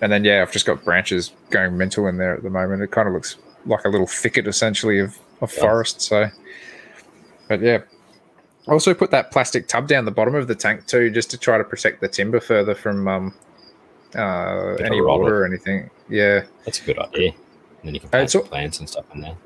and 0.00 0.10
then 0.10 0.24
yeah, 0.24 0.42
I've 0.42 0.50
just 0.52 0.66
got 0.66 0.82
branches 0.84 1.32
going 1.50 1.76
mental 1.76 2.06
in 2.08 2.16
there 2.16 2.34
at 2.34 2.42
the 2.42 2.50
moment. 2.50 2.82
It 2.82 2.90
kind 2.90 3.06
of 3.06 3.14
looks 3.14 3.36
like 3.66 3.84
a 3.84 3.88
little 3.88 4.06
thicket 4.06 4.46
essentially 4.48 4.98
of, 4.98 5.18
of 5.42 5.52
Yeah. 5.54 5.60
forest. 5.60 6.00
So, 6.00 6.28
but 7.48 7.60
yeah. 7.60 7.82
I 8.68 8.72
also 8.72 8.94
put 8.94 9.10
that 9.10 9.30
plastic 9.32 9.66
tub 9.68 9.88
down 9.88 10.04
the 10.04 10.10
bottom 10.10 10.34
of 10.34 10.46
the 10.46 10.54
tank 10.54 10.86
too, 10.86 11.10
just 11.10 11.30
to 11.30 11.38
try 11.38 11.58
to 11.58 11.64
protect 11.64 12.00
the 12.00 12.08
timber 12.08 12.40
further 12.40 12.74
from 12.74 13.08
um, 13.08 13.34
uh, 14.14 14.74
any 14.76 15.00
water 15.00 15.42
or 15.42 15.46
anything. 15.46 15.90
Yeah, 16.08 16.44
that's 16.64 16.80
a 16.80 16.84
good 16.84 16.98
idea. 16.98 17.30
And 17.30 17.84
then 17.84 17.94
you 17.94 18.00
can 18.00 18.08
Uh, 18.08 18.10
plant 18.10 18.30
some 18.30 18.42
plants 18.44 18.78
and 18.80 18.88
stuff 18.88 19.06
in 19.14 19.22
there. 19.22 19.36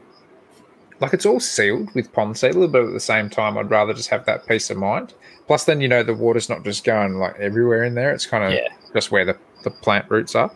Like 1.00 1.12
it's 1.12 1.26
all 1.26 1.40
sealed 1.40 1.92
with 1.94 2.12
pond 2.12 2.36
sealer, 2.36 2.66
but 2.68 2.82
at 2.84 2.92
the 2.92 3.00
same 3.00 3.28
time, 3.30 3.58
I'd 3.58 3.70
rather 3.70 3.92
just 3.92 4.08
have 4.10 4.24
that 4.26 4.46
peace 4.46 4.70
of 4.70 4.76
mind. 4.76 5.12
Plus, 5.46 5.64
then 5.64 5.80
you 5.80 5.88
know 5.88 6.02
the 6.02 6.14
water's 6.14 6.48
not 6.48 6.64
just 6.64 6.84
going 6.84 7.14
like 7.14 7.38
everywhere 7.38 7.84
in 7.84 7.94
there; 7.94 8.12
it's 8.12 8.26
kind 8.26 8.44
of 8.44 8.52
Yeah, 8.52 8.68
just 8.94 9.10
where 9.10 9.24
the, 9.24 9.36
the 9.64 9.70
plant 9.70 10.10
roots 10.10 10.34
are. 10.34 10.50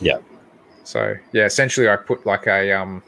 Yeah. 0.00 0.18
So 0.84 1.14
yeah, 1.32 1.44
essentially, 1.44 1.88
I 1.88 1.96
put 1.96 2.26
like 2.26 2.46
a 2.46 2.72
um, 2.72 3.02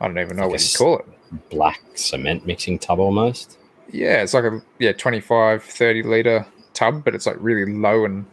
I 0.00 0.06
don't 0.06 0.18
even 0.18 0.36
know 0.36 0.44
Like 0.44 0.52
what 0.52 0.72
you 0.72 0.78
call 0.78 0.98
it. 0.98 1.50
black 1.50 1.80
cement 1.94 2.46
mixing 2.46 2.78
tub 2.78 2.98
almost. 3.00 3.58
Yeah, 3.92 4.22
it's 4.22 4.34
like 4.34 4.44
a 4.44 4.62
yeah 4.78 4.92
25, 4.92 5.62
30 5.62 6.02
liter 6.04 6.46
tub, 6.74 7.04
but 7.04 7.14
it's 7.14 7.26
like 7.26 7.36
really 7.38 7.70
low 7.72 8.04
and 8.04 8.26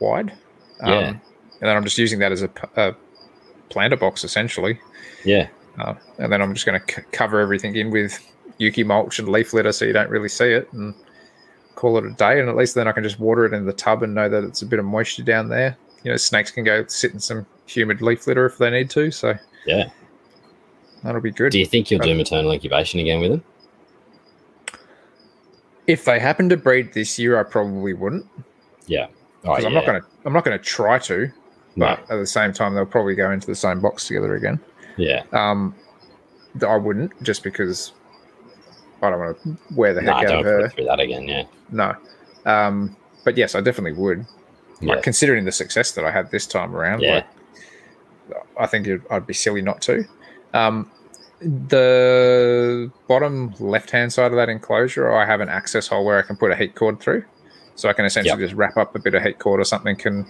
wide. 0.00 0.32
Um, 0.80 0.92
Yeah. 0.92 1.08
and 1.08 1.20
then 1.60 1.76
I'm 1.76 1.84
just 1.84 1.98
using 1.98 2.18
that 2.20 2.32
as 2.32 2.42
a 2.42 2.94
planter 3.70 3.96
box 3.96 4.22
essentially. 4.24 4.78
Yeah, 5.24 5.48
Uh, 5.78 5.94
and 6.18 6.32
then 6.32 6.42
I'm 6.42 6.54
just 6.54 6.66
going 6.66 6.80
to 6.80 6.92
c- 6.94 7.02
cover 7.12 7.40
everything 7.40 7.76
in 7.76 7.90
with 7.90 8.18
Yuki 8.58 8.82
mulch 8.82 9.18
and 9.18 9.28
leaf 9.28 9.52
litter 9.52 9.72
so 9.72 9.84
you 9.84 9.92
don't 9.92 10.10
really 10.10 10.28
see 10.28 10.50
it 10.52 10.72
and 10.72 10.94
call 11.74 11.96
it 11.98 12.04
a 12.04 12.10
day. 12.10 12.40
And 12.40 12.48
at 12.48 12.56
least 12.56 12.74
then 12.74 12.88
I 12.88 12.92
can 12.92 13.02
just 13.04 13.20
water 13.20 13.44
it 13.44 13.52
in 13.52 13.64
the 13.66 13.72
tub 13.72 14.02
and 14.02 14.14
know 14.14 14.28
that 14.28 14.44
it's 14.44 14.62
a 14.62 14.66
bit 14.66 14.78
of 14.78 14.84
moisture 14.84 15.22
down 15.22 15.48
there. 15.48 15.76
You 16.02 16.10
know, 16.10 16.16
snakes 16.16 16.50
can 16.50 16.64
go 16.64 16.84
sit 16.86 17.12
in 17.12 17.20
some 17.20 17.46
humid 17.66 18.02
leaf 18.02 18.26
litter 18.26 18.46
if 18.46 18.58
they 18.58 18.70
need 18.70 18.90
to. 18.90 19.10
So 19.10 19.34
yeah. 19.66 19.90
that'll 21.02 21.20
be 21.20 21.30
good. 21.30 21.52
Do 21.52 21.58
you 21.58 21.66
think 21.66 21.90
you'll 21.90 22.02
Uh, 22.02 22.06
do 22.06 22.14
maternal 22.14 22.50
incubation 22.52 22.98
again 23.00 23.20
with 23.20 23.30
them? 23.32 23.44
if 25.86 26.04
they 26.04 26.18
happen 26.18 26.48
to 26.50 26.56
breed 26.56 26.92
this 26.92 27.18
year, 27.18 27.40
I 27.40 27.42
probably 27.42 27.94
wouldn't 27.94 28.26
Yeah. 28.86 29.06
Oh, 29.44 29.52
because 29.52 29.64
I'm 29.64 29.72
not 29.72 29.86
going 29.86 30.00
to. 30.00 30.06
I'm 30.26 30.32
not 30.32 30.44
going 30.44 30.58
to 30.58 30.62
try 30.62 30.98
to. 30.98 31.30
No. 31.76 31.86
But 31.86 32.00
at 32.10 32.18
the 32.18 32.26
same 32.26 32.52
time, 32.52 32.74
they'll 32.74 32.84
probably 32.84 33.14
go 33.14 33.30
into 33.30 33.46
the 33.46 33.54
same 33.54 33.80
box 33.80 34.06
together 34.06 34.34
again. 34.34 34.60
Yeah. 34.98 35.22
Um, 35.32 35.74
I 36.66 36.76
wouldn't 36.76 37.22
just 37.22 37.42
because 37.42 37.92
I 39.02 39.10
don't 39.10 39.18
want 39.20 39.42
to 39.42 39.56
wear 39.74 39.94
the 39.94 40.00
heck 40.02 40.10
out 40.10 40.22
don't 40.26 40.38
of 40.40 40.44
her. 40.44 40.68
through 40.70 40.84
that 40.86 41.00
again. 41.00 41.28
Yeah. 41.28 41.44
No. 41.70 41.94
Um, 42.44 42.96
but 43.24 43.36
yes, 43.36 43.54
I 43.54 43.60
definitely 43.60 43.92
would. 44.00 44.26
Yeah. 44.80 44.94
Like 44.94 45.02
considering 45.02 45.44
the 45.44 45.52
success 45.52 45.92
that 45.92 46.04
I 46.04 46.10
had 46.10 46.30
this 46.30 46.46
time 46.46 46.74
around, 46.74 47.00
Yeah. 47.02 47.14
like, 47.16 47.26
I 48.58 48.66
think 48.66 48.86
it, 48.86 49.00
I'd 49.10 49.26
be 49.26 49.34
silly 49.34 49.62
not 49.62 49.80
to. 49.82 50.04
Um, 50.54 50.90
the 51.40 52.90
bottom 53.06 53.54
left 53.60 53.90
hand 53.90 54.12
side 54.12 54.32
of 54.32 54.36
that 54.36 54.48
enclosure, 54.48 55.12
I 55.12 55.24
have 55.24 55.40
an 55.40 55.48
access 55.48 55.86
hole 55.86 56.04
where 56.04 56.18
I 56.18 56.22
can 56.22 56.36
put 56.36 56.50
a 56.50 56.56
heat 56.56 56.74
cord 56.74 57.00
through, 57.00 57.24
so 57.76 57.88
I 57.88 57.92
can 57.92 58.04
essentially 58.04 58.40
just 58.42 58.54
wrap 58.54 58.76
up 58.76 58.94
a 58.96 58.98
bit 58.98 59.14
of 59.14 59.22
heat 59.22 59.38
cord 59.38 59.60
or 59.60 59.64
something, 59.64 59.94
can 59.96 60.26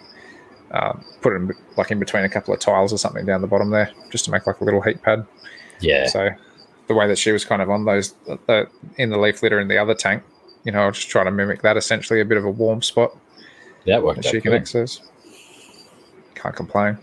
uh, 0.72 0.92
put 1.20 1.32
it 1.32 1.36
in, 1.36 1.52
like 1.76 1.90
in 1.90 1.98
between 1.98 2.24
a 2.24 2.28
couple 2.28 2.52
of 2.52 2.60
tiles 2.60 2.92
or 2.92 2.98
something 2.98 3.24
down 3.26 3.40
the 3.40 3.46
bottom 3.46 3.70
there, 3.70 3.90
just 4.10 4.24
to 4.26 4.30
make 4.30 4.46
like 4.46 4.60
a 4.60 4.64
little 4.64 4.80
heat 4.80 5.02
pad. 5.02 5.26
Yeah. 5.80 6.06
So 6.06 6.30
the 6.88 6.94
way 6.94 7.06
that 7.06 7.18
she 7.18 7.32
was 7.32 7.44
kind 7.44 7.62
of 7.62 7.70
on 7.70 7.84
those 7.84 8.14
uh, 8.48 8.64
in 8.96 9.10
the 9.10 9.18
leaf 9.18 9.42
litter 9.42 9.60
in 9.60 9.68
the 9.68 9.78
other 9.78 9.94
tank, 9.94 10.22
you 10.64 10.72
know, 10.72 10.80
I'll 10.80 10.92
just 10.92 11.08
try 11.08 11.24
to 11.24 11.30
mimic 11.30 11.62
that 11.62 11.76
essentially 11.76 12.20
a 12.20 12.24
bit 12.24 12.38
of 12.38 12.44
a 12.44 12.50
warm 12.50 12.82
spot 12.82 13.16
That 13.86 14.02
worked 14.02 14.22
that 14.22 14.30
she 14.30 14.40
can 14.40 14.52
good. 14.52 14.60
access. 14.62 15.00
Can't 16.34 16.54
complain. 16.54 16.98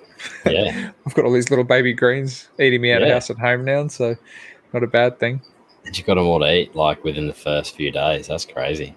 Yeah. 0.45 0.91
I've 1.05 1.13
got 1.13 1.26
all 1.26 1.32
these 1.34 1.49
little 1.49 1.66
baby 1.66 1.93
greens 1.93 2.47
eating 2.59 2.82
me 2.82 2.91
out 2.93 3.01
of 3.01 3.09
house 3.09 3.30
at 3.30 3.38
home 3.38 3.66
now, 3.66 3.88
so 3.88 4.16
not 4.74 4.84
a 4.84 4.88
bad 4.88 5.20
thing. 5.20 5.41
And 5.86 5.97
you 5.97 6.03
got 6.03 6.16
them 6.16 6.26
all 6.26 6.39
to 6.39 6.51
eat 6.51 6.76
like 6.76 7.03
within 7.03 7.28
the 7.28 7.34
first 7.34 7.76
few 7.76 7.91
days. 7.91 8.28
That's 8.28 8.45
crazy. 8.45 8.95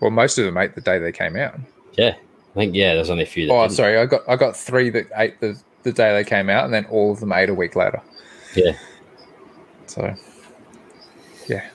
Well, 0.00 0.10
most 0.10 0.38
of 0.38 0.44
them 0.44 0.56
ate 0.58 0.74
the 0.74 0.80
day 0.80 0.98
they 0.98 1.12
came 1.12 1.36
out. 1.36 1.58
Yeah. 1.92 2.16
I 2.54 2.58
think 2.58 2.74
yeah, 2.74 2.94
there's 2.94 3.10
only 3.10 3.24
a 3.24 3.26
few 3.26 3.46
that 3.46 3.52
Oh, 3.52 3.62
didn't. 3.62 3.74
sorry, 3.76 3.98
I 3.98 4.06
got 4.06 4.20
I 4.28 4.36
got 4.36 4.56
three 4.56 4.88
that 4.90 5.06
ate 5.16 5.40
the, 5.40 5.60
the 5.82 5.92
day 5.92 6.12
they 6.12 6.22
came 6.28 6.48
out, 6.48 6.64
and 6.64 6.72
then 6.72 6.84
all 6.86 7.10
of 7.12 7.20
them 7.20 7.32
ate 7.32 7.48
a 7.48 7.54
week 7.54 7.74
later. 7.74 8.00
Yeah. 8.54 8.72
So, 9.86 10.14
yeah, 11.48 11.68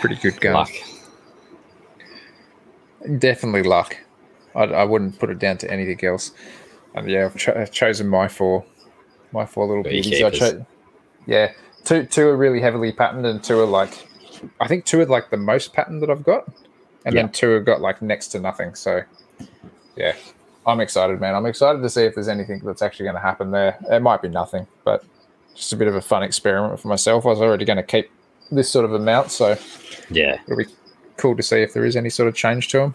pretty 0.00 0.16
good 0.16 0.40
going. 0.40 0.54
Luck. 0.54 0.70
Definitely 3.18 3.62
luck. 3.64 3.96
I, 4.54 4.64
I 4.64 4.84
wouldn't 4.84 5.18
put 5.18 5.30
it 5.30 5.38
down 5.38 5.58
to 5.58 5.70
anything 5.70 6.04
else. 6.06 6.32
And 6.94 7.08
yeah, 7.08 7.24
I've, 7.26 7.36
cho- 7.36 7.54
I've 7.56 7.70
chosen 7.72 8.08
my 8.08 8.28
four, 8.28 8.64
my 9.32 9.46
four 9.46 9.66
little 9.66 9.82
beauties. 9.82 10.22
I 10.22 10.30
cho- 10.30 10.66
yeah, 11.26 11.52
two 11.84 12.04
two 12.04 12.28
are 12.28 12.36
really 12.36 12.60
heavily 12.60 12.92
patterned, 12.92 13.26
and 13.26 13.42
two 13.42 13.58
are 13.60 13.66
like, 13.66 14.06
I 14.60 14.68
think 14.68 14.84
two 14.84 15.00
are 15.00 15.06
like 15.06 15.30
the 15.30 15.36
most 15.36 15.72
patterned 15.72 16.02
that 16.02 16.10
I've 16.10 16.24
got, 16.24 16.46
and 17.04 17.14
Yeah. 17.14 17.22
then 17.22 17.32
two 17.32 17.50
have 17.50 17.64
got 17.64 17.80
like 17.80 18.00
next 18.02 18.28
to 18.28 18.40
nothing. 18.40 18.74
So, 18.74 19.02
yeah, 20.00 20.16
I'm 20.66 20.80
excited, 20.80 21.20
man. 21.20 21.34
I'm 21.34 21.46
excited 21.46 21.82
to 21.82 21.90
see 21.90 22.02
if 22.04 22.14
there's 22.14 22.28
anything 22.28 22.60
that's 22.64 22.82
actually 22.82 23.04
going 23.04 23.16
to 23.16 23.20
happen 23.20 23.50
there. 23.50 23.76
It 23.90 24.00
might 24.00 24.22
be 24.22 24.28
nothing, 24.28 24.66
but 24.84 25.04
just 25.54 25.72
a 25.72 25.76
bit 25.76 25.88
of 25.88 25.94
a 25.94 26.00
fun 26.00 26.22
experiment 26.22 26.80
for 26.80 26.88
myself. 26.88 27.26
I 27.26 27.28
was 27.30 27.40
already 27.40 27.64
going 27.64 27.76
to 27.76 27.82
keep 27.82 28.10
this 28.50 28.70
sort 28.70 28.84
of 28.84 28.92
amount, 28.94 29.30
so 29.30 29.56
Yeah. 30.10 30.40
it'll 30.44 30.56
be 30.56 30.66
cool 31.16 31.36
to 31.36 31.42
see 31.42 31.60
if 31.62 31.72
there 31.74 31.84
is 31.84 31.96
any 31.96 32.08
sort 32.10 32.28
of 32.28 32.34
change 32.34 32.68
to 32.68 32.78
them. 32.78 32.94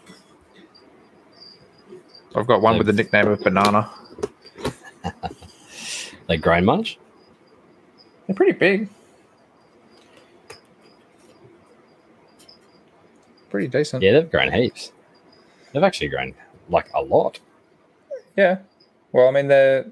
I've 2.36 2.48
got 2.48 2.62
one 2.62 2.78
with 2.78 2.88
the 2.88 2.94
nickname 2.94 3.28
of 3.28 3.40
Banana. 3.42 3.90
They 6.28 6.38
grown 6.38 6.66
much? 6.66 6.98
They're 8.26 8.36
pretty 8.36 8.54
big. 8.54 8.90
Pretty 13.52 13.68
decent. 13.68 14.02
Yeah, 14.04 14.14
they've 14.14 14.32
grown 14.32 14.52
heaps. 14.52 14.92
They've 15.72 15.84
actually 15.84 16.08
grown 16.08 16.34
like 16.70 16.88
a 16.94 17.02
lot. 17.02 17.40
Yeah. 18.36 18.60
Well, 19.12 19.28
I 19.28 19.32
mean, 19.32 19.48
they're 19.48 19.86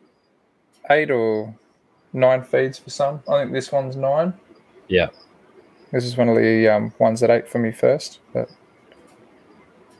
eight 0.89 1.11
or 1.11 1.53
nine 2.11 2.43
feeds 2.43 2.79
for 2.79 2.89
some. 2.89 3.21
I 3.29 3.41
think 3.41 3.53
this 3.53 3.71
one's 3.71 3.95
nine. 3.95 4.33
Yeah. 4.87 5.07
This 5.91 6.05
is 6.05 6.17
one 6.17 6.29
of 6.29 6.35
the 6.35 6.67
um, 6.67 6.93
ones 6.99 7.19
that 7.21 7.29
ate 7.29 7.47
for 7.47 7.59
me 7.59 7.71
first. 7.71 8.19
But 8.33 8.49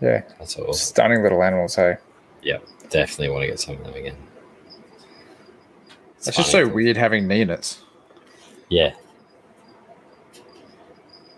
yeah, 0.02 0.24
That's 0.40 0.58
awesome. 0.58 0.74
stunning 0.74 1.24
little 1.24 1.42
animals. 1.44 1.76
Hey, 1.76 1.98
Yeah. 2.42 2.58
Definitely 2.90 3.30
want 3.30 3.44
to 3.44 3.48
get 3.48 3.60
some 3.60 3.78
of 3.78 3.84
them 3.86 3.94
again. 3.96 4.18
it's, 6.18 6.36
just 6.36 6.52
so 6.52 6.64
funny. 6.64 6.74
weird 6.74 6.98
having 6.98 7.26
neonates. 7.26 7.80
Yeah. 8.70 8.94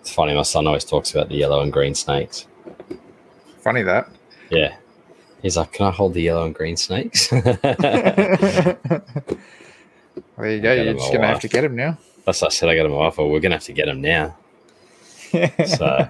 It's 0.01 0.13
funny, 0.13 0.33
my 0.35 0.41
son 0.43 0.67
always 0.67 0.83
talks 0.85 1.11
about 1.11 1.29
the 1.29 1.35
yellow 1.35 1.61
and 1.61 1.71
green 1.71 1.95
snakes. 1.95 2.47
Funny 3.61 3.81
that. 3.83 4.09
Yeah. 4.49 4.75
He's 5.45 5.55
like, 5.57 5.73
Can 5.73 5.85
I 5.85 5.91
hold 5.91 6.15
the 6.15 6.21
yellow 6.23 6.43
and 6.47 6.55
green 6.55 6.75
snakes? 6.75 7.27
there 7.29 7.45
you 10.39 10.59
go. 10.59 10.73
You're 10.73 10.93
just 10.95 11.13
gonna 11.13 11.27
have 11.27 11.39
to 11.41 11.47
get 11.47 11.63
him 11.63 11.75
now. 11.75 11.99
That's 12.25 12.41
what 12.41 12.47
I 12.51 12.55
said 12.55 12.67
I 12.67 12.75
got 12.75 12.87
him 12.87 12.93
off, 12.93 13.19
or 13.19 13.29
we're 13.29 13.39
gonna 13.41 13.53
have 13.53 13.63
to 13.65 13.71
get 13.73 13.87
him 13.87 14.01
now. 14.01 14.35
So 15.31 16.07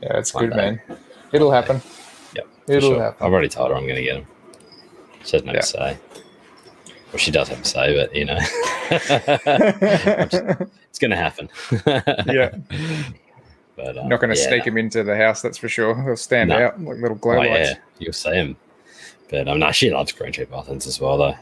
yeah, 0.00 0.18
it's 0.18 0.32
One 0.32 0.44
good, 0.44 0.50
day. 0.50 0.56
man. 0.56 0.80
It'll 1.32 1.50
happen. 1.50 1.82
Yep, 2.36 2.46
It'll 2.68 2.90
sure. 2.92 3.02
happen. 3.02 3.26
I've 3.26 3.32
already 3.32 3.48
told 3.48 3.70
her 3.72 3.76
I'm 3.76 3.88
gonna 3.88 4.02
get 4.02 4.18
him. 4.18 4.26
She 5.24 5.32
doesn't 5.32 5.48
have 5.48 5.56
Yeah. 5.56 5.60
to 5.62 5.66
say. 5.66 5.98
Well 7.10 7.18
she 7.18 7.32
does 7.32 7.48
have 7.48 7.62
to 7.62 7.68
say, 7.68 7.96
but 7.96 8.14
you 8.14 8.26
know. 8.26 8.38
it's 10.88 10.98
gonna 11.00 11.16
happen. 11.16 11.48
yeah, 12.32 12.54
But 13.76 13.98
um, 13.98 14.08
not 14.08 14.20
going 14.20 14.34
to 14.34 14.40
yeah, 14.40 14.48
sneak 14.48 14.66
him 14.66 14.78
into 14.78 15.02
the 15.02 15.16
house. 15.16 15.42
That's 15.42 15.58
for 15.58 15.68
sure. 15.68 15.94
They'll 16.04 16.16
stand 16.16 16.48
No. 16.50 16.56
out 16.56 16.80
like 16.80 16.98
little 16.98 17.16
glow 17.16 17.34
Oh, 17.34 17.38
lights. 17.48 17.70
yeah, 17.70 17.74
you'll 17.98 18.12
see 18.14 18.30
him. 18.34 18.56
But 19.28 19.48
um, 19.48 19.58
no, 19.58 19.70
she 19.72 19.90
loves 19.90 20.12
green 20.12 20.32
tree 20.32 20.46
pythons 20.46 20.86
as 20.86 21.00
well, 21.00 21.18
though. 21.18 21.34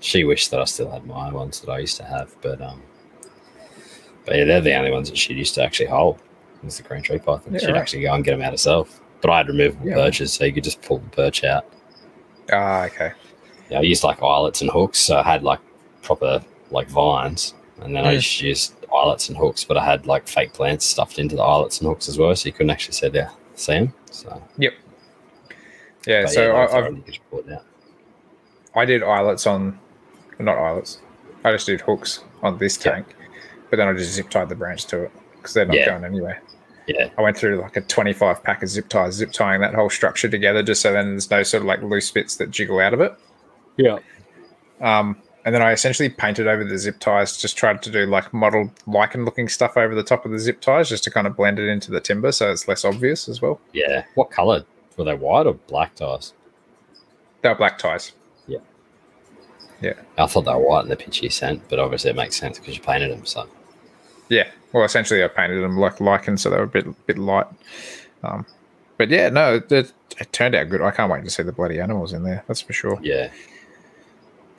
She 0.00 0.24
wished 0.24 0.50
that 0.50 0.60
I 0.60 0.64
still 0.64 0.90
had 0.90 1.04
my 1.06 1.30
ones 1.32 1.60
that 1.60 1.70
I 1.70 1.78
used 1.78 1.96
to 1.98 2.04
have, 2.04 2.34
but 2.40 2.60
um, 2.62 2.82
but 4.24 4.36
yeah, 4.36 4.44
they're 4.44 4.60
the 4.60 4.74
only 4.74 4.90
ones 4.90 5.08
that 5.10 5.18
she 5.18 5.34
used 5.34 5.54
to 5.56 5.62
actually 5.64 5.86
hold. 5.88 6.18
was 6.62 6.76
the 6.76 6.82
green 6.82 7.02
tree 7.02 7.18
python. 7.18 7.52
Yeah, 7.52 7.58
She'd 7.58 7.68
right. 7.72 7.76
actually 7.76 8.02
go 8.02 8.14
and 8.14 8.24
get 8.24 8.32
them 8.32 8.42
out 8.42 8.52
herself. 8.52 9.00
But 9.20 9.30
I 9.30 9.36
had 9.38 9.48
removable 9.48 9.86
Yeah. 9.88 9.94
perches, 9.94 10.32
so 10.32 10.44
you 10.44 10.52
could 10.52 10.64
just 10.64 10.80
pull 10.82 10.98
the 10.98 11.08
perch 11.10 11.44
out. 11.44 11.66
Ah, 12.52 12.84
okay. 12.86 13.12
Yeah, 13.70 13.78
I 13.78 13.82
used 13.82 14.02
like 14.04 14.22
eyelets 14.22 14.60
and 14.60 14.70
hooks, 14.70 14.98
so 14.98 15.18
I 15.18 15.22
had 15.22 15.42
like 15.42 15.60
proper 16.02 16.42
like 16.70 16.88
vines, 16.88 17.54
and 17.80 17.94
then 17.94 18.04
I 18.04 18.14
Mm. 18.14 18.20
just 18.20 18.40
used 18.40 18.74
eyelets 18.92 19.28
and 19.28 19.36
hooks, 19.38 19.64
but 19.64 19.76
I 19.76 19.84
had 19.84 20.06
like 20.06 20.28
fake 20.28 20.52
plants 20.52 20.84
stuffed 20.84 21.18
into 21.18 21.36
the 21.36 21.42
eyelets 21.42 21.80
and 21.80 21.88
hooks 21.88 22.08
as 22.08 22.18
well, 22.18 22.34
so 22.36 22.46
you 22.46 22.52
couldn't 22.52 22.70
actually 22.70 22.94
see 22.94 23.08
the 23.08 23.30
see 23.54 23.72
them. 23.74 23.94
So, 24.10 24.42
yep, 24.58 24.72
Yeah, 26.06 26.22
but 26.22 26.30
so 26.30 26.42
yeah, 26.46 26.52
I, 26.52 26.64
I, 26.64 26.78
I've, 26.86 26.96
you 26.96 27.02
could 27.02 27.06
just 27.14 27.30
pull 27.30 27.40
it 27.40 27.52
out. 27.52 27.64
I 28.74 28.84
did 28.84 29.02
eyelets 29.02 29.46
on, 29.46 29.78
not 30.38 30.56
eyelets. 30.58 30.98
I 31.44 31.52
just 31.52 31.66
did 31.66 31.80
hooks 31.80 32.20
on 32.42 32.58
this 32.58 32.78
Yeah. 32.84 32.92
tank, 32.92 33.14
but 33.70 33.76
then 33.76 33.88
I 33.88 33.92
just 33.94 34.12
zip 34.12 34.28
tied 34.30 34.48
the 34.48 34.54
branch 34.54 34.86
to 34.86 35.04
it 35.04 35.12
because 35.36 35.54
they're 35.54 35.66
not 35.66 35.76
Yeah. 35.76 35.86
going 35.90 36.04
anywhere. 36.04 36.42
Yeah, 36.88 37.10
I 37.16 37.22
went 37.22 37.36
through 37.36 37.60
like 37.60 37.76
a 37.76 37.80
25 37.80 38.42
pack 38.42 38.62
of 38.62 38.68
zip 38.68 38.88
ties, 38.88 39.14
zip 39.14 39.30
tying 39.32 39.60
that 39.60 39.72
whole 39.74 39.88
structure 39.88 40.28
together 40.28 40.62
just 40.64 40.82
so 40.82 40.92
then 40.92 41.10
there's 41.10 41.30
no 41.30 41.42
sort 41.44 41.62
of 41.62 41.66
like 41.68 41.80
loose 41.82 42.10
bits 42.10 42.36
that 42.36 42.50
jiggle 42.50 42.80
out 42.80 42.92
of 42.92 43.00
it. 43.00 43.14
yeah, 43.76 43.98
Um, 44.80 45.16
and 45.44 45.54
then 45.54 45.62
I 45.62 45.72
essentially 45.72 46.08
painted 46.08 46.46
over 46.46 46.64
the 46.64 46.78
zip 46.78 46.98
ties, 47.00 47.36
just 47.36 47.56
tried 47.56 47.82
to 47.82 47.90
do 47.90 48.06
like 48.06 48.32
mottled 48.32 48.70
lichen 48.86 49.24
looking 49.24 49.48
stuff 49.48 49.76
over 49.76 49.94
the 49.94 50.02
top 50.02 50.24
of 50.24 50.30
the 50.30 50.38
zip 50.38 50.60
ties 50.60 50.88
just 50.88 51.04
to 51.04 51.10
kind 51.10 51.26
of 51.26 51.36
blend 51.36 51.58
it 51.58 51.68
into 51.68 51.90
the 51.90 52.00
timber 52.00 52.32
so 52.32 52.50
it's 52.50 52.68
less 52.68 52.84
obvious 52.84 53.28
as 53.28 53.42
well. 53.42 53.60
yeah. 53.72 54.04
What 54.14 54.30
color 54.30 54.64
were 54.96 55.04
they? 55.04 55.14
White 55.14 55.46
or 55.46 55.54
black 55.54 55.94
ties? 55.94 56.32
They 57.42 57.48
were 57.48 57.54
black 57.56 57.78
ties. 57.78 58.12
Yeah. 58.46 58.58
Yeah. 59.80 59.94
I 60.16 60.26
thought 60.26 60.42
they 60.42 60.52
were 60.52 60.60
white 60.60 60.84
in 60.84 60.90
the 60.90 60.96
picture 60.96 61.24
you 61.24 61.30
sent, 61.30 61.68
but 61.68 61.78
obviously 61.78 62.10
it 62.10 62.16
makes 62.16 62.36
sense 62.36 62.58
because 62.58 62.76
you 62.76 62.82
painted 62.82 63.10
them. 63.10 63.26
So 63.26 63.48
Yeah. 64.28 64.48
Well, 64.72 64.84
essentially, 64.84 65.22
I 65.22 65.28
painted 65.28 65.60
them 65.60 65.76
like 65.76 66.00
lichen, 66.00 66.38
so 66.38 66.48
they 66.48 66.56
were 66.56 66.62
a 66.62 66.68
bit 66.68 67.06
bit 67.06 67.18
light. 67.18 67.46
Um, 68.22 68.46
but 68.96 69.10
yeah, 69.10 69.28
no, 69.28 69.56
it, 69.56 69.70
it 69.72 70.32
turned 70.32 70.54
out 70.54 70.68
good. 70.70 70.80
I 70.80 70.92
can't 70.92 71.10
wait 71.12 71.24
to 71.24 71.30
see 71.30 71.42
the 71.42 71.52
bloody 71.52 71.80
animals 71.80 72.12
in 72.12 72.22
there. 72.22 72.44
That's 72.46 72.60
for 72.60 72.72
sure. 72.72 72.98
yeah, 73.02 73.30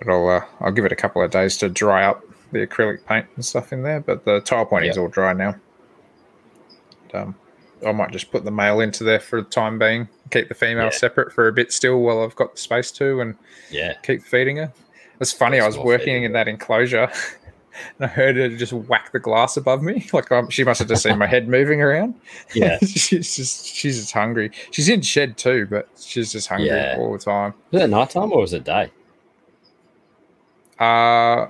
But 0.03 0.11
I'll 0.13 0.27
uh, 0.29 0.45
I'll 0.59 0.71
give 0.71 0.85
it 0.85 0.91
a 0.91 0.95
couple 0.95 1.21
of 1.23 1.31
days 1.31 1.57
to 1.57 1.69
dry 1.69 2.05
up 2.05 2.23
the 2.51 2.65
acrylic 2.67 3.05
paint 3.05 3.25
and 3.35 3.43
stuff 3.45 3.71
in 3.73 3.83
there. 3.83 3.99
But 3.99 4.25
the 4.25 4.39
tile 4.41 4.65
pointing 4.65 4.91
is 4.91 4.97
all 4.97 5.07
dry 5.07 5.33
now. 5.33 5.55
Um, 7.13 7.35
I 7.85 7.91
might 7.91 8.11
just 8.11 8.31
put 8.31 8.43
the 8.43 8.51
male 8.51 8.79
into 8.79 9.03
there 9.03 9.19
for 9.19 9.41
the 9.41 9.49
time 9.49 9.77
being. 9.77 10.07
Keep 10.31 10.47
the 10.49 10.55
female 10.55 10.85
Yeah. 10.85 10.89
separate 10.91 11.31
for 11.33 11.47
a 11.47 11.53
bit 11.53 11.71
still 11.71 11.99
while 11.99 12.23
I've 12.23 12.35
got 12.35 12.53
the 12.53 12.57
space 12.59 12.91
to, 12.93 13.21
and 13.21 13.35
yeah, 13.69 13.93
keep 14.03 14.23
feeding 14.23 14.57
her. 14.57 14.73
It's 15.19 15.31
funny. 15.33 15.59
I 15.59 15.65
was 15.67 15.77
working 15.77 16.23
in 16.23 16.31
that 16.33 16.47
enclosure, 16.47 17.11
and 17.99 18.05
I 18.05 18.07
heard 18.07 18.35
her 18.37 18.49
just 18.49 18.73
whack 18.73 19.11
the 19.11 19.19
glass 19.19 19.57
above 19.57 19.81
me. 19.83 20.07
Like 20.13 20.31
um, 20.31 20.49
she 20.49 20.63
must 20.63 20.79
have 20.79 20.87
just 20.87 21.03
seen 21.03 21.17
my 21.17 21.27
head 21.27 21.47
moving 21.47 21.81
around. 21.81 22.15
yeah. 22.55 22.79
she's 22.85 23.35
just 23.35 23.65
she's 23.67 23.99
just 23.99 24.11
hungry. 24.13 24.51
She's 24.71 24.89
in 24.89 25.01
shed 25.01 25.37
too, 25.37 25.67
but 25.69 25.87
she's 25.99 26.31
just 26.31 26.47
hungry 26.47 26.67
Yeah. 26.69 26.95
all 26.97 27.13
the 27.13 27.19
time. 27.19 27.53
Was 27.71 27.83
it 27.83 27.87
nighttime 27.89 28.31
or 28.31 28.41
was 28.41 28.53
it 28.53 28.63
day? 28.63 28.91
Uh 30.79 31.47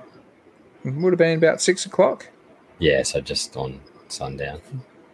would 0.84 1.12
have 1.12 1.18
been 1.18 1.38
about 1.38 1.62
six 1.62 1.86
o'clock. 1.86 2.28
Yeah, 2.78 3.02
so 3.02 3.20
just 3.20 3.56
on 3.56 3.80
sundown. 4.08 4.60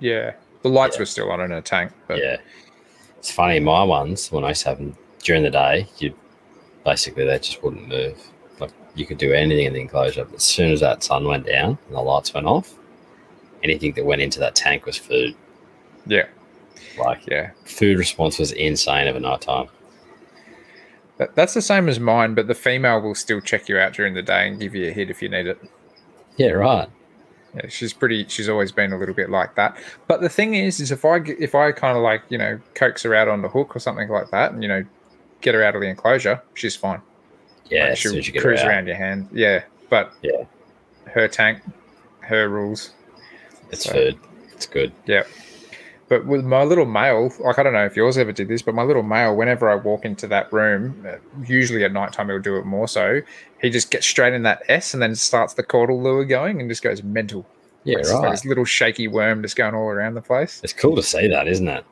Yeah, 0.01 0.33
the 0.63 0.69
lights 0.69 0.97
Yeah. 0.97 1.03
were 1.03 1.07
still 1.07 1.31
on 1.31 1.41
in 1.41 1.51
her 1.53 1.61
tank, 1.61 1.93
but 2.09 2.19
yeah, 2.19 2.39
it's 3.19 3.31
funny. 3.31 3.61
My 3.61 3.85
ones 3.85 4.33
when 4.33 4.45
I 4.45 4.49
used 4.49 4.63
to 4.63 4.71
have 4.71 4.79
them 4.79 4.97
during 5.23 5.43
the 5.45 5.51
day, 5.51 5.87
you 5.99 6.15
basically 6.85 7.25
they 7.25 7.39
just 7.39 7.63
wouldn't 7.63 7.87
move. 7.89 8.19
Like 8.59 8.73
you 8.95 9.07
could 9.07 9.19
do 9.19 9.33
anything 9.33 9.67
in 9.67 9.75
the 9.75 9.81
enclosure, 9.81 10.25
but 10.25 10.37
as 10.37 10.43
soon 10.43 10.73
as 10.73 10.81
that 10.81 11.05
sun 11.05 11.25
went 11.27 11.47
down 11.47 11.79
and 11.87 11.97
the 11.97 12.01
lights 12.01 12.35
went 12.35 12.47
off, 12.47 12.75
anything 13.63 13.93
that 13.93 14.05
went 14.05 14.23
into 14.23 14.41
that 14.41 14.55
tank 14.57 14.87
was 14.87 14.97
food. 14.97 15.37
yeah, 16.07 16.27
Like 16.99 17.27
yeah. 17.29 17.51
food 17.65 17.99
response 17.99 18.39
was 18.39 18.51
insane 18.53 19.07
of 19.07 19.15
a 19.17 19.21
night 19.21 19.43
time. 19.43 19.69
That, 21.21 21.35
that's 21.37 21.53
the 21.53 21.61
same 21.61 21.87
as 21.87 22.01
mine, 22.01 22.35
but 22.35 22.47
the 22.47 22.55
female 22.55 22.99
will 23.03 23.15
still 23.15 23.43
check 23.43 23.69
you 23.69 23.77
out 23.79 23.93
during 23.93 24.15
the 24.15 24.23
day 24.23 24.49
and 24.49 24.59
give 24.59 24.75
you 24.75 24.89
a 24.89 24.91
hit 24.91 25.11
if 25.11 25.21
you 25.21 25.29
need 25.29 25.47
it. 25.47 25.61
Yeah, 26.39 26.53
right. 26.53 26.89
Yeah, 27.55 27.69
she's 27.69 27.93
pretty. 27.93 28.27
She's 28.29 28.49
always 28.49 28.73
been 28.73 28.91
a 28.95 28.97
little 28.99 29.15
bit 29.15 29.29
like 29.29 29.55
that. 29.57 29.77
But 30.07 30.23
the 30.23 30.31
thing 30.31 30.55
is, 30.55 30.81
is 30.81 30.91
if 30.91 31.05
I 31.05 31.17
if 31.27 31.55
I 31.55 31.73
kind 31.73 31.95
of 31.95 32.03
like 32.03 32.23
you 32.31 32.39
know 32.39 32.59
coax 32.75 33.03
her 33.03 33.15
out 33.15 33.29
on 33.29 33.43
the 33.43 33.51
hook 33.51 33.77
or 33.77 33.81
something 33.81 34.09
like 34.09 34.31
that, 34.31 34.53
and 34.53 34.63
you 34.63 34.69
know 34.69 34.83
get 35.43 35.55
her 35.55 35.63
out 35.63 35.75
of 35.75 35.83
the 35.83 35.89
enclosure, 35.89 36.41
she's 36.55 36.75
fine. 36.75 37.03
Yeah, 37.69 37.83
Like, 37.83 37.93
as 37.93 38.01
soon 38.01 38.13
she'll 38.13 38.19
as 38.21 38.27
you 38.27 38.33
get 38.33 38.43
her 38.43 38.49
cruise 38.49 38.63
around 38.63 38.87
your 38.87 38.97
hand. 38.97 39.29
Yeah, 39.31 39.65
but 39.91 40.13
Yeah. 40.23 40.45
her 41.07 41.29
tank, 41.29 41.61
her 42.21 42.49
rules. 42.49 42.93
it's 43.71 43.85
So-. 43.85 44.13
It's 44.55 44.67
good. 44.67 44.93
But 46.11 46.27
with 46.27 46.45
my 46.45 46.65
little 46.65 46.87
male, 46.87 47.33
like 47.39 47.61
I 47.61 47.63
don't 47.63 47.73
know 47.73 47.87
if 47.87 47.95
yours 47.95 48.19
ever 48.19 48.33
did 48.33 48.49
this, 48.49 48.63
but 48.63 48.75
my 48.75 48.83
little 48.83 49.05
male, 49.05 49.37
whenever 49.37 49.71
I 49.71 49.77
walk 49.77 50.05
into 50.05 50.27
that 50.27 50.53
room, 50.53 51.07
uh, 51.09 51.19
usually 51.47 51.85
at 51.85 51.93
nighttime 51.93 52.29
he'll 52.29 52.41
do 52.41 52.57
it 52.57 52.67
more 52.67 52.89
so. 52.89 53.23
He 53.63 53.71
just 53.71 53.93
gets 53.93 54.07
straight 54.09 54.35
in 54.35 54.43
that 54.43 54.65
S 54.69 54.93
and 54.93 55.01
then 55.01 55.15
starts 55.15 55.55
the 55.55 55.63
caudal 55.63 56.03
lure 56.03 56.25
going 56.25 56.61
and 56.61 56.69
just 56.69 56.83
goes 56.83 57.05
mental. 57.05 57.47
Yeah, 57.85 57.99
It's 57.99 58.13
like 58.13 58.25
right. 58.25 58.31
this 58.33 58.45
little 58.45 58.65
shaky 58.65 59.07
worm 59.07 59.41
just 59.41 59.55
going 59.55 59.73
all 59.73 59.87
around 59.87 60.15
the 60.15 60.21
place. 60.21 60.61
It's 60.65 60.73
cool 60.73 60.97
to 60.97 61.03
see 61.03 61.29
that, 61.29 61.47
isn't 61.47 61.69
it? 61.69 61.85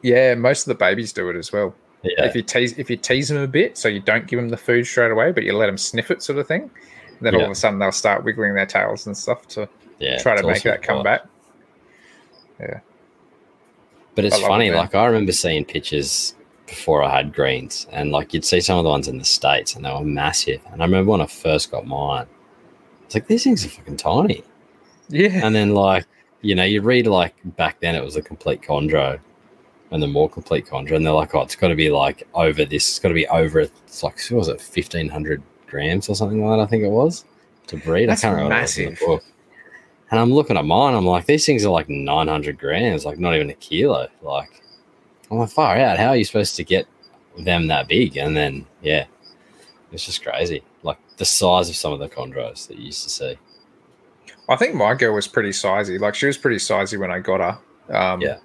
Yeah, 0.00 0.34
most 0.36 0.62
of 0.62 0.68
the 0.68 0.74
babies 0.76 1.12
do 1.12 1.28
it 1.28 1.36
as 1.36 1.52
well. 1.52 1.74
Yeah, 2.02 2.24
If 2.24 2.34
you 2.34 2.40
tease 2.40 2.78
if 2.78 2.88
you 2.88 2.96
tease 2.96 3.28
them 3.28 3.42
a 3.42 3.46
bit, 3.46 3.76
so 3.76 3.88
you 3.88 4.00
don't 4.00 4.26
give 4.26 4.38
them 4.38 4.48
the 4.48 4.56
food 4.56 4.86
straight 4.86 5.10
away, 5.10 5.32
but 5.32 5.44
you 5.44 5.54
let 5.54 5.66
them 5.66 5.76
sniff 5.76 6.10
it, 6.10 6.22
sort 6.22 6.38
of 6.38 6.48
thing. 6.48 6.70
Then 7.20 7.34
all 7.34 7.44
of 7.44 7.50
a 7.50 7.54
sudden 7.54 7.78
they'll 7.78 7.92
start 7.92 8.24
wiggling 8.24 8.54
their 8.54 8.64
tails 8.64 9.06
and 9.06 9.14
stuff 9.14 9.46
to 9.48 9.68
yeah. 9.98 10.16
try 10.22 10.34
to 10.34 10.42
make 10.42 10.56
awesome 10.56 10.70
that 10.70 10.82
come 10.82 11.02
back. 11.02 11.26
But 14.14 14.24
it's 14.24 14.36
love 14.36 14.44
it, 14.44 14.48
funny, 14.48 14.70
like 14.70 14.94
I 14.94 15.06
remember 15.06 15.32
seeing 15.32 15.64
pictures 15.64 16.34
before 16.66 17.02
I 17.02 17.16
had 17.16 17.34
greens, 17.34 17.86
and 17.90 18.10
like 18.10 18.32
you'd 18.32 18.44
see 18.44 18.60
some 18.60 18.78
of 18.78 18.84
the 18.84 18.90
ones 18.90 19.08
in 19.08 19.18
the 19.18 19.24
states, 19.24 19.74
and 19.74 19.84
they 19.84 19.90
were 19.90 20.04
massive. 20.04 20.60
And 20.72 20.82
I 20.82 20.84
remember 20.84 21.10
when 21.12 21.20
I 21.20 21.26
first 21.26 21.70
got 21.70 21.86
mine, 21.86 22.26
it's 23.04 23.14
like 23.14 23.26
these 23.26 23.44
things 23.44 23.64
are 23.64 23.68
fucking 23.68 23.96
tiny. 23.96 24.42
Yeah, 25.08 25.40
And 25.44 25.54
then 25.54 25.74
like 25.74 26.06
you 26.40 26.54
know, 26.54 26.64
you 26.64 26.82
read 26.82 27.06
like 27.06 27.34
back 27.56 27.80
then 27.80 27.94
it 27.94 28.04
was 28.04 28.16
a 28.16 28.22
complete 28.22 28.62
chondro, 28.62 29.18
and 29.90 30.02
the 30.02 30.06
more 30.06 30.28
complete 30.28 30.66
chondro, 30.66 30.96
and 30.96 31.04
they're 31.04 31.12
like, 31.12 31.34
oh, 31.34 31.42
it's 31.42 31.56
got 31.56 31.68
to 31.68 31.74
be 31.74 31.90
like 31.90 32.26
over 32.34 32.64
this. 32.64 32.88
It's 32.88 32.98
got 32.98 33.08
to 33.08 33.14
be 33.14 33.26
over. 33.28 33.60
It's 33.60 34.02
like 34.02 34.20
what 34.28 34.38
was 34.38 34.48
it 34.48 34.60
fifteen 34.60 35.08
hundred 35.08 35.42
grams 35.66 36.08
or 36.08 36.14
something 36.14 36.44
like 36.44 36.58
that? 36.58 36.62
I 36.62 36.66
think 36.66 36.84
it 36.84 36.90
was 36.90 37.24
to 37.68 37.76
breed. 37.76 38.08
That's 38.08 38.22
I 38.24 38.28
can't 38.28 38.36
remember. 38.36 38.54
what 38.54 38.58
it 38.58 38.62
was 38.62 38.78
in 38.78 38.84
the 38.84 38.90
massive. 38.90 39.33
And 40.14 40.20
I'm 40.20 40.32
looking 40.32 40.56
at 40.56 40.64
mine. 40.64 40.94
I'm 40.94 41.04
like, 41.04 41.26
these 41.26 41.44
things 41.44 41.64
are 41.64 41.70
like 41.70 41.88
900 41.88 42.56
grams, 42.56 43.04
like 43.04 43.18
not 43.18 43.34
even 43.34 43.50
a 43.50 43.54
kilo. 43.54 44.06
Like, 44.22 44.62
I'm 45.28 45.38
like, 45.38 45.50
far 45.50 45.76
out. 45.76 45.98
How 45.98 46.10
are 46.10 46.16
you 46.16 46.22
supposed 46.22 46.54
to 46.54 46.62
get 46.62 46.86
them 47.36 47.66
that 47.66 47.88
big? 47.88 48.16
And 48.16 48.36
then, 48.36 48.64
yeah, 48.80 49.06
it's 49.90 50.06
just 50.06 50.22
crazy. 50.22 50.62
Like 50.84 50.98
the 51.16 51.24
size 51.24 51.68
of 51.68 51.74
some 51.74 51.92
of 51.92 51.98
the 51.98 52.08
chondros 52.08 52.68
that 52.68 52.78
you 52.78 52.84
used 52.84 53.02
to 53.02 53.10
see. 53.10 53.36
I 54.48 54.54
think 54.54 54.76
my 54.76 54.94
girl 54.94 55.16
was 55.16 55.26
pretty 55.26 55.50
sizey. 55.50 55.98
Like 55.98 56.14
she 56.14 56.26
was 56.26 56.38
pretty 56.38 56.58
sizey 56.58 56.96
when 56.96 57.10
I 57.10 57.18
got 57.18 57.40
her. 57.40 57.96
Um, 57.96 58.20
Yeah. 58.20 58.38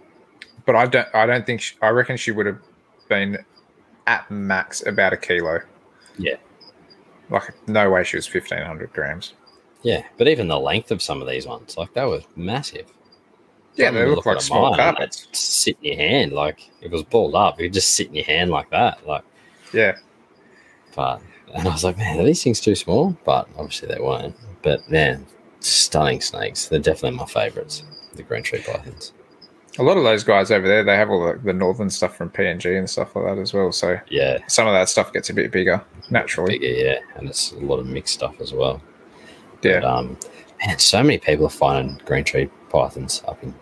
But 0.65 0.75
I 0.75 0.87
don't. 0.87 1.07
I 1.13 1.27
don't 1.27 1.45
think. 1.45 1.61
She, 1.61 1.75
I 1.83 1.89
reckon 1.89 2.17
she 2.17 2.31
would 2.31 2.47
have 2.47 2.57
been 3.09 3.45
at 4.07 4.31
max 4.31 4.83
about 4.87 5.13
a 5.13 5.17
kilo. 5.17 5.59
Yeah. 6.17 6.37
Like 7.29 7.53
no 7.67 7.91
way 7.91 8.03
she 8.03 8.17
was 8.17 8.25
fifteen 8.25 8.63
hundred 8.63 8.91
grams. 8.91 9.33
Yeah, 9.81 10.03
but 10.17 10.27
even 10.27 10.47
the 10.47 10.59
length 10.59 10.91
of 10.91 11.01
some 11.01 11.21
of 11.21 11.27
these 11.27 11.47
ones, 11.47 11.77
like 11.77 11.93
that 11.93 12.03
was 12.03 12.23
massive. 12.35 12.85
Yeah, 13.75 13.91
they 13.91 14.05
look 14.05 14.25
like 14.25 14.41
small 14.41 14.75
carpets. 14.75 15.27
Sit 15.31 15.77
in 15.81 15.93
your 15.93 15.95
hand, 15.97 16.33
like 16.33 16.69
it 16.81 16.91
was 16.91 17.03
balled 17.03 17.35
up. 17.35 17.59
It 17.59 17.63
could 17.63 17.73
just 17.73 17.93
sit 17.93 18.07
in 18.07 18.15
your 18.15 18.25
hand 18.25 18.51
like 18.51 18.69
that, 18.71 19.07
like. 19.07 19.23
Yeah. 19.73 19.95
But 20.95 21.21
and 21.53 21.67
I 21.67 21.71
was 21.71 21.83
like, 21.83 21.97
man, 21.97 22.19
are 22.19 22.25
these 22.25 22.43
things 22.43 22.59
too 22.59 22.75
small? 22.75 23.15
But 23.23 23.47
obviously 23.57 23.87
they 23.87 24.01
weren't. 24.01 24.35
But 24.61 24.89
man, 24.89 25.25
stunning 25.61 26.19
snakes. 26.21 26.67
They're 26.67 26.79
definitely 26.79 27.17
my 27.17 27.25
favorites. 27.25 27.83
The 28.15 28.23
green 28.23 28.43
tree 28.43 28.61
pythons. 28.61 29.13
A 29.77 29.83
lot 29.83 29.95
of 29.97 30.03
those 30.03 30.25
guys 30.25 30.51
over 30.51 30.67
there, 30.67 30.83
they 30.83 30.95
have 30.97 31.09
all 31.09 31.25
the, 31.25 31.39
the 31.39 31.53
northern 31.53 31.89
stuff 31.89 32.17
from 32.17 32.29
PNG 32.31 32.77
and 32.77 32.89
stuff 32.89 33.15
like 33.15 33.25
that 33.25 33.37
as 33.41 33.53
well. 33.53 33.71
So 33.71 33.97
Yeah, 34.09 34.39
some 34.47 34.67
of 34.67 34.73
that 34.73 34.89
stuff 34.89 35.13
gets 35.13 35.29
a 35.29 35.33
bit 35.33 35.51
bigger 35.51 35.81
naturally. 36.09 36.57
bigger, 36.59 36.73
yeah, 36.73 36.99
and 37.15 37.29
it's 37.29 37.53
a 37.53 37.59
lot 37.59 37.79
of 37.79 37.85
mixed 37.85 38.15
stuff 38.15 38.41
as 38.41 38.51
well. 38.51 38.81
Yeah. 39.61 39.79
But, 39.81 39.85
um, 39.89 40.17
man, 40.65 40.79
so 40.79 41.01
many 41.03 41.17
people 41.17 41.45
are 41.45 41.49
finding 41.49 41.99
green 42.05 42.23
tree 42.23 42.49
pythons 42.69 43.23
up 43.27 43.41
in 43.43 43.53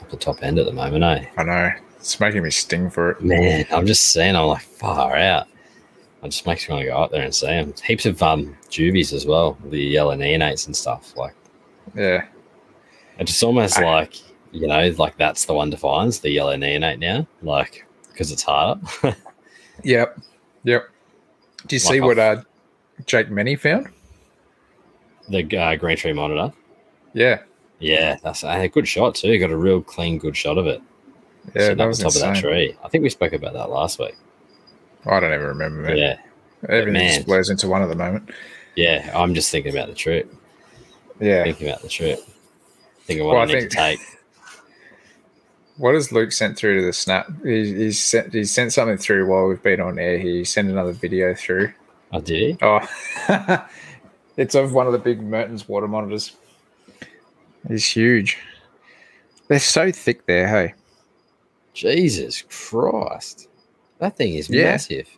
up 0.00 0.10
the 0.10 0.16
top 0.16 0.42
end 0.42 0.58
at 0.58 0.66
the 0.66 0.72
moment, 0.72 1.04
eh? 1.04 1.26
I 1.36 1.42
know. 1.44 1.70
It's 1.96 2.20
making 2.20 2.42
me 2.42 2.50
sting 2.50 2.90
for 2.90 3.10
it. 3.12 3.22
Man, 3.22 3.66
I'm 3.70 3.86
just 3.86 4.06
seeing. 4.08 4.36
I'm 4.36 4.46
like 4.46 4.62
far 4.62 5.16
out. 5.16 5.46
It 6.22 6.30
just 6.30 6.46
makes 6.46 6.68
me 6.68 6.74
want 6.74 6.84
to 6.84 6.90
go 6.90 6.96
out 6.96 7.10
there 7.10 7.22
and 7.22 7.34
see 7.34 7.46
them. 7.46 7.72
Heaps 7.84 8.06
of 8.06 8.22
um 8.22 8.56
juvies 8.68 9.12
as 9.12 9.26
well, 9.26 9.56
the 9.66 9.80
yellow 9.80 10.16
neonates 10.16 10.66
and 10.66 10.76
stuff. 10.76 11.16
Like 11.16 11.34
Yeah. 11.94 12.24
it's 13.18 13.30
just 13.32 13.42
almost 13.42 13.78
I- 13.78 13.84
like 13.84 14.14
you 14.52 14.66
know, 14.66 14.88
like 14.98 15.16
that's 15.18 15.44
the 15.44 15.54
one 15.54 15.70
defines 15.70 16.20
the 16.20 16.30
yellow 16.30 16.56
neonate 16.56 16.98
now, 16.98 17.26
like 17.42 17.86
because 18.10 18.32
it's 18.32 18.42
harder. 18.42 18.80
Yep. 19.84 20.18
Yep. 20.64 20.88
Do 21.68 21.76
you 21.76 21.78
see 21.78 22.00
Like 22.00 22.08
what 22.08 22.18
uh, 22.18 22.42
Jake 23.06 23.30
Many 23.30 23.54
found? 23.54 23.88
The 25.28 25.56
uh, 25.56 25.76
green 25.76 25.96
tree 25.96 26.12
monitor. 26.12 26.52
Yeah. 27.14 27.40
Yeah, 27.80 28.16
that's 28.22 28.42
a 28.44 28.68
good 28.68 28.88
shot 28.88 29.14
too. 29.14 29.28
You 29.28 29.38
Got 29.38 29.50
a 29.50 29.56
real 29.56 29.80
clean, 29.82 30.18
good 30.18 30.36
shot 30.36 30.58
of 30.58 30.66
it. 30.66 30.82
Yeah, 31.54 31.74
that 31.74 31.86
was 31.86 31.98
top 31.98 32.06
insane. 32.06 32.28
of 32.30 32.34
that 32.34 32.40
tree. 32.42 32.76
I 32.84 32.88
think 32.88 33.02
we 33.02 33.10
spoke 33.10 33.32
about 33.32 33.52
that 33.54 33.70
last 33.70 33.98
week. 33.98 34.16
I 35.06 35.20
don't 35.20 35.32
even 35.32 35.46
remember, 35.46 35.82
man. 35.82 35.96
Yeah, 35.96 36.16
Everything 36.68 36.92
man. 36.94 37.14
just 37.14 37.26
blurs 37.26 37.50
into 37.50 37.68
one 37.68 37.82
at 37.82 37.88
the 37.88 37.94
moment. 37.94 38.30
yeah. 38.74 39.10
I'm 39.14 39.32
just 39.34 39.50
thinking 39.50 39.72
about 39.72 39.88
the 39.88 39.94
trip. 39.94 40.34
Yeah. 41.20 41.44
Thinking 41.44 41.68
about 41.68 41.82
the 41.82 41.88
trip. 41.88 42.18
Thinking 43.04 43.24
what 43.24 43.32
Well, 43.34 43.40
I 43.40 43.44
I 43.44 43.46
need 43.46 43.52
think- 43.60 43.70
to 43.70 43.76
take. 43.76 44.00
What 45.76 45.94
has 45.94 46.10
Luke 46.10 46.32
sent 46.32 46.56
through 46.58 46.80
to 46.80 46.86
the 46.86 46.92
snap? 46.92 47.28
He, 47.44 47.72
he's 47.72 48.02
sent 48.02 48.32
he 48.34 48.42
sent 48.44 48.72
something 48.72 48.96
through 48.96 49.28
while 49.28 49.46
we've 49.46 49.62
been 49.62 49.80
on 49.80 49.96
air. 49.96 50.18
He 50.18 50.44
sent 50.44 50.68
another 50.68 50.90
video 50.90 51.34
through. 51.36 51.72
Oh, 52.12 52.20
did 52.20 52.58
he? 52.58 52.58
Oh, 52.60 52.80
it's 54.38 54.54
of 54.54 54.72
one 54.72 54.86
of 54.86 54.92
the 54.94 54.98
big 54.98 55.20
Mertens 55.20 55.68
water 55.68 55.86
monitors. 55.86 56.34
It's 57.68 57.84
huge. 57.94 58.38
They're 59.48 59.58
so 59.58 59.92
thick 59.92 60.24
there. 60.26 60.48
Hey, 60.48 60.74
Jesus 61.74 62.42
Christ, 62.48 63.48
that 63.98 64.16
thing 64.16 64.34
is 64.34 64.48
Yeah. 64.48 64.64
massive. 64.72 65.08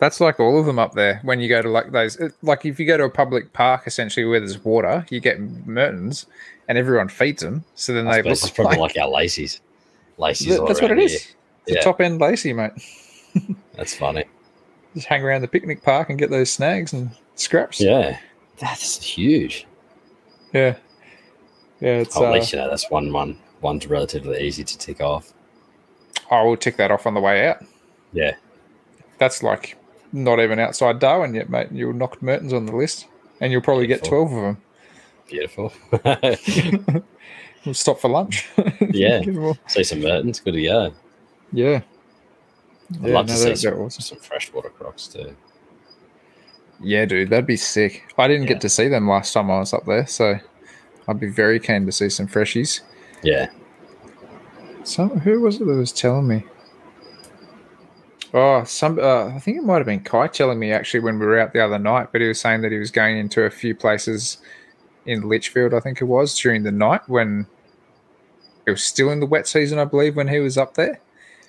that's 0.00 0.20
like 0.20 0.38
all 0.38 0.60
of 0.60 0.64
them 0.66 0.78
up 0.78 0.94
there. 0.94 1.18
When 1.24 1.40
you 1.40 1.48
go 1.48 1.60
to 1.60 1.68
like 1.68 1.90
those, 1.90 2.14
it- 2.16 2.32
like 2.42 2.64
if 2.64 2.78
you 2.78 2.86
go 2.86 2.96
to 2.96 3.02
a 3.04 3.10
public 3.10 3.52
park, 3.52 3.82
essentially 3.86 4.24
where 4.24 4.38
there's 4.38 4.64
water, 4.64 5.04
you 5.10 5.18
get 5.18 5.40
Mertens, 5.66 6.26
and 6.68 6.78
everyone 6.78 7.08
feeds 7.08 7.42
them. 7.42 7.64
So 7.74 7.92
then 7.92 8.06
I 8.06 8.12
they 8.12 8.18
suppose 8.18 8.42
look 8.42 8.48
it's 8.50 8.56
probably 8.56 8.76
like, 8.78 8.94
like, 8.96 9.04
our 9.04 9.10
Lacey's. 9.10 9.60
Lacey's. 10.16 10.46
Th- 10.56 10.60
that's 10.68 10.80
what 10.80 10.92
it 10.92 10.94
around 10.98 11.02
is. 11.02 11.12
here. 11.24 11.34
It's 11.66 11.74
Yeah. 11.74 11.80
a 11.80 11.82
top 11.82 12.00
end 12.00 12.20
lacy, 12.20 12.52
mate. 12.52 12.70
That's 13.76 13.94
funny. 13.94 14.24
Just 14.94 15.06
hang 15.08 15.22
around 15.22 15.42
the 15.42 15.48
picnic 15.48 15.82
park 15.82 16.08
and 16.10 16.18
get 16.18 16.30
those 16.30 16.50
snags 16.50 16.92
and 16.92 17.10
scraps. 17.40 17.80
Yeah, 17.80 18.18
that's 18.58 19.02
huge. 19.02 19.66
yeah, 20.52 20.76
yeah. 21.80 21.98
It's. 22.00 22.16
Oh, 22.16 22.24
at 22.24 22.30
uh, 22.30 22.32
least 22.34 22.52
you 22.52 22.58
know 22.58 22.68
that's 22.68 22.90
one 22.90 23.12
one. 23.12 23.38
One's 23.60 23.86
relatively 23.86 24.40
easy 24.46 24.62
to 24.64 24.78
tick 24.78 25.00
off. 25.00 25.32
I 26.30 26.42
will 26.42 26.56
tick 26.56 26.76
that 26.76 26.90
off 26.90 27.06
on 27.06 27.14
the 27.14 27.20
way 27.20 27.48
out. 27.48 27.64
Yeah, 28.12 28.34
That's 29.18 29.42
like 29.42 29.76
not 30.12 30.40
even 30.40 30.58
outside 30.58 30.98
Darwin 30.98 31.34
yet, 31.34 31.50
mate. 31.50 31.68
You'll 31.72 31.92
knock 31.92 32.22
Mertens 32.22 32.52
on 32.52 32.66
the 32.66 32.74
list, 32.76 33.06
and 33.40 33.50
you'll 33.52 33.62
probably 33.62 33.86
get 33.86 34.04
twelve 34.04 34.32
of 34.32 34.42
them. 34.42 34.62
beautiful. 35.28 35.72
we'll 37.64 37.74
stop 37.74 37.98
for 38.00 38.08
lunch. 38.08 38.48
Yeah. 38.90 39.20
Get 39.20 39.36
'em. 39.36 39.54
See 39.66 39.84
some 39.84 40.00
Mertens, 40.00 40.40
good 40.40 40.54
to 40.54 40.62
go. 40.62 40.92
yeah. 41.52 41.80
I'd 42.94 43.06
Yeah, 43.08 43.14
love 43.14 43.26
no, 43.26 43.34
to 43.34 43.38
see 43.38 43.54
some, 43.56 43.74
awesome. 43.80 44.02
some 44.02 44.18
freshwater 44.18 44.70
crocs 44.70 45.08
too. 45.08 45.36
Yeah, 46.80 47.04
dude, 47.06 47.30
that'd 47.30 47.46
be 47.46 47.56
sick. 47.56 48.04
I 48.18 48.28
didn't 48.28 48.44
Yeah. 48.44 48.50
get 48.54 48.60
to 48.62 48.68
see 48.68 48.88
them 48.88 49.08
last 49.08 49.32
time 49.32 49.50
I 49.50 49.58
was 49.58 49.72
up 49.72 49.84
there, 49.86 50.06
so 50.06 50.36
I'd 51.08 51.20
be 51.20 51.28
very 51.28 51.58
keen 51.58 51.86
to 51.86 51.92
see 51.92 52.08
some 52.08 52.28
freshies. 52.28 52.80
Yeah, 53.22 53.48
So 54.84 55.08
who 55.08 55.40
was 55.40 55.56
it 55.60 55.66
that 55.66 55.74
was 55.74 55.90
telling 55.92 56.28
me? 56.28 56.44
Oh, 58.34 58.62
some 58.64 58.98
uh, 58.98 59.26
I 59.28 59.38
think 59.38 59.56
it 59.56 59.64
might 59.64 59.78
have 59.78 59.86
been 59.86 60.00
Kai 60.00 60.26
telling 60.28 60.58
me 60.58 60.70
actually 60.70 61.00
when 61.00 61.18
we 61.18 61.26
were 61.26 61.38
out 61.38 61.52
the 61.52 61.64
other 61.64 61.78
night, 61.78 62.08
but 62.12 62.20
he 62.20 62.28
was 62.28 62.38
saying 62.40 62.60
that 62.60 62.72
he 62.72 62.78
was 62.78 62.90
going 62.90 63.16
into 63.18 63.42
a 63.44 63.50
few 63.50 63.74
places 63.74 64.38
in 65.06 65.28
Litchfield, 65.28 65.72
I 65.72 65.80
think 65.80 66.00
it 66.00 66.04
was, 66.04 66.38
during 66.38 66.62
the 66.62 66.70
night 66.70 67.00
when 67.08 67.46
it 68.66 68.70
was 68.70 68.84
still 68.84 69.10
in 69.10 69.20
the 69.20 69.26
wet 69.26 69.48
season, 69.48 69.78
I 69.78 69.84
believe, 69.86 70.14
when 70.14 70.28
he 70.28 70.38
was 70.40 70.58
up 70.58 70.74
there. 70.74 71.00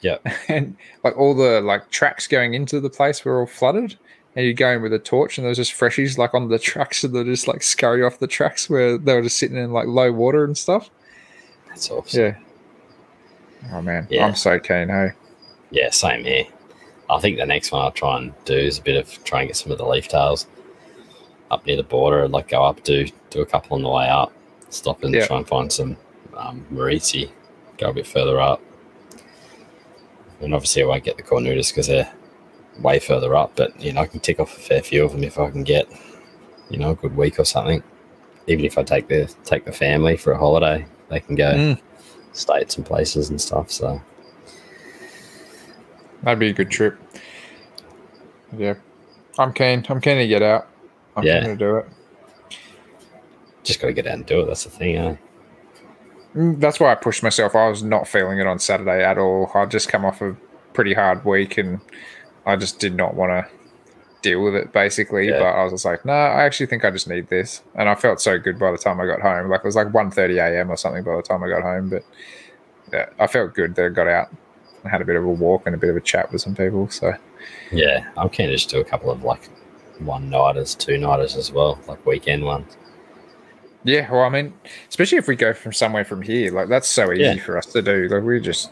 Yeah, 0.01 0.17
And 0.47 0.77
like 1.03 1.17
all 1.17 1.35
the 1.35 1.59
like 1.61 1.89
tracks 1.91 2.25
going 2.27 2.53
into 2.53 2.79
the 2.79 2.89
place 2.89 3.23
were 3.25 3.41
all 3.41 3.45
flooded. 3.45 3.97
And 4.39 4.47
you 4.47 4.53
go 4.53 4.71
in 4.71 4.81
with 4.81 4.93
a 4.93 4.99
torch 4.99 5.37
and 5.37 5.43
there 5.43 5.49
was 5.49 5.57
just 5.57 5.73
freshies 5.73 6.17
like 6.17 6.33
on 6.33 6.47
the 6.47 6.57
trucks 6.71 7.03
and 7.03 7.13
they 7.13 7.25
just 7.25 7.45
like 7.45 7.61
scurry 7.61 8.03
off 8.03 8.19
the 8.19 8.25
tracks 8.25 8.69
where 8.69 8.97
they 8.97 9.13
were 9.13 9.21
just 9.21 9.35
sitting 9.35 9.57
in 9.57 9.73
like 9.73 9.85
low 9.87 10.13
water 10.13 10.45
and 10.45 10.57
stuff. 10.57 10.89
that's 11.67 11.91
awesome. 11.91 12.21
Yeah. 12.21 12.37
Oh 13.73 13.81
man, 13.81 14.07
Yeah. 14.09 14.25
I'm 14.25 14.35
so 14.35 14.57
keen, 14.57 14.87
hey. 14.87 15.09
Yeah, 15.71 15.89
same 15.89 16.23
here. 16.23 16.45
I 17.09 17.19
think 17.19 17.37
the 17.37 17.45
next 17.45 17.73
one 17.73 17.81
I'll 17.81 17.91
try 17.91 18.17
and 18.17 18.33
do 18.45 18.53
is 18.55 18.79
a 18.79 18.81
bit 18.81 18.95
of 18.95 19.21
try 19.25 19.41
and 19.41 19.49
get 19.49 19.57
some 19.57 19.73
of 19.73 19.77
the 19.77 19.85
leaf 19.85 20.07
tails 20.07 20.47
up 21.51 21.65
near 21.65 21.75
the 21.75 21.83
border 21.83 22.23
and 22.23 22.31
like 22.31 22.47
go 22.47 22.63
up, 22.63 22.81
do 22.83 23.07
do 23.31 23.41
a 23.41 23.45
couple 23.45 23.75
on 23.75 23.83
the 23.83 23.89
way 23.89 24.07
up, 24.07 24.31
stop 24.69 25.03
and 25.03 25.13
try 25.25 25.35
and 25.35 25.49
find 25.49 25.69
some 25.69 25.97
um, 26.37 26.65
Moritzi, 26.71 27.29
go 27.77 27.89
a 27.89 27.93
bit 27.93 28.07
further 28.07 28.39
up. 28.39 28.61
And 30.39 30.53
obviously 30.53 30.81
I 30.81 30.85
won't 30.85 31.03
get 31.03 31.17
the 31.17 31.23
Cornutus 31.23 31.71
because 31.71 31.87
they're 31.87 32.09
way 32.81 32.99
further 32.99 33.35
up, 33.35 33.53
but 33.55 33.79
you 33.81 33.91
know 33.93 34.01
I 34.01 34.07
can 34.07 34.19
tick 34.19 34.39
off 34.39 34.55
a 34.57 34.59
fair 34.59 34.81
few 34.81 35.03
of 35.05 35.11
them 35.11 35.23
if 35.23 35.37
I 35.39 35.49
can 35.49 35.63
get 35.63 35.87
you 36.69 36.77
know 36.77 36.91
a 36.91 36.95
good 36.95 37.15
week 37.15 37.39
or 37.39 37.45
something. 37.45 37.83
Even 38.47 38.65
if 38.65 38.77
I 38.77 38.83
take 38.83 39.07
the 39.07 39.33
take 39.43 39.65
the 39.65 39.71
family 39.71 40.17
for 40.17 40.31
a 40.33 40.37
holiday, 40.37 40.85
they 41.09 41.19
can 41.19 41.35
go 41.35 41.51
Mm. 41.53 41.79
stay 42.33 42.61
at 42.61 42.71
some 42.71 42.83
places 42.83 43.29
and 43.29 43.39
stuff. 43.39 43.71
So 43.71 44.01
That'd 46.23 46.39
be 46.39 46.49
a 46.49 46.53
good 46.53 46.69
trip. 46.69 46.97
Yeah. 48.57 48.73
I'm 49.37 49.53
keen. 49.53 49.85
I'm 49.87 50.01
keen 50.01 50.17
to 50.17 50.27
get 50.27 50.41
out. 50.41 50.67
I'm 51.15 51.23
Yeah. 51.23 51.39
keen 51.41 51.49
to 51.51 51.55
do 51.55 51.77
it. 51.77 51.85
just 53.63 53.79
got 53.79 53.87
to 53.87 53.93
get 53.93 54.07
out 54.07 54.15
and 54.15 54.25
do 54.25 54.41
it. 54.41 54.45
That's 54.47 54.63
the 54.63 54.69
thing, 54.71 54.95
eh? 54.97 55.15
Mm, 56.35 56.59
That's 56.59 56.79
why 56.79 56.91
I 56.91 56.95
pushed 56.95 57.21
myself. 57.23 57.55
I 57.55 57.67
was 57.69 57.83
not 57.83 58.07
feeling 58.07 58.39
it 58.39 58.47
on 58.47 58.57
Saturday 58.57 59.03
at 59.03 59.17
all. 59.17 59.51
I'd 59.53 59.69
just 59.69 59.89
come 59.89 60.03
off 60.05 60.21
a 60.21 60.35
pretty 60.73 60.93
hard 60.93 61.23
week 61.23 61.57
and 61.57 61.79
I 62.45 62.55
just 62.55 62.79
did 62.79 62.95
not 62.95 63.15
want 63.15 63.31
to 63.31 63.47
deal 64.21 64.43
with 64.43 64.55
it 64.55 64.71
basically. 64.73 65.27
Yeah. 65.29 65.39
But 65.39 65.45
I 65.47 65.63
was 65.63 65.73
just 65.73 65.85
like, 65.85 66.03
no, 66.05 66.13
I 66.13 66.43
actually 66.43 66.65
think 66.65 66.83
I 66.85 66.91
just 66.91 67.07
need 67.07 67.29
this. 67.29 67.61
And 67.75 67.87
I 67.89 67.95
felt 67.95 68.21
so 68.21 68.37
good 68.37 68.59
by 68.59 68.71
the 68.71 68.77
time 68.77 68.99
I 68.99 69.05
got 69.05 69.21
home. 69.21 69.49
Like 69.49 69.59
it 69.59 69.65
was 69.65 69.75
like 69.75 69.87
1.30 69.87 70.37
a.m. 70.37 70.69
or 70.71 70.77
something 70.77 71.03
by 71.03 71.15
the 71.15 71.21
time 71.21 71.43
I 71.43 71.49
got 71.49 71.61
home. 71.61 71.89
But 71.89 72.03
yeah, 72.91 73.09
I 73.19 73.27
felt 73.27 73.53
good 73.53 73.75
that 73.75 73.85
I 73.85 73.89
got 73.89 74.07
out 74.07 74.29
and 74.83 74.91
had 74.91 75.01
a 75.01 75.05
bit 75.05 75.15
of 75.15 75.23
a 75.23 75.29
walk 75.29 75.63
and 75.65 75.75
a 75.75 75.77
bit 75.77 75.89
of 75.89 75.95
a 75.97 76.01
chat 76.01 76.31
with 76.31 76.41
some 76.41 76.55
people. 76.55 76.89
So 76.89 77.13
Yeah, 77.71 78.09
I'm 78.17 78.29
keen 78.29 78.47
to 78.47 78.55
just 78.55 78.69
do 78.69 78.79
a 78.79 78.85
couple 78.85 79.11
of 79.11 79.23
like 79.23 79.45
one 79.99 80.29
nighters, 80.29 80.75
two 80.75 80.97
nighters 80.97 81.35
as 81.35 81.51
well, 81.51 81.79
like 81.87 82.05
weekend 82.05 82.43
ones. 82.45 82.75
Yeah, 83.85 84.11
well, 84.11 84.23
I 84.23 84.29
mean, 84.29 84.53
especially 84.89 85.19
if 85.19 85.27
we 85.27 85.37
go 85.37 85.53
from 85.53 85.71
somewhere 85.71 86.03
from 86.03 86.21
here, 86.21 86.51
like 86.51 86.67
that's 86.67 86.89
so 86.89 87.11
easy 87.13 87.23
Yeah. 87.23 87.35
for 87.37 87.57
us 87.57 87.65
to 87.67 87.81
do. 87.81 88.07
Like 88.09 88.23
we 88.23 88.39
just 88.41 88.71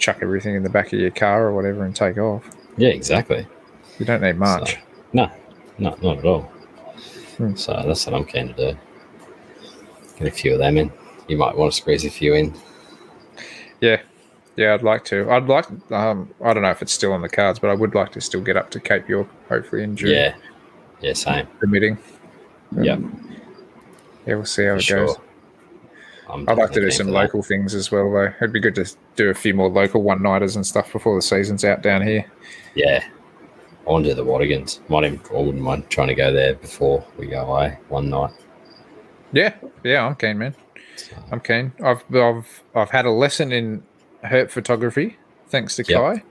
chuck 0.00 0.18
everything 0.22 0.56
in 0.56 0.62
the 0.64 0.70
back 0.70 0.92
of 0.92 0.98
your 0.98 1.10
car 1.12 1.46
or 1.46 1.54
whatever 1.54 1.84
and 1.84 1.94
take 1.94 2.18
off. 2.18 2.42
Yeah, 2.76 2.88
exactly. 2.88 3.46
You 3.98 4.06
don't 4.06 4.22
need 4.22 4.36
much. 4.36 4.72
So, 4.72 4.78
no, 5.12 5.30
no, 5.78 5.96
not 6.02 6.18
at 6.18 6.24
all. 6.24 6.42
Hmm. 7.36 7.54
So 7.54 7.72
that's 7.86 8.06
what 8.06 8.16
I'm 8.16 8.24
keen 8.24 8.48
to 8.48 8.72
do. 8.72 8.78
Get 10.18 10.28
a 10.28 10.30
few 10.30 10.54
of 10.54 10.58
them 10.58 10.76
in. 10.78 10.92
You 11.28 11.36
might 11.36 11.56
want 11.56 11.72
to 11.72 11.76
squeeze 11.76 12.04
a 12.04 12.10
few 12.10 12.34
in. 12.34 12.54
Yeah, 13.80 14.00
yeah, 14.56 14.74
I'd 14.74 14.82
like 14.82 15.04
to. 15.06 15.30
I'd 15.30 15.46
like. 15.46 15.66
Um, 15.92 16.30
I 16.42 16.52
don't 16.52 16.62
know 16.62 16.70
if 16.70 16.82
it's 16.82 16.92
still 16.92 17.12
on 17.12 17.22
the 17.22 17.28
cards, 17.28 17.58
but 17.58 17.70
I 17.70 17.74
would 17.74 17.94
like 17.94 18.12
to 18.12 18.20
still 18.20 18.40
get 18.42 18.56
up 18.56 18.70
to 18.72 18.80
Cape 18.80 19.08
York, 19.08 19.28
hopefully 19.48 19.82
in 19.82 19.96
June. 19.96 20.10
Yeah, 20.10 20.34
yeah, 21.00 21.12
same. 21.12 21.46
permitting. 21.60 21.98
Yep. 22.76 23.00
Yeah, 24.26 24.34
we'll 24.34 24.44
see 24.44 24.64
how 24.64 24.72
For 24.72 24.76
it 24.78 24.82
sure. 24.82 25.06
goes. 25.06 25.16
I'm 26.32 26.48
I'd 26.48 26.58
like 26.58 26.72
to 26.72 26.80
do 26.80 26.90
some 26.90 27.06
for 27.06 27.12
that. 27.12 27.18
local 27.18 27.42
things 27.42 27.74
as 27.74 27.90
well, 27.90 28.10
though. 28.10 28.32
It'd 28.40 28.52
be 28.52 28.60
good 28.60 28.74
to 28.76 28.86
do 29.16 29.30
a 29.30 29.34
few 29.34 29.54
more 29.54 29.68
local 29.68 30.02
one 30.02 30.22
nighters 30.22 30.56
and 30.56 30.66
stuff 30.66 30.92
before 30.92 31.16
the 31.16 31.22
season's 31.22 31.64
out 31.64 31.82
down 31.82 32.02
here. 32.02 32.30
Yeah, 32.74 33.04
I 33.86 33.90
want 33.90 34.04
to 34.04 34.10
do 34.10 34.14
the 34.14 34.24
Watagans. 34.24 34.80
Might 34.88 35.04
even, 35.04 35.20
I 35.30 35.40
wouldn't 35.40 35.62
mind 35.62 35.88
trying 35.90 36.08
to 36.08 36.14
go 36.14 36.32
there 36.32 36.54
before 36.54 37.04
we 37.16 37.26
go 37.26 37.42
away 37.46 37.78
one 37.88 38.10
night. 38.10 38.30
Yeah, 39.32 39.54
yeah, 39.84 40.06
I'm 40.06 40.14
keen, 40.16 40.38
man. 40.38 40.54
So, 40.96 41.16
I'm 41.30 41.40
keen. 41.40 41.72
I've 41.82 42.02
I've 42.14 42.62
I've 42.74 42.90
had 42.90 43.06
a 43.06 43.10
lesson 43.10 43.52
in 43.52 43.82
herp 44.24 44.50
photography 44.50 45.16
thanks 45.48 45.76
to 45.76 45.84
Yep. 45.86 45.98
Kai. 46.00 46.22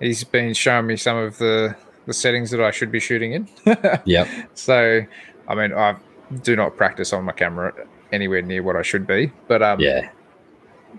He's 0.00 0.24
been 0.24 0.54
showing 0.54 0.86
me 0.86 0.96
some 0.96 1.16
of 1.16 1.38
the 1.38 1.76
the 2.06 2.14
settings 2.14 2.50
that 2.50 2.60
I 2.60 2.70
should 2.70 2.90
be 2.90 3.00
shooting 3.00 3.32
in. 3.34 3.48
yep. 4.04 4.26
so, 4.54 5.02
I 5.48 5.54
mean, 5.54 5.72
I 5.72 5.96
do 6.42 6.56
not 6.56 6.76
practice 6.76 7.12
on 7.12 7.24
my 7.24 7.32
camera 7.32 7.74
anywhere 8.12 8.42
near 8.42 8.62
what 8.62 8.76
I 8.76 8.82
should 8.82 9.06
be, 9.06 9.32
but 9.48 9.62
um, 9.62 9.80
Yeah. 9.80 10.10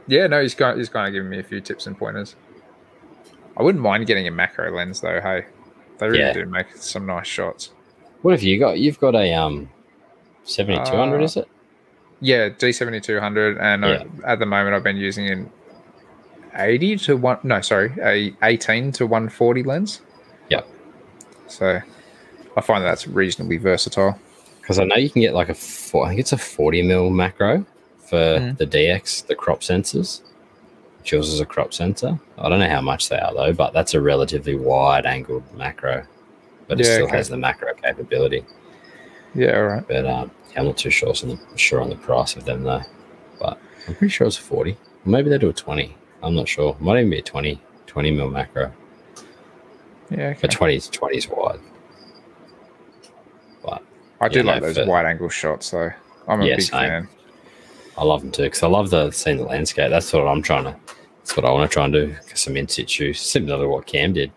yeah, 0.07 0.27
no, 0.27 0.41
he's 0.41 0.55
kind 0.55 0.77
he's 0.77 0.89
kind 0.89 1.07
of 1.07 1.13
giving 1.13 1.29
me 1.29 1.39
a 1.39 1.43
few 1.43 1.61
tips 1.61 1.87
and 1.87 1.97
pointers. 1.97 2.35
I 3.57 3.63
wouldn't 3.63 3.83
mind 3.83 4.07
getting 4.07 4.27
a 4.27 4.31
macro 4.31 4.71
lens 4.75 5.01
though. 5.01 5.19
Hey, 5.21 5.45
they 5.99 6.07
really 6.07 6.19
Yeah. 6.19 6.33
do 6.33 6.45
make 6.45 6.67
some 6.75 7.05
nice 7.05 7.27
shots. 7.27 7.71
What 8.21 8.31
have 8.31 8.43
you 8.43 8.57
got? 8.59 8.79
You've 8.79 8.99
got 8.99 9.15
a 9.15 9.33
um, 9.33 9.69
seventy 10.43 10.83
two 10.89 10.95
hundred, 10.97 11.21
Uh, 11.21 11.25
is 11.25 11.37
it? 11.37 11.47
Yeah, 12.19 12.49
D 12.49 12.71
seventy 12.71 12.99
two 13.01 13.19
hundred, 13.19 13.57
and 13.57 13.83
Yeah. 13.83 14.03
I, 14.25 14.33
at 14.33 14.39
the 14.39 14.45
moment 14.45 14.75
I've 14.75 14.83
been 14.83 14.97
using 14.97 15.27
an 15.29 15.49
eighty 16.55 16.95
to 16.97 17.17
one. 17.17 17.39
No, 17.43 17.61
sorry, 17.61 17.91
a 18.01 18.33
eighteen 18.43 18.91
to 18.93 19.05
one 19.07 19.27
forty 19.29 19.63
lens. 19.63 20.01
Yep. 20.49 20.67
So 21.47 21.79
I 22.55 22.61
find 22.61 22.83
that 22.83 22.89
that's 22.89 23.07
reasonably 23.07 23.57
versatile. 23.57 24.19
Because 24.61 24.79
I 24.79 24.83
know 24.85 24.95
you 24.95 25.09
can 25.09 25.21
get 25.21 25.33
like 25.33 25.49
a, 25.49 25.53
four, 25.53 26.05
I 26.05 26.09
think 26.09 26.19
it's 26.21 26.31
a 26.33 26.37
40 26.37 26.83
mil 26.83 27.09
macro 27.09 27.65
for 27.99 28.17
Mm. 28.17 28.57
the 28.57 28.65
DX, 28.67 29.25
the 29.27 29.35
crop 29.35 29.61
sensors. 29.61 30.21
Which 30.99 31.11
yours 31.13 31.29
is 31.29 31.39
a 31.39 31.45
crop 31.45 31.73
sensor. 31.73 32.19
I 32.37 32.47
don't 32.49 32.59
know 32.59 32.69
how 32.69 32.81
much 32.81 33.09
they 33.09 33.17
are 33.17 33.33
though, 33.33 33.53
but 33.53 33.73
that's 33.73 33.93
a 33.95 34.01
relatively 34.01 34.55
wide 34.55 35.05
angled 35.07 35.43
macro. 35.55 36.05
But 36.67 36.79
it 36.79 36.85
Yeah, 36.85 36.93
still 36.93 37.07
okay. 37.07 37.17
has 37.17 37.27
the 37.29 37.37
macro 37.37 37.73
capability. 37.73 38.45
Yeah, 39.33 39.57
all 39.57 39.63
right. 39.63 39.87
But 39.87 40.05
um, 40.05 40.29
yeah, 40.53 40.59
I'm 40.59 40.65
not 40.67 40.77
too 40.77 40.91
sure 40.91 41.09
on 41.09 41.29
the 41.29 41.39
sure 41.57 41.81
on 41.81 41.89
the 41.89 41.95
price 41.95 42.35
of 42.35 42.45
them 42.45 42.63
though. 42.63 42.83
But 43.39 43.57
I'm 43.87 43.95
pretty 43.95 44.11
sure 44.11 44.27
it's 44.27 44.37
a 44.37 44.41
40. 44.41 44.77
Maybe 45.05 45.29
they 45.31 45.39
do 45.39 45.49
a 45.49 45.53
20. 45.53 45.95
I'm 46.21 46.35
not 46.35 46.47
sure. 46.47 46.77
Might 46.79 46.99
even 46.99 47.09
be 47.09 47.17
a 47.17 47.21
20, 47.23 47.59
20 47.87 48.11
mil 48.11 48.29
macro. 48.29 48.71
Yeah, 50.11 50.27
okay. 50.27 50.37
But 50.41 50.51
20 50.51 50.75
is 50.75 50.87
20 50.87 51.17
is 51.17 51.27
wide. 51.29 51.59
I 54.21 54.29
do 54.29 54.43
like 54.43 54.61
those 54.61 54.79
wide 54.87 55.05
angle 55.05 55.29
shots 55.29 55.71
though. 55.71 55.91
I'm 56.27 56.41
a 56.41 56.45
Yeah, 56.45 56.55
big 56.57 56.65
same. 56.65 56.79
fan. 56.89 57.07
I 57.97 58.03
love 58.03 58.21
them 58.21 58.31
too 58.31 58.43
because 58.43 58.63
I 58.63 58.67
love 58.67 58.89
the 58.89 59.11
seeing 59.11 59.37
the 59.37 59.43
landscape. 59.43 59.89
That's 59.89 60.11
what 60.13 60.27
I'm 60.27 60.41
trying 60.41 60.63
to. 60.65 60.75
That's 61.19 61.35
what 61.35 61.45
I 61.45 61.51
want 61.51 61.69
to 61.69 61.73
try 61.73 61.83
and 61.85 61.93
do. 61.93 62.15
Some 62.35 62.55
in 62.57 62.67
situ, 62.67 63.13
similar 63.13 63.63
to 63.63 63.67
what 63.69 63.85
Cam 63.85 64.13
did. 64.13 64.31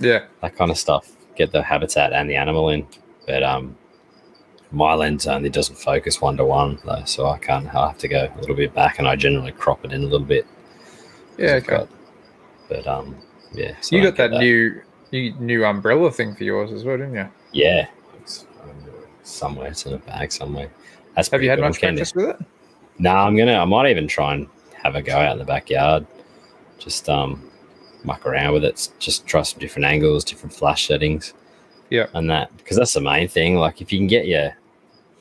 Yeah, 0.00 0.24
That 0.40 0.56
kind 0.56 0.70
of 0.70 0.76
stuff. 0.78 1.10
Get 1.36 1.52
the 1.52 1.62
habitat 1.62 2.12
and 2.12 2.28
the 2.28 2.36
animal 2.36 2.68
in. 2.68 2.86
But 3.26 3.42
um, 3.42 3.76
my 4.72 4.94
lens 4.94 5.26
only 5.26 5.48
doesn't 5.48 5.76
focus 5.76 6.20
one 6.20 6.36
to 6.36 6.44
one 6.44 6.78
though, 6.84 7.02
so 7.04 7.26
I 7.28 7.38
can't. 7.38 7.72
I 7.74 7.88
have 7.88 7.98
to 7.98 8.08
go 8.08 8.28
a 8.34 8.40
little 8.40 8.56
bit 8.56 8.74
back, 8.74 8.98
and 8.98 9.06
I 9.08 9.16
generally 9.16 9.52
crop 9.52 9.84
it 9.84 9.92
in 9.92 10.02
a 10.02 10.06
little 10.06 10.26
bit. 10.26 10.46
yeah, 11.38 11.52
okay. 11.54 11.66
got- 11.66 11.88
but 12.68 12.86
um, 12.86 13.16
yeah. 13.52 13.74
so 13.80 13.96
you 13.96 14.02
got 14.02 14.16
that, 14.16 14.30
get 14.32 14.40
new 14.40 14.82
new 15.40 15.64
umbrella 15.64 16.10
thing 16.10 16.34
for 16.34 16.44
yours 16.44 16.72
as 16.72 16.84
well, 16.84 16.96
didn't 16.96 17.14
you? 17.14 17.28
Yeah, 17.52 17.86
somewhere. 19.22 19.68
It's 19.68 19.86
in 19.86 19.94
a 19.94 19.98
bag 19.98 20.32
somewhere. 20.32 20.70
That's 21.14 21.28
Have 21.30 21.42
you 21.42 21.50
had 21.50 21.60
much 21.60 21.78
practice 21.80 22.14
with 22.14 22.30
it? 22.30 22.46
No, 22.98 23.10
I'm 23.10 23.36
gonna. 23.36 23.54
I 23.54 23.64
might 23.64 23.90
even 23.90 24.08
try 24.08 24.34
and 24.34 24.48
have 24.82 24.94
a 24.94 25.02
go 25.02 25.16
out 25.16 25.32
in 25.32 25.38
the 25.38 25.44
backyard. 25.44 26.06
Just 26.78 27.08
um, 27.08 27.50
muck 28.04 28.26
around 28.26 28.52
with 28.54 28.64
it. 28.64 28.88
Just 28.98 29.26
try 29.26 29.42
some 29.42 29.60
different 29.60 29.86
angles, 29.86 30.24
different 30.24 30.54
flash 30.54 30.88
settings. 30.88 31.34
Yeah. 31.90 32.06
And 32.14 32.28
that 32.30 32.56
because 32.56 32.76
that's 32.76 32.94
the 32.94 33.00
main 33.00 33.28
thing. 33.28 33.56
Like 33.56 33.80
if 33.80 33.92
you 33.92 33.98
can 33.98 34.06
get 34.06 34.26
your 34.26 34.56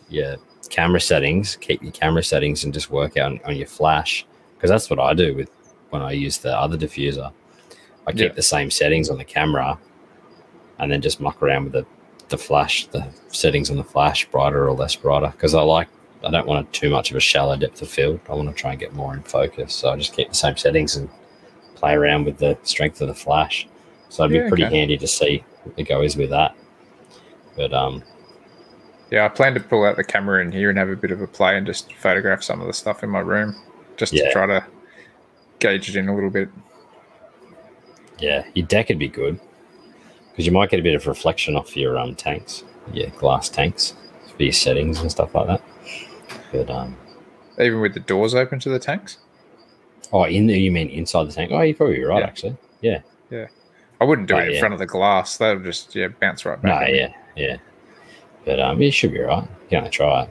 your 0.09 0.37
camera 0.69 1.01
settings, 1.01 1.57
keep 1.57 1.81
your 1.83 1.91
camera 1.91 2.23
settings, 2.23 2.63
and 2.63 2.73
just 2.73 2.89
work 2.89 3.17
out 3.17 3.31
on, 3.33 3.39
on 3.45 3.55
your 3.55 3.67
flash. 3.67 4.25
Because 4.55 4.69
that's 4.69 4.89
what 4.89 4.99
I 4.99 5.13
do 5.13 5.35
with 5.35 5.49
when 5.89 6.01
I 6.01 6.11
use 6.11 6.37
the 6.37 6.57
other 6.57 6.77
diffuser. 6.77 7.31
I 8.07 8.11
keep 8.11 8.21
Yeah. 8.21 8.33
the 8.33 8.41
same 8.41 8.71
settings 8.71 9.09
on 9.09 9.17
the 9.17 9.25
camera, 9.25 9.77
and 10.79 10.91
then 10.91 11.01
just 11.01 11.19
muck 11.19 11.41
around 11.41 11.65
with 11.65 11.73
the 11.73 11.85
the 12.31 12.37
flash, 12.37 12.87
the 12.87 13.07
settings 13.27 13.69
on 13.69 13.77
the 13.77 13.83
flash, 13.83 14.25
brighter 14.29 14.67
or 14.67 14.73
less 14.73 14.95
brighter. 14.95 15.29
Because 15.31 15.53
I 15.53 15.61
like 15.61 15.87
I 16.23 16.31
don't 16.31 16.47
want 16.47 16.67
it 16.67 16.73
too 16.73 16.89
much 16.89 17.11
of 17.11 17.17
a 17.17 17.19
shallow 17.19 17.55
depth 17.55 17.81
of 17.81 17.89
field. 17.89 18.19
I 18.29 18.33
want 18.33 18.49
to 18.49 18.55
try 18.55 18.71
and 18.71 18.79
get 18.79 18.93
more 18.93 19.13
in 19.13 19.21
focus. 19.23 19.73
So 19.73 19.89
I 19.91 19.97
just 19.97 20.13
keep 20.15 20.29
the 20.29 20.35
same 20.35 20.57
settings 20.57 20.95
and 20.95 21.09
play 21.75 21.93
around 21.93 22.25
with 22.25 22.37
the 22.37 22.57
strength 22.63 23.01
of 23.01 23.07
the 23.07 23.13
flash. 23.15 23.67
So 24.09 24.23
it'd 24.23 24.35
Yeah, 24.35 24.43
be 24.43 24.49
pretty 24.49 24.65
okay. 24.65 24.77
handy 24.77 24.97
to 24.97 25.07
see 25.07 25.43
what 25.63 25.75
the 25.75 25.83
go 25.83 26.01
is 26.01 26.15
with 26.17 26.29
that. 26.31 26.55
But 27.55 27.73
um, 27.73 28.03
Yeah, 29.09 29.25
I 29.25 29.29
plan 29.29 29.53
to 29.55 29.59
pull 29.59 29.83
out 29.83 29.95
the 29.97 30.03
camera 30.03 30.41
in 30.43 30.51
here 30.51 30.69
and 30.69 30.77
have 30.77 30.89
a 30.89 30.95
bit 30.95 31.11
of 31.11 31.21
a 31.21 31.27
play 31.27 31.57
and 31.57 31.65
just 31.65 31.91
photograph 31.95 32.43
some 32.43 32.61
of 32.61 32.67
the 32.67 32.73
stuff 32.73 33.03
in 33.03 33.09
my 33.09 33.19
room, 33.19 33.55
just 33.97 34.13
Yeah. 34.13 34.25
to 34.25 34.31
try 34.31 34.45
to 34.45 34.65
gauge 35.59 35.89
it 35.89 35.95
in 35.95 36.07
a 36.07 36.13
little 36.15 36.29
bit. 36.29 36.49
yeah, 38.19 38.45
your 38.53 38.67
deck 38.67 38.89
would 38.89 38.99
be 38.99 39.07
good 39.07 39.39
because 40.31 40.45
you 40.45 40.51
might 40.51 40.69
get 40.69 40.79
a 40.79 40.83
bit 40.83 40.95
of 40.95 41.05
reflection 41.07 41.55
off 41.55 41.75
your 41.77 41.97
um 41.97 42.15
tanks, 42.15 42.63
your 42.93 43.09
glass 43.11 43.49
tanks 43.49 43.93
for 44.35 44.43
your 44.43 44.53
settings 44.53 44.99
and 45.01 45.11
stuff 45.11 45.33
like 45.35 45.47
that. 45.47 45.61
But 46.51 46.69
um, 46.69 46.97
Even 47.59 47.81
with 47.81 47.93
the 47.93 47.99
doors 47.99 48.33
open 48.35 48.59
to 48.59 48.69
the 48.69 48.79
tanks, 48.79 49.17
oh, 50.13 50.23
in 50.25 50.47
there 50.47 50.57
you 50.57 50.71
mean 50.71 50.89
inside 50.89 51.27
the 51.27 51.33
tank? 51.33 51.51
Oh, 51.53 51.61
you're 51.61 51.75
probably 51.75 52.03
right 52.03 52.19
Yeah. 52.19 52.25
actually. 52.25 52.57
Yeah. 52.81 53.01
Yeah. 53.29 53.47
I 53.99 54.03
wouldn't 54.05 54.27
do 54.27 54.35
Oh, 54.35 54.39
it 54.39 54.47
in 54.47 54.53
yeah. 54.53 54.59
front 54.59 54.73
of 54.73 54.79
the 54.79 54.87
glass. 54.87 55.37
That'll 55.37 55.61
just 55.63 55.93
yeah 55.95 56.07
bounce 56.07 56.45
right 56.45 56.61
No, 56.63 56.71
back. 56.71 56.87
me. 56.91 56.97
yeah, 56.99 57.13
yeah. 57.35 57.57
But 58.45 58.59
um, 58.59 58.81
you 58.81 58.91
should 58.91 59.11
be 59.13 59.19
right. 59.19 59.43
You 59.69 59.77
gonna 59.79 59.89
try 59.89 60.23
it 60.23 60.29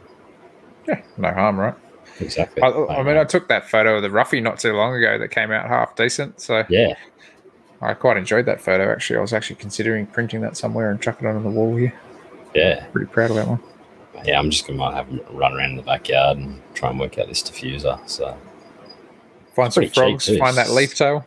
yeah, 0.88 1.02
no 1.18 1.30
harm, 1.32 1.60
right? 1.60 1.74
exactly. 2.20 2.62
I, 2.62 2.68
I 2.68 3.02
mean, 3.02 3.16
I 3.16 3.24
took 3.24 3.48
that 3.48 3.68
photo 3.70 3.96
of 3.96 4.02
the 4.02 4.10
roughie 4.10 4.40
not 4.40 4.58
too 4.58 4.72
long 4.72 4.94
ago 4.96 5.18
that 5.18 5.28
came 5.28 5.52
out 5.52 5.68
half 5.68 5.94
decent, 5.94 6.40
so 6.40 6.64
yeah, 6.68 6.94
I 7.82 7.94
quite 7.94 8.16
enjoyed 8.16 8.44
that 8.46 8.60
photo. 8.60 8.92
Actually, 8.92 9.18
I 9.18 9.20
was 9.22 9.32
actually 9.32 9.56
considering 9.56 10.06
printing 10.06 10.40
that 10.42 10.56
somewhere 10.56 10.90
and 10.90 11.00
chuck 11.00 11.20
it 11.22 11.26
on 11.26 11.42
the 11.42 11.50
wall 11.50 11.74
here. 11.76 11.94
yeah. 12.54 12.84
Pretty 12.86 13.06
proud 13.10 13.30
of 13.30 13.36
that 13.36 13.48
one. 13.48 13.60
yeah, 14.24 14.38
I'm 14.38 14.50
just 14.50 14.66
gonna 14.66 14.94
have 14.94 15.10
a 15.12 15.32
run 15.32 15.54
around 15.54 15.70
in 15.70 15.76
the 15.76 15.82
backyard 15.82 16.36
and 16.38 16.60
try 16.74 16.90
and 16.90 17.00
work 17.00 17.18
out 17.18 17.28
this 17.28 17.42
diffuser. 17.42 17.98
So 18.08 18.36
Find 19.54 19.72
some 19.72 19.88
frogs. 19.88 20.28
Find 20.38 20.56
that 20.56 20.70
leaf 20.70 20.94
tail. 20.94 21.24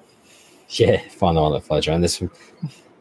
yeah, 0.70 1.02
find 1.10 1.38
the 1.38 1.42
one 1.42 1.54
that 1.54 1.64
floats 1.64 1.88
around. 1.88 2.02
This, 2.02 2.22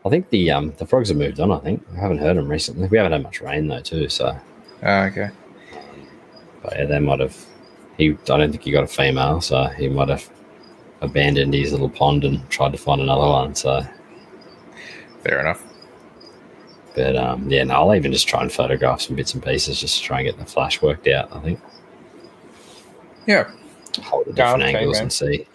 I 0.05 0.09
think 0.09 0.31
the 0.31 0.51
um 0.51 0.73
the 0.79 0.87
frogs 0.87 1.11
have 1.11 1.19
moved 1.19 1.39
on. 1.39 1.53
I 1.53 1.59
think 1.59 1.85
I 1.97 2.01
haven't 2.01 2.19
heard 2.19 2.37
them 2.37 2.49
recently. 2.49 2.89
We 2.89 2.97
haven't 2.97 3.13
had 3.13 3.23
much 3.23 3.41
rain 3.41 3.69
though 3.69 3.81
too. 3.81 4.09
So, 4.09 4.37
Oh, 4.83 5.03
okay. 5.05 5.31
but 6.63 6.77
yeah, 6.77 6.87
they 6.87 6.99
might 6.99 7.21
have. 7.21 7.37
He, 7.99 8.11
I 8.13 8.17
don't 8.25 8.51
think 8.51 8.63
he 8.65 8.71
got 8.73 8.85
a 8.85 8.89
female, 8.89 9.41
so 9.43 9.65
he 9.67 9.89
might 9.89 10.09
have 10.09 10.29
abandoned 11.03 11.53
his 11.55 11.73
little 11.73 11.91
pond 11.91 12.25
and 12.25 12.49
tried 12.51 12.73
to 12.73 12.79
find 12.79 13.01
another 13.01 13.27
one. 13.27 13.55
So, 13.55 13.83
Fair 15.23 15.41
enough. 15.41 15.63
but 16.97 17.17
um, 17.17 17.49
yeah, 17.51 17.65
no, 17.65 17.75
I'll 17.75 17.95
even 17.95 18.13
just 18.13 18.27
try 18.29 18.41
and 18.43 18.51
photograph 18.53 19.01
some 19.03 19.17
bits 19.17 19.35
and 19.35 19.43
pieces 19.43 19.81
just 19.81 19.99
to 19.99 20.03
try 20.03 20.21
and 20.21 20.27
get 20.27 20.39
the 20.39 20.47
flash 20.47 20.81
worked 20.83 21.07
out. 21.09 21.35
I 21.35 21.41
think 21.41 21.61
Yeah, 23.27 23.51
hold 24.03 24.27
the 24.27 24.33
different 24.33 24.63
okay, 24.65 24.79
angles 24.79 24.97
man. 24.97 25.03
and 25.05 25.13
see. 25.13 25.47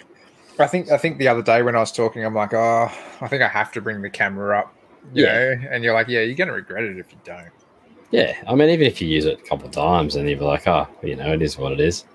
I 0.59 0.67
think 0.67 0.89
I 0.89 0.97
think 0.97 1.17
the 1.19 1.27
other 1.27 1.43
day 1.43 1.61
when 1.61 1.75
I 1.75 1.79
was 1.79 1.91
talking, 1.91 2.23
I'm 2.25 2.33
like, 2.33 2.53
oh, 2.53 2.89
I 3.21 3.27
think 3.27 3.41
I 3.43 3.47
have 3.47 3.71
to 3.73 3.81
bring 3.81 4.01
the 4.01 4.09
camera 4.09 4.59
up. 4.59 4.73
You 5.13 5.25
Yeah. 5.25 5.33
know? 5.33 5.67
and 5.71 5.83
you're 5.83 5.93
like, 5.93 6.07
yeah, 6.07 6.21
you're 6.21 6.35
gonna 6.35 6.53
regret 6.53 6.83
it 6.83 6.97
if 6.97 7.11
you 7.11 7.19
don't. 7.23 7.49
Yeah, 8.09 8.35
I 8.47 8.55
mean, 8.55 8.69
even 8.69 8.87
if 8.87 9.01
you 9.01 9.07
use 9.09 9.25
it 9.25 9.37
a 9.39 9.43
couple 9.49 9.65
of 9.67 9.71
times 9.73 10.15
and 10.15 10.29
you're 10.29 10.39
like, 10.39 10.65
oh, 10.67 10.87
you 11.03 11.15
know, 11.17 11.33
it 11.33 11.41
is 11.41 11.57
what 11.57 11.73
it 11.73 11.79
is. 11.81 12.05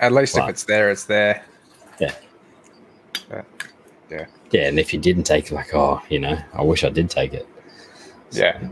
At 0.00 0.12
least 0.12 0.34
Right. 0.36 0.44
if 0.44 0.50
it's 0.50 0.64
there, 0.64 0.90
it's 0.90 1.04
there. 1.04 1.44
Yeah, 2.00 2.14
and 4.52 4.78
if 4.78 4.92
you 4.92 5.00
didn't 5.00 5.24
take 5.24 5.50
it, 5.50 5.54
like, 5.54 5.74
oh, 5.74 6.00
you 6.08 6.18
know, 6.18 6.38
I 6.54 6.62
wish 6.62 6.84
I 6.84 6.88
did 6.90 7.10
take 7.10 7.34
it. 7.34 7.46
Yeah, 8.30 8.68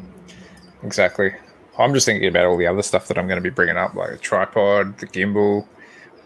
exactly. 0.82 1.32
I'm 1.78 1.93
just 1.93 2.06
thinking 2.06 2.28
about 2.28 2.47
all 2.47 2.56
the 2.56 2.66
other 2.66 2.82
stuff 2.82 3.09
that 3.09 3.18
I'm 3.18 3.26
going 3.26 3.39
to 3.39 3.43
be 3.43 3.51
bringing 3.51 3.76
up, 3.76 3.94
like 3.94 4.10
a 4.12 4.16
tripod, 4.16 4.98
the 4.98 5.06
gimbal, 5.06 5.66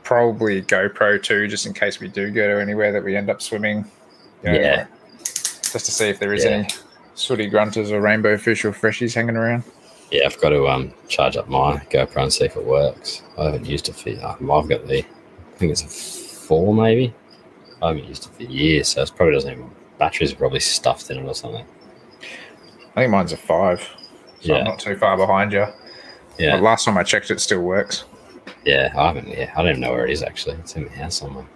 probably 0.04 0.60
GoPro 0.62 1.22
too, 1.22 1.48
just 1.48 1.64
in 1.66 1.72
case 1.72 2.00
we 2.00 2.08
do 2.08 2.30
go 2.30 2.46
to 2.48 2.60
anywhere 2.60 2.92
that 2.92 3.02
we 3.04 3.16
end 3.16 3.30
up 3.30 3.40
swimming. 3.40 3.84
you 4.44 4.52
know, 4.52 4.58
Yeah. 4.58 4.76
like, 4.76 4.88
just 5.24 5.72
to 5.86 5.90
see 5.90 6.08
if 6.08 6.18
there 6.20 6.32
is 6.32 6.44
Yeah. 6.44 6.50
any 6.50 6.68
sooty 7.14 7.50
grunters 7.50 7.90
or 7.90 8.00
rainbow 8.00 8.36
fish 8.36 8.64
or 8.64 8.72
freshies 8.72 9.14
hanging 9.14 9.36
around. 9.36 9.64
Yeah, 10.12 10.26
I've 10.26 10.40
got 10.40 10.50
to 10.50 10.68
um 10.68 10.94
charge 11.08 11.36
up 11.36 11.48
my 11.48 11.78
GoPro 11.90 12.22
and 12.22 12.32
see 12.32 12.44
if 12.44 12.56
it 12.56 12.64
works. 12.64 13.22
I 13.36 13.44
haven't 13.46 13.66
used 13.66 13.88
it 13.88 13.96
for. 13.96 14.10
Um, 14.24 14.50
I've 14.50 14.68
got 14.68 14.86
the, 14.86 14.98
I 15.00 15.58
think 15.58 15.72
it's 15.72 15.82
a 15.82 15.88
four 15.88 16.72
maybe. 16.74 17.12
I 17.82 17.88
haven't 17.88 18.04
used 18.04 18.26
it 18.26 18.34
for 18.34 18.42
years, 18.50 18.88
so 18.88 19.02
it 19.02 19.12
probably 19.16 19.34
doesn't 19.34 19.52
even. 19.52 19.70
Batteries 19.98 20.32
are 20.32 20.36
probably 20.36 20.60
stuffed 20.60 21.10
in 21.10 21.18
it 21.18 21.24
or 21.26 21.34
something. 21.34 21.64
I 22.96 23.00
think 23.02 23.10
mine's 23.10 23.32
a 23.32 23.36
five, 23.36 23.80
so 24.40 24.52
Yeah. 24.52 24.58
I'm 24.58 24.64
not 24.64 24.78
too 24.78 24.96
far 24.96 25.16
behind 25.16 25.52
you. 25.52 25.66
Yeah, 26.38 26.56
But 26.56 26.62
last 26.62 26.84
time 26.84 26.96
I 26.98 27.02
checked, 27.02 27.30
it 27.30 27.40
still 27.40 27.62
works. 27.62 28.04
yeah. 28.64 28.92
I 28.96 29.06
haven't. 29.08 29.28
Yeah, 29.28 29.52
I 29.56 29.62
don't 29.62 29.70
even 29.70 29.80
know 29.80 29.92
where 29.92 30.06
it 30.06 30.12
is 30.12 30.22
actually. 30.22 30.56
It's 30.56 30.74
in 30.76 30.84
the 30.84 30.90
house 30.90 31.16
somewhere. 31.18 31.46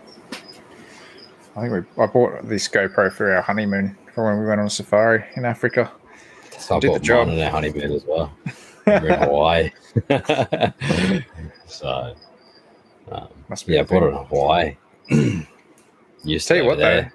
I 1.57 1.61
think 1.69 1.73
we 1.97 2.03
I 2.03 2.07
bought 2.07 2.49
this 2.49 2.69
GoPro 2.69 3.13
for 3.13 3.33
our 3.35 3.43
honeymoon 3.43 3.97
for 4.15 4.25
when 4.27 4.39
we 4.41 4.47
went 4.47 4.61
on 4.61 4.71
safari 4.71 5.25
in 5.37 5.45
Africa. 5.45 5.91
So 6.59 6.77
I 6.77 6.81
Did 6.81 6.89
the 6.89 6.93
bought 6.95 7.03
job. 7.03 7.29
on 7.29 7.39
our 7.41 7.51
honeymoon 7.51 7.93
as 7.93 8.05
well. 8.07 8.33
We're 8.87 9.09
in 9.09 9.19
Hawaii. 9.23 9.71
so, 11.67 12.15
um, 13.11 13.29
Must 13.49 13.67
be 13.67 13.75
yeah, 13.75 13.81
I 13.81 13.85
bought 13.85 14.03
it 14.03 14.07
in 14.07 14.25
Hawaii. 14.25 14.77
Used 16.25 16.47
Tell 16.49 16.57
you 16.57 16.65
what, 16.65 16.79
there. 16.79 17.13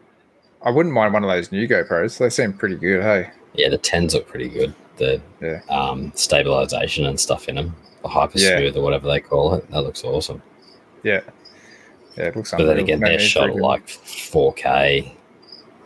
though, 0.62 0.68
I 0.68 0.72
wouldn't 0.72 0.94
mind 0.94 1.14
one 1.14 1.24
of 1.24 1.30
those 1.30 1.52
new 1.52 1.68
GoPros. 1.68 2.18
They 2.18 2.30
seem 2.30 2.54
pretty 2.54 2.76
good. 2.76 3.02
Hey, 3.04 3.30
Yeah, 3.54 3.70
the 3.70 3.78
tens 3.78 4.14
look 4.14 4.28
pretty 4.28 4.50
good. 4.50 4.74
The 4.98 5.22
Yeah. 5.42 5.62
um, 5.70 6.12
stabilization 6.16 7.06
and 7.06 7.20
stuff 7.20 7.48
in 7.50 7.56
them, 7.56 7.76
the 8.04 8.08
hyper 8.10 8.38
Yeah. 8.38 8.58
smooth 8.58 8.78
or 8.78 8.82
whatever 8.82 9.08
they 9.08 9.20
call 9.20 9.54
it, 9.56 9.70
that 9.72 9.82
looks 9.82 10.04
awesome. 10.04 10.42
yeah, 11.04 11.22
yeah, 12.18 12.26
it 12.26 12.36
looks. 12.36 12.52
But 12.52 12.66
then 12.66 12.80
again, 12.80 13.00
No 13.00 13.08
they're 13.08 13.20
shot 13.20 13.50
at 13.52 13.56
like 13.56 13.88
4K 13.88 15.16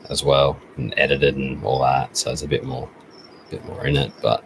as 0.09 0.23
well, 0.23 0.59
and 0.77 0.93
edited 0.97 1.35
and 1.35 1.63
all 1.63 1.79
that. 1.81 2.17
So 2.17 2.31
it's 2.31 2.41
a 2.41 2.47
bit 2.47 2.63
more, 2.63 2.89
bit 3.49 3.63
more 3.65 3.85
in 3.85 3.95
it. 3.97 4.11
But 4.21 4.43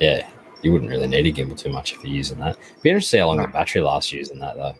yeah, 0.00 0.26
you 0.62 0.72
wouldn't 0.72 0.90
really 0.90 1.06
need 1.06 1.26
a 1.26 1.32
gimbal 1.32 1.56
too 1.56 1.70
much 1.70 1.92
if 1.92 2.02
you're 2.02 2.12
using 2.12 2.38
that. 2.40 2.56
Be 2.82 2.90
interesting 2.90 3.00
to 3.00 3.02
see 3.10 3.18
how 3.18 3.26
long 3.28 3.36
No. 3.36 3.42
the 3.42 3.48
battery 3.48 3.82
lasts 3.82 4.12
using 4.12 4.38
that 4.40 4.56
though. 4.56 4.74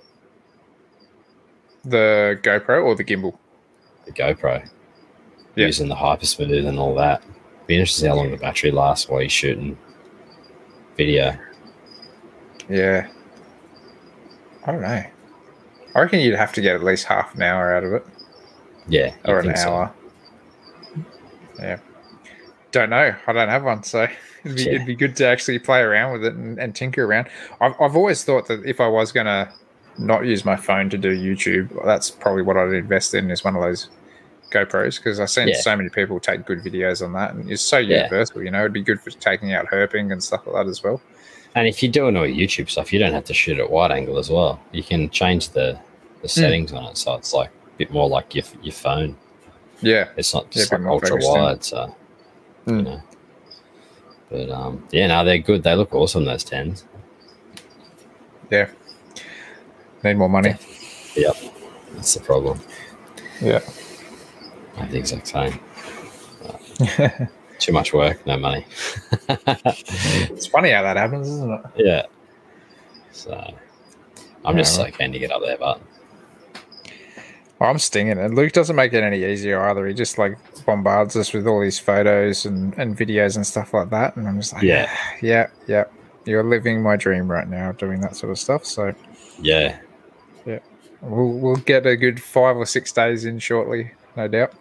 The 1.86 2.38
GoPro 2.42 2.84
or 2.84 2.94
the 2.94 3.04
gimbal. 3.04 3.38
The 4.04 4.12
GoPro, 4.12 4.68
Yeah. 5.54 5.66
using 5.66 5.88
the 5.88 5.94
hyper 5.94 6.26
smooth 6.26 6.66
and 6.66 6.78
all 6.78 6.94
that. 6.96 7.22
Be 7.66 7.74
interested 7.74 8.00
to 8.00 8.02
see 8.02 8.08
how 8.08 8.14
long 8.16 8.30
the 8.30 8.36
battery 8.36 8.70
lasts 8.70 9.08
while 9.08 9.20
you're 9.20 9.28
shooting 9.30 9.76
video. 10.96 11.36
Yeah, 12.68 13.08
I 14.64 14.72
don't 14.72 14.82
know. 14.82 15.04
I 15.94 16.00
reckon 16.00 16.20
you'd 16.20 16.36
have 16.36 16.52
to 16.54 16.60
get 16.60 16.74
at 16.76 16.84
least 16.84 17.04
half 17.06 17.34
an 17.34 17.42
hour 17.42 17.72
out 17.74 17.84
of 17.84 17.92
it, 17.94 18.06
Yeah, 18.88 19.14
or 19.24 19.38
an 19.38 19.46
think 19.46 19.56
so. 19.56 19.72
hour. 19.72 19.94
Yeah, 21.58 21.78
Don't 22.70 22.90
know. 22.90 23.14
I 23.26 23.32
don't 23.32 23.48
have 23.48 23.64
one, 23.64 23.82
so 23.82 24.06
it'd 24.44 24.56
be, 24.56 24.62
Yeah. 24.64 24.72
it'd 24.74 24.86
be 24.86 24.94
good 24.96 25.16
to 25.16 25.26
actually 25.26 25.58
play 25.58 25.80
around 25.80 26.12
with 26.12 26.24
it 26.26 26.34
and, 26.34 26.58
and 26.58 26.74
tinker 26.74 27.04
around. 27.04 27.28
I've, 27.60 27.74
I've 27.80 27.96
always 27.96 28.22
thought 28.24 28.46
that 28.48 28.64
if 28.66 28.80
I 28.80 28.88
was 28.88 29.10
gonna 29.12 29.52
not 29.98 30.24
use 30.26 30.44
my 30.44 30.56
phone 30.56 30.90
to 30.90 30.98
do 30.98 31.16
YouTube, 31.16 31.84
that's 31.84 32.10
probably 32.10 32.42
what 32.42 32.56
I'd 32.56 32.72
invest 32.72 33.14
in 33.14 33.30
is 33.30 33.44
one 33.44 33.56
of 33.56 33.62
those 33.62 33.88
GoPros 34.50 34.96
because 34.98 35.18
I've 35.20 35.30
seen 35.30 35.48
Yeah. 35.48 35.60
so 35.60 35.76
many 35.76 35.88
people 35.88 36.20
take 36.20 36.44
good 36.46 36.62
videos 36.62 37.04
on 37.04 37.12
that, 37.14 37.34
and 37.34 37.50
it's 37.50 37.62
so 37.62 37.78
Yeah. 37.78 37.96
universal. 37.98 38.42
You 38.42 38.50
know, 38.50 38.60
it'd 38.60 38.72
be 38.72 38.82
good 38.82 39.00
for 39.00 39.10
taking 39.10 39.52
out 39.52 39.66
herping 39.66 40.12
and 40.12 40.22
stuff 40.22 40.46
like 40.46 40.54
that 40.64 40.70
as 40.70 40.82
well. 40.82 41.00
And 41.54 41.66
if 41.66 41.82
you're 41.82 41.90
doing 41.92 42.16
all 42.16 42.24
YouTube 42.24 42.68
stuff, 42.68 42.92
you 42.92 42.98
don't 42.98 43.14
have 43.14 43.24
to 43.24 43.34
shoot 43.34 43.58
at 43.58 43.70
wide 43.70 43.90
angle 43.90 44.18
as 44.18 44.28
well. 44.30 44.60
You 44.72 44.82
can 44.82 45.08
change 45.10 45.50
the 45.50 45.74
Hmm. 45.74 45.82
the 46.22 46.28
settings 46.28 46.72
on 46.72 46.84
it, 46.86 46.96
so 46.96 47.14
it's 47.14 47.32
like 47.34 47.48
a 47.50 47.78
bit 47.78 47.90
more 47.90 48.08
like 48.08 48.34
your 48.34 48.44
your 48.62 48.72
phone. 48.72 49.16
Yeah, 49.80 50.08
It's 50.16 50.32
not 50.34 50.44
Yeah, 50.46 50.50
just 50.62 50.70
bit 50.70 50.80
like 50.80 50.88
ultra 50.90 51.16
in. 51.16 51.22
wide, 51.22 51.62
so 51.64 51.94
you 52.66 52.72
Mm. 52.72 52.84
know. 52.84 53.02
But 54.30 54.50
um, 54.50 54.84
yeah, 54.90 55.06
no, 55.06 55.24
they're 55.24 55.38
good. 55.38 55.62
They 55.62 55.74
look 55.76 55.94
awesome. 55.94 56.24
Those 56.24 56.42
tens. 56.44 56.84
yeah. 58.50 58.66
Need 60.06 60.18
more 60.18 60.28
money. 60.28 60.54
Yeah, 61.16 61.32
that's 61.94 62.14
the 62.14 62.20
problem. 62.20 62.60
Yeah. 63.40 63.58
I 64.76 64.80
have 64.82 64.92
the 64.92 64.98
exact 64.98 65.26
same. 65.26 65.58
Too 67.58 67.72
much 67.72 67.92
work, 67.92 68.24
no 68.24 68.36
money. 68.38 68.64
it's 69.28 70.46
funny 70.46 70.70
how 70.70 70.82
that 70.82 70.96
happens, 70.96 71.26
isn't 71.26 71.50
it? 71.52 71.60
yeah. 71.76 72.02
So 73.10 73.32
I'm 74.44 74.56
just 74.56 74.78
Yeah, 74.78 74.86
so 74.86 74.90
keen 74.92 75.10
to 75.10 75.18
get 75.18 75.32
up 75.32 75.42
there, 75.42 75.56
but 75.58 75.80
I'm 77.60 77.78
stinging 77.80 78.18
it. 78.18 78.32
Luke 78.32 78.52
doesn't 78.52 78.76
make 78.76 78.92
it 78.92 79.02
any 79.02 79.24
easier 79.24 79.60
either. 79.62 79.88
He 79.88 79.94
just 79.94 80.18
like 80.18 80.36
bombards 80.66 81.16
us 81.16 81.32
with 81.32 81.48
all 81.48 81.60
these 81.60 81.80
photos 81.80 82.44
and, 82.46 82.78
and 82.78 82.96
videos 82.96 83.34
and 83.34 83.44
stuff 83.44 83.74
like 83.74 83.90
that. 83.90 84.14
And 84.16 84.28
I'm 84.28 84.38
just 84.38 84.52
like, 84.52 84.62
Yeah. 84.62 84.88
yeah, 85.20 85.48
yeah. 85.66 85.84
You're 86.26 86.44
living 86.44 86.80
my 86.80 86.94
dream 86.94 87.28
right 87.28 87.48
now 87.48 87.72
doing 87.72 88.00
that 88.02 88.14
sort 88.14 88.30
of 88.30 88.38
stuff. 88.38 88.64
So 88.66 88.94
yeah, 89.40 89.78
we'll, 91.00 91.32
we'll 91.32 91.56
get 91.56 91.86
a 91.86 91.96
good 91.96 92.20
five 92.20 92.56
or 92.56 92.66
six 92.66 92.92
days 92.92 93.24
in 93.24 93.38
shortly, 93.38 93.92
no 94.16 94.28
doubt. 94.28 94.52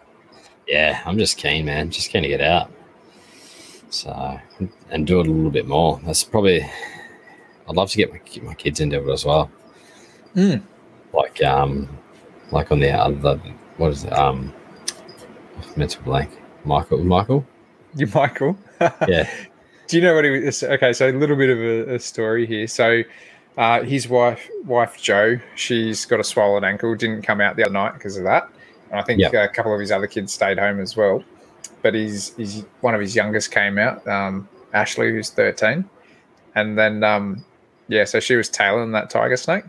yeah, 0.68 1.02
I'm 1.04 1.18
just 1.18 1.36
keen, 1.36 1.64
man. 1.66 1.90
Just 1.90 2.10
keen 2.10 2.22
to 2.22 2.28
get 2.28 2.40
out. 2.40 2.70
So 3.90 4.38
and 4.90 5.06
do 5.06 5.20
it 5.20 5.26
a 5.26 5.30
little 5.30 5.50
bit 5.50 5.66
more. 5.66 6.00
That's 6.04 6.24
probably. 6.24 6.62
I'd 7.68 7.74
love 7.76 7.90
to 7.90 7.96
get 7.96 8.12
my 8.12 8.18
get 8.18 8.44
my 8.44 8.54
kids 8.54 8.80
into 8.80 9.08
it 9.08 9.12
as 9.12 9.24
well. 9.24 9.50
Mm. 10.34 10.62
Like 11.12 11.42
um, 11.42 11.88
like 12.50 12.70
on 12.70 12.80
the 12.80 12.90
other 12.90 13.40
what 13.76 13.92
is 13.92 14.04
it 14.04 14.12
um, 14.12 14.52
mental 15.76 16.02
blank. 16.02 16.30
Michael, 16.64 17.04
Michael. 17.04 17.46
You, 17.96 18.06
Michael. 18.14 18.56
Yeah. 19.08 19.30
Do 19.88 19.96
you 19.96 20.02
know 20.02 20.14
what 20.16 20.24
he 20.24 20.30
was? 20.30 20.62
Okay, 20.62 20.92
so 20.92 21.08
a 21.08 21.12
little 21.12 21.36
bit 21.36 21.48
of 21.48 21.58
a, 21.58 21.94
a 21.94 21.98
story 22.00 22.44
here. 22.44 22.66
So, 22.66 23.02
uh, 23.56 23.82
his 23.82 24.08
wife, 24.08 24.48
wife 24.64 25.00
Joe, 25.00 25.38
she's 25.54 26.04
got 26.04 26.20
a 26.20 26.24
swollen 26.24 26.64
ankle. 26.64 26.94
Didn't 26.94 27.22
come 27.22 27.40
out 27.40 27.56
the 27.56 27.64
other 27.64 27.72
night 27.72 27.94
because 27.94 28.16
of 28.16 28.24
that. 28.24 28.48
And 28.90 29.00
I 29.00 29.02
think 29.02 29.20
Yep. 29.20 29.32
a 29.34 29.48
couple 29.48 29.72
of 29.74 29.80
his 29.80 29.90
other 29.90 30.06
kids 30.06 30.32
stayed 30.32 30.58
home 30.58 30.80
as 30.80 30.96
well. 30.96 31.24
But 31.82 31.94
his, 31.94 32.34
his 32.36 32.64
one 32.80 32.94
of 32.94 33.00
his 33.00 33.14
youngest 33.16 33.50
came 33.50 33.78
out, 33.78 34.06
um, 34.06 34.48
Ashley, 34.72 35.10
who's 35.10 35.30
thirteen, 35.30 35.88
and 36.54 36.76
then 36.78 37.02
um, 37.04 37.44
yeah, 37.88 38.04
so 38.04 38.18
she 38.20 38.36
was 38.36 38.48
tailing 38.48 38.92
that 38.92 39.08
tiger 39.10 39.36
snake, 39.36 39.64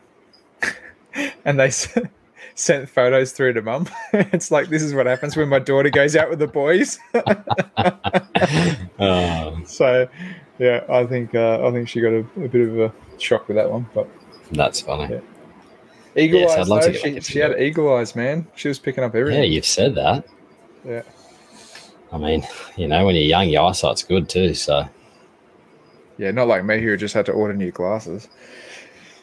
and 1.46 1.60
they 1.60 1.68
s- 1.68 1.96
sent 2.56 2.90
photos 2.90 3.32
through 3.34 3.54
to 3.54 3.62
mum. 3.62 3.88
it's 4.14 4.52
like 4.52 4.70
this 4.70 4.82
is 4.82 4.94
what 4.94 5.06
happens 5.06 5.36
when 5.38 5.48
my 5.50 5.60
daughter 5.60 5.90
goes 5.90 6.16
out 6.16 6.30
with 6.30 6.40
the 6.40 6.48
boys. 6.48 6.98
Um, 9.00 9.64
So, 9.66 10.08
yeah, 10.60 10.84
I 10.90 11.06
think 11.06 11.36
uh, 11.36 11.66
I 11.68 11.72
think 11.72 11.88
she 11.90 12.02
got 12.02 12.14
a, 12.14 12.26
a 12.44 12.48
bit 12.48 12.68
of 12.68 12.80
a 12.80 12.94
shock 13.20 13.48
with 13.48 13.58
that 13.58 13.70
one. 13.70 13.88
But 13.94 14.08
that's 14.52 14.82
funny. 14.82 15.14
Yeah. 15.16 15.22
eagle 16.16 16.40
Yes, 16.42 16.52
I'd 16.52 16.60
eyes, 16.62 16.70
love 16.70 16.82
to 16.84 16.92
though, 16.92 16.98
she, 16.98 17.20
she 17.22 17.40
had 17.40 17.60
eagle 17.60 17.96
eyes, 17.96 18.16
man. 18.16 18.48
She 18.56 18.68
was 18.68 18.80
picking 18.80 19.04
up 19.04 19.16
everything. 19.16 19.44
Yeah, 19.44 19.50
you've 19.50 19.66
said 19.66 19.96
that. 19.96 20.26
Yeah. 20.86 21.04
I 22.12 22.18
mean, 22.18 22.46
you 22.78 22.88
know, 22.88 23.06
when 23.06 23.16
you're 23.16 23.26
young, 23.26 23.50
your 23.50 23.70
eyesight's 23.70 24.04
good 24.04 24.30
too. 24.30 24.54
So 24.54 24.88
Yeah, 26.18 26.32
not 26.32 26.48
like 26.48 26.64
me 26.64 26.82
who 26.82 26.96
just 26.98 27.14
had 27.14 27.26
to 27.28 27.34
order 27.34 27.54
new 27.54 27.72
glasses. 27.72 28.30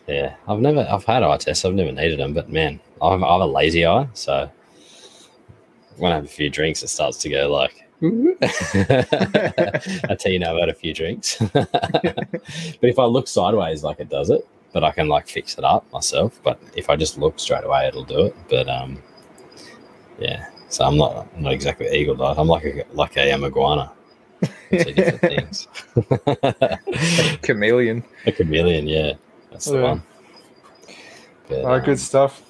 yeah, 0.07 0.35
I've 0.47 0.61
never, 0.61 0.87
I've 0.91 1.05
had 1.05 1.23
eye 1.23 1.37
tests. 1.39 1.65
I've 1.65 1.75
never 1.75 1.93
needed 1.93 2.19
them, 2.21 2.35
but 2.35 2.51
man, 2.51 2.81
I 3.01 3.13
have, 3.13 3.23
I 3.23 3.33
have 3.33 3.41
a 3.41 3.47
lazy 3.47 3.87
eye. 3.87 4.07
So 4.13 4.51
when 5.97 6.13
I 6.13 6.17
have 6.17 6.25
a 6.25 6.29
few 6.29 6.51
drinks, 6.51 6.83
it 6.83 6.89
starts 6.89 7.19
to 7.19 7.29
go 7.31 7.51
like. 7.51 7.84
I 8.43 10.17
tell 10.19 10.33
you 10.33 10.39
now, 10.39 10.55
I've 10.55 10.61
had 10.61 10.69
a 10.69 10.75
few 10.75 10.93
drinks. 10.93 11.39
but 11.53 11.69
if 12.83 12.99
I 12.99 13.05
look 13.05 13.29
sideways, 13.29 13.83
like 13.83 14.01
it 14.01 14.09
does 14.09 14.31
it, 14.31 14.47
but 14.73 14.85
I 14.85 14.91
can 14.91 15.09
like 15.09 15.29
fix 15.29 15.57
it 15.59 15.65
up 15.65 15.91
myself. 15.93 16.41
But 16.43 16.61
if 16.77 16.91
I 16.91 16.97
just 16.97 17.19
look 17.19 17.39
straight 17.39 17.65
away, 17.65 17.87
it'll 17.89 18.05
do 18.05 18.27
it. 18.27 18.37
But 18.49 18.69
um, 18.69 19.03
yeah. 20.19 20.47
So 20.69 20.85
I'm 20.85 20.97
not, 20.97 21.29
I'm 21.37 21.43
not 21.43 21.53
exactly 21.53 21.89
eagle 21.89 22.21
eyed. 22.23 22.37
I'm 22.39 22.49
like 22.49 22.65
a 22.65 22.85
like 22.93 23.17
a 23.17 23.33
um, 23.33 23.45
iguana. 23.45 23.93
Different 24.71 25.21
things. 25.21 25.69
Chameleon. 27.43 28.03
a 28.27 28.33
chameleon, 28.33 28.89
yeah, 28.89 29.13
that's 29.51 29.67
the 29.67 29.77
Yeah. 29.77 29.83
one. 29.83 30.03
But, 31.49 31.59
All 31.61 31.67
right, 31.67 31.79
um, 31.79 31.85
good 31.85 32.01
stuff. 32.01 32.43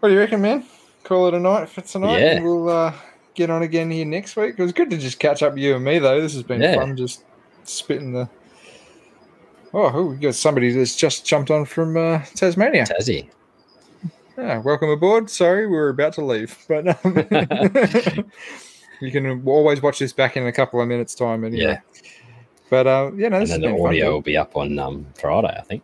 What 0.00 0.08
do 0.08 0.14
you 0.14 0.20
reckon, 0.20 0.40
man? 0.40 0.64
Call 1.04 1.28
it 1.28 1.34
a 1.34 1.40
night 1.40 1.68
for 1.68 1.80
tonight. 1.82 2.20
Yeah. 2.20 2.40
we'll 2.40 2.68
uh, 2.68 2.94
get 3.34 3.50
on 3.50 3.62
again 3.62 3.90
here 3.90 4.04
next 4.04 4.36
week. 4.36 4.54
It 4.58 4.62
was 4.62 4.72
good 4.72 4.90
to 4.90 4.98
just 4.98 5.18
catch 5.18 5.42
up 5.42 5.56
you 5.56 5.76
and 5.76 5.84
me, 5.84 5.98
though. 5.98 6.20
This 6.20 6.34
has 6.34 6.42
been 6.42 6.60
Yeah. 6.60 6.76
fun, 6.76 6.96
just 6.96 7.24
spitting 7.64 8.12
the. 8.12 8.28
Oh, 9.72 9.90
oh, 9.94 10.04
we 10.06 10.16
got 10.16 10.34
somebody 10.34 10.72
that's 10.72 10.96
just 10.96 11.24
jumped 11.24 11.50
on 11.50 11.64
from 11.64 11.96
uh, 11.96 12.22
Tasmania. 12.34 12.84
Tassie. 12.86 13.28
Yeah, 14.36 14.58
welcome 14.58 14.88
aboard. 14.88 15.30
Sorry, 15.30 15.66
we 15.66 15.76
were 15.76 15.90
about 15.90 16.14
to 16.14 16.24
leave, 16.24 16.56
but 16.66 16.88
um, 17.04 17.14
you 19.00 19.12
can 19.12 19.42
always 19.46 19.82
watch 19.82 19.98
this 19.98 20.12
back 20.12 20.36
in 20.36 20.46
a 20.46 20.52
couple 20.52 20.80
of 20.80 20.88
minutes' 20.88 21.14
time. 21.14 21.44
Anyway. 21.44 21.62
Yeah. 21.62 21.80
But 22.68 22.86
uh, 22.86 23.10
yeah, 23.16 23.28
no, 23.28 23.36
And 23.36 23.42
this 23.42 23.50
has 23.50 23.60
then 23.60 23.76
the 23.76 23.82
audio 23.82 24.12
will 24.12 24.22
be 24.22 24.36
up 24.36 24.56
on 24.56 24.78
um, 24.78 25.06
Friday, 25.14 25.54
I 25.56 25.62
think. 25.62 25.82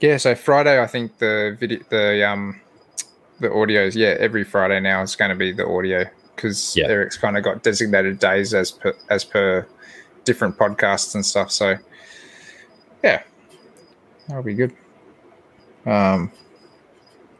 Yeah, 0.00 0.16
so 0.16 0.34
Friday, 0.34 0.80
I 0.82 0.86
think 0.86 1.18
the 1.18 1.56
video, 1.58 1.80
the 1.90 2.28
um, 2.28 2.60
the 3.40 3.48
audios. 3.48 3.94
Yeah, 3.94 4.16
every 4.18 4.44
Friday 4.44 4.80
now 4.80 5.02
is 5.02 5.16
going 5.16 5.30
to 5.30 5.34
be 5.36 5.52
the 5.52 5.66
audio 5.66 6.06
because 6.38 6.76
Yeah. 6.76 6.86
Eric's 6.86 7.16
kind 7.16 7.36
of 7.36 7.44
got 7.44 7.62
designated 7.62 8.18
days 8.18 8.54
as 8.54 8.70
per 8.70 8.94
as 9.10 9.24
per 9.24 9.66
different 10.24 10.56
podcasts 10.56 11.14
and 11.14 11.24
stuff. 11.26 11.50
So 11.50 11.76
yeah, 13.02 13.22
that'll 14.26 14.42
be 14.42 14.54
good. 14.54 14.72
Um, 15.86 16.30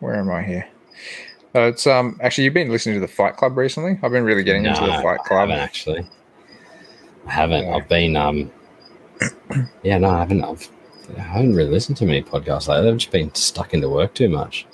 where 0.00 0.14
am 0.16 0.30
I 0.30 0.42
here? 0.42 0.68
Uh, 1.54 1.60
it's 1.62 1.86
um 1.86 2.18
actually 2.22 2.44
you've 2.44 2.54
been 2.54 2.70
listening 2.70 2.96
to 2.96 3.00
the 3.00 3.08
Fight 3.08 3.36
Club 3.36 3.56
recently. 3.56 3.98
I've 4.02 4.12
been 4.12 4.24
really 4.24 4.42
getting 4.44 4.64
into 4.64 4.80
the 4.80 4.86
No, 4.88 5.02
Fight 5.02 5.20
I 5.24 5.28
Club. 5.28 5.48
haven't 5.48 5.58
actually. 5.64 6.06
I 7.26 7.30
haven't. 7.32 7.64
Yeah. 7.66 7.74
I've 7.76 7.88
been 7.88 8.16
um 8.16 8.50
yeah, 9.82 9.98
no, 9.98 10.10
I 10.10 10.18
haven't 10.18 10.44
I've 10.44 10.68
I 11.16 11.20
haven't 11.20 11.54
really 11.54 11.70
listened 11.70 11.96
to 11.98 12.04
many 12.06 12.22
podcasts 12.22 12.68
lately. 12.68 12.90
I've 12.90 12.96
just 12.98 13.10
been 13.10 13.34
stuck 13.34 13.72
into 13.74 13.88
work 13.88 14.14
too 14.14 14.28
much. 14.28 14.66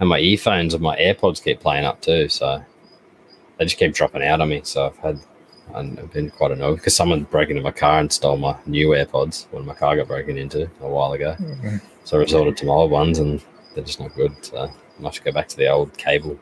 And 0.00 0.08
my 0.08 0.18
earphones 0.18 0.74
and 0.74 0.82
my 0.82 0.96
AirPods 0.98 1.42
keep 1.42 1.60
playing 1.60 1.84
up 1.86 2.00
too, 2.02 2.28
so 2.28 2.62
they 3.58 3.64
just 3.64 3.78
keep 3.78 3.94
dropping 3.94 4.22
out 4.22 4.40
on 4.40 4.48
me. 4.48 4.60
So 4.64 4.86
I've 4.86 4.96
had 4.98 5.20
I've 5.74 6.12
been 6.12 6.30
quite 6.30 6.52
annoyed 6.52 6.76
because 6.76 6.94
someone 6.94 7.24
broke 7.24 7.50
into 7.50 7.62
my 7.62 7.72
car 7.72 7.98
and 7.98 8.12
stole 8.12 8.36
my 8.36 8.56
new 8.66 8.88
AirPods 8.90 9.46
when 9.50 9.66
my 9.66 9.74
car 9.74 9.96
got 9.96 10.06
broken 10.06 10.38
into 10.38 10.70
a 10.80 10.88
while 10.88 11.12
ago. 11.12 11.34
Mhm. 11.38 11.80
So 12.04 12.16
I 12.16 12.20
resorted 12.20 12.56
to 12.58 12.66
my 12.66 12.72
old 12.72 12.90
ones 12.90 13.18
and 13.18 13.42
they're 13.74 13.84
just 13.84 14.00
not 14.00 14.14
good. 14.14 14.32
So 14.44 14.58
I 14.58 14.70
must 15.02 15.24
go 15.24 15.32
back 15.32 15.48
to 15.48 15.56
the 15.56 15.68
old 15.68 15.96
cable 15.98 16.38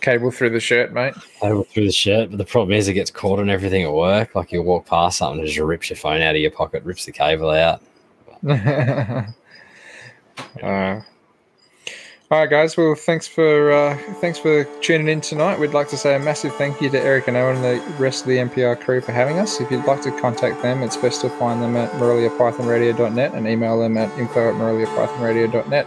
Cable 0.00 0.30
through 0.30 0.50
the 0.50 0.60
shirt, 0.60 0.92
mate. 0.92 1.14
Cable 1.40 1.64
through 1.64 1.86
the 1.86 1.92
shirt. 1.92 2.30
But 2.30 2.38
the 2.38 2.44
problem 2.44 2.72
is 2.76 2.86
it 2.86 2.94
gets 2.94 3.10
caught 3.10 3.40
on 3.40 3.50
everything 3.50 3.82
at 3.82 3.92
work. 3.92 4.34
Like 4.34 4.52
you'll 4.52 4.64
walk 4.64 4.86
past 4.86 5.18
something 5.18 5.40
and 5.40 5.48
it 5.48 5.52
just 5.52 5.58
rips 5.66 5.90
your 5.90 5.96
phone 5.96 6.22
out 6.22 6.36
of 6.36 6.40
your 6.40 6.52
pocket, 6.52 6.84
rips 6.84 7.04
the 7.04 7.12
cable 7.12 7.50
out. 7.50 7.82
Uh, 10.62 11.00
all 12.30 12.40
right, 12.40 12.50
guys. 12.50 12.76
Well, 12.76 12.94
thanks 12.94 13.26
for 13.26 13.72
uh, 13.72 13.96
thanks 14.20 14.38
for 14.38 14.64
tuning 14.82 15.08
in 15.08 15.22
tonight. 15.22 15.58
We'd 15.58 15.72
like 15.72 15.88
to 15.88 15.96
say 15.96 16.14
a 16.14 16.18
massive 16.18 16.54
thank 16.56 16.80
you 16.80 16.90
to 16.90 17.00
Eric 17.00 17.26
and 17.28 17.38
Owen 17.38 17.56
and 17.56 17.64
the 17.64 17.92
rest 17.94 18.22
of 18.22 18.28
the 18.28 18.36
MPR 18.36 18.78
crew 18.80 19.00
for 19.00 19.12
having 19.12 19.38
us. 19.38 19.60
If 19.62 19.70
you'd 19.70 19.86
like 19.86 20.02
to 20.02 20.10
contact 20.20 20.60
them, 20.60 20.82
it's 20.82 20.96
best 20.98 21.22
to 21.22 21.30
find 21.30 21.62
them 21.62 21.74
at 21.76 21.90
moreliapythonradio.net 21.92 23.32
and 23.32 23.48
email 23.48 23.80
them 23.80 23.96
at 23.96 24.16
info 24.18 24.50
at 24.50 24.54
moreliapythonradio.net. 24.56 25.86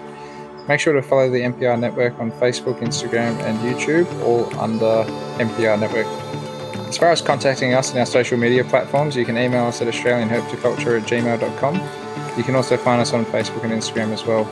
Make 0.67 0.79
sure 0.79 0.93
to 0.93 1.01
follow 1.03 1.29
the 1.29 1.41
MPR 1.41 1.79
network 1.79 2.19
on 2.19 2.31
Facebook, 2.31 2.79
Instagram, 2.79 3.39
and 3.43 3.59
YouTube, 3.59 4.07
all 4.23 4.45
under 4.59 5.03
MPR 5.37 5.79
Network. 5.79 6.07
As 6.87 6.97
far 6.97 7.11
as 7.11 7.21
contacting 7.21 7.73
us 7.73 7.91
in 7.93 7.99
our 7.99 8.05
social 8.05 8.37
media 8.37 8.63
platforms, 8.63 9.15
you 9.15 9.25
can 9.25 9.37
email 9.37 9.65
us 9.65 9.81
at 9.81 9.87
australianherpetoculture 9.87 11.01
at 11.01 11.07
gmail.com. 11.07 11.75
You 12.37 12.43
can 12.43 12.55
also 12.55 12.77
find 12.77 12.99
us 12.99 13.13
on 13.13 13.25
Facebook 13.25 13.63
and 13.63 13.73
Instagram 13.73 14.11
as 14.11 14.25
well. 14.25 14.45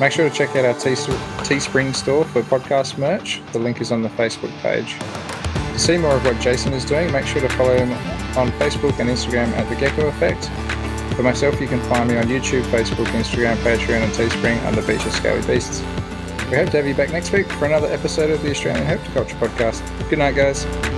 Make 0.00 0.10
sure 0.10 0.28
to 0.28 0.34
check 0.34 0.56
out 0.56 0.64
our 0.64 0.74
Teespring 0.74 1.94
store 1.94 2.24
for 2.24 2.42
podcast 2.42 2.98
merch. 2.98 3.40
The 3.52 3.60
link 3.60 3.80
is 3.80 3.92
on 3.92 4.02
the 4.02 4.08
Facebook 4.08 4.50
page. 4.58 4.98
To 4.98 5.78
see 5.78 5.96
more 5.98 6.14
of 6.16 6.24
what 6.24 6.40
Jason 6.40 6.72
is 6.72 6.84
doing, 6.84 7.12
make 7.12 7.26
sure 7.26 7.40
to 7.40 7.48
follow 7.50 7.76
him 7.76 7.92
on 8.36 8.50
Facebook 8.58 8.98
and 8.98 9.08
Instagram 9.08 9.48
at 9.56 9.68
The 9.68 9.76
Gecko 9.76 10.08
Effect. 10.08 10.50
For 11.14 11.22
myself, 11.22 11.60
you 11.60 11.68
can 11.68 11.80
find 11.82 12.08
me 12.08 12.16
on 12.16 12.24
YouTube, 12.24 12.62
Facebook, 12.64 13.06
Instagram, 13.06 13.56
Patreon, 13.58 14.02
and 14.02 14.12
Teespring 14.12 14.60
under 14.66 14.82
Beaches 14.82 15.14
Scaly 15.14 15.46
Beasts. 15.46 15.80
We 16.50 16.56
hope 16.56 16.70
to 16.70 16.76
have 16.76 16.86
you 16.86 16.94
back 16.94 17.10
next 17.10 17.32
week 17.32 17.46
for 17.52 17.66
another 17.66 17.86
episode 17.86 18.30
of 18.30 18.42
the 18.42 18.50
Australian 18.50 18.84
Herpetoculture 18.84 19.38
Podcast. 19.38 20.10
Good 20.10 20.18
night, 20.18 20.34
guys. 20.34 20.93